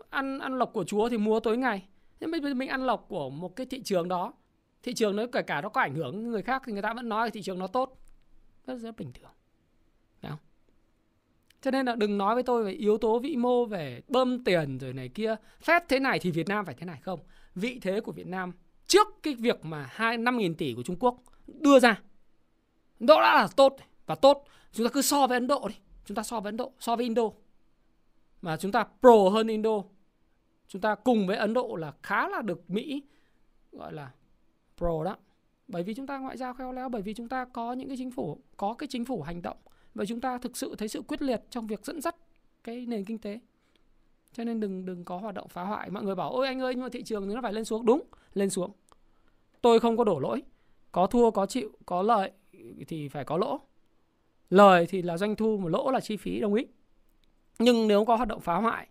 ăn 0.09 0.39
ăn 0.39 0.57
lộc 0.57 0.73
của 0.73 0.83
chúa 0.83 1.09
thì 1.09 1.17
mua 1.17 1.39
tối 1.39 1.57
ngày. 1.57 1.87
Nhưng 2.19 2.31
bây 2.31 2.41
giờ 2.41 2.53
mình 2.53 2.69
ăn 2.69 2.85
lộc 2.85 3.05
của 3.07 3.29
một 3.29 3.55
cái 3.55 3.65
thị 3.65 3.81
trường 3.83 4.07
đó, 4.07 4.33
thị 4.83 4.93
trường 4.93 5.15
nó 5.15 5.23
kể 5.31 5.41
cả 5.41 5.61
nó 5.61 5.69
có 5.69 5.81
ảnh 5.81 5.95
hưởng 5.95 6.23
người 6.31 6.41
khác 6.41 6.61
thì 6.65 6.73
người 6.73 6.81
ta 6.81 6.93
vẫn 6.93 7.09
nói 7.09 7.31
thị 7.31 7.41
trường 7.41 7.59
nó 7.59 7.67
tốt. 7.67 7.97
Rất 8.65 8.77
rất 8.77 8.97
bình 8.97 9.13
thường? 9.13 9.31
Cho 11.63 11.71
nên 11.71 11.85
là 11.85 11.95
đừng 11.95 12.17
nói 12.17 12.35
với 12.35 12.43
tôi 12.43 12.63
về 12.63 12.71
yếu 12.71 12.97
tố 12.97 13.19
vĩ 13.19 13.35
mô 13.35 13.65
về 13.65 14.01
bơm 14.07 14.43
tiền 14.43 14.77
rồi 14.77 14.93
này 14.93 15.09
kia. 15.09 15.35
Phép 15.61 15.83
thế 15.89 15.99
này 15.99 16.19
thì 16.19 16.31
Việt 16.31 16.47
Nam 16.47 16.65
phải 16.65 16.75
thế 16.75 16.85
này 16.85 16.99
không. 17.01 17.19
Vị 17.55 17.79
thế 17.81 18.01
của 18.01 18.11
Việt 18.11 18.27
Nam 18.27 18.51
trước 18.87 19.07
cái 19.23 19.35
việc 19.35 19.65
mà 19.65 19.89
hai 19.91 20.17
năm 20.17 20.37
nghìn 20.37 20.55
tỷ 20.55 20.73
của 20.73 20.83
Trung 20.83 20.95
Quốc 20.99 21.15
đưa 21.47 21.79
ra. 21.79 22.01
Đó 22.99 23.21
đã 23.21 23.35
là 23.35 23.47
tốt 23.55 23.75
và 24.05 24.15
tốt. 24.15 24.45
Chúng 24.71 24.87
ta 24.87 24.91
cứ 24.93 25.01
so 25.01 25.27
với 25.27 25.37
Ấn 25.37 25.47
Độ 25.47 25.67
đi. 25.67 25.75
Chúng 26.05 26.15
ta 26.15 26.23
so 26.23 26.39
với 26.39 26.47
Ấn 26.47 26.57
Độ, 26.57 26.71
so 26.79 26.95
với 26.95 27.03
Indo. 27.03 27.23
Mà 28.41 28.57
chúng 28.57 28.71
ta 28.71 28.85
pro 28.99 29.29
hơn 29.29 29.47
Indo. 29.47 29.83
Chúng 30.67 30.81
ta 30.81 30.95
cùng 30.95 31.27
với 31.27 31.37
Ấn 31.37 31.53
Độ 31.53 31.75
là 31.75 31.93
khá 32.03 32.27
là 32.27 32.41
được 32.41 32.69
Mỹ 32.69 33.03
gọi 33.71 33.93
là 33.93 34.11
pro 34.77 35.03
đó. 35.03 35.17
Bởi 35.67 35.83
vì 35.83 35.93
chúng 35.93 36.07
ta 36.07 36.17
ngoại 36.17 36.37
giao 36.37 36.53
khéo 36.53 36.71
léo, 36.71 36.89
bởi 36.89 37.01
vì 37.01 37.13
chúng 37.13 37.29
ta 37.29 37.45
có 37.45 37.73
những 37.73 37.87
cái 37.87 37.97
chính 37.97 38.11
phủ, 38.11 38.39
có 38.57 38.73
cái 38.73 38.87
chính 38.87 39.05
phủ 39.05 39.21
hành 39.21 39.41
động 39.41 39.57
và 39.95 40.05
chúng 40.05 40.21
ta 40.21 40.37
thực 40.37 40.57
sự 40.57 40.75
thấy 40.77 40.87
sự 40.87 41.01
quyết 41.01 41.21
liệt 41.21 41.41
trong 41.49 41.67
việc 41.67 41.85
dẫn 41.85 42.01
dắt 42.01 42.15
cái 42.63 42.85
nền 42.85 43.05
kinh 43.05 43.17
tế. 43.17 43.39
Cho 44.33 44.43
nên 44.43 44.59
đừng 44.59 44.85
đừng 44.85 45.05
có 45.05 45.17
hoạt 45.17 45.35
động 45.35 45.47
phá 45.47 45.63
hoại. 45.63 45.89
Mọi 45.89 46.03
người 46.03 46.15
bảo, 46.15 46.31
ôi, 46.31 46.47
anh 46.47 46.59
ơi, 46.59 46.75
nhưng 46.75 46.83
mà 46.83 46.89
thị 46.91 47.03
trường 47.03 47.27
thì 47.27 47.35
nó 47.35 47.41
phải 47.41 47.53
lên 47.53 47.65
xuống. 47.65 47.85
Đúng, 47.85 48.01
lên 48.33 48.49
xuống. 48.49 48.71
Tôi 49.61 49.79
không 49.79 49.97
có 49.97 50.03
đổ 50.03 50.19
lỗi. 50.19 50.43
Có 50.91 51.07
thua, 51.07 51.31
có 51.31 51.45
chịu, 51.45 51.71
có 51.85 52.01
lợi 52.01 52.31
thì 52.87 53.07
phải 53.07 53.25
có 53.25 53.37
lỗ. 53.37 53.59
Lời 54.49 54.85
thì 54.89 55.01
là 55.01 55.17
doanh 55.17 55.35
thu, 55.35 55.57
mà 55.57 55.69
lỗ 55.69 55.91
là 55.91 55.99
chi 55.99 56.17
phí, 56.17 56.39
đồng 56.39 56.53
ý. 56.53 56.65
Nhưng 57.59 57.87
nếu 57.87 58.05
có 58.05 58.15
hoạt 58.15 58.27
động 58.27 58.41
phá 58.41 58.55
hoại, 58.55 58.87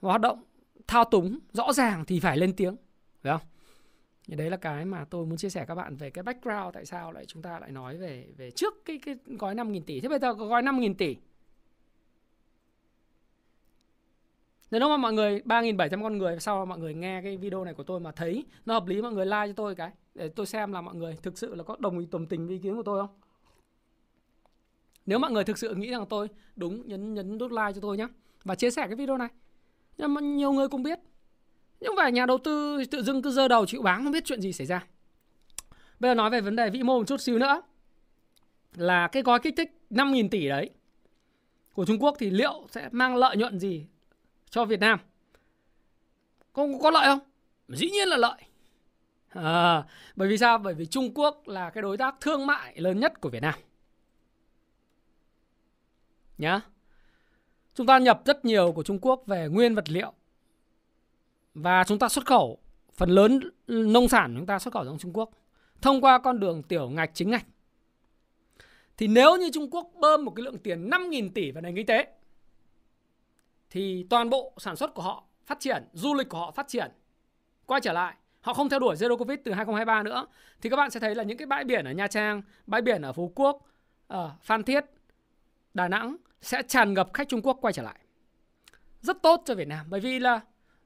hoạt 0.00 0.20
động 0.20 0.42
thao 0.86 1.04
túng 1.04 1.38
rõ 1.52 1.72
ràng 1.72 2.04
thì 2.04 2.20
phải 2.20 2.36
lên 2.36 2.52
tiếng. 2.56 2.76
Phải 3.22 3.32
không? 3.32 3.48
Thì 4.30 4.36
đấy 4.36 4.50
là 4.50 4.56
cái 4.56 4.84
mà 4.84 5.04
tôi 5.04 5.26
muốn 5.26 5.36
chia 5.36 5.48
sẻ 5.48 5.64
các 5.68 5.74
bạn 5.74 5.96
về 5.96 6.10
cái 6.10 6.22
background 6.22 6.74
tại 6.74 6.86
sao 6.86 7.12
lại 7.12 7.26
chúng 7.26 7.42
ta 7.42 7.58
lại 7.58 7.70
nói 7.70 7.96
về 7.96 8.26
về 8.36 8.50
trước 8.50 8.84
cái 8.84 8.98
cái 9.04 9.16
gói 9.26 9.54
5.000 9.54 9.82
tỷ. 9.86 10.00
Thế 10.00 10.08
bây 10.08 10.18
giờ 10.18 10.34
có 10.34 10.46
gói 10.46 10.62
5.000 10.62 10.94
tỷ. 10.94 11.16
Nếu 14.70 14.88
mà 14.88 14.96
mọi 14.96 15.12
người 15.12 15.40
3.700 15.44 16.02
con 16.02 16.18
người, 16.18 16.40
sau 16.40 16.66
mọi 16.66 16.78
người 16.78 16.94
nghe 16.94 17.22
cái 17.22 17.36
video 17.36 17.64
này 17.64 17.74
của 17.74 17.82
tôi 17.82 18.00
mà 18.00 18.12
thấy 18.12 18.44
nó 18.66 18.74
hợp 18.74 18.86
lý, 18.86 19.02
mọi 19.02 19.12
người 19.12 19.26
like 19.26 19.46
cho 19.46 19.52
tôi 19.56 19.74
cái, 19.74 19.90
để 20.14 20.28
tôi 20.28 20.46
xem 20.46 20.72
là 20.72 20.80
mọi 20.80 20.94
người 20.94 21.16
thực 21.22 21.38
sự 21.38 21.54
là 21.54 21.62
có 21.62 21.76
đồng 21.78 21.98
ý 21.98 22.06
đồng 22.10 22.26
tình 22.26 22.46
với 22.46 22.56
ý 22.56 22.62
kiến 22.62 22.76
của 22.76 22.82
tôi 22.82 23.00
không? 23.00 23.20
Nếu 25.06 25.18
mọi 25.18 25.30
người 25.30 25.44
thực 25.44 25.58
sự 25.58 25.74
nghĩ 25.74 25.90
rằng 25.90 26.06
tôi 26.08 26.28
đúng, 26.56 26.88
nhấn 26.88 27.14
nhấn 27.14 27.38
nút 27.38 27.52
like 27.52 27.72
cho 27.74 27.80
tôi 27.80 27.96
nhé 27.96 28.08
và 28.44 28.54
chia 28.54 28.70
sẻ 28.70 28.86
cái 28.86 28.96
video 28.96 29.16
này. 29.16 29.28
Nhưng 29.98 30.14
mà 30.14 30.20
nhiều 30.20 30.52
người 30.52 30.68
cũng 30.68 30.82
biết 30.82 30.98
nhưng 31.80 31.94
mà 31.94 32.08
nhà 32.08 32.26
đầu 32.26 32.38
tư 32.38 32.84
tự 32.90 33.02
dưng 33.02 33.22
cứ 33.22 33.30
dơ 33.30 33.48
đầu 33.48 33.66
chịu 33.66 33.82
bán 33.82 34.04
không 34.04 34.12
biết 34.12 34.24
chuyện 34.24 34.40
gì 34.40 34.52
xảy 34.52 34.66
ra. 34.66 34.86
Bây 36.00 36.10
giờ 36.10 36.14
nói 36.14 36.30
về 36.30 36.40
vấn 36.40 36.56
đề 36.56 36.70
vĩ 36.70 36.82
mô 36.82 36.98
một 36.98 37.06
chút 37.06 37.20
xíu 37.20 37.38
nữa. 37.38 37.62
Là 38.76 39.08
cái 39.08 39.22
gói 39.22 39.40
kích 39.40 39.54
thích 39.56 39.70
5.000 39.90 40.28
tỷ 40.28 40.48
đấy 40.48 40.70
của 41.74 41.84
Trung 41.84 41.98
Quốc 42.02 42.16
thì 42.18 42.30
liệu 42.30 42.66
sẽ 42.70 42.88
mang 42.92 43.16
lợi 43.16 43.36
nhuận 43.36 43.58
gì 43.58 43.86
cho 44.50 44.64
Việt 44.64 44.80
Nam? 44.80 44.98
Có, 46.52 46.66
có 46.82 46.90
lợi 46.90 47.06
không? 47.06 47.18
Dĩ 47.68 47.90
nhiên 47.90 48.08
là 48.08 48.16
lợi. 48.16 48.42
À, 49.28 49.82
bởi 50.16 50.28
vì 50.28 50.38
sao? 50.38 50.58
Bởi 50.58 50.74
vì 50.74 50.86
Trung 50.86 51.14
Quốc 51.14 51.48
là 51.48 51.70
cái 51.70 51.82
đối 51.82 51.96
tác 51.96 52.14
thương 52.20 52.46
mại 52.46 52.80
lớn 52.80 53.00
nhất 53.00 53.20
của 53.20 53.28
Việt 53.28 53.42
Nam. 53.42 53.54
Nhá. 56.38 56.60
Chúng 57.74 57.86
ta 57.86 57.98
nhập 57.98 58.22
rất 58.24 58.44
nhiều 58.44 58.72
của 58.72 58.82
Trung 58.82 58.98
Quốc 59.02 59.22
về 59.26 59.48
nguyên 59.48 59.74
vật 59.74 59.90
liệu 59.90 60.12
và 61.54 61.84
chúng 61.84 61.98
ta 61.98 62.08
xuất 62.08 62.26
khẩu 62.26 62.58
phần 62.94 63.10
lớn 63.10 63.40
nông 63.66 64.08
sản 64.08 64.34
chúng 64.36 64.46
ta 64.46 64.58
xuất 64.58 64.74
khẩu 64.74 64.84
sang 64.84 64.98
Trung 64.98 65.12
Quốc 65.12 65.30
thông 65.82 66.00
qua 66.00 66.18
con 66.18 66.40
đường 66.40 66.62
tiểu 66.62 66.90
ngạch 66.90 67.10
chính 67.14 67.30
ngạch. 67.30 67.46
Thì 68.96 69.06
nếu 69.08 69.36
như 69.36 69.50
Trung 69.52 69.70
Quốc 69.70 69.90
bơm 70.00 70.24
một 70.24 70.32
cái 70.36 70.42
lượng 70.42 70.58
tiền 70.58 70.90
5.000 70.90 71.30
tỷ 71.34 71.50
vào 71.50 71.60
nền 71.60 71.76
kinh 71.76 71.86
tế 71.86 72.06
thì 73.70 74.06
toàn 74.10 74.30
bộ 74.30 74.52
sản 74.58 74.76
xuất 74.76 74.94
của 74.94 75.02
họ 75.02 75.24
phát 75.46 75.60
triển, 75.60 75.84
du 75.92 76.14
lịch 76.14 76.28
của 76.28 76.38
họ 76.38 76.50
phát 76.50 76.68
triển, 76.68 76.90
quay 77.66 77.80
trở 77.80 77.92
lại. 77.92 78.14
Họ 78.40 78.54
không 78.54 78.68
theo 78.68 78.78
đuổi 78.78 78.96
Zero 78.96 79.16
Covid 79.16 79.38
từ 79.44 79.52
2023 79.52 80.02
nữa. 80.02 80.26
Thì 80.60 80.70
các 80.70 80.76
bạn 80.76 80.90
sẽ 80.90 81.00
thấy 81.00 81.14
là 81.14 81.22
những 81.22 81.38
cái 81.38 81.46
bãi 81.46 81.64
biển 81.64 81.84
ở 81.84 81.92
Nha 81.92 82.06
Trang, 82.06 82.42
bãi 82.66 82.82
biển 82.82 83.02
ở 83.02 83.12
Phú 83.12 83.32
Quốc, 83.34 83.66
ở 84.06 84.32
Phan 84.42 84.62
Thiết, 84.62 84.84
Đà 85.74 85.88
Nẵng 85.88 86.16
sẽ 86.40 86.62
tràn 86.62 86.94
ngập 86.94 87.10
khách 87.14 87.28
Trung 87.28 87.42
Quốc 87.42 87.58
quay 87.60 87.72
trở 87.72 87.82
lại. 87.82 88.00
Rất 89.00 89.22
tốt 89.22 89.42
cho 89.44 89.54
Việt 89.54 89.68
Nam 89.68 89.86
bởi 89.88 90.00
vì 90.00 90.18
là 90.18 90.40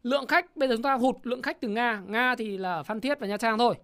lượng 0.04 0.26
khách 0.26 0.56
bây 0.56 0.68
giờ 0.68 0.74
chúng 0.74 0.82
ta 0.82 0.94
hụt 0.94 1.16
lượng 1.22 1.42
khách 1.42 1.60
từ 1.60 1.68
Nga, 1.68 2.02
Nga 2.06 2.34
thì 2.38 2.58
là 2.58 2.82
Phan 2.82 3.00
Thiết 3.00 3.20
và 3.20 3.26
Nha 3.26 3.36
Trang 3.36 3.58
thôi. 3.58 3.74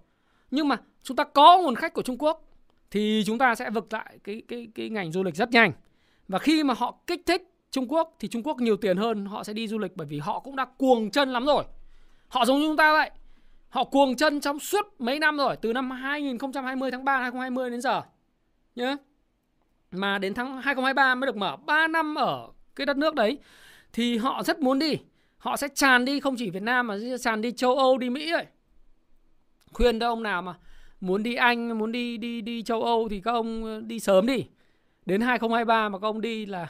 Nhưng 0.50 0.68
mà 0.68 0.76
chúng 1.02 1.16
ta 1.16 1.24
có 1.24 1.58
nguồn 1.58 1.74
khách 1.74 1.94
của 1.94 2.02
Trung 2.02 2.18
Quốc 2.18 2.44
thì 2.90 3.22
chúng 3.26 3.38
ta 3.38 3.54
sẽ 3.54 3.70
vực 3.70 3.92
lại 3.92 4.18
cái 4.24 4.42
cái 4.48 4.68
cái 4.74 4.88
ngành 4.88 5.12
du 5.12 5.22
lịch 5.22 5.34
rất 5.34 5.50
nhanh. 5.50 5.72
Và 6.28 6.38
khi 6.38 6.64
mà 6.64 6.74
họ 6.74 6.98
kích 7.06 7.22
thích 7.26 7.42
Trung 7.70 7.92
Quốc 7.92 8.16
thì 8.18 8.28
Trung 8.28 8.42
Quốc 8.42 8.60
nhiều 8.60 8.76
tiền 8.76 8.96
hơn, 8.96 9.26
họ 9.26 9.44
sẽ 9.44 9.52
đi 9.52 9.68
du 9.68 9.78
lịch 9.78 9.96
bởi 9.96 10.06
vì 10.06 10.18
họ 10.18 10.40
cũng 10.40 10.56
đã 10.56 10.64
cuồng 10.64 11.10
chân 11.10 11.32
lắm 11.32 11.46
rồi. 11.46 11.64
Họ 12.28 12.44
giống 12.44 12.60
như 12.60 12.66
chúng 12.66 12.76
ta 12.76 12.92
vậy. 12.92 13.10
Họ 13.68 13.84
cuồng 13.84 14.16
chân 14.16 14.40
trong 14.40 14.58
suốt 14.58 14.86
mấy 14.98 15.18
năm 15.18 15.36
rồi, 15.36 15.56
từ 15.56 15.72
năm 15.72 15.90
2020 15.90 16.90
tháng 16.90 17.04
3 17.04 17.18
2020 17.18 17.70
đến 17.70 17.80
giờ. 17.80 18.02
Nhớ. 18.74 18.96
Mà 19.90 20.18
đến 20.18 20.34
tháng 20.34 20.46
2023 20.46 21.14
mới 21.14 21.26
được 21.26 21.36
mở 21.36 21.56
3 21.56 21.88
năm 21.88 22.14
ở 22.14 22.48
cái 22.76 22.86
đất 22.86 22.96
nước 22.96 23.14
đấy 23.14 23.38
thì 23.92 24.16
họ 24.16 24.42
rất 24.42 24.60
muốn 24.60 24.78
đi 24.78 24.96
họ 25.40 25.56
sẽ 25.56 25.68
tràn 25.74 26.04
đi 26.04 26.20
không 26.20 26.36
chỉ 26.36 26.50
Việt 26.50 26.62
Nam 26.62 26.86
mà 26.86 26.96
tràn 27.20 27.40
đi 27.40 27.52
châu 27.52 27.76
Âu 27.76 27.98
đi 27.98 28.10
Mỹ 28.10 28.32
ấy. 28.32 28.46
Khuyên 29.72 29.98
các 29.98 30.06
ông 30.06 30.22
nào 30.22 30.42
mà 30.42 30.54
muốn 31.00 31.22
đi 31.22 31.34
Anh 31.34 31.78
muốn 31.78 31.92
đi 31.92 32.16
đi 32.16 32.40
đi 32.40 32.62
châu 32.62 32.82
Âu 32.82 33.08
thì 33.08 33.20
các 33.20 33.32
ông 33.32 33.64
ờ, 33.64 33.80
đi 33.80 34.00
sớm 34.00 34.26
đi. 34.26 34.46
Đến 35.06 35.20
2023 35.20 35.88
mà 35.88 35.98
các 35.98 36.06
ông 36.06 36.20
đi 36.20 36.46
là 36.46 36.68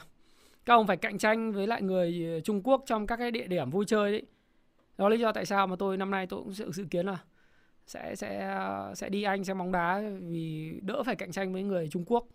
các 0.65 0.73
ông 0.73 0.87
phải 0.87 0.97
cạnh 0.97 1.17
tranh 1.17 1.51
với 1.51 1.67
lại 1.67 1.81
người 1.81 2.25
ờ, 2.33 2.39
Trung 2.39 2.61
Quốc 2.63 2.83
trong 2.85 3.07
các 3.07 3.15
cái 3.15 3.31
địa 3.31 3.47
điểm 3.47 3.69
vui 3.69 3.85
chơi 3.85 4.11
đấy. 4.11 4.21
Đó 4.97 5.09
là 5.09 5.15
lý 5.15 5.21
do 5.21 5.31
tại 5.31 5.45
sao 5.45 5.67
mà 5.67 5.75
tôi 5.75 5.97
năm 5.97 6.11
nay 6.11 6.27
tôi 6.27 6.39
cũng 6.43 6.53
dự, 6.53 6.71
dự 6.71 6.85
kiến 6.89 7.05
là 7.05 7.17
sẽ 7.85 8.15
sẽ 8.15 8.47
ờ, 8.47 8.93
sẽ 8.95 9.09
đi 9.09 9.23
Anh 9.23 9.43
xem 9.43 9.57
bóng 9.57 9.71
đá 9.71 10.01
vì 10.21 10.73
đỡ 10.81 11.03
phải 11.03 11.15
cạnh 11.15 11.31
tranh 11.31 11.53
với 11.53 11.63
người 11.63 11.87
Trung 11.91 12.03
Quốc. 12.05 12.27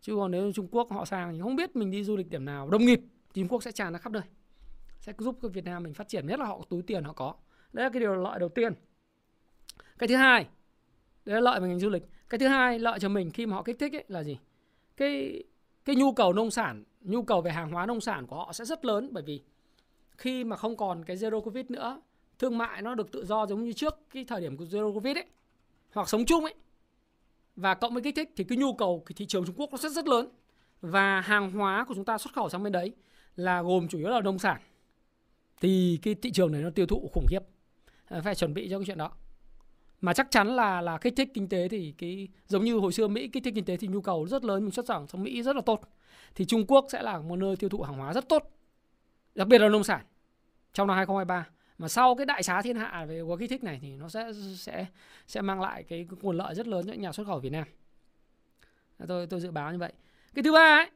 Chứ 0.00 0.16
còn 0.16 0.30
nếu 0.30 0.52
Trung 0.52 0.68
Quốc 0.70 0.92
họ 0.92 1.04
sang 1.04 1.32
thì 1.32 1.40
không 1.40 1.56
biết 1.56 1.76
mình 1.76 1.90
đi 1.90 2.04
du 2.04 2.16
lịch 2.16 2.30
điểm 2.30 2.44
nào. 2.44 2.70
Đông 2.70 2.84
nghịt 2.84 3.00
Trung 3.34 3.48
Quốc 3.48 3.62
sẽ 3.62 3.72
tràn 3.72 3.92
ra 3.92 3.98
khắp 3.98 4.12
nơi 4.12 4.22
sẽ 5.00 5.12
giúp 5.18 5.38
cho 5.42 5.48
Việt 5.48 5.64
Nam 5.64 5.82
mình 5.82 5.94
phát 5.94 6.08
triển, 6.08 6.26
nhất 6.26 6.38
là 6.40 6.46
họ 6.46 6.60
túi 6.68 6.82
tiền 6.82 7.04
họ 7.04 7.12
có. 7.12 7.34
Đấy 7.72 7.84
là 7.84 7.90
cái 7.90 8.00
điều 8.00 8.14
lợi 8.14 8.38
đầu 8.38 8.48
tiên. 8.48 8.72
Cái 9.98 10.08
thứ 10.08 10.16
hai, 10.16 10.46
đấy 11.24 11.34
là 11.34 11.40
lợi 11.40 11.60
về 11.60 11.68
ngành 11.68 11.78
du 11.78 11.90
lịch. 11.90 12.02
Cái 12.28 12.38
thứ 12.38 12.48
hai, 12.48 12.78
lợi 12.78 12.98
cho 12.98 13.08
mình 13.08 13.30
khi 13.30 13.46
mà 13.46 13.56
họ 13.56 13.62
kích 13.62 13.78
thích 13.78 13.92
ấy 13.92 14.04
là 14.08 14.22
gì? 14.22 14.38
Cái 14.96 15.44
cái 15.84 15.96
nhu 15.96 16.12
cầu 16.12 16.32
nông 16.32 16.50
sản, 16.50 16.84
nhu 17.00 17.22
cầu 17.22 17.40
về 17.40 17.50
hàng 17.50 17.70
hóa 17.70 17.86
nông 17.86 18.00
sản 18.00 18.26
của 18.26 18.36
họ 18.36 18.52
sẽ 18.52 18.64
rất 18.64 18.84
lớn. 18.84 19.08
Bởi 19.12 19.22
vì 19.22 19.42
khi 20.16 20.44
mà 20.44 20.56
không 20.56 20.76
còn 20.76 21.04
cái 21.04 21.16
zero 21.16 21.40
covid 21.40 21.66
nữa, 21.68 22.00
thương 22.38 22.58
mại 22.58 22.82
nó 22.82 22.94
được 22.94 23.12
tự 23.12 23.26
do 23.26 23.46
giống 23.46 23.64
như 23.64 23.72
trước 23.72 23.94
cái 24.10 24.24
thời 24.24 24.40
điểm 24.40 24.56
của 24.56 24.64
zero 24.64 24.94
covid 24.94 25.16
ấy, 25.16 25.26
hoặc 25.92 26.08
sống 26.08 26.24
chung 26.26 26.44
ấy. 26.44 26.54
Và 27.56 27.74
cộng 27.74 27.94
với 27.94 28.02
kích 28.02 28.16
thích 28.16 28.32
thì 28.36 28.44
cái 28.44 28.58
nhu 28.58 28.72
cầu 28.72 29.02
cái 29.06 29.14
thị 29.16 29.26
trường 29.26 29.46
Trung 29.46 29.54
Quốc 29.58 29.70
nó 29.70 29.78
rất 29.78 29.92
rất 29.92 30.08
lớn. 30.08 30.28
Và 30.80 31.20
hàng 31.20 31.50
hóa 31.50 31.84
của 31.88 31.94
chúng 31.94 32.04
ta 32.04 32.18
xuất 32.18 32.34
khẩu 32.34 32.48
sang 32.48 32.62
bên 32.62 32.72
đấy 32.72 32.94
là 33.36 33.62
gồm 33.62 33.88
chủ 33.88 33.98
yếu 33.98 34.08
là 34.08 34.20
nông 34.20 34.38
sản 34.38 34.60
thì 35.60 35.98
cái 36.02 36.14
thị 36.14 36.30
trường 36.30 36.52
này 36.52 36.62
nó 36.62 36.70
tiêu 36.70 36.86
thụ 36.86 37.10
khủng 37.12 37.26
khiếp. 37.28 37.42
Ờ, 38.08 38.22
phải 38.22 38.34
chuẩn 38.34 38.54
bị 38.54 38.68
cho 38.70 38.78
cái 38.78 38.86
chuyện 38.86 38.98
đó. 38.98 39.10
Mà 40.00 40.14
chắc 40.14 40.30
chắn 40.30 40.48
là 40.56 40.80
là 40.80 40.98
kích 40.98 41.14
thích 41.16 41.28
kinh 41.34 41.48
tế 41.48 41.68
thì 41.68 41.94
cái, 41.98 42.28
giống 42.46 42.64
như 42.64 42.76
hồi 42.76 42.92
xưa 42.92 43.08
Mỹ 43.08 43.28
kích 43.28 43.44
thích 43.44 43.54
kinh 43.54 43.64
tế 43.64 43.76
thì 43.76 43.88
nhu 43.88 44.00
cầu 44.00 44.26
rất 44.26 44.44
lớn, 44.44 44.62
mình 44.62 44.70
xuất 44.70 44.86
khẩu 44.86 45.06
sang 45.06 45.22
Mỹ 45.22 45.42
rất 45.42 45.56
là 45.56 45.62
tốt. 45.66 45.80
Thì 46.34 46.44
Trung 46.44 46.66
Quốc 46.66 46.86
sẽ 46.92 47.02
là 47.02 47.18
một 47.18 47.36
nơi 47.36 47.56
tiêu 47.56 47.70
thụ 47.70 47.82
hàng 47.82 47.96
hóa 47.96 48.12
rất 48.12 48.28
tốt, 48.28 48.50
đặc 49.34 49.48
biệt 49.48 49.58
là 49.58 49.68
nông 49.68 49.84
sản, 49.84 50.04
trong 50.72 50.88
năm 50.88 50.96
2023 50.96 51.46
mà 51.78 51.88
sau 51.88 52.14
cái 52.14 52.26
đại 52.26 52.42
xá 52.42 52.62
thiên 52.62 52.76
hạ 52.76 53.04
về 53.08 53.20
gói 53.20 53.38
kích 53.38 53.50
thích 53.50 53.64
này 53.64 53.78
thì 53.82 53.96
nó 53.96 54.08
sẽ 54.08 54.32
sẽ 54.56 54.86
sẽ 55.26 55.40
mang 55.40 55.60
lại 55.60 55.82
cái 55.82 56.06
nguồn 56.22 56.36
lợi 56.36 56.54
rất 56.54 56.66
lớn 56.66 56.86
cho 56.86 56.92
nhà 56.92 57.12
xuất 57.12 57.26
khẩu 57.26 57.38
Việt 57.38 57.50
Nam. 57.50 57.64
Tôi 59.08 59.26
tôi 59.26 59.40
dự 59.40 59.50
báo 59.50 59.72
như 59.72 59.78
vậy. 59.78 59.92
Cái 60.34 60.42
thứ 60.42 60.52
ba 60.52 60.76
ấy, 60.76 60.90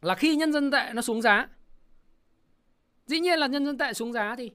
là 0.00 0.14
khi 0.14 0.36
nhân 0.36 0.52
dân 0.52 0.70
tệ 0.70 0.90
nó 0.94 1.02
xuống 1.02 1.22
giá 1.22 1.48
Dĩ 3.10 3.20
nhiên 3.20 3.38
là 3.38 3.46
nhân 3.46 3.66
dân 3.66 3.78
tệ 3.78 3.92
xuống 3.92 4.12
giá 4.12 4.34
thì 4.38 4.50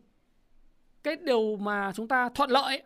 cái 1.04 1.16
điều 1.16 1.58
mà 1.58 1.92
chúng 1.96 2.08
ta 2.08 2.30
thuận 2.30 2.50
lợi 2.50 2.84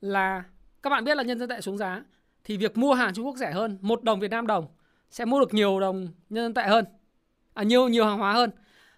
là 0.00 0.44
các 0.82 0.90
bạn 0.90 1.04
biết 1.04 1.16
là 1.16 1.22
nhân 1.22 1.38
dân 1.38 1.48
tệ 1.48 1.60
xuống 1.60 1.78
giá 1.78 2.02
thì 2.44 2.56
việc 2.56 2.78
mua 2.78 2.94
hàng 2.94 3.14
Trung 3.14 3.26
Quốc 3.26 3.36
rẻ 3.36 3.52
hơn, 3.52 3.78
một 3.80 4.02
đồng 4.02 4.20
Việt 4.20 4.30
Nam 4.30 4.46
đồng 4.46 4.66
sẽ 5.10 5.24
mua 5.24 5.40
được 5.40 5.54
nhiều 5.54 5.80
đồng 5.80 6.08
nhân 6.30 6.44
dân 6.44 6.54
tệ 6.54 6.62
hơn. 6.62 6.84
À 7.54 7.62
nhiều 7.62 7.88
nhiều 7.88 8.04
hàng 8.04 8.18
hóa 8.18 8.32
hơn. 8.32 8.50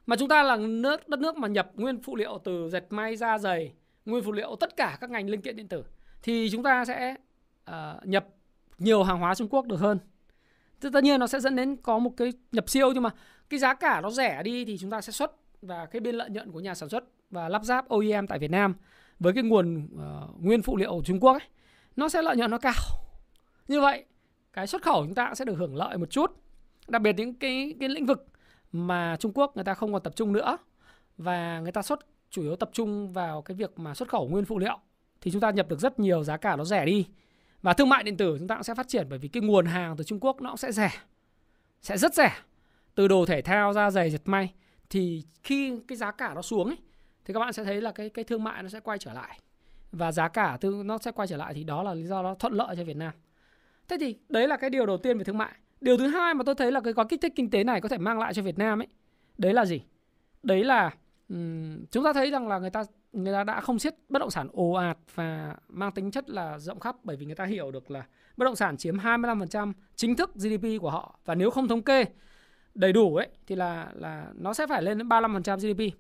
Mà 0.07 0.17
chúng 0.17 0.29
ta 0.29 0.43
là 0.43 0.57
nước 0.57 1.09
đất 1.09 1.21
nước 1.21 1.37
mà 1.37 1.49
nhập 1.49 1.71
nguyên 1.75 2.03
phụ 2.03 2.17
liệu 2.17 2.39
từ 2.45 2.69
dệt 2.73 2.87
may 2.91 3.17
da 3.17 3.39
giày, 3.39 3.73
nguyên 4.05 4.25
phụ 4.25 4.33
liệu 4.33 4.57
tất 4.61 4.77
cả 4.77 4.99
các 5.01 5.11
ngành 5.11 5.31
linh 5.31 5.43
kiện 5.43 5.57
điện 5.57 5.69
tử 5.69 5.85
thì 6.23 6.49
chúng 6.53 6.63
ta 6.63 6.85
sẽ 6.85 7.15
uh, 7.71 8.07
nhập 8.07 8.27
nhiều 8.79 9.03
hàng 9.03 9.19
hóa 9.19 9.35
Trung 9.35 9.49
Quốc 9.49 9.67
được 9.67 9.81
hơn. 9.81 9.99
Tất 10.81 11.05
nhiên 11.05 11.21
nó 11.21 11.27
sẽ 11.27 11.41
dẫn 11.41 11.57
đến 11.57 11.77
có 11.77 11.99
một 11.99 12.11
cái 12.17 12.33
nhập 12.53 12.71
siêu 12.71 12.93
nhưng 12.93 13.03
mà 13.03 13.11
cái 13.49 13.61
giá 13.61 13.75
cả 13.75 14.01
nó 14.01 14.11
rẻ 14.11 14.43
đi 14.43 14.65
thì 14.65 14.79
chúng 14.79 14.91
ta 14.91 15.01
sẽ 15.01 15.13
xuất 15.13 15.37
và 15.63 15.87
cái 15.87 16.01
biên 16.01 16.15
lợi 16.15 16.31
nhuận 16.31 16.53
của 16.53 16.61
nhà 16.61 16.75
sản 16.75 16.89
xuất 16.89 17.05
và 17.31 17.49
lắp 17.49 17.65
ráp 17.65 17.89
OEM 17.89 18.27
tại 18.27 18.39
Việt 18.39 18.51
Nam 18.51 18.75
với 19.19 19.33
cái 19.33 19.43
nguồn 19.43 19.89
uh, 19.95 20.45
nguyên 20.45 20.63
phụ 20.63 20.77
liệu 20.77 20.91
của 20.91 21.03
Trung 21.05 21.21
Quốc 21.21 21.33
ấy, 21.33 21.49
nó 21.97 22.09
sẽ 22.09 22.23
lợi 22.23 22.37
nhuận 22.37 22.51
nó 22.51 22.59
cao. 22.59 22.75
Như 23.69 23.81
vậy, 23.81 24.05
cái 24.53 24.67
xuất 24.67 24.83
khẩu 24.83 25.05
chúng 25.05 25.15
ta 25.15 25.35
sẽ 25.35 25.45
được 25.45 25.55
hưởng 25.55 25.77
lợi 25.77 25.99
một 25.99 26.11
chút. 26.11 26.31
Đặc 26.89 27.03
biệt 27.03 27.13
những 27.17 27.35
cái 27.35 27.75
cái 27.81 27.89
lĩnh 27.89 28.07
vực 28.07 28.27
mà 28.73 29.17
Trung 29.21 29.33
Quốc 29.35 29.53
người 29.55 29.65
ta 29.65 29.75
không 29.75 29.93
còn 29.93 30.03
tập 30.03 30.17
trung 30.17 30.33
nữa 30.33 30.59
và 31.19 31.61
người 31.61 31.73
ta 31.73 31.83
xuất 31.83 32.01
chủ 32.31 32.43
yếu 32.43 32.57
tập 32.57 32.71
trung 32.73 33.13
vào 33.13 33.43
cái 33.43 33.55
việc 33.55 33.79
mà 33.79 33.95
xuất 33.95 34.09
khẩu 34.09 34.29
nguyên 34.29 34.45
phụ 34.45 34.59
liệu 34.59 34.79
thì 35.21 35.31
chúng 35.31 35.41
ta 35.41 35.51
nhập 35.51 35.69
được 35.69 35.81
rất 35.81 35.99
nhiều 35.99 36.25
giá 36.25 36.37
cả 36.37 36.57
nó 36.57 36.65
rẻ 36.65 36.85
đi. 36.85 37.07
Và 37.63 37.73
thương 37.73 37.89
mại 37.89 38.03
điện 38.03 38.17
tử 38.17 38.37
chúng 38.39 38.49
ta 38.49 38.55
cũng 38.55 38.63
sẽ 38.63 38.75
phát 38.75 38.89
triển 38.89 39.07
bởi 39.11 39.19
vì 39.19 39.29
cái 39.29 39.43
nguồn 39.43 39.67
hàng 39.67 39.97
từ 39.97 40.05
Trung 40.05 40.21
Quốc 40.21 40.41
nó 40.41 40.51
cũng 40.51 40.57
sẽ 40.57 40.73
rẻ. 40.73 40.91
Sẽ 41.83 41.99
rất 41.99 42.15
rẻ. 42.15 42.33
Từ 42.95 43.09
đồ 43.09 43.27
thể 43.27 43.43
thao 43.43 43.73
ra 43.73 43.91
giày 43.91 44.11
dệt 44.11 44.23
may 44.25 44.53
thì 44.91 45.23
khi 45.43 45.79
cái 45.89 45.97
giá 45.97 46.11
cả 46.11 46.35
nó 46.35 46.43
xuống 46.43 46.67
ấy 46.67 46.79
thì 47.25 47.35
các 47.35 47.41
bạn 47.41 47.53
sẽ 47.53 47.65
thấy 47.65 47.81
là 47.81 47.93
cái 47.93 48.11
cái 48.11 48.25
thương 48.25 48.45
mại 48.45 48.63
nó 48.63 48.69
sẽ 48.69 48.81
quay 48.81 48.99
trở 48.99 49.13
lại 49.13 49.41
và 49.93 50.13
giá 50.13 50.29
cả 50.29 50.59
từ 50.61 50.83
nó 50.85 50.99
sẽ 50.99 51.13
quay 51.13 51.29
trở 51.29 51.37
lại 51.37 51.55
thì 51.55 51.65
đó 51.65 51.83
là 51.83 51.95
lý 51.95 52.05
do 52.05 52.23
nó 52.23 52.35
thuận 52.35 52.53
lợi 52.53 52.77
cho 52.77 52.85
Việt 52.85 52.97
Nam. 52.97 53.13
Thế 53.89 53.97
thì 54.01 54.17
đấy 54.29 54.49
là 54.49 54.57
cái 54.57 54.71
điều 54.71 54.87
đầu 54.87 54.99
tiên 54.99 55.19
về 55.19 55.25
thương 55.25 55.39
mại. 55.39 55.53
Điều 55.81 55.97
thứ 55.97 56.07
hai 56.07 56.35
mà 56.35 56.43
tôi 56.47 56.55
thấy 56.55 56.73
là 56.73 56.81
cái 56.81 56.93
gói 56.93 57.07
kích 57.09 57.21
thích 57.21 57.33
kinh 57.37 57.51
tế 57.51 57.65
này 57.65 57.81
có 57.81 57.89
thể 57.89 57.99
mang 57.99 58.19
lại 58.19 58.35
cho 58.35 58.43
Việt 58.43 58.59
Nam 58.59 58.81
ấy, 58.81 58.89
đấy 59.39 59.55
là 59.55 59.65
gì? 59.65 59.83
Đấy 60.43 60.65
là 60.65 60.91
um, 61.29 61.85
chúng 61.91 62.05
ta 62.05 62.13
thấy 62.13 62.31
rằng 62.31 62.49
là 62.49 62.59
người 62.59 62.71
ta 62.71 62.85
người 63.13 63.33
ta 63.33 63.45
đã 63.45 63.61
không 63.61 63.79
siết 63.79 63.95
bất 64.09 64.19
động 64.19 64.31
sản 64.31 64.49
ồ 64.53 64.73
ạt 64.73 64.99
và 65.15 65.57
mang 65.69 65.93
tính 65.93 66.11
chất 66.11 66.31
là 66.31 66.59
rộng 66.59 66.81
khắp 66.81 66.97
bởi 67.03 67.17
vì 67.17 67.27
người 67.27 67.35
ta 67.35 67.45
hiểu 67.45 67.71
được 67.71 67.91
là 67.91 68.07
bất 68.37 68.45
động 68.45 68.57
sản 68.57 68.77
chiếm 68.77 68.97
25% 68.97 69.73
chính 69.95 70.17
thức 70.17 70.35
GDP 70.35 70.81
của 70.81 70.91
họ 70.91 71.19
và 71.25 71.35
nếu 71.35 71.51
không 71.51 71.69
thống 71.69 71.83
kê 71.83 72.05
đầy 72.77 72.93
đủ 72.93 73.17
ấy 73.17 73.29
thì 73.47 73.55
là 73.57 73.91
là 73.95 74.27
nó 74.35 74.55
sẽ 74.55 74.67
phải 74.67 74.83
lên 74.83 74.99
đến 74.99 75.09
35% 75.09 75.57
GDP. 75.57 75.97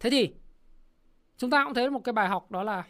Thế 0.00 0.10
thì 0.10 0.32
chúng 1.36 1.50
ta 1.50 1.64
cũng 1.64 1.74
thấy 1.74 1.90
một 1.90 2.04
cái 2.04 2.12
bài 2.12 2.28
học 2.28 2.50
đó 2.50 2.62
là 2.62 2.84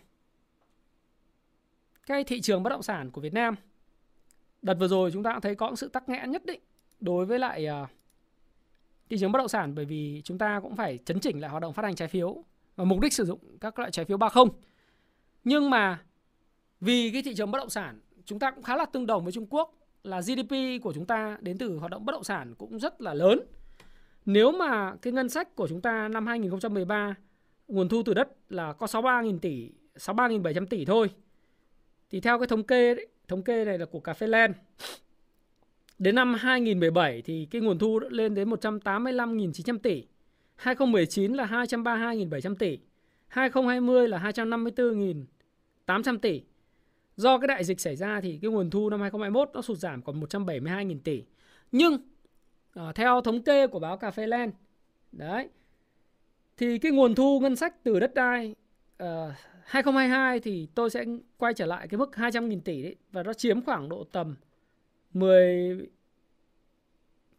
cái 2.06 2.24
thị 2.24 2.40
trường 2.40 2.62
bất 2.62 2.70
động 2.70 2.82
sản 2.82 3.10
của 3.10 3.20
Việt 3.20 3.34
Nam 3.34 3.56
đợt 4.62 4.74
vừa 4.74 4.88
rồi 4.88 5.10
chúng 5.12 5.22
ta 5.22 5.32
cũng 5.32 5.40
thấy 5.40 5.54
có 5.54 5.74
sự 5.76 5.88
tắc 5.88 6.08
nghẽn 6.08 6.30
nhất 6.30 6.44
định 6.44 6.60
đối 7.00 7.26
với 7.26 7.38
lại 7.38 7.66
uh, 7.82 7.88
thị 9.08 9.18
trường 9.18 9.32
bất 9.32 9.38
động 9.38 9.48
sản 9.48 9.74
bởi 9.74 9.84
vì 9.84 10.22
chúng 10.24 10.38
ta 10.38 10.60
cũng 10.60 10.76
phải 10.76 10.98
chấn 10.98 11.20
chỉnh 11.20 11.40
lại 11.40 11.50
hoạt 11.50 11.62
động 11.62 11.72
phát 11.72 11.82
hành 11.82 11.94
trái 11.94 12.08
phiếu 12.08 12.44
và 12.76 12.84
mục 12.84 13.00
đích 13.00 13.12
sử 13.12 13.24
dụng 13.24 13.58
các 13.60 13.78
loại 13.78 13.90
trái 13.90 14.04
phiếu 14.04 14.16
30. 14.16 14.44
Nhưng 15.44 15.70
mà 15.70 16.02
vì 16.80 17.10
cái 17.12 17.22
thị 17.22 17.34
trường 17.34 17.50
bất 17.50 17.58
động 17.58 17.70
sản 17.70 18.00
chúng 18.24 18.38
ta 18.38 18.50
cũng 18.50 18.62
khá 18.62 18.76
là 18.76 18.84
tương 18.84 19.06
đồng 19.06 19.24
với 19.24 19.32
Trung 19.32 19.46
Quốc 19.50 19.74
là 20.06 20.20
GDP 20.20 20.82
của 20.82 20.92
chúng 20.92 21.06
ta 21.06 21.38
đến 21.40 21.58
từ 21.58 21.76
hoạt 21.76 21.90
động 21.90 22.04
bất 22.04 22.12
động 22.12 22.24
sản 22.24 22.54
cũng 22.54 22.78
rất 22.78 23.00
là 23.00 23.14
lớn. 23.14 23.40
Nếu 24.26 24.52
mà 24.52 24.96
cái 25.02 25.12
ngân 25.12 25.28
sách 25.28 25.56
của 25.56 25.68
chúng 25.68 25.80
ta 25.80 26.08
năm 26.08 26.26
2013 26.26 27.14
nguồn 27.68 27.88
thu 27.88 28.02
từ 28.02 28.14
đất 28.14 28.28
là 28.48 28.72
có 28.72 28.86
63.000 28.86 29.38
tỷ, 29.38 29.70
63.700 29.94 30.66
tỷ 30.66 30.84
thôi. 30.84 31.10
Thì 32.10 32.20
theo 32.20 32.38
cái 32.38 32.46
thống 32.46 32.62
kê 32.62 32.94
đấy, 32.94 33.06
thống 33.28 33.42
kê 33.42 33.64
này 33.64 33.78
là 33.78 33.86
của 33.86 34.00
cà 34.00 34.14
phê 34.14 34.26
Land. 34.26 34.54
Đến 35.98 36.14
năm 36.14 36.34
2017 36.34 37.22
thì 37.22 37.48
cái 37.50 37.60
nguồn 37.60 37.78
thu 37.78 38.00
lên 38.10 38.34
đến 38.34 38.50
185.900 38.50 39.78
tỷ. 39.78 40.04
2019 40.56 41.32
là 41.32 41.46
232.700 41.46 42.54
tỷ. 42.54 42.78
2020 43.28 44.08
là 44.08 44.18
254.800 44.18 46.18
tỷ. 46.18 46.42
Do 47.16 47.38
cái 47.38 47.48
đại 47.48 47.64
dịch 47.64 47.80
xảy 47.80 47.97
ra 47.97 48.20
thì 48.20 48.38
cái 48.43 48.51
nguồn 48.51 48.70
thu 48.70 48.90
năm 48.90 49.01
2021 49.01 49.51
nó 49.55 49.62
sụt 49.62 49.78
giảm 49.78 50.02
còn 50.02 50.20
172.000 50.20 50.98
tỷ. 51.05 51.24
Nhưng 51.72 51.94
uh, 52.80 52.94
theo 52.94 53.20
thống 53.20 53.43
kê 53.43 53.66
của 53.66 53.78
báo 53.78 53.97
Cà 53.97 54.10
phê 54.10 54.26
Land 54.26 54.52
đấy 55.12 55.48
thì 56.56 56.78
cái 56.78 56.93
nguồn 56.93 57.14
thu 57.14 57.40
ngân 57.40 57.56
sách 57.56 57.84
từ 57.84 58.01
đất 58.01 58.14
đai 58.14 58.55
ờ, 58.97 59.28
uh, 59.28 59.34
2022 59.64 60.40
thì 60.40 60.68
tôi 60.74 60.90
sẽ 60.90 61.05
quay 61.38 61.55
trở 61.55 61.66
lại 61.66 61.88
cái 61.88 61.98
mức 61.98 62.10
200.000 62.14 62.60
tỷ 62.60 62.82
đấy 62.82 62.97
và 63.12 63.22
nó 63.22 63.32
chiếm 63.32 63.62
khoảng 63.62 63.88
độ 63.88 64.05
tầm 64.12 64.36
10 65.12 65.88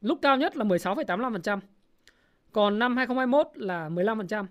lúc 0.02 0.20
cao 0.22 0.38
nhất 0.38 0.58
là 0.58 0.66
16,85%. 0.66 1.60
Còn 2.52 2.80
năm 2.80 2.98
2021 2.98 3.48
là 3.56 3.90
15%. 3.90 4.45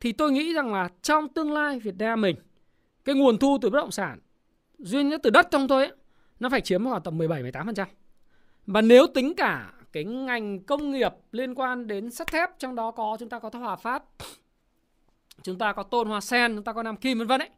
Thì 0.00 0.12
tôi 0.12 0.32
nghĩ 0.32 0.54
rằng 0.54 0.72
là 0.72 0.88
trong 1.02 1.28
tương 1.28 1.52
lai 1.52 1.78
Việt 1.78 1.94
Nam 1.98 2.20
mình 2.20 2.36
cái 3.04 3.14
nguồn 3.14 3.38
thu 3.38 3.58
từ 3.62 3.70
bất 3.70 3.76
động 3.76 3.90
sản 3.90 4.18
duy 4.82 5.02
nhất 5.02 5.20
từ 5.22 5.30
đất 5.30 5.48
trong 5.50 5.68
thôi 5.68 5.84
ấy, 5.84 5.92
nó 6.40 6.48
phải 6.48 6.60
chiếm 6.60 6.84
khoảng 6.84 7.02
tầm 7.02 7.18
17-18%. 7.18 7.86
Và 8.66 8.80
nếu 8.80 9.06
tính 9.06 9.34
cả 9.36 9.72
cái 9.92 10.04
ngành 10.04 10.60
công 10.60 10.90
nghiệp 10.90 11.12
liên 11.32 11.54
quan 11.54 11.86
đến 11.86 12.10
sắt 12.10 12.26
thép 12.26 12.58
trong 12.58 12.74
đó 12.74 12.90
có 12.90 13.16
chúng 13.20 13.28
ta 13.28 13.38
có 13.38 13.50
Hòa 13.52 13.76
Phát, 13.76 14.02
chúng 15.42 15.58
ta 15.58 15.72
có 15.72 15.82
Tôn 15.82 16.08
Hoa 16.08 16.20
Sen, 16.20 16.54
chúng 16.54 16.64
ta 16.64 16.72
có 16.72 16.82
Nam 16.82 16.96
Kim 16.96 17.18
vân 17.18 17.28
vân 17.28 17.40
ấy, 17.40 17.50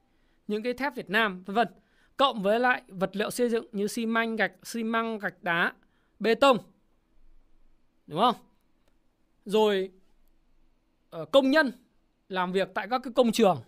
những 0.49 0.63
cái 0.63 0.75
thép 0.75 0.95
Việt 0.95 1.11
Nam 1.11 1.43
vân 1.47 1.57
vân. 1.57 1.69
Cộng 2.17 2.43
với 2.43 2.61
lại 2.61 2.83
vật 2.89 3.11
liệu 3.17 3.31
xây 3.31 3.49
dựng 3.49 3.67
như 3.73 3.87
xi 3.87 4.07
măng, 4.07 4.37
gạch, 4.37 4.53
xi 4.63 4.83
măng, 4.83 5.19
gạch 5.19 5.43
đá, 5.43 5.73
bê 6.19 6.35
tông. 6.35 6.59
Đúng 8.07 8.21
không? 8.21 8.37
Rồi 9.45 9.91
ờ, 11.11 11.25
công 11.25 11.51
nhân 11.51 11.73
làm 12.29 12.53
việc 12.53 12.69
tại 12.75 12.87
các 12.91 13.01
cái 13.05 13.13
công 13.13 13.33
trường 13.33 13.63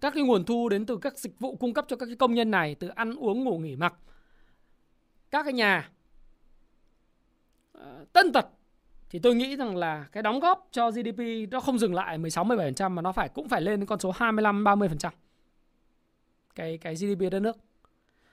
các 0.00 0.14
cái 0.14 0.22
nguồn 0.22 0.44
thu 0.44 0.68
đến 0.68 0.86
từ 0.86 0.96
các 0.96 1.18
dịch 1.18 1.40
vụ 1.40 1.56
cung 1.56 1.74
cấp 1.74 1.84
cho 1.88 1.96
các 1.96 2.06
cái 2.06 2.16
công 2.16 2.34
nhân 2.34 2.50
này, 2.50 2.74
từ 2.74 2.88
ăn 2.88 3.14
uống, 3.14 3.44
ngủ, 3.44 3.58
nghỉ, 3.58 3.76
mặc 3.76 3.94
các 5.30 5.42
cái 5.42 5.52
nhà 5.52 5.90
ờ, 7.72 8.04
tân 8.12 8.32
tật, 8.32 8.46
thì 9.10 9.18
tôi 9.18 9.34
nghĩ 9.34 9.56
rằng 9.56 9.76
là 9.76 10.06
cái 10.12 10.22
đóng 10.22 10.40
góp 10.40 10.68
cho 10.70 10.90
GDP 10.90 11.50
nó 11.50 11.60
không 11.60 11.78
dừng 11.78 11.94
lại 11.94 12.18
16 12.18 12.44
17% 12.44 12.90
mà 12.90 13.02
nó 13.02 13.12
phải, 13.12 13.28
cũng 13.28 13.48
phải 13.48 13.60
lên 13.60 13.80
đến 13.80 13.86
con 13.86 13.98
số 13.98 14.10
25 14.10 14.64
30%. 14.64 15.10
Cái 16.54 16.78
cái 16.78 16.94
GDP 16.94 17.30
đất 17.30 17.40
nước. 17.40 17.56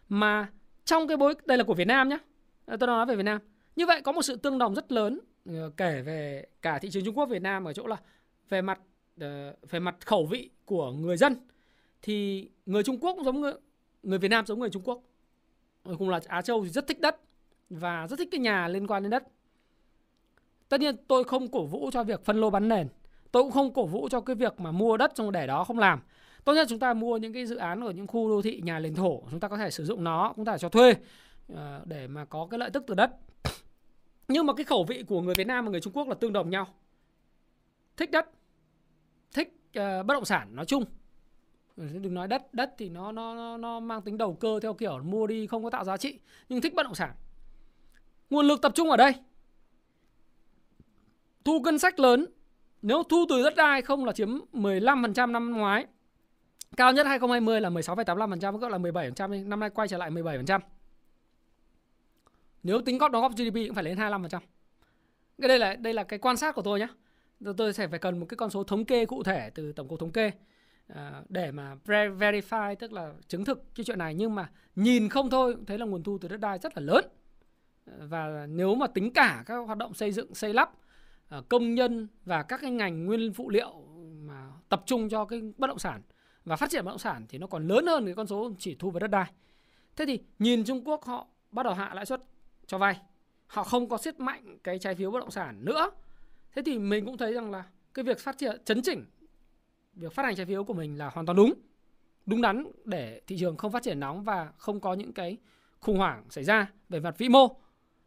Mà 0.10 0.50
trong 0.86 1.08
cái 1.08 1.18
bối, 1.18 1.34
đây 1.46 1.58
là 1.58 1.64
của 1.64 1.74
Việt 1.74 1.88
Nam 1.88 2.10
nhé. 2.10 2.18
Ờ, 2.66 2.78
tôi 2.78 2.88
nói 2.88 3.06
về 3.06 3.16
Việt 3.16 3.24
Nam. 3.24 3.40
Như 3.76 3.86
vậy 3.86 4.02
có 4.02 4.12
một 4.12 4.22
sự 4.22 4.36
tương 4.36 4.58
đồng 4.58 4.76
rất 4.76 4.92
lớn 4.92 5.20
ờ, 5.46 5.72
kể 5.78 6.02
về 6.02 6.46
cả 6.62 6.80
thị 6.80 6.90
trường 6.90 7.06
Trung 7.06 7.18
Quốc, 7.18 7.26
Việt 7.26 7.42
Nam 7.42 7.66
ở 7.66 7.74
chỗ 7.74 7.88
là 7.88 7.98
về 8.50 8.62
mặt 8.62 8.80
về 9.70 9.80
mặt 9.80 9.96
khẩu 10.06 10.26
vị 10.26 10.50
của 10.66 10.92
người 10.92 11.18
dân 11.18 11.36
thì 12.06 12.50
người 12.66 12.84
Trung 12.84 12.98
Quốc 13.00 13.14
cũng 13.14 13.24
giống 13.24 13.42
người, 13.42 13.54
người 14.04 14.20
Việt 14.20 14.28
Nam 14.28 14.46
giống 14.46 14.60
người 14.60 14.70
Trung 14.70 14.84
Quốc. 14.86 15.02
Cùng 15.98 16.10
là 16.10 16.20
Á 16.28 16.42
Châu 16.42 16.64
thì 16.64 16.70
rất 16.70 16.88
thích 16.88 17.00
đất 17.00 17.20
và 17.70 18.08
rất 18.08 18.20
thích 18.20 18.28
cái 18.32 18.40
nhà 18.40 18.68
liên 18.68 18.88
quan 18.88 19.04
đến 19.04 19.10
đất. 19.10 19.24
Tất 20.70 20.80
nhiên 20.80 20.96
tôi 21.08 21.24
không 21.24 21.48
cổ 21.48 21.66
vũ 21.66 21.90
cho 21.94 22.04
việc 22.04 22.26
phân 22.26 22.38
lô 22.38 22.50
bán 22.50 22.70
nền. 22.70 22.88
Tôi 23.32 23.44
cũng 23.44 23.52
không 23.52 23.74
cổ 23.74 23.86
vũ 23.86 24.10
cho 24.10 24.22
cái 24.22 24.36
việc 24.36 24.60
mà 24.60 24.72
mua 24.72 24.98
đất 24.98 25.12
trong 25.16 25.32
để 25.32 25.48
đó 25.48 25.64
không 25.64 25.80
làm. 25.80 26.00
Tốt 26.44 26.54
nhất 26.54 26.68
chúng 26.70 26.80
ta 26.80 26.94
mua 26.94 27.18
những 27.18 27.34
cái 27.34 27.46
dự 27.46 27.56
án 27.56 27.82
ở 27.82 27.92
những 27.92 28.08
khu 28.08 28.30
đô 28.30 28.42
thị 28.42 28.62
nhà 28.64 28.80
liền 28.80 28.96
thổ, 28.96 29.22
chúng 29.32 29.40
ta 29.40 29.48
có 29.48 29.58
thể 29.58 29.72
sử 29.72 29.86
dụng 29.86 30.04
nó, 30.04 30.34
chúng 30.36 30.46
ta 30.46 30.52
có 30.52 30.58
thể 30.58 30.62
cho 30.62 30.70
thuê 30.70 30.96
ờ, 31.56 31.82
để 31.86 32.08
mà 32.08 32.26
có 32.26 32.48
cái 32.52 32.58
lợi 32.58 32.70
tức 32.70 32.84
từ 32.88 32.94
đất. 32.96 33.12
Nhưng 34.28 34.46
mà 34.46 34.54
cái 34.54 34.64
khẩu 34.64 34.84
vị 34.84 35.04
của 35.08 35.22
người 35.22 35.36
Việt 35.36 35.48
Nam 35.48 35.66
và 35.66 35.72
người 35.72 35.82
Trung 35.82 35.94
Quốc 35.94 36.08
là 36.08 36.16
tương 36.16 36.34
đồng 36.34 36.50
nhau. 36.50 36.68
Thích 37.98 38.12
đất, 38.12 38.30
thích 39.34 39.48
uh, 39.70 40.06
bất 40.06 40.14
động 40.14 40.26
sản 40.26 40.56
nói 40.56 40.66
chung 40.66 40.86
Ừ, 41.76 41.84
đừng 42.02 42.14
nói 42.14 42.28
đất 42.28 42.54
đất 42.54 42.74
thì 42.78 42.90
nó 42.90 43.12
nó 43.12 43.58
nó 43.58 43.80
mang 43.80 44.02
tính 44.02 44.18
đầu 44.18 44.34
cơ 44.34 44.60
theo 44.60 44.74
kiểu 44.74 45.00
mua 45.04 45.28
đi 45.28 45.48
không 45.48 45.64
có 45.64 45.70
tạo 45.70 45.84
giá 45.84 45.98
trị 45.98 46.20
nhưng 46.50 46.62
thích 46.62 46.74
bất 46.74 46.84
động 46.84 46.96
sản. 46.96 47.12
Nguồn 48.30 48.48
lực 48.48 48.62
tập 48.62 48.72
trung 48.76 48.90
ở 48.90 48.98
đây. 48.98 49.14
Thu 51.46 51.60
ngân 51.60 51.80
sách 51.80 52.00
lớn. 52.00 52.26
Nếu 52.82 53.04
thu 53.04 53.26
từ 53.30 53.44
đất 53.44 53.54
đai 53.56 53.82
không 53.82 54.06
là 54.06 54.14
chiếm 54.14 54.30
15% 54.54 55.32
năm 55.32 55.52
ngoái 55.52 55.86
cao 56.78 56.94
nhất 56.94 57.06
2020 57.06 57.62
là 57.62 57.70
16,85% 57.70 58.58
gọi 58.58 58.72
là 58.72 58.78
17% 58.78 59.48
năm 59.48 59.60
nay 59.60 59.70
quay 59.70 59.88
trở 59.88 59.98
lại 59.98 60.12
17% 60.12 60.60
nếu 62.64 62.82
tính 62.82 62.98
góp 62.98 63.12
đóng 63.12 63.22
góp 63.22 63.32
GDP 63.32 63.54
cũng 63.54 63.74
phải 63.76 63.84
lên 63.84 63.98
25% 63.98 64.40
cái 65.42 65.48
đây 65.48 65.60
là 65.60 65.76
đây 65.76 65.94
là 65.94 66.04
cái 66.04 66.20
quan 66.20 66.38
sát 66.38 66.56
của 66.56 66.62
tôi 66.62 66.80
nhé 66.80 66.88
tôi 67.58 67.74
sẽ 67.74 67.88
phải 67.88 68.00
cần 68.00 68.20
một 68.20 68.26
cái 68.30 68.38
con 68.38 68.50
số 68.50 68.64
thống 68.64 68.86
kê 68.86 69.06
cụ 69.06 69.24
thể 69.24 69.50
từ 69.56 69.74
tổng 69.74 69.88
cục 69.88 70.00
thống 70.00 70.12
kê. 70.12 70.32
À, 70.88 71.24
để 71.30 71.52
mà 71.52 71.76
verify 71.86 72.76
tức 72.76 72.94
là 72.94 73.14
chứng 73.28 73.46
thực 73.46 73.76
cái 73.76 73.84
chuyện 73.84 74.00
này. 74.00 74.14
Nhưng 74.14 74.36
mà 74.36 74.50
nhìn 74.76 75.10
không 75.10 75.30
thôi 75.30 75.56
thấy 75.68 75.78
là 75.78 75.86
nguồn 75.86 76.04
thu 76.04 76.18
từ 76.18 76.28
đất 76.28 76.40
đai 76.40 76.60
rất 76.60 76.78
là 76.78 76.84
lớn. 76.84 77.06
Ờ, 77.86 78.08
và 78.08 78.46
nếu 78.50 78.76
mà 78.76 78.88
tính 78.88 79.14
cả 79.14 79.44
các 79.46 79.56
hoạt 79.56 79.78
động 79.78 79.94
xây 79.94 80.12
dựng 80.12 80.36
xây 80.36 80.54
lắp 80.54 80.72
ờ, 81.30 81.44
công 81.50 81.76
nhân 81.76 82.08
và 82.26 82.44
các 82.44 82.62
cái 82.62 82.72
ngành 82.72 83.06
nguyên 83.06 83.34
phụ 83.34 83.50
liệu 83.50 83.74
mà 84.22 84.52
tập 84.70 84.84
trung 84.86 85.10
cho 85.10 85.26
cái 85.26 85.42
bất 85.58 85.68
động 85.68 85.80
sản 85.80 86.02
và 86.46 86.56
phát 86.56 86.70
triển 86.70 86.86
bất 86.86 86.92
động 86.92 87.00
sản 87.00 87.26
thì 87.30 87.38
nó 87.38 87.48
còn 87.48 87.68
lớn 87.68 87.88
hơn 87.88 88.06
cái 88.06 88.16
con 88.16 88.28
số 88.28 88.52
chỉ 88.60 88.76
thu 88.76 88.92
về 88.92 89.00
đất 89.00 89.08
đai. 89.08 89.32
Thế 89.96 90.06
thì 90.06 90.20
nhìn 90.40 90.64
Trung 90.64 90.88
Quốc 90.88 91.06
họ 91.06 91.28
bắt 91.52 91.64
đầu 91.64 91.74
hạ 91.74 91.92
lãi 91.94 92.06
suất 92.06 92.22
cho 92.68 92.78
vay. 92.78 93.00
Họ 93.48 93.64
không 93.64 93.90
có 93.90 93.98
siết 93.98 94.20
mạnh 94.20 94.58
cái 94.64 94.80
trái 94.80 94.96
phiếu 94.96 95.12
bất 95.12 95.20
động 95.20 95.32
sản 95.32 95.66
nữa. 95.66 95.92
Thế 96.56 96.62
thì 96.66 96.80
mình 96.80 97.06
cũng 97.06 97.18
thấy 97.18 97.34
rằng 97.34 97.52
là 97.52 97.64
cái 97.94 98.06
việc 98.06 98.20
phát 98.20 98.38
triển 98.38 98.62
chấn 98.66 98.82
chỉnh 98.82 99.06
việc 99.96 100.14
phát 100.14 100.24
hành 100.24 100.36
trái 100.36 100.46
phiếu 100.46 100.64
của 100.64 100.74
mình 100.74 100.98
là 100.98 101.10
hoàn 101.10 101.26
toàn 101.26 101.36
đúng 101.36 101.54
đúng 102.26 102.42
đắn 102.42 102.68
để 102.86 103.22
thị 103.28 103.38
trường 103.40 103.58
không 103.58 103.72
phát 103.72 103.84
triển 103.84 104.00
nóng 104.00 104.24
và 104.24 104.52
không 104.58 104.80
có 104.80 104.94
những 104.94 105.14
cái 105.14 105.38
khủng 105.80 105.98
hoảng 105.98 106.24
xảy 106.30 106.44
ra 106.44 106.72
về 106.90 107.00
mặt 107.00 107.18
vĩ 107.18 107.30
mô. 107.30 107.48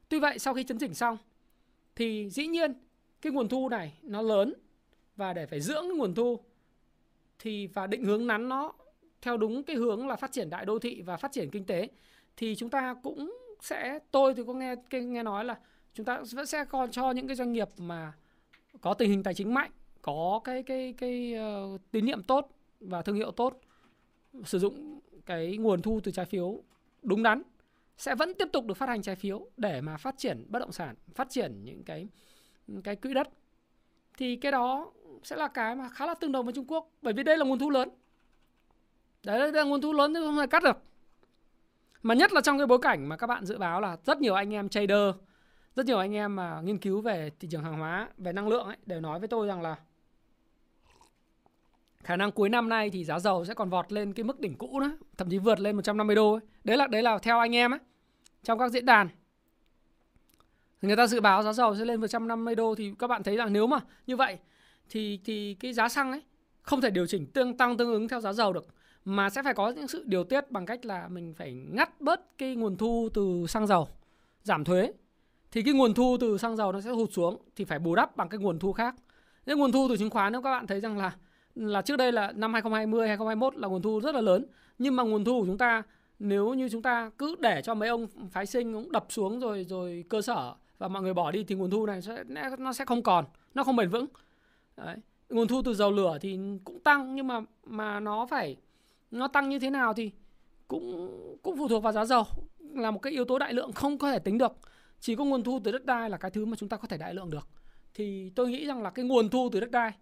Tuy 0.08 0.18
vậy, 0.18 0.38
sau 0.38 0.54
khi 0.54 0.64
chấn 0.64 0.78
chỉnh 0.78 0.94
xong, 0.94 1.16
thì 1.96 2.30
dĩ 2.30 2.46
nhiên 2.46 2.72
cái 3.22 3.32
nguồn 3.32 3.48
thu 3.48 3.68
này 3.68 3.98
nó 4.02 4.22
lớn 4.22 4.54
và 5.16 5.32
để 5.32 5.46
phải 5.46 5.60
dưỡng 5.60 5.88
cái 5.88 5.96
nguồn 5.96 6.14
thu 6.14 6.40
thì 7.38 7.66
và 7.66 7.86
định 7.86 8.04
hướng 8.04 8.26
nắn 8.26 8.48
nó 8.48 8.72
theo 9.22 9.36
đúng 9.36 9.62
cái 9.62 9.76
hướng 9.76 10.08
là 10.08 10.16
phát 10.16 10.32
triển 10.32 10.50
đại 10.50 10.64
đô 10.64 10.78
thị 10.78 11.02
và 11.02 11.16
phát 11.16 11.32
triển 11.32 11.50
kinh 11.50 11.64
tế 11.64 11.88
thì 12.36 12.54
chúng 12.54 12.70
ta 12.70 12.94
cũng 13.02 13.38
sẽ, 13.60 13.98
tôi 14.10 14.34
thì 14.34 14.42
có 14.46 14.52
nghe 14.52 14.74
nghe 14.90 15.22
nói 15.22 15.44
là 15.44 15.58
chúng 15.94 16.06
ta 16.06 16.22
vẫn 16.32 16.46
sẽ 16.46 16.64
còn 16.64 16.90
cho 16.90 17.10
những 17.10 17.26
cái 17.26 17.36
doanh 17.36 17.52
nghiệp 17.52 17.68
mà 17.78 18.12
có 18.80 18.94
tình 18.94 19.10
hình 19.10 19.22
tài 19.22 19.34
chính 19.34 19.54
mạnh 19.54 19.70
có 20.02 20.40
cái 20.44 20.62
cái 20.62 20.94
cái 20.98 21.34
uh, 21.74 21.80
tín 21.90 22.04
nhiệm 22.04 22.22
tốt 22.22 22.50
và 22.80 23.02
thương 23.02 23.16
hiệu 23.16 23.30
tốt 23.30 23.60
sử 24.44 24.58
dụng 24.58 25.00
cái 25.26 25.56
nguồn 25.56 25.82
thu 25.82 26.00
từ 26.04 26.12
trái 26.12 26.26
phiếu 26.26 26.62
đúng 27.02 27.22
đắn 27.22 27.42
sẽ 27.98 28.14
vẫn 28.14 28.34
tiếp 28.34 28.48
tục 28.52 28.66
được 28.66 28.74
phát 28.74 28.88
hành 28.88 29.02
trái 29.02 29.16
phiếu 29.16 29.46
để 29.56 29.80
mà 29.80 29.96
phát 29.96 30.18
triển 30.18 30.44
bất 30.48 30.58
động 30.58 30.72
sản, 30.72 30.94
phát 31.14 31.30
triển 31.30 31.64
những 31.64 31.82
cái 31.84 32.08
cái 32.84 32.96
quỹ 32.96 33.14
đất. 33.14 33.28
Thì 34.18 34.36
cái 34.36 34.52
đó 34.52 34.92
sẽ 35.22 35.36
là 35.36 35.48
cái 35.48 35.74
mà 35.74 35.88
khá 35.88 36.06
là 36.06 36.14
tương 36.14 36.32
đồng 36.32 36.46
với 36.46 36.52
Trung 36.54 36.64
Quốc 36.68 36.90
bởi 37.02 37.12
vì 37.12 37.22
đây 37.22 37.38
là 37.38 37.44
nguồn 37.44 37.58
thu 37.58 37.70
lớn. 37.70 37.88
Đấy 39.24 39.38
đây 39.38 39.52
là 39.52 39.62
nguồn 39.62 39.80
thu 39.80 39.92
lớn 39.92 40.14
chứ 40.14 40.26
không 40.26 40.36
thể 40.36 40.46
cắt 40.46 40.62
được. 40.62 40.78
Mà 42.02 42.14
nhất 42.14 42.32
là 42.32 42.40
trong 42.40 42.58
cái 42.58 42.66
bối 42.66 42.78
cảnh 42.82 43.08
mà 43.08 43.16
các 43.16 43.26
bạn 43.26 43.44
dự 43.44 43.58
báo 43.58 43.80
là 43.80 43.96
rất 44.04 44.20
nhiều 44.20 44.34
anh 44.34 44.54
em 44.54 44.68
trader, 44.68 45.14
rất 45.76 45.86
nhiều 45.86 45.98
anh 45.98 46.14
em 46.14 46.36
mà 46.36 46.60
nghiên 46.60 46.78
cứu 46.78 47.00
về 47.00 47.30
thị 47.40 47.48
trường 47.50 47.64
hàng 47.64 47.78
hóa, 47.78 48.08
về 48.18 48.32
năng 48.32 48.48
lượng 48.48 48.66
ấy 48.66 48.76
đều 48.86 49.00
nói 49.00 49.18
với 49.18 49.28
tôi 49.28 49.46
rằng 49.46 49.62
là 49.62 49.76
khả 52.04 52.16
năng 52.16 52.32
cuối 52.32 52.48
năm 52.48 52.68
nay 52.68 52.90
thì 52.90 53.04
giá 53.04 53.18
dầu 53.18 53.44
sẽ 53.44 53.54
còn 53.54 53.70
vọt 53.70 53.92
lên 53.92 54.12
cái 54.12 54.24
mức 54.24 54.40
đỉnh 54.40 54.54
cũ 54.54 54.80
đó, 54.80 54.90
thậm 55.16 55.30
chí 55.30 55.38
vượt 55.38 55.60
lên 55.60 55.76
150 55.76 56.16
đô 56.16 56.32
ấy. 56.32 56.40
Đấy 56.64 56.76
là 56.76 56.86
đấy 56.86 57.02
là 57.02 57.18
theo 57.18 57.38
anh 57.38 57.56
em 57.56 57.70
ấy 57.70 57.80
trong 58.42 58.58
các 58.58 58.68
diễn 58.68 58.84
đàn. 58.84 59.08
Người 60.82 60.96
ta 60.96 61.06
dự 61.06 61.20
báo 61.20 61.42
giá 61.42 61.52
dầu 61.52 61.76
sẽ 61.76 61.84
lên 61.84 62.00
150 62.00 62.54
đô 62.54 62.74
thì 62.74 62.92
các 62.98 63.06
bạn 63.06 63.22
thấy 63.22 63.36
rằng 63.36 63.52
nếu 63.52 63.66
mà 63.66 63.78
như 64.06 64.16
vậy 64.16 64.38
thì 64.88 65.20
thì 65.24 65.54
cái 65.60 65.72
giá 65.72 65.88
xăng 65.88 66.12
ấy 66.12 66.22
không 66.62 66.80
thể 66.80 66.90
điều 66.90 67.06
chỉnh 67.06 67.26
tương 67.26 67.56
tăng 67.56 67.76
tương 67.76 67.92
ứng 67.92 68.08
theo 68.08 68.20
giá 68.20 68.32
dầu 68.32 68.52
được 68.52 68.66
mà 69.04 69.30
sẽ 69.30 69.42
phải 69.42 69.54
có 69.54 69.70
những 69.70 69.88
sự 69.88 70.04
điều 70.06 70.24
tiết 70.24 70.50
bằng 70.50 70.66
cách 70.66 70.84
là 70.84 71.08
mình 71.08 71.34
phải 71.34 71.52
ngắt 71.52 72.00
bớt 72.00 72.38
cái 72.38 72.56
nguồn 72.56 72.76
thu 72.76 73.08
từ 73.14 73.46
xăng 73.48 73.66
dầu, 73.66 73.88
giảm 74.42 74.64
thuế. 74.64 74.92
Thì 75.50 75.62
cái 75.62 75.74
nguồn 75.74 75.94
thu 75.94 76.16
từ 76.20 76.38
xăng 76.38 76.56
dầu 76.56 76.72
nó 76.72 76.80
sẽ 76.80 76.90
hụt 76.90 77.12
xuống 77.12 77.42
thì 77.56 77.64
phải 77.64 77.78
bù 77.78 77.94
đắp 77.94 78.16
bằng 78.16 78.28
cái 78.28 78.38
nguồn 78.38 78.58
thu 78.58 78.72
khác. 78.72 78.94
Những 79.46 79.58
nguồn 79.58 79.72
thu 79.72 79.86
từ 79.88 79.96
chứng 79.96 80.10
khoán 80.10 80.32
nếu 80.32 80.42
các 80.42 80.50
bạn 80.50 80.66
thấy 80.66 80.80
rằng 80.80 80.98
là 80.98 81.16
là 81.58 81.82
trước 81.82 81.96
đây 81.96 82.12
là 82.12 82.32
năm 82.32 82.52
2020 82.52 83.08
2021 83.08 83.56
là 83.56 83.68
nguồn 83.68 83.82
thu 83.82 84.00
rất 84.00 84.14
là 84.14 84.20
lớn, 84.20 84.46
nhưng 84.78 84.96
mà 84.96 85.02
nguồn 85.02 85.24
thu 85.24 85.40
của 85.40 85.46
chúng 85.46 85.58
ta 85.58 85.82
nếu 86.18 86.54
như 86.54 86.68
chúng 86.68 86.82
ta 86.82 87.10
cứ 87.18 87.36
để 87.38 87.62
cho 87.64 87.74
mấy 87.74 87.88
ông 87.88 88.06
phái 88.30 88.46
sinh 88.46 88.72
cũng 88.72 88.92
đập 88.92 89.06
xuống 89.08 89.40
rồi 89.40 89.64
rồi 89.68 90.04
cơ 90.08 90.22
sở 90.22 90.54
và 90.78 90.88
mọi 90.88 91.02
người 91.02 91.14
bỏ 91.14 91.30
đi 91.30 91.44
thì 91.44 91.54
nguồn 91.54 91.70
thu 91.70 91.86
này 91.86 92.02
sẽ 92.02 92.24
nó 92.58 92.72
sẽ 92.72 92.84
không 92.84 93.02
còn, 93.02 93.24
nó 93.54 93.64
không 93.64 93.76
bền 93.76 93.90
vững. 93.90 94.06
Đấy. 94.76 94.96
Nguồn 95.28 95.48
thu 95.48 95.62
từ 95.62 95.74
dầu 95.74 95.90
lửa 95.90 96.18
thì 96.20 96.38
cũng 96.64 96.80
tăng 96.80 97.14
nhưng 97.14 97.26
mà 97.26 97.40
mà 97.64 98.00
nó 98.00 98.26
phải 98.26 98.56
nó 99.10 99.28
tăng 99.28 99.48
như 99.48 99.58
thế 99.58 99.70
nào 99.70 99.94
thì 99.94 100.10
cũng 100.68 101.08
cũng 101.42 101.56
phụ 101.56 101.68
thuộc 101.68 101.82
vào 101.82 101.92
giá 101.92 102.04
dầu 102.04 102.24
là 102.58 102.90
một 102.90 102.98
cái 102.98 103.12
yếu 103.12 103.24
tố 103.24 103.38
đại 103.38 103.52
lượng 103.52 103.72
không 103.72 103.98
có 103.98 104.12
thể 104.12 104.18
tính 104.18 104.38
được 104.38 104.52
chỉ 105.00 105.16
có 105.16 105.24
nguồn 105.24 105.42
thu 105.42 105.60
từ 105.64 105.72
đất 105.72 105.84
đai 105.84 106.10
là 106.10 106.16
cái 106.16 106.30
thứ 106.30 106.44
mà 106.44 106.56
chúng 106.56 106.68
ta 106.68 106.76
có 106.76 106.88
thể 106.88 106.96
đại 106.98 107.14
lượng 107.14 107.30
được 107.30 107.48
thì 107.94 108.30
tôi 108.30 108.50
nghĩ 108.50 108.66
rằng 108.66 108.82
là 108.82 108.90
cái 108.90 109.04
nguồn 109.04 109.28
thu 109.28 109.48
từ 109.52 109.60
đất 109.60 109.70
đai 109.70 109.92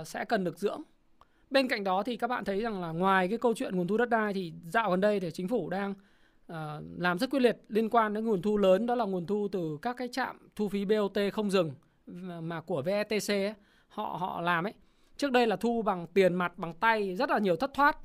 uh, 0.00 0.06
sẽ 0.06 0.24
cần 0.24 0.44
được 0.44 0.58
dưỡng. 0.58 0.82
Bên 1.50 1.68
cạnh 1.68 1.84
đó 1.84 2.02
thì 2.02 2.16
các 2.16 2.26
bạn 2.26 2.44
thấy 2.44 2.60
rằng 2.60 2.80
là 2.80 2.90
ngoài 2.92 3.28
cái 3.28 3.38
câu 3.38 3.54
chuyện 3.54 3.76
nguồn 3.76 3.88
thu 3.88 3.96
đất 3.96 4.08
đai 4.08 4.34
thì 4.34 4.52
dạo 4.66 4.90
gần 4.90 5.00
đây 5.00 5.20
thì 5.20 5.30
chính 5.30 5.48
phủ 5.48 5.70
đang 5.70 5.94
uh, 6.52 6.56
làm 6.98 7.18
rất 7.18 7.30
quyết 7.30 7.40
liệt 7.40 7.56
liên 7.68 7.90
quan 7.90 8.14
đến 8.14 8.24
nguồn 8.24 8.42
thu 8.42 8.58
lớn 8.58 8.86
đó 8.86 8.94
là 8.94 9.04
nguồn 9.04 9.26
thu 9.26 9.48
từ 9.52 9.78
các 9.82 9.96
cái 9.96 10.08
trạm 10.08 10.48
thu 10.56 10.68
phí 10.68 10.84
BOT 10.84 11.18
không 11.32 11.50
dừng 11.50 11.72
mà 12.40 12.60
của 12.60 12.82
VETC 12.82 13.28
ấy, 13.28 13.54
họ 13.88 14.16
họ 14.20 14.40
làm 14.40 14.66
ấy. 14.66 14.74
Trước 15.16 15.32
đây 15.32 15.46
là 15.46 15.56
thu 15.56 15.82
bằng 15.82 16.06
tiền 16.06 16.34
mặt 16.34 16.58
bằng 16.58 16.74
tay 16.74 17.16
rất 17.16 17.30
là 17.30 17.38
nhiều 17.38 17.56
thất 17.56 17.74
thoát. 17.74 17.96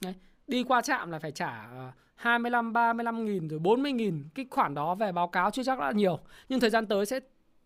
Đấy. 0.00 0.14
Đi 0.46 0.64
qua 0.64 0.80
trạm 0.80 1.10
là 1.10 1.18
phải 1.18 1.30
trả 1.30 1.66
ờ, 1.70 1.92
25, 2.14 2.72
35 2.72 3.24
nghìn 3.24 3.48
rồi 3.48 3.58
40 3.58 3.92
nghìn. 3.92 4.24
Cái 4.34 4.46
khoản 4.50 4.74
đó 4.74 4.94
về 4.94 5.12
báo 5.12 5.28
cáo 5.28 5.50
chưa 5.50 5.62
chắc 5.62 5.78
đã 5.78 5.92
nhiều. 5.92 6.18
Nhưng 6.48 6.60
thời 6.60 6.70
gian 6.70 6.86
tới 6.86 7.06
sẽ 7.06 7.16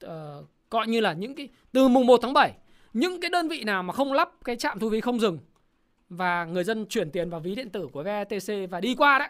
uh, 0.06 0.10
gọi 0.70 0.86
như 0.86 1.00
là 1.00 1.12
những 1.12 1.34
cái 1.34 1.48
Từ 1.72 1.88
mùng 1.88 2.06
1 2.06 2.20
tháng 2.22 2.32
7 2.32 2.52
những 2.98 3.20
cái 3.20 3.30
đơn 3.30 3.48
vị 3.48 3.64
nào 3.64 3.82
mà 3.82 3.92
không 3.92 4.12
lắp 4.12 4.30
cái 4.44 4.56
trạm 4.56 4.78
thu 4.78 4.90
phí 4.90 5.00
không 5.00 5.20
dừng 5.20 5.38
Và 6.08 6.44
người 6.44 6.64
dân 6.64 6.86
chuyển 6.86 7.10
tiền 7.10 7.30
vào 7.30 7.40
ví 7.40 7.54
điện 7.54 7.70
tử 7.70 7.88
của 7.92 8.02
VTC 8.02 8.70
và 8.70 8.80
đi 8.80 8.94
qua 8.94 9.18
đấy, 9.18 9.28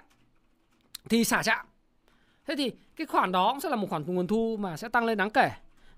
Thì 1.09 1.25
xả 1.25 1.43
trạm. 1.43 1.67
Thế 2.47 2.55
thì 2.57 2.71
cái 2.97 3.07
khoản 3.07 3.33
đó 3.33 3.53
cũng 3.53 3.61
sẽ 3.61 3.69
là 3.69 3.77
một 3.77 3.91
khoản 3.91 4.05
nguồn 4.07 4.27
thu 4.27 4.57
mà 4.61 4.77
sẽ 4.77 4.89
tăng 4.89 5.05
lên 5.05 5.19
đáng 5.19 5.31
kể. 5.31 5.51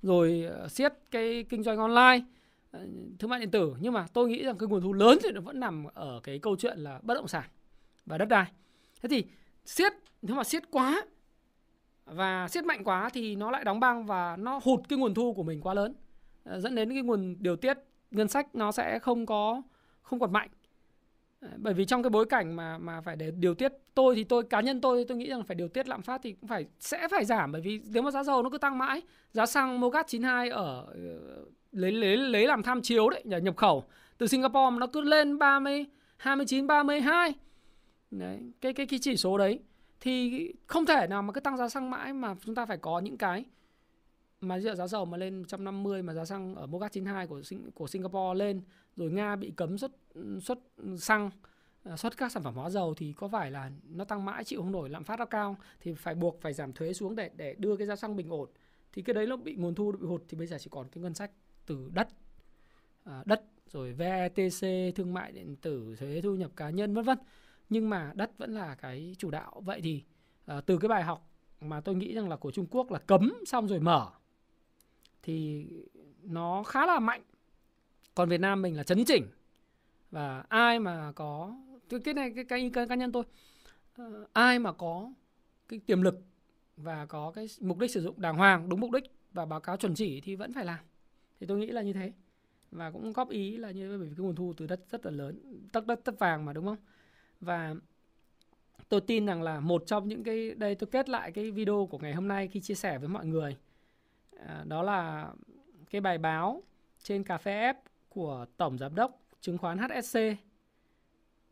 Rồi 0.02 0.46
ờ, 0.50 0.68
siết 0.68 0.92
cái 1.10 1.44
kinh 1.48 1.62
doanh 1.62 1.78
online 1.78 2.26
ờ, 2.70 2.80
thương 3.18 3.30
mại 3.30 3.40
điện 3.40 3.50
tử. 3.50 3.74
Nhưng 3.80 3.92
mà 3.92 4.06
tôi 4.12 4.28
nghĩ 4.28 4.44
rằng 4.44 4.58
cái 4.58 4.66
nguồn 4.66 4.82
thu 4.82 4.92
lớn 4.92 5.18
thì 5.22 5.30
nó 5.30 5.40
vẫn 5.40 5.60
nằm 5.60 5.84
ở 5.94 6.20
cái 6.22 6.38
câu 6.38 6.56
chuyện 6.56 6.78
là 6.78 6.98
bất 7.02 7.14
động 7.14 7.28
sản 7.28 7.44
và 8.06 8.18
đất 8.18 8.28
đai. 8.28 8.46
Thế 9.02 9.08
thì 9.08 9.24
siết, 9.64 9.92
nếu 10.22 10.36
mà 10.36 10.44
siết 10.44 10.62
quá 10.70 11.02
và 12.04 12.48
siết 12.48 12.64
mạnh 12.64 12.84
quá 12.84 13.10
thì 13.12 13.36
nó 13.36 13.50
lại 13.50 13.64
đóng 13.64 13.80
băng 13.80 14.06
và 14.06 14.36
nó 14.36 14.60
hụt 14.62 14.80
cái 14.88 14.98
nguồn 14.98 15.14
thu 15.14 15.32
của 15.32 15.42
mình 15.42 15.60
quá 15.60 15.74
lớn. 15.74 15.94
Ờ, 16.50 16.60
dẫn 16.60 16.74
đến 16.74 16.90
cái 16.90 17.02
nguồn 17.02 17.36
điều 17.40 17.56
tiết, 17.56 17.78
ngân 18.10 18.28
sách 18.28 18.54
nó 18.54 18.72
sẽ 18.72 18.98
không 18.98 19.26
có, 19.26 19.62
không 20.02 20.20
còn 20.20 20.32
mạnh. 20.32 20.48
Ờ, 21.40 21.48
bởi 21.56 21.74
vì 21.74 21.84
trong 21.84 22.02
cái 22.02 22.10
bối 22.10 22.26
cảnh 22.26 22.56
mà 22.56 22.78
mà 22.78 23.00
phải 23.00 23.16
để 23.16 23.30
điều 23.30 23.54
tiết, 23.54 23.72
tôi 23.94 24.14
thì 24.14 24.24
tôi, 24.24 24.42
cá 24.42 24.60
nhân 24.60 24.80
tôi 24.80 25.04
tôi 25.08 25.18
nghĩ 25.18 25.28
rằng 25.28 25.44
phải 25.44 25.54
điều 25.54 25.68
tiết 25.68 25.88
lạm 25.88 26.02
phát 26.02 26.20
thì 26.24 26.32
cũng 26.32 26.48
phải, 26.48 26.66
sẽ 26.80 27.08
phải 27.08 27.24
giảm. 27.24 27.52
Bởi 27.52 27.60
vì 27.60 27.80
nếu 27.92 28.02
mà 28.02 28.10
giá 28.10 28.22
dầu 28.22 28.42
nó 28.42 28.50
cứ 28.50 28.58
tăng 28.58 28.78
mãi, 28.78 29.02
giá 29.32 29.46
xăng 29.46 29.80
Mogat 29.80 30.06
92 30.08 30.48
ở 30.48 30.86
ờ, 30.86 31.44
lấy 31.72 31.92
lấy 31.92 32.16
lấy 32.16 32.46
làm 32.46 32.62
tham 32.62 32.82
chiếu 32.82 33.08
đấy, 33.08 33.22
nhà 33.24 33.38
nhập 33.38 33.56
khẩu, 33.56 33.84
từ 34.18 34.26
Singapore 34.26 34.70
mà 34.70 34.76
nó 34.78 34.86
cứ 34.86 35.00
lên 35.00 35.38
30 35.38 35.86
29 36.16 36.66
32 36.66 37.32
đấy, 38.10 38.38
cái 38.60 38.72
cái 38.72 38.86
cái 38.86 38.98
chỉ 39.02 39.16
số 39.16 39.38
đấy 39.38 39.60
thì 40.00 40.48
không 40.66 40.86
thể 40.86 41.06
nào 41.06 41.22
mà 41.22 41.32
cứ 41.32 41.40
tăng 41.40 41.56
giá 41.56 41.68
xăng 41.68 41.90
mãi 41.90 42.12
mà 42.12 42.34
chúng 42.44 42.54
ta 42.54 42.66
phải 42.66 42.76
có 42.76 42.98
những 42.98 43.18
cái 43.18 43.44
mà 44.40 44.60
giờ 44.60 44.74
giá 44.74 44.86
dầu 44.86 45.04
mà 45.04 45.16
lên 45.16 45.38
150 45.38 46.02
mà 46.02 46.14
giá 46.14 46.24
xăng 46.24 46.54
ở 46.54 46.66
Mogat 46.66 46.92
92 46.92 47.26
của 47.26 47.42
của 47.74 47.86
Singapore 47.86 48.38
lên 48.38 48.62
rồi 48.96 49.10
Nga 49.10 49.36
bị 49.36 49.52
cấm 49.56 49.78
xuất 49.78 49.92
xuất 50.40 50.58
xăng 50.98 51.30
à, 51.84 51.96
xuất 51.96 52.16
các 52.16 52.32
sản 52.32 52.42
phẩm 52.42 52.54
hóa 52.54 52.70
dầu 52.70 52.94
thì 52.94 53.12
có 53.12 53.28
phải 53.28 53.50
là 53.50 53.70
nó 53.84 54.04
tăng 54.04 54.24
mãi 54.24 54.44
chịu 54.44 54.62
không 54.62 54.72
nổi 54.72 54.90
lạm 54.90 55.04
phát 55.04 55.18
nó 55.18 55.24
cao 55.24 55.56
thì 55.80 55.94
phải 55.94 56.14
buộc 56.14 56.40
phải 56.40 56.52
giảm 56.52 56.72
thuế 56.72 56.92
xuống 56.92 57.16
để 57.16 57.30
để 57.36 57.54
đưa 57.58 57.76
cái 57.76 57.86
giá 57.86 57.96
xăng 57.96 58.16
bình 58.16 58.30
ổn? 58.30 58.50
Thì 58.92 59.02
cái 59.02 59.14
đấy 59.14 59.26
nó 59.26 59.36
bị 59.36 59.54
nguồn 59.56 59.74
thu 59.74 59.92
bị 59.92 60.06
hụt 60.06 60.22
thì 60.28 60.38
bây 60.38 60.46
giờ 60.46 60.56
chỉ 60.60 60.68
còn 60.70 60.88
cái 60.88 61.02
ngân 61.02 61.14
sách 61.14 61.30
từ 61.66 61.90
đất 61.92 62.08
à, 63.04 63.22
đất 63.26 63.42
rồi 63.70 63.92
VETC 63.92 64.94
thương 64.94 65.14
mại 65.14 65.32
điện 65.32 65.56
tử 65.56 65.96
thuế 65.98 66.20
thu 66.20 66.34
nhập 66.34 66.50
cá 66.56 66.70
nhân 66.70 66.94
vân 66.94 67.04
vân. 67.04 67.18
Nhưng 67.68 67.90
mà 67.90 68.12
đất 68.14 68.30
vẫn 68.38 68.54
là 68.54 68.74
cái 68.74 69.14
chủ 69.18 69.30
đạo. 69.30 69.62
Vậy 69.64 69.80
thì 69.80 70.04
à, 70.46 70.60
từ 70.60 70.78
cái 70.78 70.88
bài 70.88 71.02
học 71.02 71.28
mà 71.60 71.80
tôi 71.80 71.94
nghĩ 71.94 72.14
rằng 72.14 72.28
là 72.28 72.36
của 72.36 72.50
Trung 72.50 72.66
Quốc 72.70 72.90
là 72.90 72.98
cấm 72.98 73.34
xong 73.46 73.68
rồi 73.68 73.80
mở 73.80 74.10
thì 75.22 75.66
nó 76.22 76.62
khá 76.62 76.86
là 76.86 76.98
mạnh. 76.98 77.22
Còn 78.14 78.28
Việt 78.28 78.40
Nam 78.40 78.62
mình 78.62 78.76
là 78.76 78.82
chấn 78.82 79.04
chỉnh. 79.04 79.26
Và 80.10 80.44
ai 80.48 80.78
mà 80.78 81.12
có 81.12 81.56
cái 82.04 82.14
này 82.14 82.32
cái 82.34 82.44
cái, 82.44 82.70
cái 82.72 82.86
cá 82.86 82.94
nhân 82.94 83.12
tôi 83.12 83.24
ờ, 83.96 84.26
ai 84.32 84.58
mà 84.58 84.72
có 84.72 85.12
cái 85.68 85.80
tiềm 85.86 86.02
lực 86.02 86.20
và 86.76 87.06
có 87.06 87.32
cái 87.34 87.46
mục 87.60 87.78
đích 87.78 87.90
sử 87.90 88.02
dụng 88.02 88.20
đàng 88.20 88.36
hoàng 88.36 88.68
đúng 88.68 88.80
mục 88.80 88.90
đích 88.90 89.04
và 89.32 89.46
báo 89.46 89.60
cáo 89.60 89.76
chuẩn 89.76 89.94
chỉ 89.94 90.20
thì 90.20 90.36
vẫn 90.36 90.52
phải 90.52 90.64
làm. 90.64 90.78
Thì 91.40 91.46
tôi 91.46 91.58
nghĩ 91.58 91.66
là 91.66 91.82
như 91.82 91.92
thế. 91.92 92.12
Và 92.70 92.90
cũng 92.90 93.12
góp 93.12 93.30
ý 93.30 93.56
là 93.56 93.70
như 93.70 93.98
bởi 93.98 94.08
vì 94.08 94.14
cái 94.16 94.24
nguồn 94.24 94.34
thu 94.34 94.52
từ 94.56 94.66
đất 94.66 94.80
rất 94.90 95.06
là 95.06 95.12
lớn 95.12 95.60
tất 95.72 95.86
đất 95.86 96.00
tất 96.04 96.18
vàng 96.18 96.44
mà 96.44 96.52
đúng 96.52 96.66
không? 96.66 96.76
Và 97.40 97.74
tôi 98.88 99.00
tin 99.00 99.26
rằng 99.26 99.42
là 99.42 99.60
một 99.60 99.82
trong 99.86 100.08
những 100.08 100.24
cái 100.24 100.54
đây 100.54 100.74
tôi 100.74 100.88
kết 100.92 101.08
lại 101.08 101.32
cái 101.32 101.50
video 101.50 101.88
của 101.90 101.98
ngày 101.98 102.14
hôm 102.14 102.28
nay 102.28 102.48
khi 102.48 102.60
chia 102.60 102.74
sẻ 102.74 102.98
với 102.98 103.08
mọi 103.08 103.26
người. 103.26 103.56
À, 104.46 104.64
đó 104.66 104.82
là 104.82 105.32
cái 105.90 106.00
bài 106.00 106.18
báo 106.18 106.62
trên 107.02 107.24
cà 107.24 107.38
phê 107.38 107.52
F 107.52 107.74
của 108.08 108.46
tổng 108.56 108.78
giám 108.78 108.94
đốc 108.94 109.20
chứng 109.40 109.58
khoán 109.58 109.78
HSC 109.78 110.16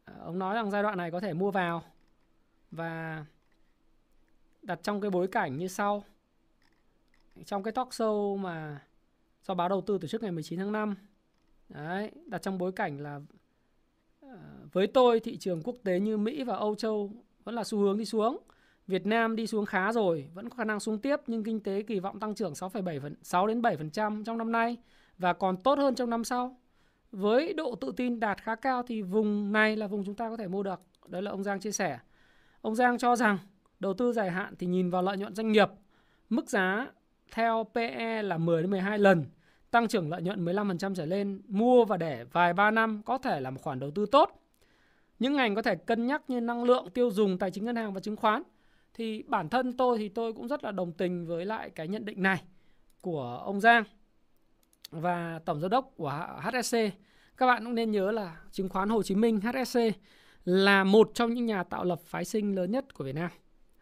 à, 0.04 0.14
ông 0.20 0.38
nói 0.38 0.54
rằng 0.54 0.70
giai 0.70 0.82
đoạn 0.82 0.98
này 0.98 1.10
có 1.10 1.20
thể 1.20 1.32
mua 1.32 1.50
vào 1.50 1.82
và 2.70 3.24
đặt 4.62 4.80
trong 4.82 5.00
cái 5.00 5.10
bối 5.10 5.28
cảnh 5.28 5.58
như 5.58 5.68
sau 5.68 6.04
trong 7.46 7.62
cái 7.62 7.72
talk 7.72 7.88
show 7.88 8.36
mà 8.36 8.80
do 9.44 9.54
báo 9.54 9.68
đầu 9.68 9.80
tư 9.80 9.98
tổ 9.98 10.08
chức 10.08 10.22
ngày 10.22 10.32
19 10.32 10.58
tháng 10.58 10.72
5 10.72 10.94
Đấy, 11.68 12.10
đặt 12.26 12.42
trong 12.42 12.58
bối 12.58 12.72
cảnh 12.72 13.00
là 13.00 13.20
à, 14.22 14.36
với 14.72 14.86
tôi 14.86 15.20
thị 15.20 15.36
trường 15.36 15.62
quốc 15.62 15.76
tế 15.84 16.00
như 16.00 16.16
Mỹ 16.16 16.44
và 16.44 16.56
Âu 16.56 16.74
Châu 16.74 17.10
vẫn 17.44 17.54
là 17.54 17.64
xu 17.64 17.78
hướng 17.78 17.98
đi 17.98 18.04
xuống. 18.04 18.38
Việt 18.88 19.06
Nam 19.06 19.36
đi 19.36 19.46
xuống 19.46 19.66
khá 19.66 19.92
rồi, 19.92 20.28
vẫn 20.34 20.48
có 20.48 20.56
khả 20.56 20.64
năng 20.64 20.80
xuống 20.80 20.98
tiếp 20.98 21.16
nhưng 21.26 21.44
kinh 21.44 21.60
tế 21.60 21.82
kỳ 21.82 22.00
vọng 22.00 22.20
tăng 22.20 22.34
trưởng 22.34 22.52
6,7 22.52 23.14
6 23.22 23.46
đến 23.46 23.62
7% 23.62 24.24
trong 24.24 24.38
năm 24.38 24.52
nay 24.52 24.76
và 25.18 25.32
còn 25.32 25.56
tốt 25.56 25.78
hơn 25.78 25.94
trong 25.94 26.10
năm 26.10 26.24
sau. 26.24 26.56
Với 27.12 27.52
độ 27.52 27.74
tự 27.74 27.92
tin 27.96 28.20
đạt 28.20 28.42
khá 28.42 28.54
cao 28.54 28.82
thì 28.82 29.02
vùng 29.02 29.52
này 29.52 29.76
là 29.76 29.86
vùng 29.86 30.04
chúng 30.04 30.14
ta 30.14 30.30
có 30.30 30.36
thể 30.36 30.48
mua 30.48 30.62
được. 30.62 30.80
Đấy 31.08 31.22
là 31.22 31.30
ông 31.30 31.44
Giang 31.44 31.60
chia 31.60 31.72
sẻ. 31.72 31.98
Ông 32.60 32.74
Giang 32.74 32.98
cho 32.98 33.16
rằng 33.16 33.38
đầu 33.80 33.94
tư 33.94 34.12
dài 34.12 34.30
hạn 34.30 34.54
thì 34.58 34.66
nhìn 34.66 34.90
vào 34.90 35.02
lợi 35.02 35.16
nhuận 35.16 35.34
doanh 35.34 35.52
nghiệp, 35.52 35.68
mức 36.28 36.48
giá 36.48 36.86
theo 37.32 37.66
PE 37.74 38.22
là 38.22 38.38
10 38.38 38.62
đến 38.62 38.70
12 38.70 38.98
lần, 38.98 39.24
tăng 39.70 39.88
trưởng 39.88 40.10
lợi 40.10 40.22
nhuận 40.22 40.44
15% 40.44 40.94
trở 40.94 41.06
lên, 41.06 41.42
mua 41.48 41.84
và 41.84 41.96
để 41.96 42.24
vài 42.32 42.52
ba 42.52 42.70
năm 42.70 43.02
có 43.04 43.18
thể 43.18 43.40
là 43.40 43.50
một 43.50 43.60
khoản 43.62 43.80
đầu 43.80 43.90
tư 43.90 44.06
tốt. 44.06 44.42
Những 45.18 45.36
ngành 45.36 45.54
có 45.54 45.62
thể 45.62 45.76
cân 45.76 46.06
nhắc 46.06 46.22
như 46.28 46.40
năng 46.40 46.64
lượng, 46.64 46.90
tiêu 46.94 47.10
dùng, 47.10 47.38
tài 47.38 47.50
chính 47.50 47.64
ngân 47.64 47.76
hàng 47.76 47.94
và 47.94 48.00
chứng 48.00 48.16
khoán. 48.16 48.42
Thì 48.98 49.22
bản 49.22 49.48
thân 49.48 49.76
tôi 49.76 49.98
thì 49.98 50.08
tôi 50.08 50.32
cũng 50.32 50.48
rất 50.48 50.64
là 50.64 50.70
đồng 50.70 50.92
tình 50.92 51.26
với 51.26 51.46
lại 51.46 51.70
cái 51.70 51.88
nhận 51.88 52.04
định 52.04 52.22
này 52.22 52.42
của 53.00 53.42
ông 53.44 53.60
Giang 53.60 53.84
và 54.90 55.40
tổng 55.44 55.60
giám 55.60 55.70
đốc 55.70 55.92
của 55.96 56.38
HSC. 56.40 56.76
Các 57.36 57.46
bạn 57.46 57.64
cũng 57.64 57.74
nên 57.74 57.90
nhớ 57.90 58.10
là 58.10 58.36
chứng 58.52 58.68
khoán 58.68 58.88
Hồ 58.88 59.02
Chí 59.02 59.14
Minh 59.14 59.40
HSC 59.40 59.78
là 60.44 60.84
một 60.84 61.10
trong 61.14 61.34
những 61.34 61.46
nhà 61.46 61.64
tạo 61.64 61.84
lập 61.84 62.00
phái 62.04 62.24
sinh 62.24 62.54
lớn 62.56 62.70
nhất 62.70 62.94
của 62.94 63.04
Việt 63.04 63.14
Nam. 63.14 63.30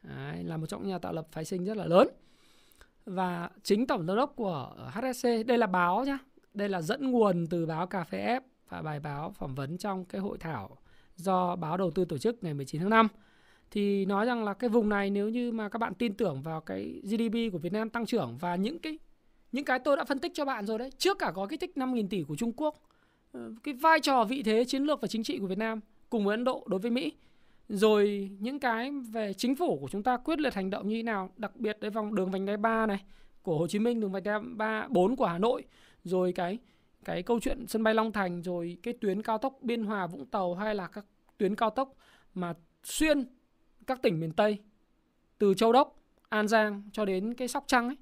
Đấy, 0.03 0.45
là 0.45 0.57
một 0.57 0.67
trong 0.67 0.83
những 0.83 0.91
nhà 0.91 0.99
tạo 0.99 1.13
lập 1.13 1.27
phái 1.31 1.45
sinh 1.45 1.65
rất 1.65 1.77
là 1.77 1.87
lớn 1.87 2.09
và 3.07 3.51
chính 3.63 3.87
tổng 3.87 4.07
giám 4.07 4.17
đốc 4.17 4.33
của 4.37 4.91
HSC 4.93 5.29
đây 5.47 5.59
là 5.59 5.67
báo 5.67 6.05
nhá 6.05 6.19
đây 6.55 6.69
là 6.69 6.83
dẫn 6.83 7.11
nguồn 7.11 7.47
từ 7.47 7.67
báo 7.67 7.87
cà 7.87 8.05
phê 8.05 8.19
F 8.19 8.41
và 8.69 8.83
bài 8.83 9.01
báo 9.01 9.31
phỏng 9.31 9.55
vấn 9.55 9.79
trong 9.79 10.05
cái 10.05 10.21
hội 10.21 10.39
thảo 10.39 10.77
do 11.17 11.57
báo 11.57 11.77
đầu 11.77 11.91
tư 11.91 12.05
tổ 12.05 12.19
chức 12.19 12.45
ngày 12.45 12.55
19 12.55 12.81
tháng 12.81 12.91
5 12.91 13.09
thì 13.71 14.05
nói 14.05 14.27
rằng 14.27 14.45
là 14.45 14.55
cái 14.55 14.71
vùng 14.71 14.89
này 14.89 15.11
nếu 15.11 15.29
như 15.29 15.53
mà 15.53 15.69
các 15.69 15.79
bạn 15.79 15.95
tin 15.95 16.15
tưởng 16.15 16.43
vào 16.43 16.61
cái 16.61 17.01
GDP 17.03 17.53
của 17.53 17.59
Việt 17.59 17.73
Nam 17.73 17.91
tăng 17.91 18.07
trưởng 18.07 18.37
và 18.41 18.57
những 18.57 18.79
cái 18.79 18.99
những 19.53 19.65
cái 19.65 19.79
tôi 19.79 19.97
đã 19.97 20.05
phân 20.05 20.19
tích 20.19 20.33
cho 20.35 20.45
bạn 20.45 20.67
rồi 20.67 20.79
đấy, 20.79 20.91
trước 20.99 21.19
cả 21.19 21.33
gói 21.35 21.47
kích 21.49 21.61
thích 21.61 21.73
5.000 21.77 22.09
tỷ 22.09 22.23
của 22.23 22.37
Trung 22.37 22.53
Quốc 22.57 22.83
ờ, 23.33 23.53
cái 23.63 23.75
vai 23.75 24.01
trò, 24.01 24.25
vị 24.25 24.43
thế, 24.43 24.65
chiến 24.65 24.83
lược 24.83 25.01
và 25.01 25.09
chính 25.09 25.23
trị 25.23 25.39
của 25.39 25.47
Việt 25.47 25.59
Nam 25.59 25.81
cùng 26.11 26.25
với 26.25 26.35
Ấn 26.35 26.45
Độ 26.45 26.65
đối 26.67 26.81
với 26.81 26.91
Mỹ. 26.91 27.13
Rồi 27.69 28.31
những 28.41 28.59
cái 28.59 28.91
về 28.91 29.33
chính 29.33 29.57
phủ 29.57 29.79
của 29.81 29.89
chúng 29.89 30.03
ta 30.03 30.17
quyết 30.17 30.39
liệt 30.39 30.55
hành 30.55 30.71
động 30.71 30.89
như 30.89 30.97
thế 30.97 31.03
nào, 31.03 31.31
đặc 31.37 31.57
biệt 31.57 31.81
đấy 31.81 31.91
vòng 31.91 32.15
đường 32.15 32.31
vành 32.31 32.47
đai 32.47 32.57
3 32.57 32.87
này 32.87 33.05
của 33.43 33.59
Hồ 33.59 33.67
Chí 33.67 33.79
Minh, 33.79 34.01
đường 34.01 34.13
vành 34.13 34.23
đai 34.23 34.41
3 34.41 34.89
4 34.89 35.17
của 35.17 35.27
Hà 35.27 35.39
Nội, 35.39 35.65
rồi 36.05 36.33
cái 36.33 36.59
cái 37.05 37.23
câu 37.23 37.41
chuyện 37.41 37.67
sân 37.67 37.83
bay 37.83 37.95
Long 37.95 38.13
Thành, 38.13 38.43
rồi 38.43 38.77
cái 38.83 38.95
tuyến 39.01 39.23
cao 39.23 39.39
tốc 39.39 39.59
Biên 39.63 39.85
Hòa 39.85 40.07
Vũng 40.07 40.27
Tàu 40.27 40.55
hay 40.55 40.75
là 40.75 40.87
các 40.87 41.05
tuyến 41.39 41.55
cao 41.55 41.71
tốc 41.71 41.95
mà 42.35 42.55
xuyên 42.85 43.25
các 43.87 44.03
tỉnh 44.03 44.21
miền 44.21 44.33
Tây 44.33 44.59
từ 45.39 45.55
Châu 45.55 45.73
Đốc, 45.73 45.97
An 46.29 46.49
Giang 46.49 46.83
cho 46.93 47.05
đến 47.05 47.35
cái 47.35 47.49
Sóc 47.49 47.65
Trăng 47.67 47.89
ấy. 47.89 47.97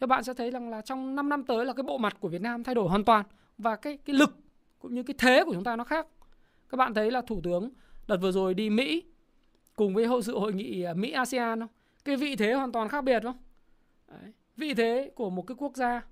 Các 0.00 0.06
bạn 0.06 0.24
sẽ 0.24 0.34
thấy 0.34 0.50
rằng 0.50 0.70
là 0.70 0.80
trong 0.80 1.14
5 1.14 1.28
năm 1.28 1.44
tới 1.44 1.64
là 1.64 1.72
cái 1.72 1.82
bộ 1.82 1.98
mặt 1.98 2.16
của 2.20 2.28
Việt 2.28 2.42
Nam 2.42 2.64
thay 2.64 2.74
đổi 2.74 2.88
hoàn 2.88 3.04
toàn 3.04 3.26
và 3.58 3.76
cái 3.76 3.96
cái 3.96 4.16
lực 4.16 4.36
cũng 4.78 4.94
như 4.94 5.02
cái 5.02 5.14
thế 5.18 5.44
của 5.44 5.52
chúng 5.54 5.64
ta 5.64 5.76
nó 5.76 5.84
khác. 5.84 6.06
Các 6.68 6.76
bạn 6.76 6.94
thấy 6.94 7.10
là 7.10 7.22
thủ 7.22 7.40
tướng 7.44 7.70
đợt 8.08 8.16
vừa 8.16 8.32
rồi 8.32 8.54
đi 8.54 8.70
Mỹ 8.70 9.02
cùng 9.76 9.94
với 9.94 10.06
hội 10.06 10.22
sự 10.22 10.38
hội 10.38 10.52
nghị 10.52 10.82
à, 10.82 10.94
Mỹ 10.94 11.10
ASEAN 11.10 11.60
không? 11.60 11.68
Cái 12.04 12.16
vị 12.16 12.36
thế 12.36 12.52
hoàn 12.52 12.72
toàn 12.72 12.88
khác 12.88 13.04
biệt 13.04 13.22
không? 13.22 13.36
Đấy. 14.08 14.32
Vị 14.56 14.74
thế 14.74 15.10
của 15.14 15.30
một 15.30 15.46
cái 15.46 15.56
quốc 15.58 15.76
gia 15.76 16.02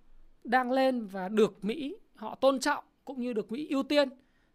đang 0.44 0.72
lên 0.72 1.06
và 1.06 1.28
được 1.28 1.64
Mỹ 1.64 1.96
họ 2.14 2.34
tôn 2.34 2.60
trọng 2.60 2.84
cũng 3.04 3.20
như 3.20 3.32
được 3.32 3.52
Mỹ 3.52 3.68
ưu 3.70 3.82
tiên. 3.82 4.08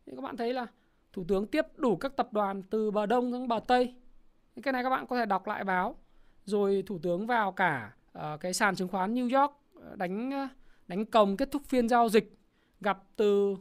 Thì 0.06 0.14
các 0.16 0.22
bạn 0.22 0.38
thấy 0.38 0.54
là 0.54 0.68
thủ 1.14 1.24
tướng 1.28 1.48
tiếp 1.48 1.66
đủ 1.78 1.96
các 1.96 2.16
tập 2.16 2.34
đoàn 2.34 2.64
từ 2.64 2.92
bờ 2.92 3.06
đông 3.06 3.32
đến 3.32 3.48
bờ 3.48 3.60
tây. 3.68 3.94
Cái 4.64 4.74
này 4.74 4.84
các 4.84 4.90
bạn 4.90 5.08
có 5.08 5.18
thể 5.18 5.26
đọc 5.26 5.48
lại 5.48 5.64
báo. 5.64 5.96
Rồi 6.46 6.84
thủ 6.88 7.00
tướng 7.04 7.28
vào 7.28 7.52
cả 7.52 7.92
uh, 8.18 8.40
cái 8.40 8.54
sàn 8.54 8.76
chứng 8.76 8.88
khoán 8.88 9.16
New 9.16 9.42
York 9.42 9.54
ờ, 9.76 9.96
đánh 9.96 10.32
ờ, 10.32 10.48
đánh 10.88 11.06
còng 11.06 11.38
kết 11.38 11.52
thúc 11.52 11.62
phiên 11.66 11.90
giao 11.90 12.10
dịch 12.10 12.38
gặp 12.82 13.04
từ 13.16 13.52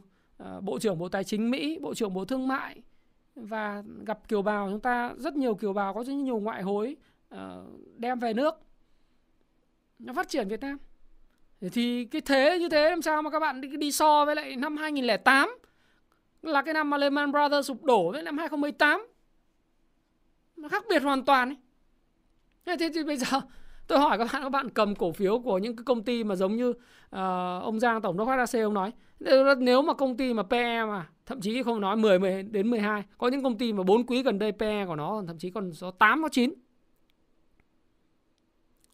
uh, 0.43 0.63
bộ 0.63 0.79
trưởng 0.79 0.99
bộ 0.99 1.09
tài 1.09 1.23
chính 1.23 1.51
Mỹ, 1.51 1.79
bộ 1.81 1.93
trưởng 1.93 2.13
bộ 2.13 2.25
thương 2.25 2.47
mại 2.47 2.81
và 3.35 3.83
gặp 4.05 4.27
kiều 4.27 4.41
bào. 4.41 4.69
Chúng 4.69 4.79
ta 4.79 5.13
rất 5.17 5.35
nhiều 5.35 5.55
kiều 5.55 5.73
bào 5.73 5.93
có 5.93 6.03
rất 6.03 6.13
nhiều 6.13 6.39
ngoại 6.39 6.63
hối 6.63 6.95
uh, 7.35 7.39
đem 7.97 8.19
về 8.19 8.33
nước. 8.33 8.55
Nó 9.99 10.13
phát 10.13 10.29
triển 10.29 10.47
Việt 10.47 10.61
Nam. 10.61 10.77
Thì 11.71 12.05
cái 12.05 12.21
thế 12.21 12.57
như 12.59 12.69
thế 12.69 12.89
làm 12.89 13.01
sao 13.01 13.21
mà 13.21 13.29
các 13.29 13.39
bạn 13.39 13.61
đi, 13.61 13.77
đi 13.77 13.91
so 13.91 14.25
với 14.25 14.35
lại 14.35 14.55
năm 14.55 14.77
2008 14.77 15.57
là 16.41 16.61
cái 16.61 16.73
năm 16.73 16.89
mà 16.89 16.97
Lehman 16.97 17.31
Brothers 17.31 17.67
sụp 17.67 17.83
đổ 17.83 18.11
với 18.11 18.23
năm 18.23 18.37
2018 18.37 19.10
nó 20.61 20.69
khác 20.69 20.85
biệt 20.89 21.03
hoàn 21.03 21.25
toàn 21.25 21.49
ấy. 21.49 21.57
Thế, 22.65 22.75
thế 22.79 22.89
thì 22.93 23.03
bây 23.03 23.17
giờ 23.17 23.41
tôi 23.87 23.99
hỏi 23.99 24.17
các 24.17 24.27
bạn 24.33 24.43
các 24.43 24.49
bạn 24.49 24.69
cầm 24.69 24.95
cổ 24.95 25.11
phiếu 25.11 25.39
của 25.39 25.57
những 25.57 25.75
cái 25.75 25.83
công 25.83 26.03
ty 26.03 26.23
mà 26.23 26.35
giống 26.35 26.55
như 26.55 26.69
uh, 26.69 26.75
ông 27.63 27.79
Giang 27.79 28.01
tổng 28.01 28.17
đốc 28.17 28.27
HAC 28.27 28.53
ông 28.53 28.73
nói 28.73 28.91
nếu 29.57 29.81
mà 29.81 29.93
công 29.93 30.17
ty 30.17 30.33
mà 30.33 30.43
PE 30.43 30.85
mà 30.85 31.07
thậm 31.25 31.41
chí 31.41 31.63
không 31.63 31.81
nói 31.81 31.95
10, 31.95 32.19
10 32.19 32.43
đến 32.43 32.69
12 32.69 33.03
có 33.17 33.27
những 33.27 33.43
công 33.43 33.57
ty 33.57 33.73
mà 33.73 33.83
bốn 33.83 34.05
quý 34.05 34.23
gần 34.23 34.39
đây 34.39 34.51
PE 34.51 34.85
của 34.85 34.95
nó 34.95 35.23
thậm 35.27 35.37
chí 35.37 35.49
còn 35.49 35.73
số 35.73 35.91
8 35.91 36.21
có 36.23 36.29
9 36.29 36.53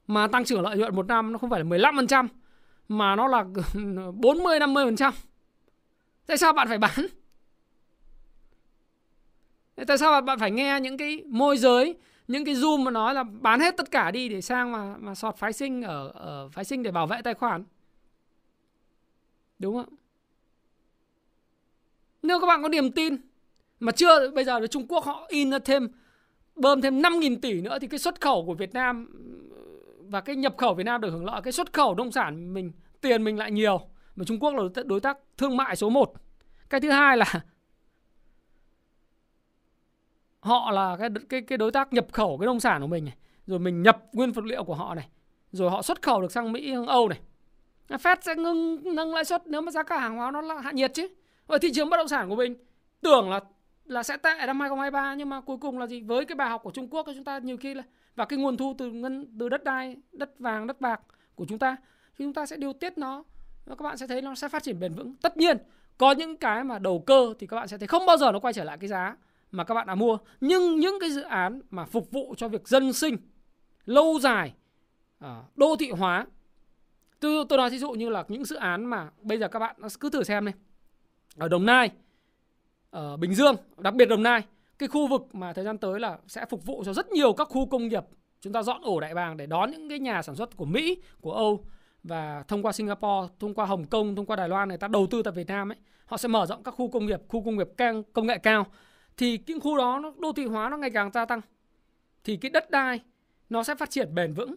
mà 0.08 0.28
tăng 0.28 0.46
trưởng 0.46 0.62
lợi 0.62 0.78
nhuận 0.78 0.96
một 0.96 1.08
năm 1.08 1.32
nó 1.32 1.38
không 1.38 1.50
phải 1.50 1.60
là 1.60 1.66
15% 1.66 2.28
mà 2.88 3.16
nó 3.16 3.28
là 3.28 3.44
40 4.14 4.60
50%. 4.60 5.12
Tại 6.28 6.38
sao 6.38 6.54
bạn 6.54 6.68
phải 6.68 6.78
bán? 6.78 7.08
Tại 9.86 9.98
sao 9.98 10.22
bạn 10.22 10.40
phải 10.40 10.52
nghe 10.52 10.80
những 10.82 10.98
cái 10.98 11.24
môi 11.28 11.58
giới, 11.58 11.96
những 12.28 12.46
cái 12.46 12.56
zoom 12.56 12.84
mà 12.84 12.92
nói 12.92 13.14
là 13.14 13.24
bán 13.24 13.60
hết 13.60 13.78
tất 13.78 13.92
cả 13.92 14.12
đi 14.12 14.30
để 14.30 14.42
sang 14.42 14.72
mà 14.72 14.96
mà 14.98 15.16
sọt 15.16 15.38
phái 15.38 15.54
sinh 15.54 15.82
ở 15.82 16.12
ở 16.14 16.50
phái 16.50 16.66
sinh 16.66 16.84
để 16.84 16.92
bảo 16.92 17.08
vệ 17.08 17.22
tài 17.22 17.34
khoản? 17.34 17.64
Đúng 19.60 19.76
không? 19.76 19.96
Nếu 22.22 22.40
các 22.40 22.48
bạn 22.48 22.64
có 22.64 22.70
niềm 22.70 22.92
tin 22.92 23.16
mà 23.80 23.92
chưa 23.92 24.32
bây 24.32 24.44
giờ 24.44 24.68
Trung 24.68 24.88
Quốc 24.88 25.06
họ 25.06 25.26
in 25.30 25.52
ra 25.52 25.60
thêm 25.60 25.90
bơm 26.56 26.82
thêm 26.82 27.02
5.000 27.02 27.40
tỷ 27.42 27.62
nữa 27.62 27.78
thì 27.82 27.88
cái 27.88 28.00
xuất 28.00 28.22
khẩu 28.22 28.46
của 28.46 28.54
Việt 28.54 28.74
Nam 28.74 29.08
và 30.10 30.22
cái 30.22 30.36
nhập 30.36 30.54
khẩu 30.58 30.74
Việt 30.74 30.84
Nam 30.84 31.02
được 31.02 31.10
hưởng 31.10 31.26
lợi 31.26 31.42
cái 31.42 31.54
xuất 31.54 31.74
khẩu 31.74 31.96
nông 31.96 32.12
sản 32.12 32.54
mình 32.54 32.72
tiền 33.02 33.24
mình 33.24 33.38
lại 33.38 33.52
nhiều 33.52 33.82
mà 34.16 34.26
Trung 34.26 34.40
Quốc 34.40 34.54
là 34.56 34.84
đối 34.86 35.00
tác 35.00 35.18
thương 35.38 35.58
mại 35.58 35.76
số 35.76 35.90
1 35.90 36.14
cái 36.70 36.82
thứ 36.82 36.90
hai 36.90 37.18
là 37.18 37.26
họ 40.40 40.72
là 40.72 40.98
cái 41.00 41.10
cái 41.30 41.42
cái 41.42 41.58
đối 41.58 41.72
tác 41.72 41.94
nhập 41.94 42.06
khẩu 42.12 42.38
cái 42.38 42.46
nông 42.46 42.60
sản 42.60 42.82
của 42.82 42.88
mình 42.88 43.06
này, 43.06 43.16
rồi 43.48 43.60
mình 43.60 43.84
nhập 43.84 44.04
nguyên 44.14 44.32
vật 44.32 44.46
liệu 44.46 44.64
của 44.64 44.76
họ 44.76 44.96
này, 44.96 45.08
rồi 45.52 45.70
họ 45.70 45.82
xuất 45.82 46.02
khẩu 46.02 46.22
được 46.22 46.32
sang 46.32 46.52
Mỹ, 46.52 46.72
sang 46.74 46.88
Âu 46.88 47.10
này. 47.10 47.20
Fed 47.90 48.16
sẽ 48.22 48.36
ngưng, 48.36 48.96
nâng 48.96 49.14
lãi 49.14 49.26
suất 49.26 49.48
nếu 49.48 49.62
mà 49.62 49.72
giá 49.72 49.84
cả 49.84 50.00
hàng 50.00 50.18
hóa 50.18 50.32
nó 50.32 50.42
là 50.42 50.60
hạ 50.62 50.72
nhiệt 50.72 50.94
chứ. 50.94 51.08
Và 51.48 51.58
thị 51.58 51.72
trường 51.74 51.90
bất 51.90 51.98
động 51.98 52.08
sản 52.08 52.30
của 52.30 52.36
mình, 52.36 52.56
tưởng 53.02 53.30
là 53.30 53.40
là 53.86 54.04
sẽ 54.04 54.18
tệ 54.18 54.46
năm 54.46 54.60
2023 54.60 55.14
nhưng 55.14 55.30
mà 55.30 55.42
cuối 55.42 55.58
cùng 55.58 55.80
là 55.80 55.88
gì? 55.88 56.02
Với 56.02 56.26
cái 56.26 56.36
bài 56.36 56.50
học 56.50 56.64
của 56.64 56.72
Trung 56.72 56.88
Quốc 56.90 57.04
thì 57.08 57.14
chúng 57.16 57.24
ta 57.24 57.38
nhiều 57.38 57.58
khi 57.58 57.74
là, 57.74 57.84
và 58.16 58.26
cái 58.26 58.40
nguồn 58.40 58.58
thu 58.58 58.76
từ 58.78 58.92
ngân, 58.92 59.38
từ 59.40 59.50
đất 59.50 59.64
đai, 59.64 59.96
đất 60.12 60.40
vàng, 60.40 60.68
đất 60.68 60.82
bạc 60.82 61.02
của 61.36 61.46
chúng 61.50 61.60
ta, 61.60 61.76
thì 62.18 62.26
chúng 62.26 62.34
ta 62.34 62.46
sẽ 62.46 62.56
điều 62.56 62.74
tiết 62.74 62.98
nó, 62.98 63.24
và 63.66 63.76
các 63.76 63.84
bạn 63.84 63.98
sẽ 63.98 64.08
thấy 64.08 64.22
nó 64.22 64.36
sẽ 64.36 64.50
phát 64.50 64.64
triển 64.64 64.80
bền 64.80 64.94
vững. 64.94 65.16
Tất 65.22 65.38
nhiên, 65.38 65.58
có 65.98 66.12
những 66.12 66.38
cái 66.38 66.64
mà 66.64 66.80
đầu 66.80 67.04
cơ 67.08 67.34
thì 67.40 67.48
các 67.48 67.56
bạn 67.56 67.68
sẽ 67.68 67.78
thấy 67.78 67.88
không 67.88 68.06
bao 68.06 68.18
giờ 68.18 68.32
nó 68.32 68.40
quay 68.40 68.54
trở 68.54 68.64
lại 68.64 68.78
cái 68.78 68.88
giá 68.88 69.16
mà 69.52 69.64
các 69.64 69.74
bạn 69.74 69.88
đã 69.88 69.96
mua. 69.96 70.18
Nhưng 70.42 70.80
những 70.80 70.98
cái 71.00 71.12
dự 71.12 71.22
án 71.22 71.62
mà 71.70 71.86
phục 71.86 72.12
vụ 72.12 72.36
cho 72.38 72.48
việc 72.48 72.68
dân 72.68 72.94
sinh 72.94 73.18
lâu 73.86 74.20
dài 74.20 74.54
à, 75.20 75.44
đô 75.56 75.76
thị 75.76 75.92
hóa 75.92 76.26
tôi, 77.20 77.46
tôi 77.50 77.58
nói 77.58 77.70
ví 77.70 77.78
dụ 77.78 77.92
như 77.92 78.10
là 78.10 78.24
những 78.28 78.46
dự 78.46 78.56
án 78.56 78.86
mà 78.86 79.10
bây 79.22 79.40
giờ 79.40 79.48
các 79.48 79.60
bạn 79.60 79.76
cứ 80.00 80.10
thử 80.10 80.24
xem 80.24 80.46
đi 80.46 80.52
ở 81.38 81.48
Đồng 81.48 81.66
Nai 81.66 81.92
ở 82.90 83.18
Bình 83.18 83.34
Dương 83.34 83.56
đặc 83.78 83.94
biệt 83.94 84.06
Đồng 84.06 84.24
Nai 84.24 84.44
cái 84.78 84.90
khu 84.90 85.08
vực 85.08 85.36
mà 85.36 85.54
thời 85.54 85.66
gian 85.66 85.78
tới 85.78 86.00
là 86.00 86.18
sẽ 86.28 86.46
phục 86.50 86.66
vụ 86.66 86.84
cho 86.86 86.94
rất 86.94 87.10
nhiều 87.10 87.34
các 87.34 87.48
khu 87.48 87.66
công 87.66 87.88
nghiệp. 87.88 88.04
Chúng 88.42 88.54
ta 88.54 88.64
dọn 88.64 88.82
ổ 88.82 89.00
đại 89.00 89.14
bàng 89.14 89.38
để 89.38 89.46
đón 89.46 89.72
những 89.72 89.90
cái 89.90 90.00
nhà 90.00 90.22
sản 90.22 90.36
xuất 90.36 90.58
của 90.58 90.66
Mỹ 90.66 90.98
của 91.22 91.34
Âu 91.34 91.66
và 92.04 92.44
thông 92.48 92.64
qua 92.64 92.72
Singapore, 92.72 93.34
thông 93.40 93.54
qua 93.54 93.66
Hồng 93.66 93.86
Kông, 93.86 94.16
thông 94.16 94.26
qua 94.26 94.36
Đài 94.36 94.50
Loan 94.50 94.70
người 94.70 94.78
ta 94.78 94.88
đầu 94.88 95.08
tư 95.08 95.24
tại 95.24 95.34
Việt 95.34 95.48
Nam 95.48 95.72
ấy, 95.72 95.78
họ 96.06 96.18
sẽ 96.18 96.28
mở 96.28 96.46
rộng 96.46 96.64
các 96.64 96.72
khu 96.72 96.92
công 96.92 97.06
nghiệp, 97.06 97.22
khu 97.28 97.44
công 97.44 97.58
nghiệp 97.58 97.70
cao, 97.78 98.04
công 98.14 98.28
nghệ 98.28 98.38
cao. 98.38 98.66
Thì 99.18 99.40
những 99.48 99.60
khu 99.60 99.78
đó 99.78 100.00
nó 100.04 100.14
đô 100.20 100.34
thị 100.34 100.46
hóa 100.46 100.70
nó 100.70 100.78
ngày 100.78 100.90
càng 100.90 101.12
gia 101.12 101.26
tăng. 101.26 101.42
Thì 102.24 102.38
cái 102.38 102.50
đất 102.52 102.72
đai 102.72 103.00
nó 103.50 103.64
sẽ 103.64 103.76
phát 103.76 103.90
triển 103.90 104.16
bền 104.16 104.34
vững. 104.34 104.56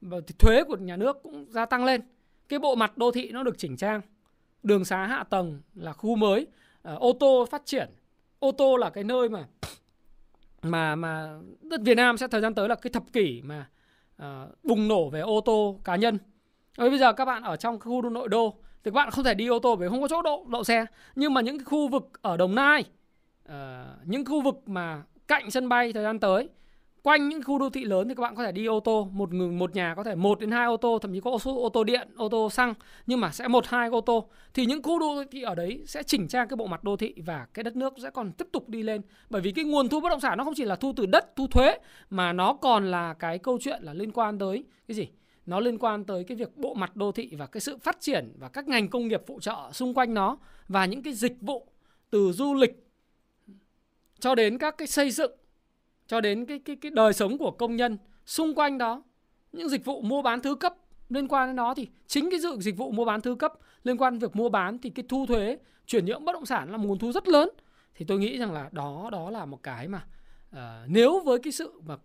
Và 0.00 0.16
thuế 0.38 0.64
của 0.64 0.76
nhà 0.76 0.96
nước 0.96 1.16
cũng 1.22 1.46
gia 1.50 1.66
tăng 1.66 1.84
lên. 1.84 2.00
Cái 2.48 2.58
bộ 2.58 2.74
mặt 2.74 2.98
đô 2.98 3.10
thị 3.10 3.30
nó 3.32 3.42
được 3.42 3.58
chỉnh 3.58 3.76
trang. 3.76 4.00
Đường 4.62 4.84
xá 4.84 5.06
hạ 5.06 5.24
tầng 5.30 5.60
là 5.74 5.92
khu 5.92 6.16
mới, 6.16 6.46
à, 6.82 6.94
ô 6.94 7.12
tô 7.20 7.46
phát 7.50 7.62
triển. 7.64 7.88
Ô 8.38 8.52
tô 8.52 8.76
là 8.76 8.90
cái 8.90 9.04
nơi 9.04 9.28
mà 9.28 9.44
mà 10.62 10.96
mà 10.96 11.38
đất 11.62 11.80
Việt 11.84 11.94
Nam 11.94 12.18
sẽ 12.18 12.28
thời 12.28 12.40
gian 12.40 12.54
tới 12.54 12.68
là 12.68 12.74
cái 12.74 12.90
thập 12.92 13.12
kỷ 13.12 13.42
mà 13.42 13.68
à, 14.16 14.46
bùng 14.62 14.88
nổ 14.88 15.10
về 15.10 15.20
ô 15.20 15.40
tô 15.40 15.80
cá 15.84 15.96
nhân 15.96 16.18
bây 16.76 16.98
giờ 16.98 17.12
các 17.12 17.24
bạn 17.24 17.42
ở 17.42 17.56
trong 17.56 17.80
khu 17.80 18.02
nội 18.02 18.28
đô 18.28 18.54
thì 18.84 18.90
các 18.90 18.94
bạn 18.94 19.10
không 19.10 19.24
thể 19.24 19.34
đi 19.34 19.46
ô 19.46 19.58
tô 19.58 19.76
vì 19.76 19.88
không 19.88 20.02
có 20.02 20.08
chỗ 20.08 20.22
đậu 20.22 20.46
đậu 20.48 20.64
xe 20.64 20.86
nhưng 21.14 21.34
mà 21.34 21.40
những 21.40 21.58
cái 21.58 21.64
khu 21.64 21.88
vực 21.88 22.22
ở 22.22 22.36
Đồng 22.36 22.54
Nai 22.54 22.84
uh, 23.52 23.54
những 24.04 24.24
khu 24.24 24.40
vực 24.40 24.68
mà 24.68 25.02
cạnh 25.28 25.50
sân 25.50 25.68
bay 25.68 25.92
thời 25.92 26.02
gian 26.02 26.20
tới 26.20 26.48
quanh 27.02 27.28
những 27.28 27.42
khu 27.42 27.58
đô 27.58 27.70
thị 27.70 27.84
lớn 27.84 28.08
thì 28.08 28.14
các 28.14 28.22
bạn 28.22 28.34
có 28.34 28.44
thể 28.44 28.52
đi 28.52 28.66
ô 28.66 28.80
tô 28.80 29.08
một 29.12 29.32
người 29.32 29.48
một 29.48 29.74
nhà 29.74 29.94
có 29.94 30.04
thể 30.04 30.14
một 30.14 30.40
đến 30.40 30.50
hai 30.50 30.66
ô 30.66 30.76
tô 30.76 30.98
thậm 31.02 31.12
chí 31.12 31.20
có 31.20 31.30
ô, 31.30 31.62
ô 31.62 31.68
tô 31.68 31.84
điện 31.84 32.08
ô 32.16 32.28
tô 32.28 32.50
xăng 32.50 32.74
nhưng 33.06 33.20
mà 33.20 33.30
sẽ 33.30 33.48
một 33.48 33.66
hai 33.66 33.88
ô 33.88 34.00
tô. 34.00 34.28
Thì 34.54 34.66
những 34.66 34.82
khu 34.82 34.98
đô 34.98 35.24
thị 35.30 35.42
ở 35.42 35.54
đấy 35.54 35.82
sẽ 35.86 36.02
chỉnh 36.02 36.28
trang 36.28 36.48
cái 36.48 36.56
bộ 36.56 36.66
mặt 36.66 36.84
đô 36.84 36.96
thị 36.96 37.14
và 37.26 37.46
cái 37.54 37.62
đất 37.62 37.76
nước 37.76 37.94
sẽ 38.02 38.10
còn 38.10 38.32
tiếp 38.32 38.48
tục 38.52 38.68
đi 38.68 38.82
lên. 38.82 39.02
Bởi 39.30 39.42
vì 39.42 39.52
cái 39.52 39.64
nguồn 39.64 39.88
thu 39.88 40.00
bất 40.00 40.08
động 40.08 40.20
sản 40.20 40.38
nó 40.38 40.44
không 40.44 40.54
chỉ 40.56 40.64
là 40.64 40.76
thu 40.76 40.92
từ 40.96 41.06
đất 41.06 41.36
thu 41.36 41.46
thuế 41.46 41.78
mà 42.10 42.32
nó 42.32 42.52
còn 42.52 42.90
là 42.90 43.14
cái 43.14 43.38
câu 43.38 43.58
chuyện 43.60 43.82
là 43.82 43.94
liên 43.94 44.12
quan 44.12 44.38
tới 44.38 44.64
cái 44.88 44.94
gì? 44.94 45.08
Nó 45.46 45.60
liên 45.60 45.78
quan 45.78 46.04
tới 46.04 46.24
cái 46.24 46.36
việc 46.36 46.56
bộ 46.56 46.74
mặt 46.74 46.96
đô 46.96 47.12
thị 47.12 47.34
và 47.38 47.46
cái 47.46 47.60
sự 47.60 47.78
phát 47.78 48.00
triển 48.00 48.32
và 48.38 48.48
các 48.48 48.68
ngành 48.68 48.88
công 48.88 49.08
nghiệp 49.08 49.22
phụ 49.26 49.40
trợ 49.40 49.56
xung 49.72 49.94
quanh 49.94 50.14
nó 50.14 50.38
và 50.68 50.84
những 50.84 51.02
cái 51.02 51.12
dịch 51.12 51.36
vụ 51.40 51.66
từ 52.10 52.32
du 52.32 52.54
lịch 52.54 52.87
cho 54.20 54.34
đến 54.34 54.58
các 54.58 54.78
cái 54.78 54.88
xây 54.88 55.10
dựng 55.10 55.32
cho 56.06 56.20
đến 56.20 56.46
cái 56.46 56.58
cái 56.58 56.76
cái 56.76 56.90
đời 56.90 57.12
sống 57.12 57.38
của 57.38 57.50
công 57.50 57.76
nhân 57.76 57.98
xung 58.26 58.54
quanh 58.54 58.78
đó 58.78 59.02
những 59.52 59.68
dịch 59.68 59.84
vụ 59.84 60.02
mua 60.02 60.22
bán 60.22 60.40
thứ 60.40 60.54
cấp 60.54 60.74
liên 61.08 61.28
quan 61.28 61.48
đến 61.48 61.56
nó 61.56 61.74
thì 61.74 61.88
chính 62.06 62.30
cái 62.30 62.40
dự 62.40 62.56
dịch 62.60 62.76
vụ 62.76 62.90
mua 62.90 63.04
bán 63.04 63.20
thứ 63.20 63.34
cấp 63.34 63.52
liên 63.84 63.96
quan 63.96 64.12
đến 64.12 64.18
việc 64.18 64.36
mua 64.36 64.48
bán 64.48 64.78
thì 64.78 64.90
cái 64.90 65.04
thu 65.08 65.26
thuế 65.26 65.58
chuyển 65.86 66.04
nhượng 66.04 66.24
bất 66.24 66.32
động 66.32 66.46
sản 66.46 66.70
là 66.70 66.76
một 66.76 66.84
nguồn 66.86 66.98
thu 66.98 67.12
rất 67.12 67.28
lớn. 67.28 67.48
Thì 67.94 68.04
tôi 68.08 68.18
nghĩ 68.18 68.38
rằng 68.38 68.52
là 68.52 68.68
đó 68.72 69.08
đó 69.12 69.30
là 69.30 69.44
một 69.44 69.62
cái 69.62 69.88
mà 69.88 70.04
uh, 70.50 70.58
nếu 70.86 71.20
với 71.24 71.38
cái 71.38 71.52
sự 71.52 71.80
mà 71.86 71.96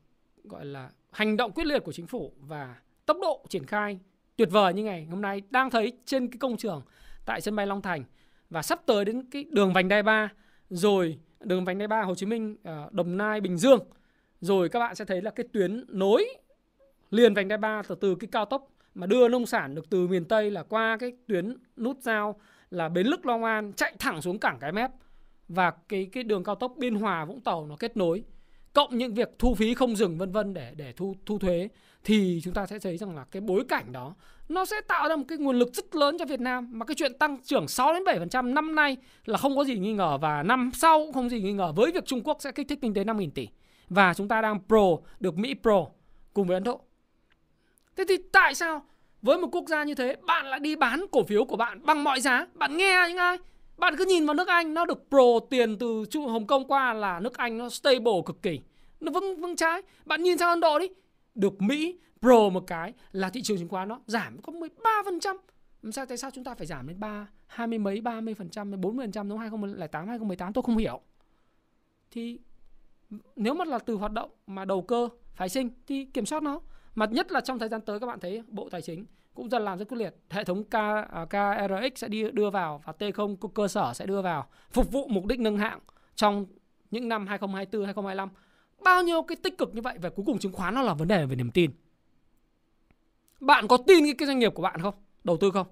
gọi 0.43 0.65
là 0.65 0.89
hành 1.11 1.37
động 1.37 1.51
quyết 1.51 1.67
liệt 1.67 1.83
của 1.83 1.91
chính 1.91 2.07
phủ 2.07 2.33
và 2.39 2.75
tốc 3.05 3.17
độ 3.21 3.45
triển 3.49 3.65
khai 3.65 3.99
tuyệt 4.35 4.49
vời 4.51 4.73
như 4.73 4.83
ngày 4.83 5.05
hôm 5.05 5.21
nay 5.21 5.41
đang 5.49 5.69
thấy 5.69 5.93
trên 6.05 6.27
cái 6.27 6.37
công 6.37 6.57
trường 6.57 6.81
tại 7.25 7.41
sân 7.41 7.55
bay 7.55 7.67
Long 7.67 7.81
Thành 7.81 8.03
và 8.49 8.61
sắp 8.61 8.81
tới 8.85 9.05
đến 9.05 9.29
cái 9.31 9.45
đường 9.51 9.73
vành 9.73 9.87
đai 9.87 10.03
3 10.03 10.29
rồi 10.69 11.19
đường 11.43 11.65
vành 11.65 11.77
đai 11.77 11.87
3 11.87 12.01
Hồ 12.01 12.15
Chí 12.15 12.25
Minh, 12.25 12.55
ờ, 12.63 12.89
Đồng 12.91 13.17
Nai, 13.17 13.41
Bình 13.41 13.57
Dương. 13.57 13.79
Rồi 14.41 14.69
các 14.69 14.79
bạn 14.79 14.95
sẽ 14.95 15.05
thấy 15.05 15.21
là 15.21 15.31
cái 15.31 15.45
tuyến 15.53 15.85
nối 15.87 16.27
liền 17.11 17.33
vành 17.33 17.47
đai 17.47 17.57
3 17.57 17.81
từ 17.87 17.95
từ 17.95 18.15
cái 18.15 18.27
cao 18.31 18.45
tốc 18.45 18.69
mà 18.95 19.07
đưa 19.07 19.27
nông 19.27 19.45
sản 19.45 19.75
được 19.75 19.89
từ 19.89 20.07
miền 20.07 20.25
Tây 20.25 20.51
là 20.51 20.63
qua 20.63 20.97
cái 20.99 21.11
tuyến 21.27 21.57
nút 21.77 21.97
giao 22.01 22.39
là 22.71 22.89
bến 22.89 23.07
lức 23.07 23.25
Long 23.25 23.43
An 23.43 23.73
chạy 23.73 23.95
thẳng 23.99 24.21
xuống 24.21 24.39
cảng 24.39 24.59
Cái 24.59 24.71
Mép. 24.71 24.91
Và 25.47 25.71
cái 25.89 26.09
cái 26.11 26.23
đường 26.23 26.43
cao 26.43 26.55
tốc 26.55 26.73
Biên 26.77 26.95
Hòa 26.95 27.25
Vũng 27.25 27.41
Tàu 27.41 27.65
nó 27.65 27.75
kết 27.79 27.97
nối. 27.97 28.23
Cộng 28.73 28.97
những 28.97 29.13
việc 29.13 29.29
thu 29.39 29.55
phí 29.55 29.73
không 29.73 29.95
dừng 29.95 30.17
vân 30.17 30.31
vân 30.31 30.53
để 30.53 30.73
để 30.75 30.93
thu 30.93 31.15
thu 31.25 31.39
thuế 31.39 31.69
thì 32.03 32.41
chúng 32.43 32.53
ta 32.53 32.65
sẽ 32.65 32.79
thấy 32.79 32.97
rằng 32.97 33.15
là 33.15 33.25
cái 33.31 33.41
bối 33.41 33.63
cảnh 33.69 33.91
đó, 33.91 34.15
nó 34.49 34.65
sẽ 34.65 34.81
tạo 34.87 35.09
ra 35.09 35.15
một 35.15 35.23
cái 35.27 35.37
nguồn 35.37 35.59
lực 35.59 35.73
rất 35.73 35.95
lớn 35.95 36.17
cho 36.19 36.25
Việt 36.25 36.39
Nam 36.39 36.69
mà 36.71 36.85
cái 36.85 36.95
chuyện 36.95 37.17
tăng 37.17 37.37
trưởng 37.43 37.67
6 37.67 37.93
đến 37.93 38.03
7% 38.03 38.53
năm 38.53 38.75
nay 38.75 38.97
là 39.25 39.37
không 39.37 39.55
có 39.55 39.63
gì 39.63 39.77
nghi 39.77 39.93
ngờ 39.93 40.17
và 40.21 40.43
năm 40.43 40.71
sau 40.73 40.97
cũng 40.97 41.13
không 41.13 41.29
gì 41.29 41.41
nghi 41.41 41.53
ngờ 41.53 41.71
với 41.75 41.91
việc 41.91 42.05
Trung 42.05 42.21
Quốc 42.23 42.37
sẽ 42.39 42.51
kích 42.51 42.67
thích 42.69 42.79
kinh 42.81 42.93
tế 42.93 43.03
5.000 43.03 43.29
tỷ 43.31 43.47
và 43.89 44.13
chúng 44.13 44.27
ta 44.27 44.41
đang 44.41 44.59
pro, 44.67 44.97
được 45.19 45.37
Mỹ 45.37 45.55
pro 45.61 45.85
cùng 46.33 46.47
với 46.47 46.53
Ấn 46.53 46.63
Độ. 46.63 46.81
Thế 47.95 48.03
thì 48.07 48.17
tại 48.31 48.55
sao 48.55 48.85
với 49.21 49.37
một 49.37 49.47
quốc 49.51 49.65
gia 49.67 49.83
như 49.83 49.95
thế, 49.95 50.15
bạn 50.27 50.45
lại 50.45 50.59
đi 50.59 50.75
bán 50.75 51.05
cổ 51.11 51.23
phiếu 51.23 51.45
của 51.45 51.57
bạn 51.57 51.85
bằng 51.85 52.03
mọi 52.03 52.21
giá? 52.21 52.47
Bạn 52.53 52.77
nghe 52.77 53.05
những 53.07 53.17
ai? 53.17 53.37
Bạn 53.77 53.95
cứ 53.97 54.05
nhìn 54.05 54.25
vào 54.25 54.33
nước 54.33 54.47
Anh, 54.47 54.73
nó 54.73 54.85
được 54.85 55.05
pro 55.09 55.39
tiền 55.49 55.77
từ 55.79 56.05
Hồng 56.27 56.47
Kông 56.47 56.67
qua 56.67 56.93
là 56.93 57.19
nước 57.19 57.37
Anh 57.37 57.57
nó 57.57 57.69
stable 57.69 58.21
cực 58.25 58.41
kỳ. 58.41 58.59
Nó 58.99 59.11
vững 59.11 59.41
vững 59.41 59.55
trái. 59.55 59.81
Bạn 60.05 60.23
nhìn 60.23 60.37
sang 60.37 60.49
Ấn 60.49 60.59
Độ 60.59 60.79
đi. 60.79 60.87
Được 61.35 61.61
Mỹ 61.61 61.99
pro 62.21 62.49
một 62.49 62.63
cái 62.67 62.93
là 63.11 63.29
thị 63.29 63.41
trường 63.41 63.57
chứng 63.57 63.69
khoán 63.69 63.87
nó 63.87 63.99
giảm 64.07 64.41
có 64.41 64.53
13%. 64.53 65.37
Sao 65.91 66.05
tại 66.05 66.17
sao 66.17 66.31
chúng 66.31 66.43
ta 66.43 66.55
phải 66.55 66.67
giảm 66.67 66.87
đến 66.87 66.99
3 66.99 67.27
20 67.47 67.79
mấy 67.79 68.01
30 68.01 68.33
phần 68.33 68.49
trăm 68.49 68.81
40 68.81 69.05
phần 69.05 69.11
trăm 69.11 69.29
2008 69.37 70.07
2018 70.07 70.53
tôi 70.53 70.63
không 70.63 70.77
hiểu. 70.77 71.01
Thì 72.11 72.39
nếu 73.35 73.53
mà 73.53 73.65
là 73.65 73.79
từ 73.79 73.95
hoạt 73.95 74.11
động 74.11 74.31
mà 74.47 74.65
đầu 74.65 74.81
cơ 74.81 75.09
phái 75.35 75.49
sinh 75.49 75.69
thì 75.87 76.05
kiểm 76.05 76.25
soát 76.25 76.43
nó. 76.43 76.61
Mà 76.95 77.05
nhất 77.05 77.31
là 77.31 77.41
trong 77.41 77.59
thời 77.59 77.69
gian 77.69 77.81
tới 77.81 77.99
các 77.99 78.05
bạn 78.07 78.19
thấy 78.19 78.43
Bộ 78.47 78.69
Tài 78.69 78.81
chính 78.81 79.05
cũng 79.33 79.49
dần 79.49 79.61
làm 79.61 79.77
rất 79.77 79.85
quyết 79.89 79.97
liệt. 79.97 80.15
Hệ 80.29 80.43
thống 80.43 80.63
K, 80.63 80.75
à, 80.75 81.25
KRX 81.29 81.99
sẽ 81.99 82.07
đi 82.07 82.31
đưa 82.31 82.49
vào 82.49 82.81
và 82.85 82.93
T0 82.99 83.47
cơ 83.47 83.67
sở 83.67 83.93
sẽ 83.93 84.05
đưa 84.05 84.21
vào 84.21 84.47
phục 84.71 84.91
vụ 84.91 85.07
mục 85.07 85.25
đích 85.25 85.39
nâng 85.39 85.57
hạng 85.57 85.79
trong 86.15 86.45
những 86.91 87.09
năm 87.09 87.27
2024 87.27 87.85
2025. 87.85 88.29
Bao 88.83 89.03
nhiêu 89.03 89.21
cái 89.21 89.35
tích 89.35 89.57
cực 89.57 89.75
như 89.75 89.81
vậy 89.81 89.97
và 90.01 90.09
cuối 90.09 90.25
cùng 90.25 90.39
chứng 90.39 90.51
khoán 90.51 90.73
nó 90.75 90.81
là 90.81 90.93
vấn 90.93 91.07
đề 91.07 91.25
về 91.25 91.35
niềm 91.35 91.51
tin. 91.51 91.71
Bạn 93.39 93.67
có 93.67 93.77
tin 93.77 94.17
cái, 94.17 94.27
doanh 94.27 94.39
nghiệp 94.39 94.53
của 94.55 94.61
bạn 94.61 94.81
không? 94.81 94.93
Đầu 95.23 95.37
tư 95.37 95.51
không? 95.51 95.67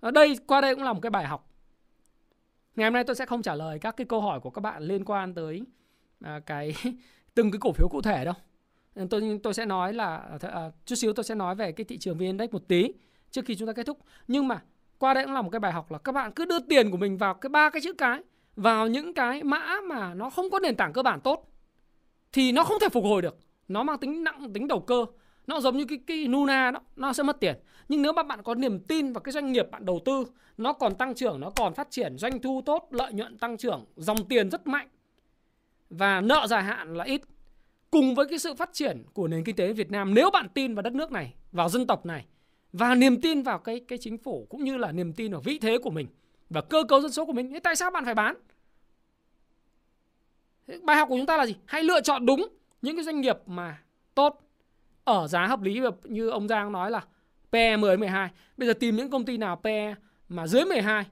Ở 0.00 0.10
đây 0.10 0.38
qua 0.46 0.60
đây 0.60 0.74
cũng 0.74 0.84
là 0.84 0.92
một 0.92 1.00
cái 1.02 1.10
bài 1.10 1.24
học. 1.24 1.48
Ngày 2.76 2.86
hôm 2.86 2.92
nay 2.92 3.04
tôi 3.04 3.16
sẽ 3.16 3.26
không 3.26 3.42
trả 3.42 3.54
lời 3.54 3.78
các 3.78 3.96
cái 3.96 4.04
câu 4.04 4.20
hỏi 4.20 4.40
của 4.40 4.50
các 4.50 4.60
bạn 4.60 4.82
liên 4.82 5.04
quan 5.04 5.34
tới 5.34 5.62
à, 6.20 6.40
cái 6.46 6.74
từng 7.34 7.50
cái 7.50 7.58
cổ 7.60 7.72
phiếu 7.72 7.88
cụ 7.88 8.02
thể 8.02 8.24
đâu. 8.24 8.34
Tôi 9.10 9.40
tôi 9.42 9.54
sẽ 9.54 9.66
nói 9.66 9.92
là 9.92 10.16
à, 10.16 10.38
à, 10.40 10.70
chút 10.86 10.94
xíu 10.94 11.12
tôi 11.12 11.24
sẽ 11.24 11.34
nói 11.34 11.54
về 11.54 11.72
cái 11.72 11.84
thị 11.84 11.98
trường 11.98 12.18
VN 12.18 12.24
Index 12.24 12.50
một 12.50 12.68
tí 12.68 12.92
trước 13.30 13.44
khi 13.44 13.56
chúng 13.56 13.66
ta 13.66 13.72
kết 13.72 13.86
thúc. 13.86 13.98
Nhưng 14.28 14.48
mà 14.48 14.62
qua 14.98 15.14
đây 15.14 15.24
cũng 15.24 15.34
là 15.34 15.42
một 15.42 15.50
cái 15.50 15.60
bài 15.60 15.72
học 15.72 15.92
là 15.92 15.98
các 15.98 16.12
bạn 16.12 16.32
cứ 16.32 16.44
đưa 16.44 16.58
tiền 16.58 16.90
của 16.90 16.96
mình 16.96 17.18
vào 17.18 17.34
cái 17.34 17.50
ba 17.50 17.70
cái 17.70 17.82
chữ 17.82 17.92
cái 17.92 18.22
vào 18.56 18.88
những 18.88 19.14
cái 19.14 19.42
mã 19.42 19.76
mà 19.88 20.14
nó 20.14 20.30
không 20.30 20.50
có 20.50 20.58
nền 20.58 20.76
tảng 20.76 20.92
cơ 20.92 21.02
bản 21.02 21.20
tốt 21.20 21.51
thì 22.32 22.52
nó 22.52 22.64
không 22.64 22.80
thể 22.80 22.88
phục 22.88 23.04
hồi 23.04 23.22
được. 23.22 23.38
Nó 23.68 23.82
mang 23.82 23.98
tính 23.98 24.24
nặng, 24.24 24.52
tính 24.52 24.68
đầu 24.68 24.80
cơ. 24.80 25.06
Nó 25.46 25.60
giống 25.60 25.76
như 25.76 25.84
cái 25.84 25.98
cái 26.06 26.28
Nuna 26.28 26.70
đó, 26.70 26.80
nó 26.96 27.12
sẽ 27.12 27.22
mất 27.22 27.40
tiền. 27.40 27.56
Nhưng 27.88 28.02
nếu 28.02 28.12
mà 28.12 28.22
bạn 28.22 28.42
có 28.42 28.54
niềm 28.54 28.80
tin 28.80 29.12
vào 29.12 29.20
cái 29.20 29.32
doanh 29.32 29.52
nghiệp 29.52 29.66
bạn 29.70 29.84
đầu 29.84 30.00
tư, 30.04 30.24
nó 30.56 30.72
còn 30.72 30.94
tăng 30.94 31.14
trưởng, 31.14 31.40
nó 31.40 31.50
còn 31.50 31.74
phát 31.74 31.90
triển, 31.90 32.18
doanh 32.18 32.42
thu 32.42 32.62
tốt, 32.66 32.88
lợi 32.90 33.12
nhuận 33.12 33.38
tăng 33.38 33.56
trưởng, 33.56 33.84
dòng 33.96 34.28
tiền 34.28 34.50
rất 34.50 34.66
mạnh, 34.66 34.88
và 35.90 36.20
nợ 36.20 36.46
dài 36.48 36.62
hạn 36.62 36.94
là 36.94 37.04
ít, 37.04 37.22
cùng 37.90 38.14
với 38.14 38.26
cái 38.26 38.38
sự 38.38 38.54
phát 38.54 38.70
triển 38.72 39.04
của 39.12 39.28
nền 39.28 39.44
kinh 39.44 39.56
tế 39.56 39.72
Việt 39.72 39.90
Nam, 39.90 40.14
nếu 40.14 40.30
bạn 40.30 40.48
tin 40.54 40.74
vào 40.74 40.82
đất 40.82 40.92
nước 40.92 41.12
này, 41.12 41.34
vào 41.52 41.68
dân 41.68 41.86
tộc 41.86 42.06
này, 42.06 42.26
và 42.72 42.94
niềm 42.94 43.20
tin 43.20 43.42
vào 43.42 43.58
cái 43.58 43.80
cái 43.80 43.98
chính 43.98 44.18
phủ, 44.18 44.46
cũng 44.50 44.64
như 44.64 44.76
là 44.76 44.92
niềm 44.92 45.12
tin 45.12 45.32
vào 45.32 45.40
vị 45.40 45.58
thế 45.58 45.78
của 45.78 45.90
mình, 45.90 46.06
và 46.50 46.60
cơ 46.60 46.84
cấu 46.88 47.00
dân 47.00 47.12
số 47.12 47.26
của 47.26 47.32
mình, 47.32 47.50
thì 47.52 47.60
tại 47.60 47.76
sao 47.76 47.90
bạn 47.90 48.04
phải 48.04 48.14
bán? 48.14 48.36
Bài 50.82 50.96
học 50.96 51.08
của 51.08 51.16
chúng 51.16 51.26
ta 51.26 51.36
là 51.36 51.46
gì 51.46 51.56
hãy 51.66 51.82
lựa 51.82 52.00
chọn 52.00 52.26
đúng 52.26 52.48
những 52.82 52.96
cái 52.96 53.04
doanh 53.04 53.20
nghiệp 53.20 53.36
mà 53.46 53.78
tốt 54.14 54.40
ở 55.04 55.26
giá 55.26 55.46
hợp 55.46 55.62
lý 55.62 55.80
như 56.04 56.28
ông 56.28 56.48
Giang 56.48 56.72
nói 56.72 56.90
là 56.90 57.04
PE 57.52 57.76
10 57.76 57.96
12. 57.96 58.30
Bây 58.56 58.68
giờ 58.68 58.74
tìm 58.74 58.96
những 58.96 59.10
công 59.10 59.24
ty 59.24 59.36
nào 59.36 59.56
PE 59.56 59.94
mà 60.28 60.46
dưới 60.46 60.64
12. 60.64 61.04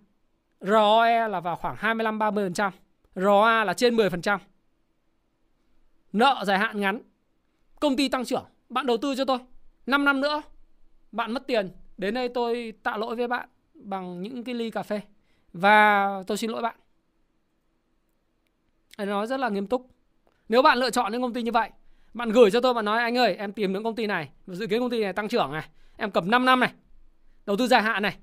ROE 0.60 1.28
là 1.28 1.40
vào 1.40 1.56
khoảng 1.56 1.76
25 1.78 2.18
30%, 2.18 2.70
ROA 3.14 3.64
là 3.64 3.74
trên 3.74 3.96
10%. 3.96 4.38
Nợ 6.12 6.44
dài 6.46 6.58
hạn 6.58 6.80
ngắn. 6.80 7.02
Công 7.80 7.96
ty 7.96 8.08
tăng 8.08 8.24
trưởng, 8.24 8.44
bạn 8.68 8.86
đầu 8.86 8.96
tư 8.96 9.14
cho 9.16 9.24
tôi. 9.24 9.38
5 9.86 10.04
năm 10.04 10.20
nữa 10.20 10.42
bạn 11.12 11.32
mất 11.32 11.46
tiền, 11.46 11.70
đến 11.96 12.14
đây 12.14 12.28
tôi 12.28 12.72
tạ 12.82 12.96
lỗi 12.96 13.16
với 13.16 13.28
bạn 13.28 13.48
bằng 13.74 14.22
những 14.22 14.44
cái 14.44 14.54
ly 14.54 14.70
cà 14.70 14.82
phê 14.82 15.00
và 15.52 16.08
tôi 16.26 16.36
xin 16.36 16.50
lỗi 16.50 16.62
bạn. 16.62 16.76
Anh 19.00 19.08
nói 19.08 19.26
rất 19.26 19.40
là 19.40 19.48
nghiêm 19.48 19.66
túc. 19.66 19.86
Nếu 20.48 20.62
bạn 20.62 20.78
lựa 20.78 20.90
chọn 20.90 21.12
những 21.12 21.22
công 21.22 21.32
ty 21.32 21.42
như 21.42 21.52
vậy, 21.52 21.70
bạn 22.14 22.30
gửi 22.30 22.50
cho 22.50 22.60
tôi, 22.60 22.74
bạn 22.74 22.84
nói, 22.84 23.02
anh 23.02 23.18
ơi, 23.18 23.36
em 23.38 23.52
tìm 23.52 23.72
những 23.72 23.84
công 23.84 23.94
ty 23.94 24.06
này, 24.06 24.30
dự 24.46 24.66
kiến 24.66 24.80
công 24.80 24.90
ty 24.90 25.02
này 25.02 25.12
tăng 25.12 25.28
trưởng 25.28 25.52
này, 25.52 25.68
em 25.96 26.10
cầm 26.10 26.30
5 26.30 26.44
năm 26.44 26.60
này, 26.60 26.72
đầu 27.46 27.56
tư 27.56 27.66
dài 27.66 27.82
hạn 27.82 28.02
này 28.02 28.16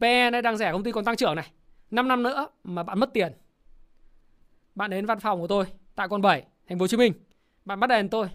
PE 0.00 0.30
này 0.30 0.42
đang 0.42 0.56
rẻ, 0.56 0.72
công 0.72 0.82
ty 0.82 0.92
còn 0.92 1.04
tăng 1.04 1.16
trưởng 1.16 1.34
này 1.34 1.50
5 1.90 2.08
năm 2.08 2.22
nữa 2.22 2.46
mà 2.64 2.82
bạn 2.82 3.00
mất 3.00 3.10
tiền. 3.12 3.32
Bạn 4.74 4.90
đến 4.90 5.06
văn 5.06 5.20
phòng 5.20 5.40
của 5.40 5.46
tôi 5.46 5.64
tại 5.94 6.08
quận 6.08 6.22
7 6.22 6.44
thành 6.68 6.78
phố 6.78 6.82
Hồ 6.82 6.86
Chí 6.86 6.96
Minh. 6.96 7.12
Bạn 7.64 7.80
bắt 7.80 7.86
đèn 7.86 8.08
tôi. 8.08 8.28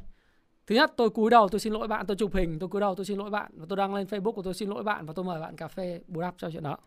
Thứ 0.68 0.76
nhất, 0.76 0.94
tôi 0.98 1.10
cúi 1.10 1.30
đầu, 1.30 1.50
tôi 1.50 1.60
xin 1.60 1.74
lỗi 1.74 1.88
bạn, 1.88 2.06
tôi 2.06 2.18
chụp 2.18 2.36
hình, 2.36 2.60
tôi 2.60 2.70
cúi 2.70 2.82
đầu, 2.82 2.96
tôi 2.96 3.06
xin 3.06 3.18
lỗi 3.18 3.30
bạn 3.30 3.52
và 3.56 3.66
tôi 3.70 3.78
đăng 3.78 3.96
lên 3.96 4.08
Facebook 4.08 4.32
của 4.32 4.44
tôi, 4.44 4.54
xin 4.54 4.70
lỗi 4.70 4.84
bạn 4.84 5.06
và 5.06 5.14
tôi 5.14 5.26
mời 5.26 5.42
bạn 5.42 5.56
cà 5.56 5.68
phê 5.68 6.02
bù 6.08 6.22
đắp 6.22 6.34
cho 6.38 6.50
chuyện 6.52 6.64
đó. 6.64 6.78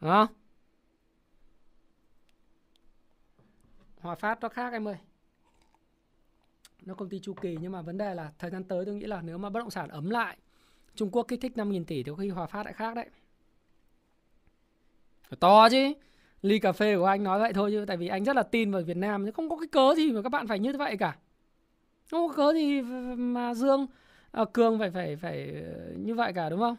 Đó 0.00 0.28
Hòa 4.00 4.14
Phát 4.14 4.40
nó 4.40 4.48
khác 4.48 4.72
em 4.72 4.88
ơi. 4.88 4.96
Nó 6.82 6.94
công 6.94 7.08
ty 7.08 7.20
chu 7.20 7.34
kỳ 7.34 7.56
nhưng 7.60 7.72
mà 7.72 7.82
vấn 7.82 7.98
đề 7.98 8.14
là 8.14 8.32
thời 8.38 8.50
gian 8.50 8.64
tới 8.64 8.84
tôi 8.84 8.94
nghĩ 8.94 9.06
là 9.06 9.22
nếu 9.22 9.38
mà 9.38 9.50
bất 9.50 9.60
động 9.60 9.70
sản 9.70 9.88
ấm 9.88 10.10
lại 10.10 10.36
Trung 10.94 11.10
Quốc 11.10 11.22
kích 11.22 11.40
thích 11.40 11.52
5.000 11.56 11.84
tỷ 11.84 12.02
thì 12.02 12.10
có 12.10 12.16
khi 12.16 12.28
Hòa 12.28 12.46
Phát 12.46 12.62
lại 12.64 12.72
khác 12.72 12.94
đấy. 12.94 13.06
Phải 15.28 15.36
to 15.40 15.68
chứ. 15.68 15.92
Ly 16.42 16.58
cà 16.58 16.72
phê 16.72 16.96
của 16.96 17.04
anh 17.04 17.24
nói 17.24 17.40
vậy 17.40 17.52
thôi 17.52 17.70
chứ 17.70 17.84
tại 17.88 17.96
vì 17.96 18.08
anh 18.08 18.24
rất 18.24 18.36
là 18.36 18.42
tin 18.42 18.70
vào 18.72 18.82
Việt 18.82 18.96
Nam 18.96 19.24
chứ 19.26 19.32
không 19.32 19.48
có 19.48 19.56
cái 19.56 19.68
cớ 19.72 19.94
gì 19.96 20.12
mà 20.12 20.22
các 20.22 20.28
bạn 20.28 20.46
phải 20.46 20.58
như 20.58 20.72
vậy 20.78 20.96
cả. 20.96 21.16
Không 22.10 22.28
có 22.28 22.34
cớ 22.34 22.52
gì 22.52 22.82
mà 23.16 23.54
Dương 23.54 23.86
à, 24.32 24.44
Cường 24.52 24.78
phải 24.78 24.90
phải 24.90 25.16
phải 25.16 25.52
ờ, 25.74 25.92
như 25.96 26.14
vậy 26.14 26.32
cả 26.32 26.50
đúng 26.50 26.60
không? 26.60 26.76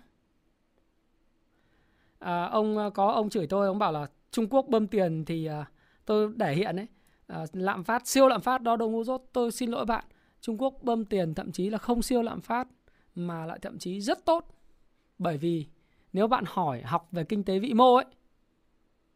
À, 2.20 2.46
ông 2.46 2.78
ờ, 2.78 2.90
có 2.90 3.12
ông 3.12 3.30
chửi 3.30 3.48
tôi 3.48 3.68
ông 3.68 3.80
bảo 3.80 3.92
là 3.92 4.08
Trung 4.32 4.48
Quốc 4.50 4.66
bơm 4.70 4.88
tiền 4.88 5.26
thì 5.26 5.46
à, 5.46 5.66
tôi 6.06 6.34
để 6.36 6.54
hiện 6.54 6.76
đấy 6.76 6.88
à, 7.32 7.46
lạm 7.54 7.84
phát 7.84 8.08
siêu 8.08 8.28
lạm 8.28 8.42
phát 8.42 8.62
đó 8.62 8.76
đồ 8.76 8.90
ngu 8.90 9.04
dốt. 9.04 9.24
Tôi 9.34 9.52
xin 9.52 9.72
lỗi 9.72 9.86
bạn 9.86 10.06
Trung 10.42 10.62
Quốc 10.62 10.84
bơm 10.84 11.06
tiền 11.06 11.34
thậm 11.34 11.52
chí 11.52 11.70
là 11.70 11.78
không 11.78 12.02
siêu 12.02 12.22
lạm 12.22 12.42
phát 12.42 12.68
mà 13.16 13.46
lại 13.46 13.60
thậm 13.62 13.80
chí 13.80 14.02
rất 14.02 14.26
tốt. 14.26 14.48
Bởi 15.18 15.38
vì 15.38 15.66
nếu 16.14 16.28
bạn 16.28 16.44
hỏi 16.48 16.82
học 16.82 17.08
về 17.12 17.24
kinh 17.24 17.44
tế 17.44 17.60
vĩ 17.60 17.74
mô 17.74 17.96
ấy 17.96 18.06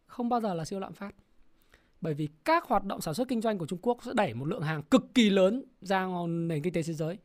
không 0.06 0.30
bao 0.30 0.42
giờ 0.42 0.54
là 0.54 0.66
siêu 0.66 0.80
lạm 0.80 0.94
phát. 0.94 1.16
Bởi 2.02 2.14
vì 2.14 2.28
các 2.44 2.66
hoạt 2.66 2.84
động 2.84 3.02
sản 3.02 3.14
xuất 3.14 3.28
kinh 3.28 3.42
doanh 3.42 3.58
của 3.58 3.66
Trung 3.66 3.80
Quốc 3.82 3.98
sẽ 4.06 4.12
đẩy 4.16 4.34
một 4.34 4.46
lượng 4.46 4.62
hàng 4.62 4.84
cực 4.84 5.14
kỳ 5.14 5.30
lớn 5.30 5.64
ra 5.82 6.08
nền 6.28 6.64
kinh 6.64 6.74
tế 6.74 6.84
thế 6.84 6.94
giới. 6.94 7.18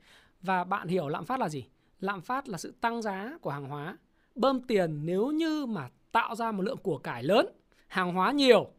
Và 0.43 0.65
bạn 0.65 0.89
hiểu 0.89 1.09
lạm 1.09 1.25
phát 1.25 1.41
là 1.41 1.49
gì? 1.49 1.65
Lạm 2.01 2.21
phát 2.21 2.49
là 2.49 2.59
sự 2.59 2.75
tăng 2.81 3.03
giá 3.03 3.39
của 3.41 3.51
hàng 3.51 3.69
hóa. 3.69 3.99
Bơm 4.35 4.63
tiền 4.63 5.07
nếu 5.07 5.31
như 5.31 5.67
mà 5.67 5.89
tạo 6.13 6.35
ra 6.35 6.53
một 6.53 6.63
lượng 6.63 6.77
của 6.77 6.99
cải 6.99 7.23
lớn 7.23 7.47
hàng 7.89 8.15
hóa 8.15 8.33
nhiều 8.33 8.71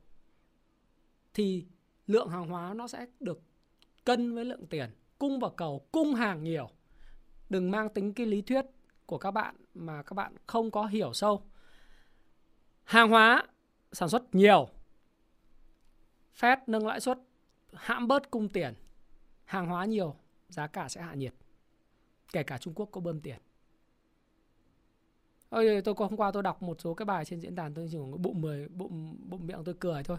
thì 1.34 1.66
lượng 2.12 2.30
hàng 2.30 2.48
hóa 2.48 2.74
nó 2.74 2.88
sẽ 2.88 3.06
được 3.20 3.42
cân 4.04 4.36
với 4.36 4.46
lượng 4.46 4.66
tiền 4.68 4.90
cung 5.20 5.40
và 5.40 5.50
cầu 5.58 5.88
cung 5.92 6.14
hàng 6.14 6.44
nhiều. 6.44 6.70
Đừng 7.50 7.72
mang 7.72 7.90
tính 7.90 8.14
cái 8.14 8.26
lý 8.26 8.42
thuyết 8.42 8.66
của 9.06 9.18
các 9.18 9.32
bạn 9.32 9.56
mà 9.74 10.04
các 10.04 10.14
bạn 10.14 10.36
không 10.48 10.72
có 10.72 10.86
hiểu 10.86 11.14
sâu. 11.14 11.44
Hàng 12.84 13.10
hóa 13.10 13.48
sản 13.92 14.10
xuất 14.10 14.36
nhiều. 14.36 14.70
Fed 16.40 16.58
nâng 16.68 16.88
lãi 16.88 17.00
suất 17.00 17.20
hãm 17.74 18.08
bớt 18.08 18.32
cung 18.32 18.50
tiền. 18.50 18.74
Hàng 19.44 19.68
hóa 19.68 19.86
nhiều 19.86 20.16
giá 20.50 20.68
cả 20.68 20.90
sẽ 20.90 21.02
hạ 21.02 21.14
nhiệt. 21.14 21.34
Kể 22.34 22.44
cả 22.44 22.58
Trung 22.58 22.74
Quốc 22.74 22.90
có 22.92 23.02
bơm 23.02 23.22
tiền. 23.22 23.40
Ôi, 25.50 25.82
tôi 25.86 25.96
hôm 25.98 26.18
qua 26.18 26.32
tôi 26.32 26.44
đọc 26.44 26.62
một 26.62 26.82
số 26.82 26.94
cái 26.94 27.06
bài 27.06 27.26
trên 27.26 27.40
diễn 27.40 27.56
đàn 27.56 27.74
tôi 27.74 27.88
chỉ 27.92 27.98
bụng 27.98 28.42
mười 28.42 28.68
bụng 28.68 29.18
bụng 29.30 29.48
miệng 29.48 29.64
tôi 29.66 29.76
cười 29.80 30.04
thôi 30.04 30.18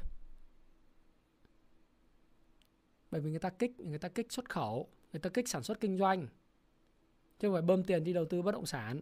bởi 3.12 3.20
vì 3.20 3.30
người 3.30 3.40
ta 3.40 3.51
kích 3.51 3.80
người 3.80 3.98
ta 3.98 4.09
kích 4.09 4.32
xuất 4.32 4.51
khẩu 4.51 4.89
người 5.12 5.20
ta 5.20 5.30
kích 5.30 5.48
sản 5.48 5.62
xuất 5.62 5.80
kinh 5.80 5.98
doanh. 5.98 6.26
Chứ 7.39 7.48
không 7.48 7.52
phải 7.52 7.62
bơm 7.62 7.84
tiền 7.84 8.05
đi 8.05 8.12
đầu 8.12 8.24
tư 8.24 8.43
bất 8.43 8.52
động 8.52 8.66
sản. 8.66 9.01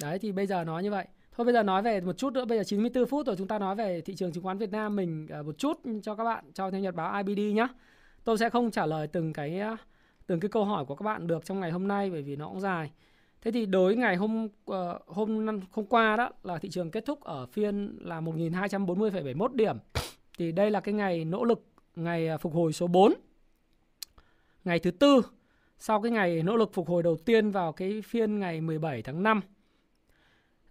Đấy 0.00 0.18
thì 0.18 0.32
bây 0.32 0.46
giờ 0.46 0.64
nói 0.64 0.82
như 0.82 0.90
vậy. 0.90 1.06
Thôi 1.32 1.44
bây 1.44 1.54
giờ 1.54 1.62
nói 1.62 1.82
về 1.82 2.00
một 2.00 2.18
chút 2.18 2.32
nữa. 2.32 2.44
Bây 2.44 2.58
giờ 2.58 2.64
94 2.64 3.06
phút 3.06 3.26
rồi 3.26 3.36
chúng 3.36 3.48
ta 3.48 3.58
nói 3.58 3.76
về 3.76 4.00
thị 4.00 4.14
trường 4.14 4.32
chứng 4.32 4.44
khoán 4.44 4.58
Việt 4.58 4.70
Nam. 4.70 4.96
Mình 4.96 5.26
à, 5.30 5.42
một 5.42 5.58
chút 5.58 5.80
cho 6.02 6.14
các 6.14 6.24
bạn 6.24 6.44
cho 6.54 6.70
theo 6.70 6.80
nhật 6.80 6.94
báo 6.94 7.22
IBD 7.22 7.40
nhé 7.54 7.66
tôi 8.24 8.38
sẽ 8.38 8.50
không 8.50 8.70
trả 8.70 8.86
lời 8.86 9.06
từng 9.06 9.32
cái 9.32 9.60
à, 9.60 9.76
từng 10.26 10.40
cái 10.40 10.48
câu 10.48 10.64
hỏi 10.64 10.84
của 10.84 10.94
các 10.94 11.04
bạn 11.04 11.26
được 11.26 11.44
trong 11.44 11.60
ngày 11.60 11.70
hôm 11.70 11.88
nay 11.88 12.10
bởi 12.10 12.22
vì 12.22 12.36
nó 12.36 12.48
cũng 12.48 12.60
dài. 12.60 12.90
Thế 13.42 13.50
thì 13.50 13.66
đối 13.66 13.96
ngày 13.96 14.16
hôm 14.16 14.48
ờ, 14.66 14.98
hôm 15.06 15.46
hôm 15.72 15.86
qua 15.86 16.16
đó 16.16 16.30
là 16.42 16.58
thị 16.58 16.68
trường 16.70 16.90
kết 16.90 17.06
thúc 17.06 17.20
ở 17.20 17.46
phiên 17.46 17.98
là 18.00 18.20
1240,71 18.20 19.48
điểm. 19.54 19.76
Thì 20.40 20.52
đây 20.52 20.70
là 20.70 20.80
cái 20.80 20.94
ngày 20.94 21.24
nỗ 21.24 21.44
lực 21.44 21.64
ngày 21.96 22.28
à, 22.28 22.38
phục 22.38 22.54
hồi 22.54 22.72
số 22.72 22.86
4. 22.86 23.14
Ngày 24.64 24.78
thứ 24.78 24.90
tư 24.90 25.22
sau 25.78 26.02
cái 26.02 26.12
ngày 26.12 26.42
nỗ 26.42 26.56
lực 26.56 26.72
phục 26.72 26.88
hồi 26.88 27.02
đầu 27.02 27.16
tiên 27.16 27.50
vào 27.50 27.72
cái 27.72 28.02
phiên 28.02 28.38
ngày 28.38 28.60
17 28.60 29.02
tháng 29.02 29.22
5. 29.22 29.40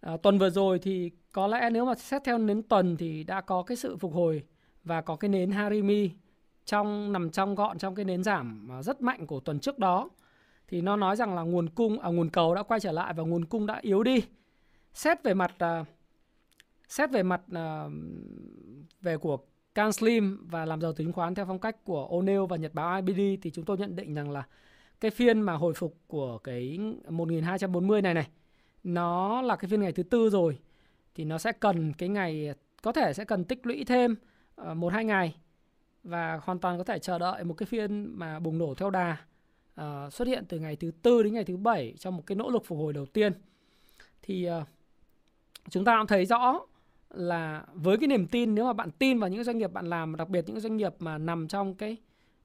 À, 0.02 0.18
tuần 0.18 0.38
vừa 0.38 0.50
rồi 0.50 0.80
thì 0.80 1.12
có 1.32 1.48
lẽ 1.48 1.70
nếu 1.70 1.86
mà 1.86 1.96
xét 1.96 2.24
theo 2.24 2.38
nến 2.38 2.64
tuần 2.64 2.98
thì 2.98 3.24
đã 3.24 3.42
có 3.42 3.64
cái 3.64 3.78
sự 3.78 3.98
phục 3.98 4.14
hồi 4.14 4.44
và 4.84 5.02
có 5.02 5.16
cái 5.16 5.30
nến 5.30 5.52
Harimi 5.52 6.12
trong 6.66 7.12
nằm 7.12 7.30
trong 7.30 7.56
gọn 7.56 7.78
trong 7.78 7.96
cái 7.96 8.06
nến 8.06 8.24
giảm 8.24 8.72
à, 8.72 8.84
rất 8.84 9.02
mạnh 9.02 9.28
của 9.28 9.40
tuần 9.40 9.60
trước 9.60 9.80
đó 9.80 10.10
thì 10.68 10.82
nó 10.82 10.96
nói 10.96 11.16
rằng 11.16 11.36
là 11.36 11.42
nguồn 11.42 11.70
cung 11.70 12.00
à, 12.00 12.10
nguồn 12.10 12.30
cầu 12.30 12.56
đã 12.56 12.64
quay 12.64 12.80
trở 12.80 12.92
lại 12.92 13.14
và 13.14 13.24
nguồn 13.24 13.46
cung 13.46 13.66
đã 13.66 13.80
yếu 13.82 14.04
đi. 14.04 14.24
Xét 14.94 15.24
về 15.24 15.34
mặt 15.34 15.52
à, 15.58 15.86
xét 16.88 17.12
về 17.12 17.24
mặt 17.24 17.42
à, 17.52 17.86
về 19.02 19.18
của 19.18 19.38
Can 19.80 19.94
Slim 19.94 20.48
và 20.50 20.66
làm 20.66 20.82
giàu 20.82 20.94
chứng 20.94 21.14
khoán 21.14 21.36
theo 21.36 21.46
phong 21.46 21.60
cách 21.60 21.84
của 21.84 22.08
O'Neill 22.12 22.48
và 22.48 22.58
Nhật 22.58 22.74
báo 22.74 23.02
IBD 23.02 23.20
thì 23.42 23.52
chúng 23.52 23.66
tôi 23.66 23.78
nhận 23.78 23.96
định 23.96 24.14
rằng 24.14 24.32
là 24.32 24.44
cái 25.00 25.12
phiên 25.12 25.42
mà 25.42 25.54
hồi 25.54 25.74
phục 25.74 25.98
của 26.08 26.38
cái 26.38 26.80
1240 27.10 28.02
này 28.02 28.14
này 28.14 28.28
nó 28.84 29.42
là 29.42 29.56
cái 29.56 29.70
phiên 29.70 29.82
ngày 29.82 29.92
thứ 29.92 30.04
tư 30.04 30.30
rồi 30.30 30.60
thì 31.16 31.26
nó 31.26 31.38
sẽ 31.38 31.52
cần 31.52 31.94
cái 31.94 32.10
ngày 32.10 32.54
có 32.82 32.92
thể 32.92 33.14
sẽ 33.14 33.26
cần 33.26 33.44
tích 33.44 33.68
lũy 33.68 33.84
thêm 33.86 34.16
ờ, 34.56 34.74
một 34.74 34.94
hai 34.94 35.06
ngày 35.06 35.36
và 36.04 36.40
hoàn 36.44 36.60
toàn 36.60 36.78
có 36.78 36.84
thể 36.84 37.00
chờ 37.00 37.20
đợi 37.20 37.44
một 37.44 37.54
cái 37.54 37.66
phiên 37.66 38.20
mà 38.20 38.40
bùng 38.40 38.58
nổ 38.58 38.74
theo 38.74 38.90
đà 38.90 39.18
uh, 39.82 40.14
xuất 40.14 40.28
hiện 40.28 40.46
từ 40.50 40.60
ngày 40.60 40.76
thứ 40.76 40.92
tư 41.02 41.24
đến 41.24 41.34
ngày 41.34 41.44
thứ 41.44 41.58
bảy 41.58 41.94
trong 42.00 42.18
một 42.18 42.24
cái 42.26 42.36
nỗ 42.36 42.50
lực 42.50 42.66
phục 42.66 42.78
hồi 42.78 42.94
đầu 42.94 43.06
tiên. 43.06 43.34
Thì 44.22 44.50
uh, 44.50 44.68
chúng 45.70 45.86
ta 45.86 45.98
cũng 45.98 46.08
thấy 46.08 46.26
rõ 46.26 46.60
là 47.10 47.66
với 47.74 47.98
cái 47.98 48.08
niềm 48.08 48.28
tin 48.28 48.56
nếu 48.56 48.66
mà 48.66 48.74
bạn 48.74 48.92
tin 48.92 49.20
vào 49.20 49.30
những 49.30 49.44
doanh 49.44 49.58
nghiệp 49.58 49.72
bạn 49.72 49.86
làm 49.90 50.16
đặc 50.16 50.30
biệt 50.30 50.46
những 50.48 50.60
doanh 50.60 50.78
nghiệp 50.78 50.94
mà 51.00 51.18
nằm 51.18 51.48
trong 51.48 51.76
cái 51.76 51.98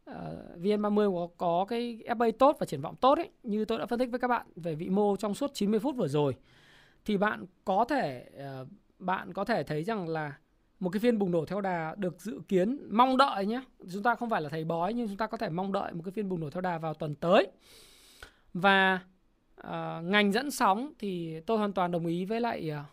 ờ, 0.04 0.46
uh, 0.54 0.62
VN30 0.62 1.14
có, 1.14 1.28
có 1.36 1.64
cái 1.64 1.98
FA 2.06 2.32
tốt 2.38 2.56
và 2.60 2.66
triển 2.66 2.80
vọng 2.80 2.94
tốt 3.00 3.18
ấy 3.18 3.30
như 3.42 3.64
tôi 3.64 3.78
đã 3.78 3.86
phân 3.86 3.98
tích 3.98 4.10
với 4.10 4.20
các 4.20 4.28
bạn 4.28 4.46
về 4.56 4.74
vị 4.74 4.88
mô 4.88 5.16
trong 5.16 5.34
suốt 5.34 5.50
90 5.54 5.80
phút 5.80 5.96
vừa 5.96 6.08
rồi 6.08 6.34
thì 7.04 7.16
bạn 7.16 7.46
có 7.64 7.84
thể 7.88 8.30
uh, 8.62 8.68
bạn 8.98 9.32
có 9.32 9.44
thể 9.44 9.62
thấy 9.62 9.82
rằng 9.82 10.08
là 10.08 10.34
một 10.80 10.90
cái 10.90 11.00
phiên 11.00 11.18
bùng 11.18 11.30
nổ 11.30 11.44
theo 11.44 11.60
đà 11.60 11.94
được 11.98 12.20
dự 12.20 12.40
kiến 12.48 12.78
mong 12.90 13.16
đợi 13.16 13.46
nhé. 13.46 13.62
Chúng 13.92 14.02
ta 14.02 14.14
không 14.14 14.30
phải 14.30 14.42
là 14.42 14.48
thầy 14.48 14.64
bói 14.64 14.92
nhưng 14.92 15.08
chúng 15.08 15.16
ta 15.16 15.26
có 15.26 15.36
thể 15.36 15.48
mong 15.48 15.72
đợi 15.72 15.92
một 15.92 16.02
cái 16.04 16.12
phiên 16.12 16.28
bùng 16.28 16.40
nổ 16.40 16.50
theo 16.50 16.60
đà 16.60 16.78
vào 16.78 16.94
tuần 16.94 17.14
tới. 17.14 17.46
Và 18.54 19.00
uh, 19.60 20.04
ngành 20.04 20.32
dẫn 20.32 20.50
sóng 20.50 20.92
thì 20.98 21.40
tôi 21.40 21.58
hoàn 21.58 21.72
toàn 21.72 21.90
đồng 21.90 22.06
ý 22.06 22.24
với 22.24 22.40
lại 22.40 22.70
uh, 22.80 22.86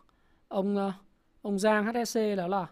ông 0.48 0.88
uh, 0.88 0.94
ông 1.42 1.60
Giang 1.60 1.86
HSC 1.86 2.20
đó 2.38 2.48
là 2.48 2.68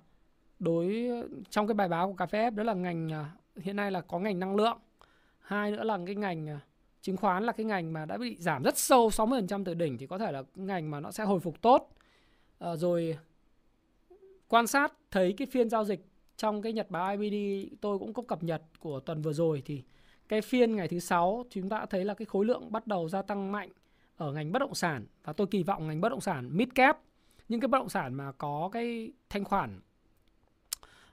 đối 0.60 1.10
trong 1.50 1.68
cái 1.68 1.74
bài 1.74 1.88
báo 1.88 2.08
của 2.08 2.16
cà 2.16 2.26
phê 2.26 2.50
đó 2.50 2.64
là 2.64 2.74
ngành 2.74 3.14
à, 3.14 3.32
hiện 3.56 3.76
nay 3.76 3.92
là 3.92 4.02
có 4.02 4.20
ngành 4.20 4.40
năng 4.40 4.56
lượng. 4.56 4.78
Hai 5.40 5.72
nữa 5.72 5.84
là 5.84 6.00
cái 6.06 6.16
ngành 6.16 6.50
à, 6.50 6.60
chứng 7.02 7.18
khoán 7.18 7.44
là 7.44 7.52
cái 7.52 7.66
ngành 7.66 7.94
mà 7.94 8.06
đã 8.06 8.18
bị 8.18 8.38
giảm 8.40 8.64
rất 8.64 8.78
sâu 8.78 9.10
60% 9.10 9.64
từ 9.64 9.74
đỉnh 9.74 9.98
thì 9.98 10.08
có 10.08 10.18
thể 10.18 10.32
là 10.32 10.44
ngành 10.56 10.92
mà 10.92 11.00
nó 11.00 11.12
sẽ 11.12 11.24
hồi 11.24 11.40
phục 11.40 11.62
tốt. 11.62 11.90
À, 12.60 12.76
rồi 12.76 13.18
quan 14.48 14.68
sát 14.68 14.94
thấy 15.12 15.34
cái 15.38 15.48
phiên 15.52 15.70
giao 15.70 15.86
dịch 15.86 16.06
trong 16.38 16.62
cái 16.62 16.74
nhật 16.74 16.92
báo 16.92 17.18
IBD 17.18 17.68
tôi 17.82 18.00
cũng 18.00 18.14
có 18.14 18.24
cập 18.24 18.44
nhật 18.44 18.62
của 18.80 19.00
tuần 19.00 19.22
vừa 19.22 19.34
rồi 19.34 19.62
thì 19.66 19.84
cái 20.28 20.42
phiên 20.42 20.76
ngày 20.76 20.88
thứ 20.88 21.00
sáu 21.00 21.46
chúng 21.50 21.70
ta 21.70 21.80
đã 21.80 21.86
thấy 21.86 22.06
là 22.06 22.14
cái 22.14 22.26
khối 22.26 22.46
lượng 22.46 22.72
bắt 22.72 22.88
đầu 22.88 23.10
gia 23.10 23.22
tăng 23.22 23.52
mạnh 23.52 23.70
ở 24.18 24.32
ngành 24.32 24.52
bất 24.52 24.60
động 24.60 24.76
sản. 24.76 25.06
Và 25.24 25.34
tôi 25.34 25.48
kỳ 25.48 25.64
vọng 25.64 25.88
ngành 25.88 26.02
bất 26.02 26.10
động 26.10 26.22
sản 26.22 26.58
mid 26.58 26.68
cap 26.76 27.00
những 27.50 27.60
cái 27.60 27.68
bất 27.68 27.78
động 27.78 27.90
sản 27.90 28.14
mà 28.14 28.32
có 28.32 28.70
cái 28.74 29.12
thanh 29.30 29.44
khoản 29.44 29.80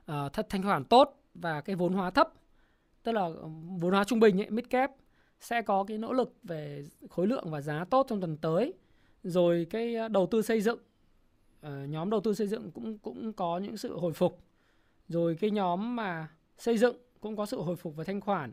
ờ, 0.06 0.26
uh, 0.26 0.32
thật 0.32 0.46
thanh 0.50 0.62
khoản 0.62 0.84
tốt 0.84 1.22
và 1.34 1.60
cái 1.60 1.76
vốn 1.76 1.92
hóa 1.92 2.10
thấp 2.10 2.32
tức 3.06 3.12
là 3.12 3.20
ờ, 3.22 3.48
vốn 3.78 3.92
hóa 3.92 4.04
trung 4.04 4.20
bình 4.20 4.40
ấy, 4.40 4.50
mid 4.50 4.64
cap 4.70 4.90
sẽ 5.40 5.62
có 5.62 5.84
cái 5.84 5.98
nỗ 5.98 6.12
lực 6.12 6.34
về 6.42 6.84
khối 7.10 7.26
lượng 7.26 7.50
và 7.50 7.60
giá 7.60 7.84
tốt 7.84 8.06
trong 8.08 8.20
tuần 8.20 8.36
tới. 8.36 8.74
Rồi 9.22 9.66
cái 9.70 9.94
ờ, 9.94 10.08
đầu 10.08 10.26
tư 10.30 10.42
xây 10.42 10.60
dựng 10.60 10.78
uh, 11.66 11.72
nhóm 11.88 12.10
đầu 12.10 12.20
tư 12.20 12.34
xây 12.34 12.46
dựng 12.46 12.70
cũng 12.70 12.98
cũng 12.98 13.32
có 13.32 13.58
những 13.58 13.76
sự 13.76 13.98
hồi 13.98 14.12
phục. 14.12 14.38
Rồi 15.08 15.36
cái 15.40 15.50
nhóm 15.50 15.96
mà 15.96 16.28
xây 16.58 16.78
dựng 16.78 16.96
cũng 17.20 17.36
có 17.36 17.46
sự 17.46 17.60
hồi 17.60 17.76
phục 17.76 17.96
về 17.96 18.04
thanh 18.04 18.20
khoản. 18.20 18.52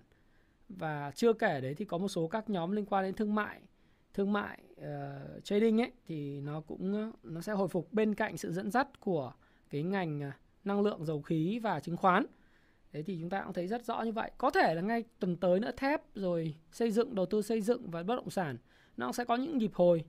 Và 0.70 1.12
chưa 1.16 1.34
kể 1.34 1.62
đấy 1.62 1.76
thì 1.78 1.86
có 1.86 1.98
một 1.98 2.08
số 2.08 2.28
các 2.28 2.50
nhóm 2.50 2.72
liên 2.72 2.86
quan 2.86 3.04
đến 3.04 3.14
thương 3.14 3.36
mại 3.36 3.62
thương 4.14 4.34
mại 4.34 4.60
uh, 4.84 5.44
trading 5.44 5.82
ấy 5.82 5.92
thì 6.08 6.42
nó 6.42 6.62
cũng 6.62 6.94
ờ, 6.94 7.12
nó 7.24 7.42
sẽ 7.42 7.54
hồi 7.54 7.68
phục 7.68 7.94
bên 7.94 8.16
cạnh 8.16 8.38
sự 8.38 8.52
dẫn 8.52 8.72
dắt 8.72 9.00
của 9.00 9.34
cái 9.70 9.84
ngành 9.84 10.22
ờ, 10.22 10.32
năng 10.64 10.82
lượng 10.82 11.06
dầu 11.06 11.22
khí 11.22 11.60
và 11.60 11.80
chứng 11.80 11.98
khoán 11.98 12.26
Thế 12.94 13.04
thì 13.04 13.18
chúng 13.20 13.30
ta 13.30 13.42
cũng 13.42 13.54
thấy 13.54 13.68
rất 13.68 13.86
rõ 13.86 14.02
như 14.02 14.12
vậy. 14.12 14.32
Có 14.38 14.52
thể 14.52 14.76
là 14.76 14.82
ngay 14.82 15.04
tuần 15.20 15.36
tới 15.36 15.60
nữa 15.60 15.72
thép 15.78 16.02
rồi 16.16 16.56
xây 16.72 16.92
dựng, 16.92 17.16
đầu 17.16 17.26
tư 17.26 17.42
xây 17.42 17.62
dựng 17.62 17.92
và 17.92 18.04
bất 18.04 18.16
động 18.16 18.30
sản 18.30 18.58
nó 18.98 19.12
sẽ 19.12 19.26
có 19.26 19.36
những 19.36 19.58
nhịp 19.58 19.72
hồi. 19.74 20.04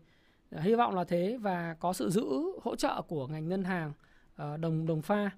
Hy 0.50 0.74
vọng 0.74 0.94
là 0.94 1.04
thế 1.04 1.38
và 1.40 1.76
có 1.80 1.92
sự 1.92 2.10
giữ 2.10 2.24
hỗ 2.62 2.76
trợ 2.76 3.02
của 3.02 3.26
ngành 3.26 3.48
ngân 3.48 3.64
hàng 3.64 3.92
uh, 4.42 4.60
đồng 4.60 4.86
đồng 4.86 5.02
pha. 5.02 5.30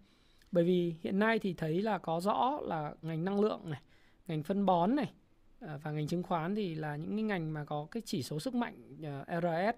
Bởi 0.52 0.64
vì 0.64 0.94
hiện 1.02 1.18
nay 1.18 1.38
thì 1.38 1.54
thấy 1.54 1.82
là 1.82 1.98
có 1.98 2.20
rõ 2.20 2.60
là 2.62 2.94
ngành 3.02 3.24
năng 3.24 3.40
lượng 3.40 3.60
này, 3.64 3.80
ngành 4.26 4.42
phân 4.42 4.66
bón 4.66 4.96
này 4.96 5.12
Ờ, 5.60 5.78
và 5.82 5.90
ngành 5.90 6.06
chứng 6.06 6.22
khoán 6.22 6.54
thì 6.54 6.74
là 6.74 6.96
những 6.96 7.16
cái 7.16 7.22
ngành 7.22 7.52
mà 7.52 7.64
có 7.64 7.86
cái 7.90 8.02
chỉ 8.06 8.22
số 8.22 8.40
sức 8.40 8.54
mạnh 8.54 8.96
ờ, 9.02 9.40
RS 9.40 9.76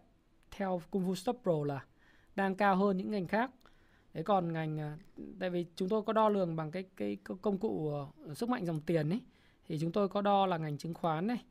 theo 0.50 0.82
Kung 0.90 1.08
Fu 1.08 1.14
Stop 1.14 1.40
Pro 1.42 1.64
là 1.64 1.84
đang 2.36 2.54
cao 2.54 2.76
hơn 2.76 2.96
những 2.96 3.10
ngành 3.10 3.26
khác. 3.26 3.50
Thế 4.14 4.22
còn 4.22 4.52
ngành 4.52 4.78
ờ, 4.78 4.92
tại 5.40 5.50
vì 5.50 5.66
chúng 5.76 5.88
tôi 5.88 6.02
có 6.02 6.12
đo 6.12 6.28
lường 6.28 6.56
bằng 6.56 6.70
cái 6.70 6.84
cái 6.96 7.16
công 7.42 7.58
cụ 7.58 7.92
sức 8.34 8.48
mạnh 8.48 8.66
dòng 8.66 8.80
tiền 8.80 9.10
ấy 9.10 9.20
thì 9.68 9.78
chúng 9.80 9.92
tôi 9.92 10.08
có 10.08 10.22
đo 10.22 10.46
là 10.46 10.58
ngành 10.58 10.78
chứng 10.78 10.94
khoán 10.94 11.26
này. 11.26 11.44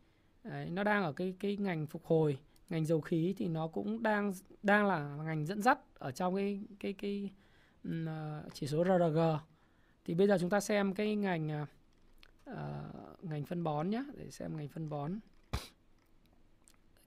Đấy, 0.44 0.70
nó 0.70 0.84
đang 0.84 1.04
ở 1.04 1.14
cái 1.14 1.34
cái 1.40 1.58
ngành 1.58 1.88
phục 1.88 2.06
hồi 2.06 2.38
ngành 2.70 2.86
dầu 2.86 3.02
khí 3.02 3.34
thì 3.38 3.48
nó 3.48 3.68
cũng 3.68 4.04
đang 4.04 4.34
đang 4.64 4.88
là 4.88 5.00
ngành 5.26 5.46
dẫn 5.46 5.62
dắt 5.62 5.80
ở 6.00 6.12
trong 6.12 6.36
cái 6.36 6.62
cái 6.80 6.94
cái 6.94 7.30
chỉ 8.54 8.68
số 8.68 8.84
RRG 8.84 9.20
thì 10.06 10.14
bây 10.14 10.28
giờ 10.28 10.38
chúng 10.40 10.50
ta 10.50 10.60
xem 10.60 10.94
cái 10.94 11.16
ngành 11.16 11.66
Ờ, 12.48 12.92
ngành 13.22 13.46
phân 13.46 13.64
bón 13.64 13.90
nhé 13.90 14.04
để 14.18 14.32
xem 14.32 14.58
ngành 14.58 14.68
phân 14.68 14.90
bón. 14.90 15.20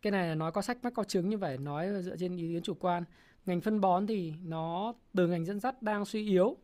Cái 0.02 0.10
này 0.10 0.28
là 0.28 0.34
nói 0.34 0.52
có 0.52 0.62
sách 0.62 0.78
mắc 0.82 0.92
có 0.94 1.04
chứng 1.04 1.28
như 1.28 1.38
vậy 1.38 1.58
nói 1.58 2.02
dựa 2.02 2.16
trên 2.16 2.36
ý 2.36 2.52
kiến 2.52 2.62
chủ 2.62 2.74
quan. 2.74 3.04
Ngành 3.46 3.60
phân 3.60 3.80
bón 3.80 4.06
thì 4.06 4.34
nó 4.44 4.94
từ 5.14 5.28
ngành 5.28 5.44
dẫn 5.44 5.60
dắt 5.60 5.82
đang 5.82 6.04
suy 6.04 6.28
yếu. 6.28 6.56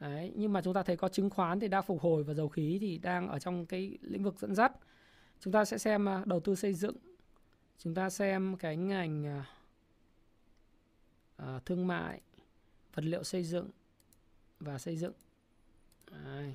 Đấy, 0.00 0.32
nhưng 0.36 0.52
mà 0.52 0.62
chúng 0.62 0.74
ta 0.74 0.82
thấy 0.82 0.96
có 0.96 1.08
chứng 1.08 1.30
khoán 1.30 1.60
thì 1.60 1.68
đang 1.68 1.82
phục 1.82 2.00
hồi 2.00 2.24
và 2.24 2.34
dầu 2.34 2.48
khí 2.48 2.78
thì 2.80 2.98
đang 2.98 3.28
ở 3.28 3.38
trong 3.38 3.66
cái 3.66 3.98
lĩnh 4.00 4.22
vực 4.22 4.38
dẫn 4.38 4.54
dắt. 4.54 4.72
Chúng 5.40 5.52
ta 5.52 5.64
sẽ 5.64 5.78
xem 5.78 6.08
à, 6.08 6.22
đầu 6.26 6.40
tư 6.40 6.54
xây 6.54 6.74
dựng. 6.74 6.96
Chúng 7.78 7.94
ta 7.94 8.10
xem 8.10 8.56
cái 8.56 8.76
ngành 8.76 9.42
uh, 11.42 11.64
thương 11.66 11.86
mại 11.86 12.20
vật 12.94 13.04
liệu 13.04 13.22
xây 13.22 13.44
dựng 13.44 13.70
và 14.60 14.78
xây 14.78 14.96
dựng. 14.96 15.12
Đấy 16.10 16.54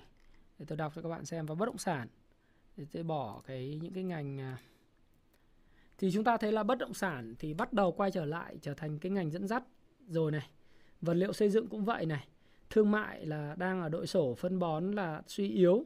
để 0.60 0.66
tôi 0.70 0.78
đọc 0.78 0.94
cho 0.96 1.02
các 1.02 1.10
bạn 1.10 1.26
xem. 1.26 1.46
Và 1.46 1.56
bất 1.56 1.66
động 1.66 1.78
sản. 1.78 2.08
Để 2.78 2.86
tôi 2.94 3.04
bỏ 3.04 3.42
cái 3.46 3.80
những 3.82 3.94
cái 3.94 4.04
ngành 4.04 4.40
à, 4.40 4.58
thì 5.98 6.12
chúng 6.12 6.24
ta 6.24 6.38
thấy 6.38 6.52
là 6.52 6.64
bất 6.64 6.78
động 6.78 6.94
sản 6.94 7.36
thì 7.40 7.54
bắt 7.54 7.74
đầu 7.74 7.92
quay 7.92 8.12
trở 8.12 8.26
lại 8.26 8.58
trở 8.62 8.74
thành 8.74 9.00
cái 9.00 9.12
ngành 9.12 9.32
dẫn 9.32 9.48
dắt. 9.48 9.64
Rồi 10.08 10.32
này 10.32 10.50
vật 11.02 11.14
liệu 11.14 11.34
xây 11.34 11.50
dựng 11.50 11.68
cũng 11.68 11.86
vậy 11.86 12.06
này. 12.06 12.28
Thương 12.70 12.92
mại 12.92 13.26
là 13.26 13.56
đang 13.58 13.82
ở 13.82 13.90
đội 13.90 14.08
sổ 14.08 14.36
phân 14.36 14.60
bón 14.60 14.92
là 14.92 15.22
suy 15.28 15.50
yếu. 15.50 15.86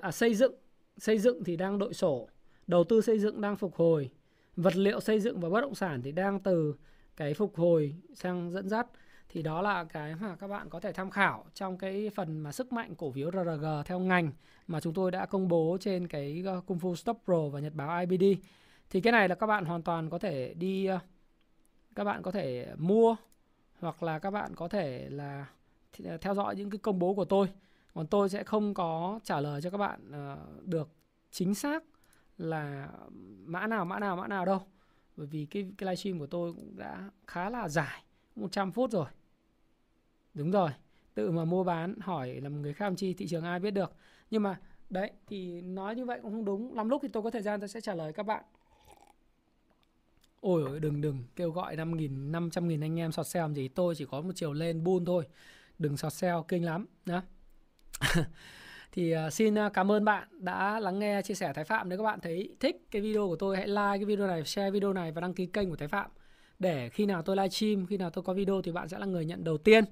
À, 0.00 0.10
xây 0.12 0.34
dựng 0.34 0.54
xây 0.98 1.18
dựng 1.18 1.44
thì 1.44 1.56
đang 1.56 1.78
đội 1.78 1.94
sổ. 1.94 2.28
Đầu 2.66 2.84
tư 2.84 3.00
xây 3.00 3.18
dựng 3.18 3.40
đang 3.40 3.56
phục 3.56 3.74
hồi. 3.74 4.10
Vật 4.56 4.76
liệu 4.76 5.00
xây 5.00 5.20
dựng 5.20 5.40
và 5.40 5.48
bất 5.48 5.60
động 5.60 5.74
sản 5.74 6.02
thì 6.02 6.12
đang 6.12 6.40
từ 6.40 6.74
cái 7.16 7.34
phục 7.34 7.56
hồi 7.56 7.94
sang 8.14 8.50
dẫn 8.50 8.68
dắt 8.68 8.86
thì 9.28 9.42
đó 9.42 9.62
là 9.62 9.84
cái 9.84 10.14
mà 10.14 10.36
các 10.36 10.48
bạn 10.48 10.70
có 10.70 10.80
thể 10.80 10.92
tham 10.92 11.10
khảo 11.10 11.44
trong 11.54 11.78
cái 11.78 12.10
phần 12.14 12.40
mà 12.40 12.52
sức 12.52 12.72
mạnh 12.72 12.94
cổ 12.94 13.10
phiếu 13.10 13.30
RRG 13.30 13.66
theo 13.84 13.98
ngành 13.98 14.30
mà 14.66 14.80
chúng 14.80 14.94
tôi 14.94 15.10
đã 15.10 15.26
công 15.26 15.48
bố 15.48 15.76
trên 15.80 16.08
cái 16.08 16.42
ờ, 16.46 16.60
Kung 16.66 16.78
Fu 16.78 16.94
Stop 16.94 17.20
Pro 17.24 17.48
và 17.48 17.60
Nhật 17.60 17.74
báo 17.74 18.00
IBD 18.00 18.24
thì 18.90 19.00
cái 19.00 19.12
này 19.12 19.28
là 19.28 19.34
các 19.34 19.46
bạn 19.46 19.64
hoàn 19.64 19.82
toàn 19.82 20.10
có 20.10 20.18
thể 20.18 20.54
đi 20.54 20.86
ờ, 20.86 20.98
các 21.94 22.04
bạn 22.04 22.22
có 22.22 22.30
thể 22.30 22.74
mua 22.78 23.16
hoặc 23.80 24.02
là 24.02 24.18
các 24.18 24.30
bạn 24.30 24.54
có 24.54 24.68
thể 24.68 25.08
là 25.10 25.46
ờ, 26.04 26.16
theo 26.16 26.34
dõi 26.34 26.56
những 26.56 26.70
cái 26.70 26.78
công 26.78 26.98
bố 26.98 27.14
của 27.14 27.24
tôi. 27.24 27.48
Còn 27.94 28.06
tôi 28.06 28.28
sẽ 28.28 28.44
không 28.44 28.74
có 28.74 29.20
trả 29.24 29.40
lời 29.40 29.60
cho 29.60 29.70
các 29.70 29.78
bạn 29.78 30.00
được 30.64 30.88
chính 31.30 31.54
xác 31.54 31.84
là 32.38 32.88
mã 33.44 33.66
nào 33.66 33.84
mã 33.84 33.98
nào 33.98 34.16
mã 34.16 34.28
nào 34.28 34.44
đâu. 34.44 34.62
Bởi 35.16 35.26
vì 35.26 35.46
cái 35.46 35.72
cái 35.78 35.86
livestream 35.86 36.18
của 36.18 36.26
tôi 36.26 36.52
cũng 36.52 36.76
đã 36.76 37.10
khá 37.26 37.50
là 37.50 37.68
dài. 37.68 38.02
100 38.36 38.72
phút 38.72 38.90
rồi. 38.90 39.06
Đúng 40.34 40.50
rồi 40.50 40.70
tự 41.16 41.30
mà 41.30 41.44
mua 41.44 41.64
bán 41.64 41.94
hỏi 42.00 42.40
là 42.40 42.48
một 42.48 42.58
người 42.60 42.72
khác 42.72 42.92
chi 42.96 43.14
thị 43.14 43.26
trường 43.26 43.44
ai 43.44 43.60
biết 43.60 43.70
được. 43.70 43.92
Nhưng 44.30 44.42
mà 44.42 44.60
đấy 44.90 45.10
thì 45.26 45.60
nói 45.60 45.96
như 45.96 46.04
vậy 46.04 46.18
cũng 46.22 46.32
không 46.32 46.44
đúng. 46.44 46.74
Lắm 46.74 46.88
lúc 46.88 47.02
thì 47.02 47.08
tôi 47.08 47.22
có 47.22 47.30
thời 47.30 47.42
gian 47.42 47.60
tôi 47.60 47.68
sẽ 47.68 47.80
trả 47.80 47.94
lời 47.94 48.12
các 48.12 48.22
bạn. 48.22 48.44
Ôi 50.40 50.80
đừng 50.80 51.00
đừng 51.00 51.24
kêu 51.36 51.50
gọi 51.50 51.76
5 51.76 51.96
nghìn 51.96 52.32
500 52.32 52.68
nghìn 52.68 52.80
anh 52.80 53.00
em 53.00 53.12
sọt 53.12 53.26
sale 53.26 53.54
gì 53.54 53.68
tôi 53.68 53.94
chỉ 53.94 54.04
có 54.04 54.20
một 54.20 54.32
chiều 54.34 54.52
lên 54.52 54.84
buôn 54.84 55.04
thôi. 55.04 55.24
Đừng 55.78 55.96
sọt 55.96 56.12
xeo 56.12 56.44
kinh 56.48 56.64
lắm 56.64 56.86
nhá. 57.06 57.22
Thì 58.92 59.14
uh, 59.26 59.32
xin 59.32 59.54
uh, 59.54 59.72
cảm 59.72 59.92
ơn 59.92 60.04
bạn 60.04 60.28
đã 60.32 60.80
lắng 60.80 60.98
nghe 60.98 61.22
chia 61.22 61.34
sẻ 61.34 61.52
Thái 61.52 61.64
Phạm. 61.64 61.88
Nếu 61.88 61.98
các 61.98 62.04
bạn 62.04 62.20
thấy 62.20 62.56
thích 62.60 62.86
cái 62.90 63.02
video 63.02 63.28
của 63.28 63.36
tôi 63.36 63.56
hãy 63.56 63.68
like 63.68 63.96
cái 63.96 64.04
video 64.04 64.26
này 64.26 64.44
share 64.44 64.70
video 64.70 64.92
này 64.92 65.12
và 65.12 65.20
đăng 65.20 65.34
ký 65.34 65.46
kênh 65.46 65.70
của 65.70 65.76
Thái 65.76 65.88
Phạm 65.88 66.10
để 66.58 66.88
khi 66.88 67.06
nào 67.06 67.22
tôi 67.22 67.36
livestream 67.36 67.86
khi 67.86 67.96
nào 67.96 68.10
tôi 68.10 68.24
có 68.24 68.34
video 68.34 68.62
thì 68.62 68.72
bạn 68.72 68.88
sẽ 68.88 68.98
là 68.98 69.06
người 69.06 69.24
nhận 69.24 69.44
đầu 69.44 69.58
tiên. 69.58 69.84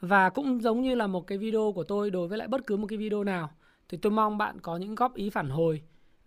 Và 0.00 0.30
cũng 0.30 0.62
giống 0.62 0.82
như 0.82 0.94
là 0.94 1.06
một 1.06 1.26
cái 1.26 1.38
video 1.38 1.72
của 1.74 1.84
tôi 1.84 2.10
đối 2.10 2.28
với 2.28 2.38
lại 2.38 2.48
bất 2.48 2.66
cứ 2.66 2.76
một 2.76 2.86
cái 2.86 2.98
video 2.98 3.24
nào 3.24 3.50
thì 3.88 3.98
tôi 3.98 4.12
mong 4.12 4.38
bạn 4.38 4.60
có 4.60 4.76
những 4.76 4.94
góp 4.94 5.14
ý 5.14 5.30
phản 5.30 5.48
hồi 5.48 5.82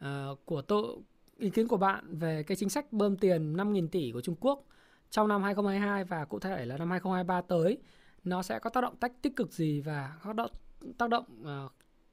uh, 0.05 0.39
của 0.45 0.61
tôi 0.61 0.97
ý 1.37 1.49
kiến 1.49 1.67
của 1.67 1.77
bạn 1.77 2.17
về 2.17 2.43
cái 2.43 2.55
chính 2.55 2.69
sách 2.69 2.93
bơm 2.93 3.17
tiền 3.17 3.53
5.000 3.53 3.87
tỷ 3.87 4.11
của 4.11 4.21
Trung 4.21 4.35
Quốc 4.39 4.63
trong 5.09 5.27
năm 5.27 5.43
2022 5.43 6.03
và 6.03 6.25
cụ 6.25 6.39
thể 6.39 6.65
là 6.65 6.77
năm 6.77 6.91
2023 6.91 7.41
tới. 7.41 7.77
Nó 8.23 8.43
sẽ 8.43 8.59
có 8.59 8.69
tác 8.69 8.81
động 8.81 8.95
tách 8.95 9.11
tích 9.21 9.35
cực 9.35 9.51
gì 9.51 9.81
và 9.81 10.13
tác 10.23 10.35
động 10.35 10.51
tác 10.97 11.09
động 11.09 11.25
uh, 11.41 11.71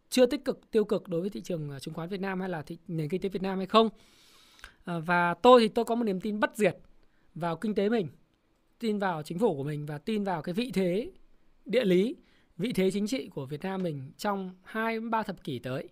chưa 0.08 0.26
tích 0.26 0.44
cực 0.44 0.70
tiêu 0.70 0.84
cực 0.84 1.08
đối 1.08 1.20
với 1.20 1.30
thị 1.30 1.40
trường 1.40 1.70
ờ, 1.70 1.78
chứng 1.78 1.94
khoán 1.94 2.08
Việt 2.08 2.20
Nam 2.20 2.40
hay 2.40 2.48
là 2.48 2.62
thị, 2.62 2.78
nền 2.88 3.08
kinh 3.08 3.20
tế 3.20 3.28
Việt 3.28 3.42
Nam 3.42 3.58
hay 3.58 3.66
không. 3.66 3.86
Uh, 3.86 5.06
và 5.06 5.34
tôi 5.34 5.60
thì 5.60 5.68
tôi 5.68 5.84
có 5.84 5.94
một 5.94 6.04
niềm 6.04 6.20
tin 6.20 6.40
bất 6.40 6.56
diệt 6.56 6.76
vào 7.34 7.56
kinh 7.56 7.74
tế 7.74 7.88
mình 7.88 8.08
tin 8.78 8.98
vào 8.98 9.22
chính 9.22 9.38
phủ 9.38 9.56
của 9.56 9.64
mình 9.64 9.86
và 9.86 9.98
tin 9.98 10.24
vào 10.24 10.42
cái 10.42 10.52
vị 10.52 10.70
thế 10.74 11.10
địa 11.64 11.84
lý 11.84 12.16
vị 12.56 12.72
thế 12.72 12.90
chính 12.90 13.06
trị 13.06 13.28
của 13.28 13.46
Việt 13.46 13.62
Nam 13.62 13.82
mình 13.82 14.12
trong 14.16 14.50
2 14.62 15.00
3 15.00 15.22
thập 15.22 15.44
kỷ 15.44 15.58
tới. 15.58 15.88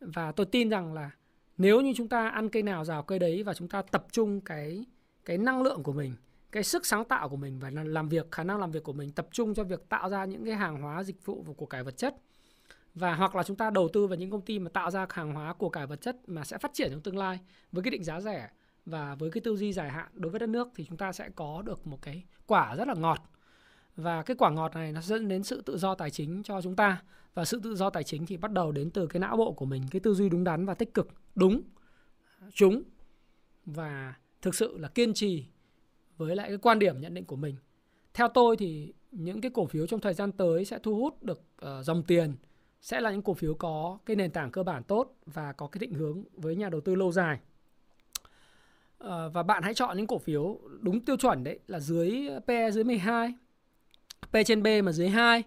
Và 0.00 0.32
tôi 0.32 0.46
tin 0.46 0.68
rằng 0.70 0.94
là 0.94 1.10
nếu 1.58 1.80
như 1.80 1.92
chúng 1.96 2.08
ta 2.08 2.28
ăn 2.28 2.48
cây 2.48 2.62
nào 2.62 2.84
rào 2.84 3.02
cây 3.02 3.18
đấy 3.18 3.42
và 3.42 3.54
chúng 3.54 3.68
ta 3.68 3.82
tập 3.82 4.06
trung 4.12 4.40
cái 4.40 4.84
cái 5.24 5.38
năng 5.38 5.62
lượng 5.62 5.82
của 5.82 5.92
mình, 5.92 6.14
cái 6.52 6.62
sức 6.62 6.86
sáng 6.86 7.04
tạo 7.04 7.28
của 7.28 7.36
mình 7.36 7.58
và 7.58 7.70
làm 7.70 8.08
việc 8.08 8.30
khả 8.30 8.44
năng 8.44 8.58
làm 8.58 8.70
việc 8.70 8.82
của 8.82 8.92
mình 8.92 9.10
tập 9.10 9.28
trung 9.32 9.54
cho 9.54 9.64
việc 9.64 9.88
tạo 9.88 10.10
ra 10.10 10.24
những 10.24 10.44
cái 10.44 10.54
hàng 10.54 10.82
hóa 10.82 11.02
dịch 11.02 11.26
vụ 11.26 11.44
và 11.46 11.52
của 11.56 11.66
cải 11.66 11.84
vật 11.84 11.96
chất 11.96 12.16
và 12.94 13.14
hoặc 13.14 13.36
là 13.36 13.42
chúng 13.42 13.56
ta 13.56 13.70
đầu 13.70 13.88
tư 13.92 14.06
vào 14.06 14.16
những 14.16 14.30
công 14.30 14.40
ty 14.40 14.58
mà 14.58 14.70
tạo 14.70 14.90
ra 14.90 15.06
hàng 15.10 15.34
hóa 15.34 15.52
của 15.52 15.68
cải 15.68 15.86
vật 15.86 16.00
chất 16.00 16.16
mà 16.26 16.44
sẽ 16.44 16.58
phát 16.58 16.70
triển 16.74 16.90
trong 16.90 17.00
tương 17.00 17.18
lai 17.18 17.38
với 17.72 17.82
cái 17.82 17.90
định 17.90 18.04
giá 18.04 18.20
rẻ 18.20 18.48
và 18.90 19.14
với 19.14 19.30
cái 19.30 19.40
tư 19.40 19.56
duy 19.56 19.72
dài 19.72 19.90
hạn 19.90 20.08
đối 20.14 20.30
với 20.30 20.38
đất 20.38 20.48
nước 20.48 20.68
thì 20.74 20.84
chúng 20.84 20.96
ta 20.96 21.12
sẽ 21.12 21.28
có 21.34 21.62
được 21.62 21.86
một 21.86 22.02
cái 22.02 22.24
quả 22.46 22.76
rất 22.76 22.88
là 22.88 22.94
ngọt. 22.94 23.18
Và 23.96 24.22
cái 24.22 24.36
quả 24.36 24.50
ngọt 24.50 24.74
này 24.74 24.92
nó 24.92 25.00
dẫn 25.00 25.28
đến 25.28 25.42
sự 25.42 25.62
tự 25.62 25.78
do 25.78 25.94
tài 25.94 26.10
chính 26.10 26.42
cho 26.42 26.62
chúng 26.62 26.76
ta. 26.76 27.02
Và 27.34 27.44
sự 27.44 27.60
tự 27.62 27.74
do 27.74 27.90
tài 27.90 28.04
chính 28.04 28.26
thì 28.26 28.36
bắt 28.36 28.52
đầu 28.52 28.72
đến 28.72 28.90
từ 28.90 29.06
cái 29.06 29.20
não 29.20 29.36
bộ 29.36 29.52
của 29.52 29.66
mình 29.66 29.82
cái 29.90 30.00
tư 30.00 30.14
duy 30.14 30.28
đúng 30.28 30.44
đắn 30.44 30.66
và 30.66 30.74
tích 30.74 30.94
cực 30.94 31.08
đúng 31.34 31.62
chúng 32.54 32.82
và 33.66 34.14
thực 34.42 34.54
sự 34.54 34.78
là 34.78 34.88
kiên 34.88 35.14
trì 35.14 35.46
với 36.16 36.36
lại 36.36 36.48
cái 36.48 36.58
quan 36.58 36.78
điểm 36.78 37.00
nhận 37.00 37.14
định 37.14 37.24
của 37.24 37.36
mình. 37.36 37.56
Theo 38.14 38.28
tôi 38.28 38.56
thì 38.56 38.94
những 39.10 39.40
cái 39.40 39.50
cổ 39.54 39.66
phiếu 39.66 39.86
trong 39.86 40.00
thời 40.00 40.14
gian 40.14 40.32
tới 40.32 40.64
sẽ 40.64 40.78
thu 40.78 40.96
hút 40.96 41.22
được 41.22 41.42
uh, 41.64 41.84
dòng 41.84 42.02
tiền 42.02 42.34
sẽ 42.80 43.00
là 43.00 43.10
những 43.10 43.22
cổ 43.22 43.34
phiếu 43.34 43.54
có 43.54 43.98
cái 44.06 44.16
nền 44.16 44.30
tảng 44.30 44.50
cơ 44.50 44.62
bản 44.62 44.82
tốt 44.82 45.14
và 45.26 45.52
có 45.52 45.66
cái 45.66 45.78
định 45.78 45.92
hướng 45.92 46.24
với 46.32 46.56
nhà 46.56 46.68
đầu 46.68 46.80
tư 46.80 46.94
lâu 46.94 47.12
dài. 47.12 47.40
Ờ, 49.00 49.28
và 49.28 49.42
bạn 49.42 49.62
hãy 49.62 49.74
chọn 49.74 49.96
những 49.96 50.06
cổ 50.06 50.18
phiếu 50.18 50.58
đúng 50.80 51.00
tiêu 51.00 51.16
chuẩn 51.16 51.44
đấy 51.44 51.58
là 51.66 51.80
dưới 51.80 52.28
PE 52.46 52.70
dưới 52.70 52.84
12 52.84 53.34
P 54.32 54.36
trên 54.46 54.62
B 54.62 54.66
mà 54.84 54.92
dưới 54.92 55.08
2 55.08 55.42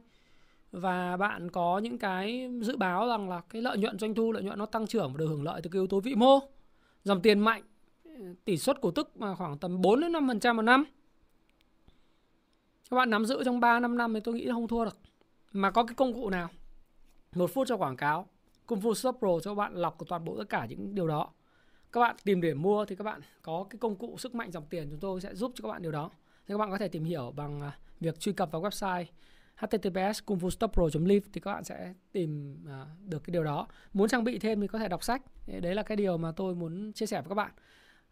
và 0.72 1.18
bạn 1.18 1.52
có 1.52 1.78
những 1.78 1.98
cái 1.98 2.50
dự 2.62 2.78
báo 2.78 3.08
rằng 3.08 3.30
là 3.30 3.42
cái 3.50 3.62
lợi 3.62 3.78
nhuận 3.78 4.00
doanh 4.00 4.16
thu, 4.16 4.32
lợi 4.32 4.44
nhuận 4.44 4.60
nó 4.60 4.66
tăng 4.66 4.88
trưởng 4.88 5.14
và 5.14 5.18
được 5.18 5.28
hưởng 5.28 5.44
lợi 5.44 5.62
từ 5.62 5.70
cái 5.70 5.78
yếu 5.80 5.88
tố 5.88 6.00
vĩ 6.00 6.16
mô, 6.16 6.40
dòng 7.04 7.22
tiền 7.22 7.40
mạnh, 7.40 7.64
tỷ 8.46 8.58
suất 8.58 8.82
cổ 8.82 8.92
tức 8.92 9.18
mà 9.18 9.36
khoảng 9.36 9.58
tầm 9.58 9.82
4 9.82 10.02
đến 10.02 10.12
5% 10.12 10.56
một 10.56 10.62
năm. 10.62 10.86
Các 12.90 12.98
bạn 12.98 13.10
nắm 13.10 13.26
giữ 13.26 13.44
trong 13.44 13.60
3 13.60 13.80
5 13.80 13.98
năm 13.98 14.14
thì 14.14 14.20
tôi 14.20 14.36
nghĩ 14.36 14.48
không 14.52 14.68
thua 14.68 14.86
được. 14.86 14.98
Mà 15.52 15.72
có 15.72 15.84
cái 15.84 15.96
công 15.96 16.14
cụ 16.14 16.30
nào? 16.30 16.50
Một 17.36 17.54
phút 17.54 17.68
cho 17.68 17.78
quảng 17.78 17.98
cáo, 17.98 18.28
Kung 18.68 18.80
Fu 18.80 18.94
Stop 18.94 19.16
Pro 19.20 19.40
cho 19.44 19.52
các 19.52 19.56
bạn 19.56 19.76
lọc 19.76 19.98
toàn 20.08 20.26
bộ 20.26 20.38
tất 20.38 20.50
cả 20.50 20.66
những 20.66 20.96
điều 20.96 21.08
đó 21.08 21.30
các 21.94 22.00
bạn 22.00 22.16
tìm 22.24 22.42
để 22.42 22.54
mua 22.54 22.86
thì 22.86 22.96
các 22.96 23.04
bạn 23.04 23.22
có 23.42 23.66
cái 23.70 23.80
công 23.80 23.96
cụ 23.96 24.18
sức 24.18 24.36
mạnh 24.36 24.52
dòng 24.52 24.66
tiền 24.70 24.88
chúng 24.90 25.00
tôi 25.00 25.22
sẽ 25.22 25.36
giúp 25.36 25.52
cho 25.56 25.62
các 25.62 25.70
bạn 25.70 25.82
điều 25.82 25.92
đó 25.92 26.12
thì 26.48 26.54
các 26.54 26.58
bạn 26.58 26.72
có 26.72 26.78
thể 26.78 26.88
tìm 26.88 27.04
hiểu 27.04 27.34
bằng 27.36 27.62
à, 27.62 27.78
việc 28.00 28.20
truy 28.20 28.34
cập 28.34 28.52
vào 28.52 28.62
website 28.62 29.06
https 29.56 30.24
kungfustopro.live 30.26 31.26
thì 31.34 31.42
các 31.42 31.54
bạn 31.54 31.64
sẽ 31.64 31.94
tìm 32.12 32.58
à, 32.68 32.86
được 33.06 33.24
cái 33.24 33.32
điều 33.32 33.44
đó. 33.44 33.68
Muốn 33.94 34.10
trang 34.10 34.24
bị 34.24 34.40
thêm 34.40 34.62
thì 34.62 34.68
có 34.68 34.80
thể 34.80 34.88
đọc 34.88 35.04
sách. 35.04 35.22
Đấy 35.48 35.76
là 35.76 35.84
cái 35.84 35.98
điều 35.98 36.18
mà 36.18 36.32
tôi 36.32 36.56
muốn 36.56 36.94
chia 36.94 37.06
sẻ 37.06 37.22
với 37.22 37.30
các 37.30 37.36
bạn. 37.36 37.52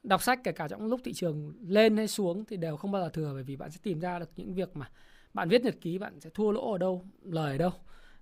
Đọc 0.04 0.24
sách 0.24 0.40
kể 0.44 0.52
cả 0.52 0.68
trong 0.68 0.86
lúc 0.86 1.02
thị 1.04 1.14
trường 1.14 1.54
lên 1.68 1.98
hay 1.98 2.08
xuống 2.08 2.46
thì 2.46 2.58
đều 2.58 2.78
không 2.78 2.92
bao 2.92 3.02
giờ 3.02 3.10
thừa 3.10 3.32
bởi 3.34 3.44
vì 3.44 3.56
bạn 3.56 3.72
sẽ 3.72 3.80
tìm 3.84 4.00
ra 4.00 4.20
được 4.20 4.30
những 4.36 4.54
việc 4.54 4.78
mà 4.78 4.90
bạn 5.34 5.50
viết 5.50 5.64
nhật 5.64 5.76
ký 5.82 5.98
bạn 5.98 6.20
sẽ 6.20 6.30
thua 6.34 6.52
lỗ 6.52 6.72
ở 6.72 6.78
đâu, 6.78 7.06
lời 7.24 7.52
ở 7.52 7.58
đâu. 7.58 7.72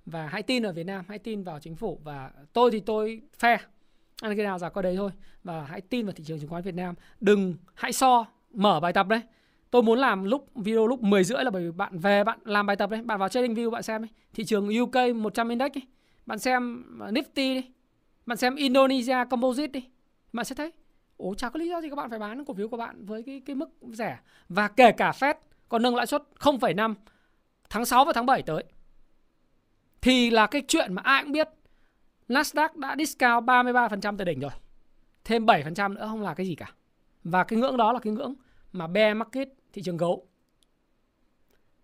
Và 0.05 0.27
hãy 0.27 0.43
tin 0.43 0.63
ở 0.63 0.73
Việt 0.73 0.85
Nam, 0.85 1.05
hãy 1.07 1.19
tin 1.19 1.43
vào 1.43 1.59
chính 1.59 1.75
phủ 1.75 1.99
và 2.03 2.31
tôi 2.53 2.71
thì 2.71 2.79
tôi 2.79 3.21
phe 3.39 3.57
ăn 4.21 4.35
cái 4.35 4.45
nào 4.45 4.59
giả 4.59 4.69
qua 4.69 4.81
đấy 4.81 4.95
thôi. 4.97 5.11
Và 5.43 5.63
hãy 5.63 5.81
tin 5.81 6.05
vào 6.05 6.13
thị 6.13 6.23
trường 6.27 6.39
chứng 6.39 6.49
khoán 6.49 6.63
Việt 6.63 6.75
Nam. 6.75 6.95
Đừng 7.19 7.55
hãy 7.73 7.93
so 7.93 8.25
mở 8.53 8.79
bài 8.79 8.93
tập 8.93 9.07
đấy. 9.07 9.21
Tôi 9.71 9.83
muốn 9.83 9.99
làm 9.99 10.23
lúc 10.23 10.49
video 10.55 10.87
lúc 10.87 11.03
10 11.03 11.23
rưỡi 11.23 11.43
là 11.43 11.51
bởi 11.51 11.63
vì 11.63 11.71
bạn 11.71 11.99
về 11.99 12.23
bạn 12.23 12.39
làm 12.43 12.65
bài 12.65 12.75
tập 12.75 12.89
đấy. 12.89 13.01
Bạn 13.01 13.19
vào 13.19 13.29
trading 13.29 13.53
view 13.53 13.69
bạn 13.69 13.83
xem 13.83 14.03
ấy. 14.03 14.09
thị 14.33 14.43
trường 14.45 14.69
UK 14.81 15.15
100 15.15 15.49
index 15.49 15.71
ấy. 15.71 15.83
bạn 16.25 16.39
xem 16.39 16.85
Nifty 16.99 17.23
đi. 17.35 17.71
Bạn 18.25 18.37
xem 18.37 18.55
Indonesia 18.55 19.17
Composite 19.29 19.67
đi. 19.67 19.89
Bạn 20.33 20.45
sẽ 20.45 20.55
thấy 20.55 20.71
ố 21.17 21.33
chả 21.33 21.49
có 21.49 21.59
lý 21.59 21.69
do 21.69 21.81
gì 21.81 21.89
các 21.89 21.95
bạn 21.95 22.09
phải 22.09 22.19
bán 22.19 22.45
cổ 22.45 22.53
phiếu 22.53 22.67
của 22.67 22.77
bạn 22.77 23.05
với 23.05 23.23
cái 23.23 23.41
cái 23.45 23.55
mức 23.55 23.69
rẻ. 23.91 24.19
Và 24.49 24.67
kể 24.67 24.91
cả 24.91 25.11
Fed 25.11 25.33
còn 25.69 25.81
nâng 25.81 25.95
lãi 25.95 26.07
suất 26.07 26.23
0,5 26.39 26.95
tháng 27.69 27.85
6 27.85 28.05
và 28.05 28.13
tháng 28.13 28.25
7 28.25 28.41
tới. 28.41 28.63
Thì 30.01 30.29
là 30.29 30.47
cái 30.47 30.61
chuyện 30.67 30.93
mà 30.93 31.01
ai 31.01 31.23
cũng 31.23 31.31
biết. 31.31 31.49
Nasdaq 32.29 32.79
đã 32.79 32.95
discount 32.97 33.45
33% 33.45 34.17
từ 34.17 34.25
đỉnh 34.25 34.39
rồi 34.39 34.51
thêm 35.23 35.45
7% 35.45 35.93
nữa 35.93 36.07
không 36.07 36.21
là 36.21 36.33
cái 36.33 36.45
gì 36.45 36.55
cả 36.55 36.73
và 37.23 37.43
cái 37.43 37.59
ngưỡng 37.59 37.77
đó 37.77 37.93
là 37.93 37.99
cái 37.99 38.13
ngưỡng 38.13 38.35
mà 38.71 38.87
bear 38.87 39.17
market 39.17 39.47
thị 39.73 39.81
trường 39.81 39.97
gấu. 39.97 40.27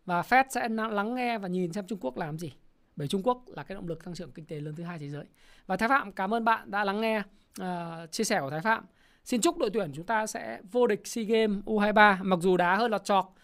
Và 0.06 0.22
Fed 0.22 0.44
sẽ 0.50 0.70
lắng 0.70 1.16
nghe 1.16 1.38
và 1.38 1.48
nhìn 1.48 1.74
xem 1.74 1.88
Trung 1.88 2.00
Quốc 2.02 2.18
làm 2.18 2.40
gì. 2.40 2.54
Bởi 2.96 3.08
Trung 3.08 3.24
Quốc 3.24 3.44
là 3.48 3.64
cái 3.64 3.76
động 3.76 3.88
lực 3.88 4.04
tăng 4.04 4.14
trưởng 4.14 4.32
kinh 4.32 4.46
tế 4.46 4.60
lớn 4.60 4.76
thứ 4.76 4.84
hai 4.84 5.00
thế 5.00 5.10
giới. 5.10 5.26
Và 5.68 5.78
Thái 5.78 5.90
Phạm 5.90 6.12
cảm 6.12 6.34
ơn 6.34 6.46
bạn 6.46 6.72
đã 6.72 6.84
lắng 6.84 7.02
nghe 7.02 7.24
uh, 7.62 8.12
chia 8.12 8.24
sẻ 8.24 8.40
của 8.42 8.50
Thái 8.50 8.62
Phạm. 8.62 8.86
Xin 9.24 9.42
chúc 9.42 9.58
đội 9.58 9.70
tuyển 9.70 9.92
chúng 9.96 10.06
ta 10.06 10.28
sẽ 10.28 10.60
vô 10.72 10.88
địch 10.88 11.08
SEA 11.08 11.24
Games 11.24 11.64
U23 11.66 12.18
mặc 12.22 12.40
dù 12.42 12.58
đá 12.58 12.76
hơi 12.76 12.90
lọt 12.90 13.04
chọc. 13.04 13.36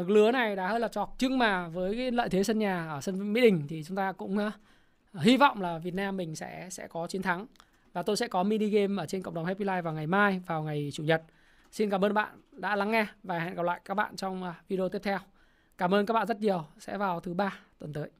Uh, 0.00 0.08
lứa 0.08 0.32
này 0.32 0.56
đá 0.56 0.68
hơi 0.68 0.80
lọt 0.80 0.92
chọc 0.92 1.16
nhưng 1.20 1.38
mà 1.38 1.68
với 1.68 1.96
cái 1.96 2.10
lợi 2.10 2.28
thế 2.28 2.42
sân 2.42 2.58
nhà 2.58 2.88
ở 2.88 3.00
sân 3.00 3.32
Mỹ 3.32 3.40
Đình 3.40 3.66
thì 3.68 3.84
chúng 3.84 3.96
ta 3.96 4.12
cũng 4.12 4.38
uh, 4.38 4.52
hy 5.14 5.36
vọng 5.36 5.62
là 5.62 5.78
Việt 5.78 5.94
Nam 5.94 6.16
mình 6.16 6.36
sẽ 6.36 6.68
sẽ 6.70 6.88
có 6.88 7.06
chiến 7.06 7.22
thắng. 7.22 7.46
Và 7.92 8.02
tôi 8.02 8.16
sẽ 8.16 8.28
có 8.28 8.42
mini 8.42 8.68
game 8.68 9.02
ở 9.02 9.06
trên 9.06 9.22
cộng 9.22 9.34
đồng 9.34 9.44
Happy 9.44 9.64
Life 9.64 9.82
vào 9.82 9.94
ngày 9.94 10.06
mai, 10.06 10.40
vào 10.46 10.62
ngày 10.62 10.90
chủ 10.92 11.02
nhật. 11.02 11.22
Xin 11.72 11.90
cảm 11.90 12.04
ơn 12.04 12.14
bạn 12.14 12.40
đã 12.52 12.76
lắng 12.76 12.90
nghe 12.90 13.06
và 13.22 13.38
hẹn 13.38 13.54
gặp 13.54 13.62
lại 13.62 13.80
các 13.84 13.94
bạn 13.94 14.16
trong 14.16 14.44
à, 14.44 14.54
video 14.68 14.88
tiếp 14.88 14.98
theo. 15.02 15.18
Cảm 15.78 15.94
ơn 15.94 16.06
các 16.06 16.14
bạn 16.14 16.26
rất 16.26 16.40
nhiều. 16.40 16.64
Sẽ 16.78 16.98
vào 16.98 17.20
thứ 17.20 17.34
ba 17.34 17.58
tuần 17.78 17.92
tới. 17.92 18.17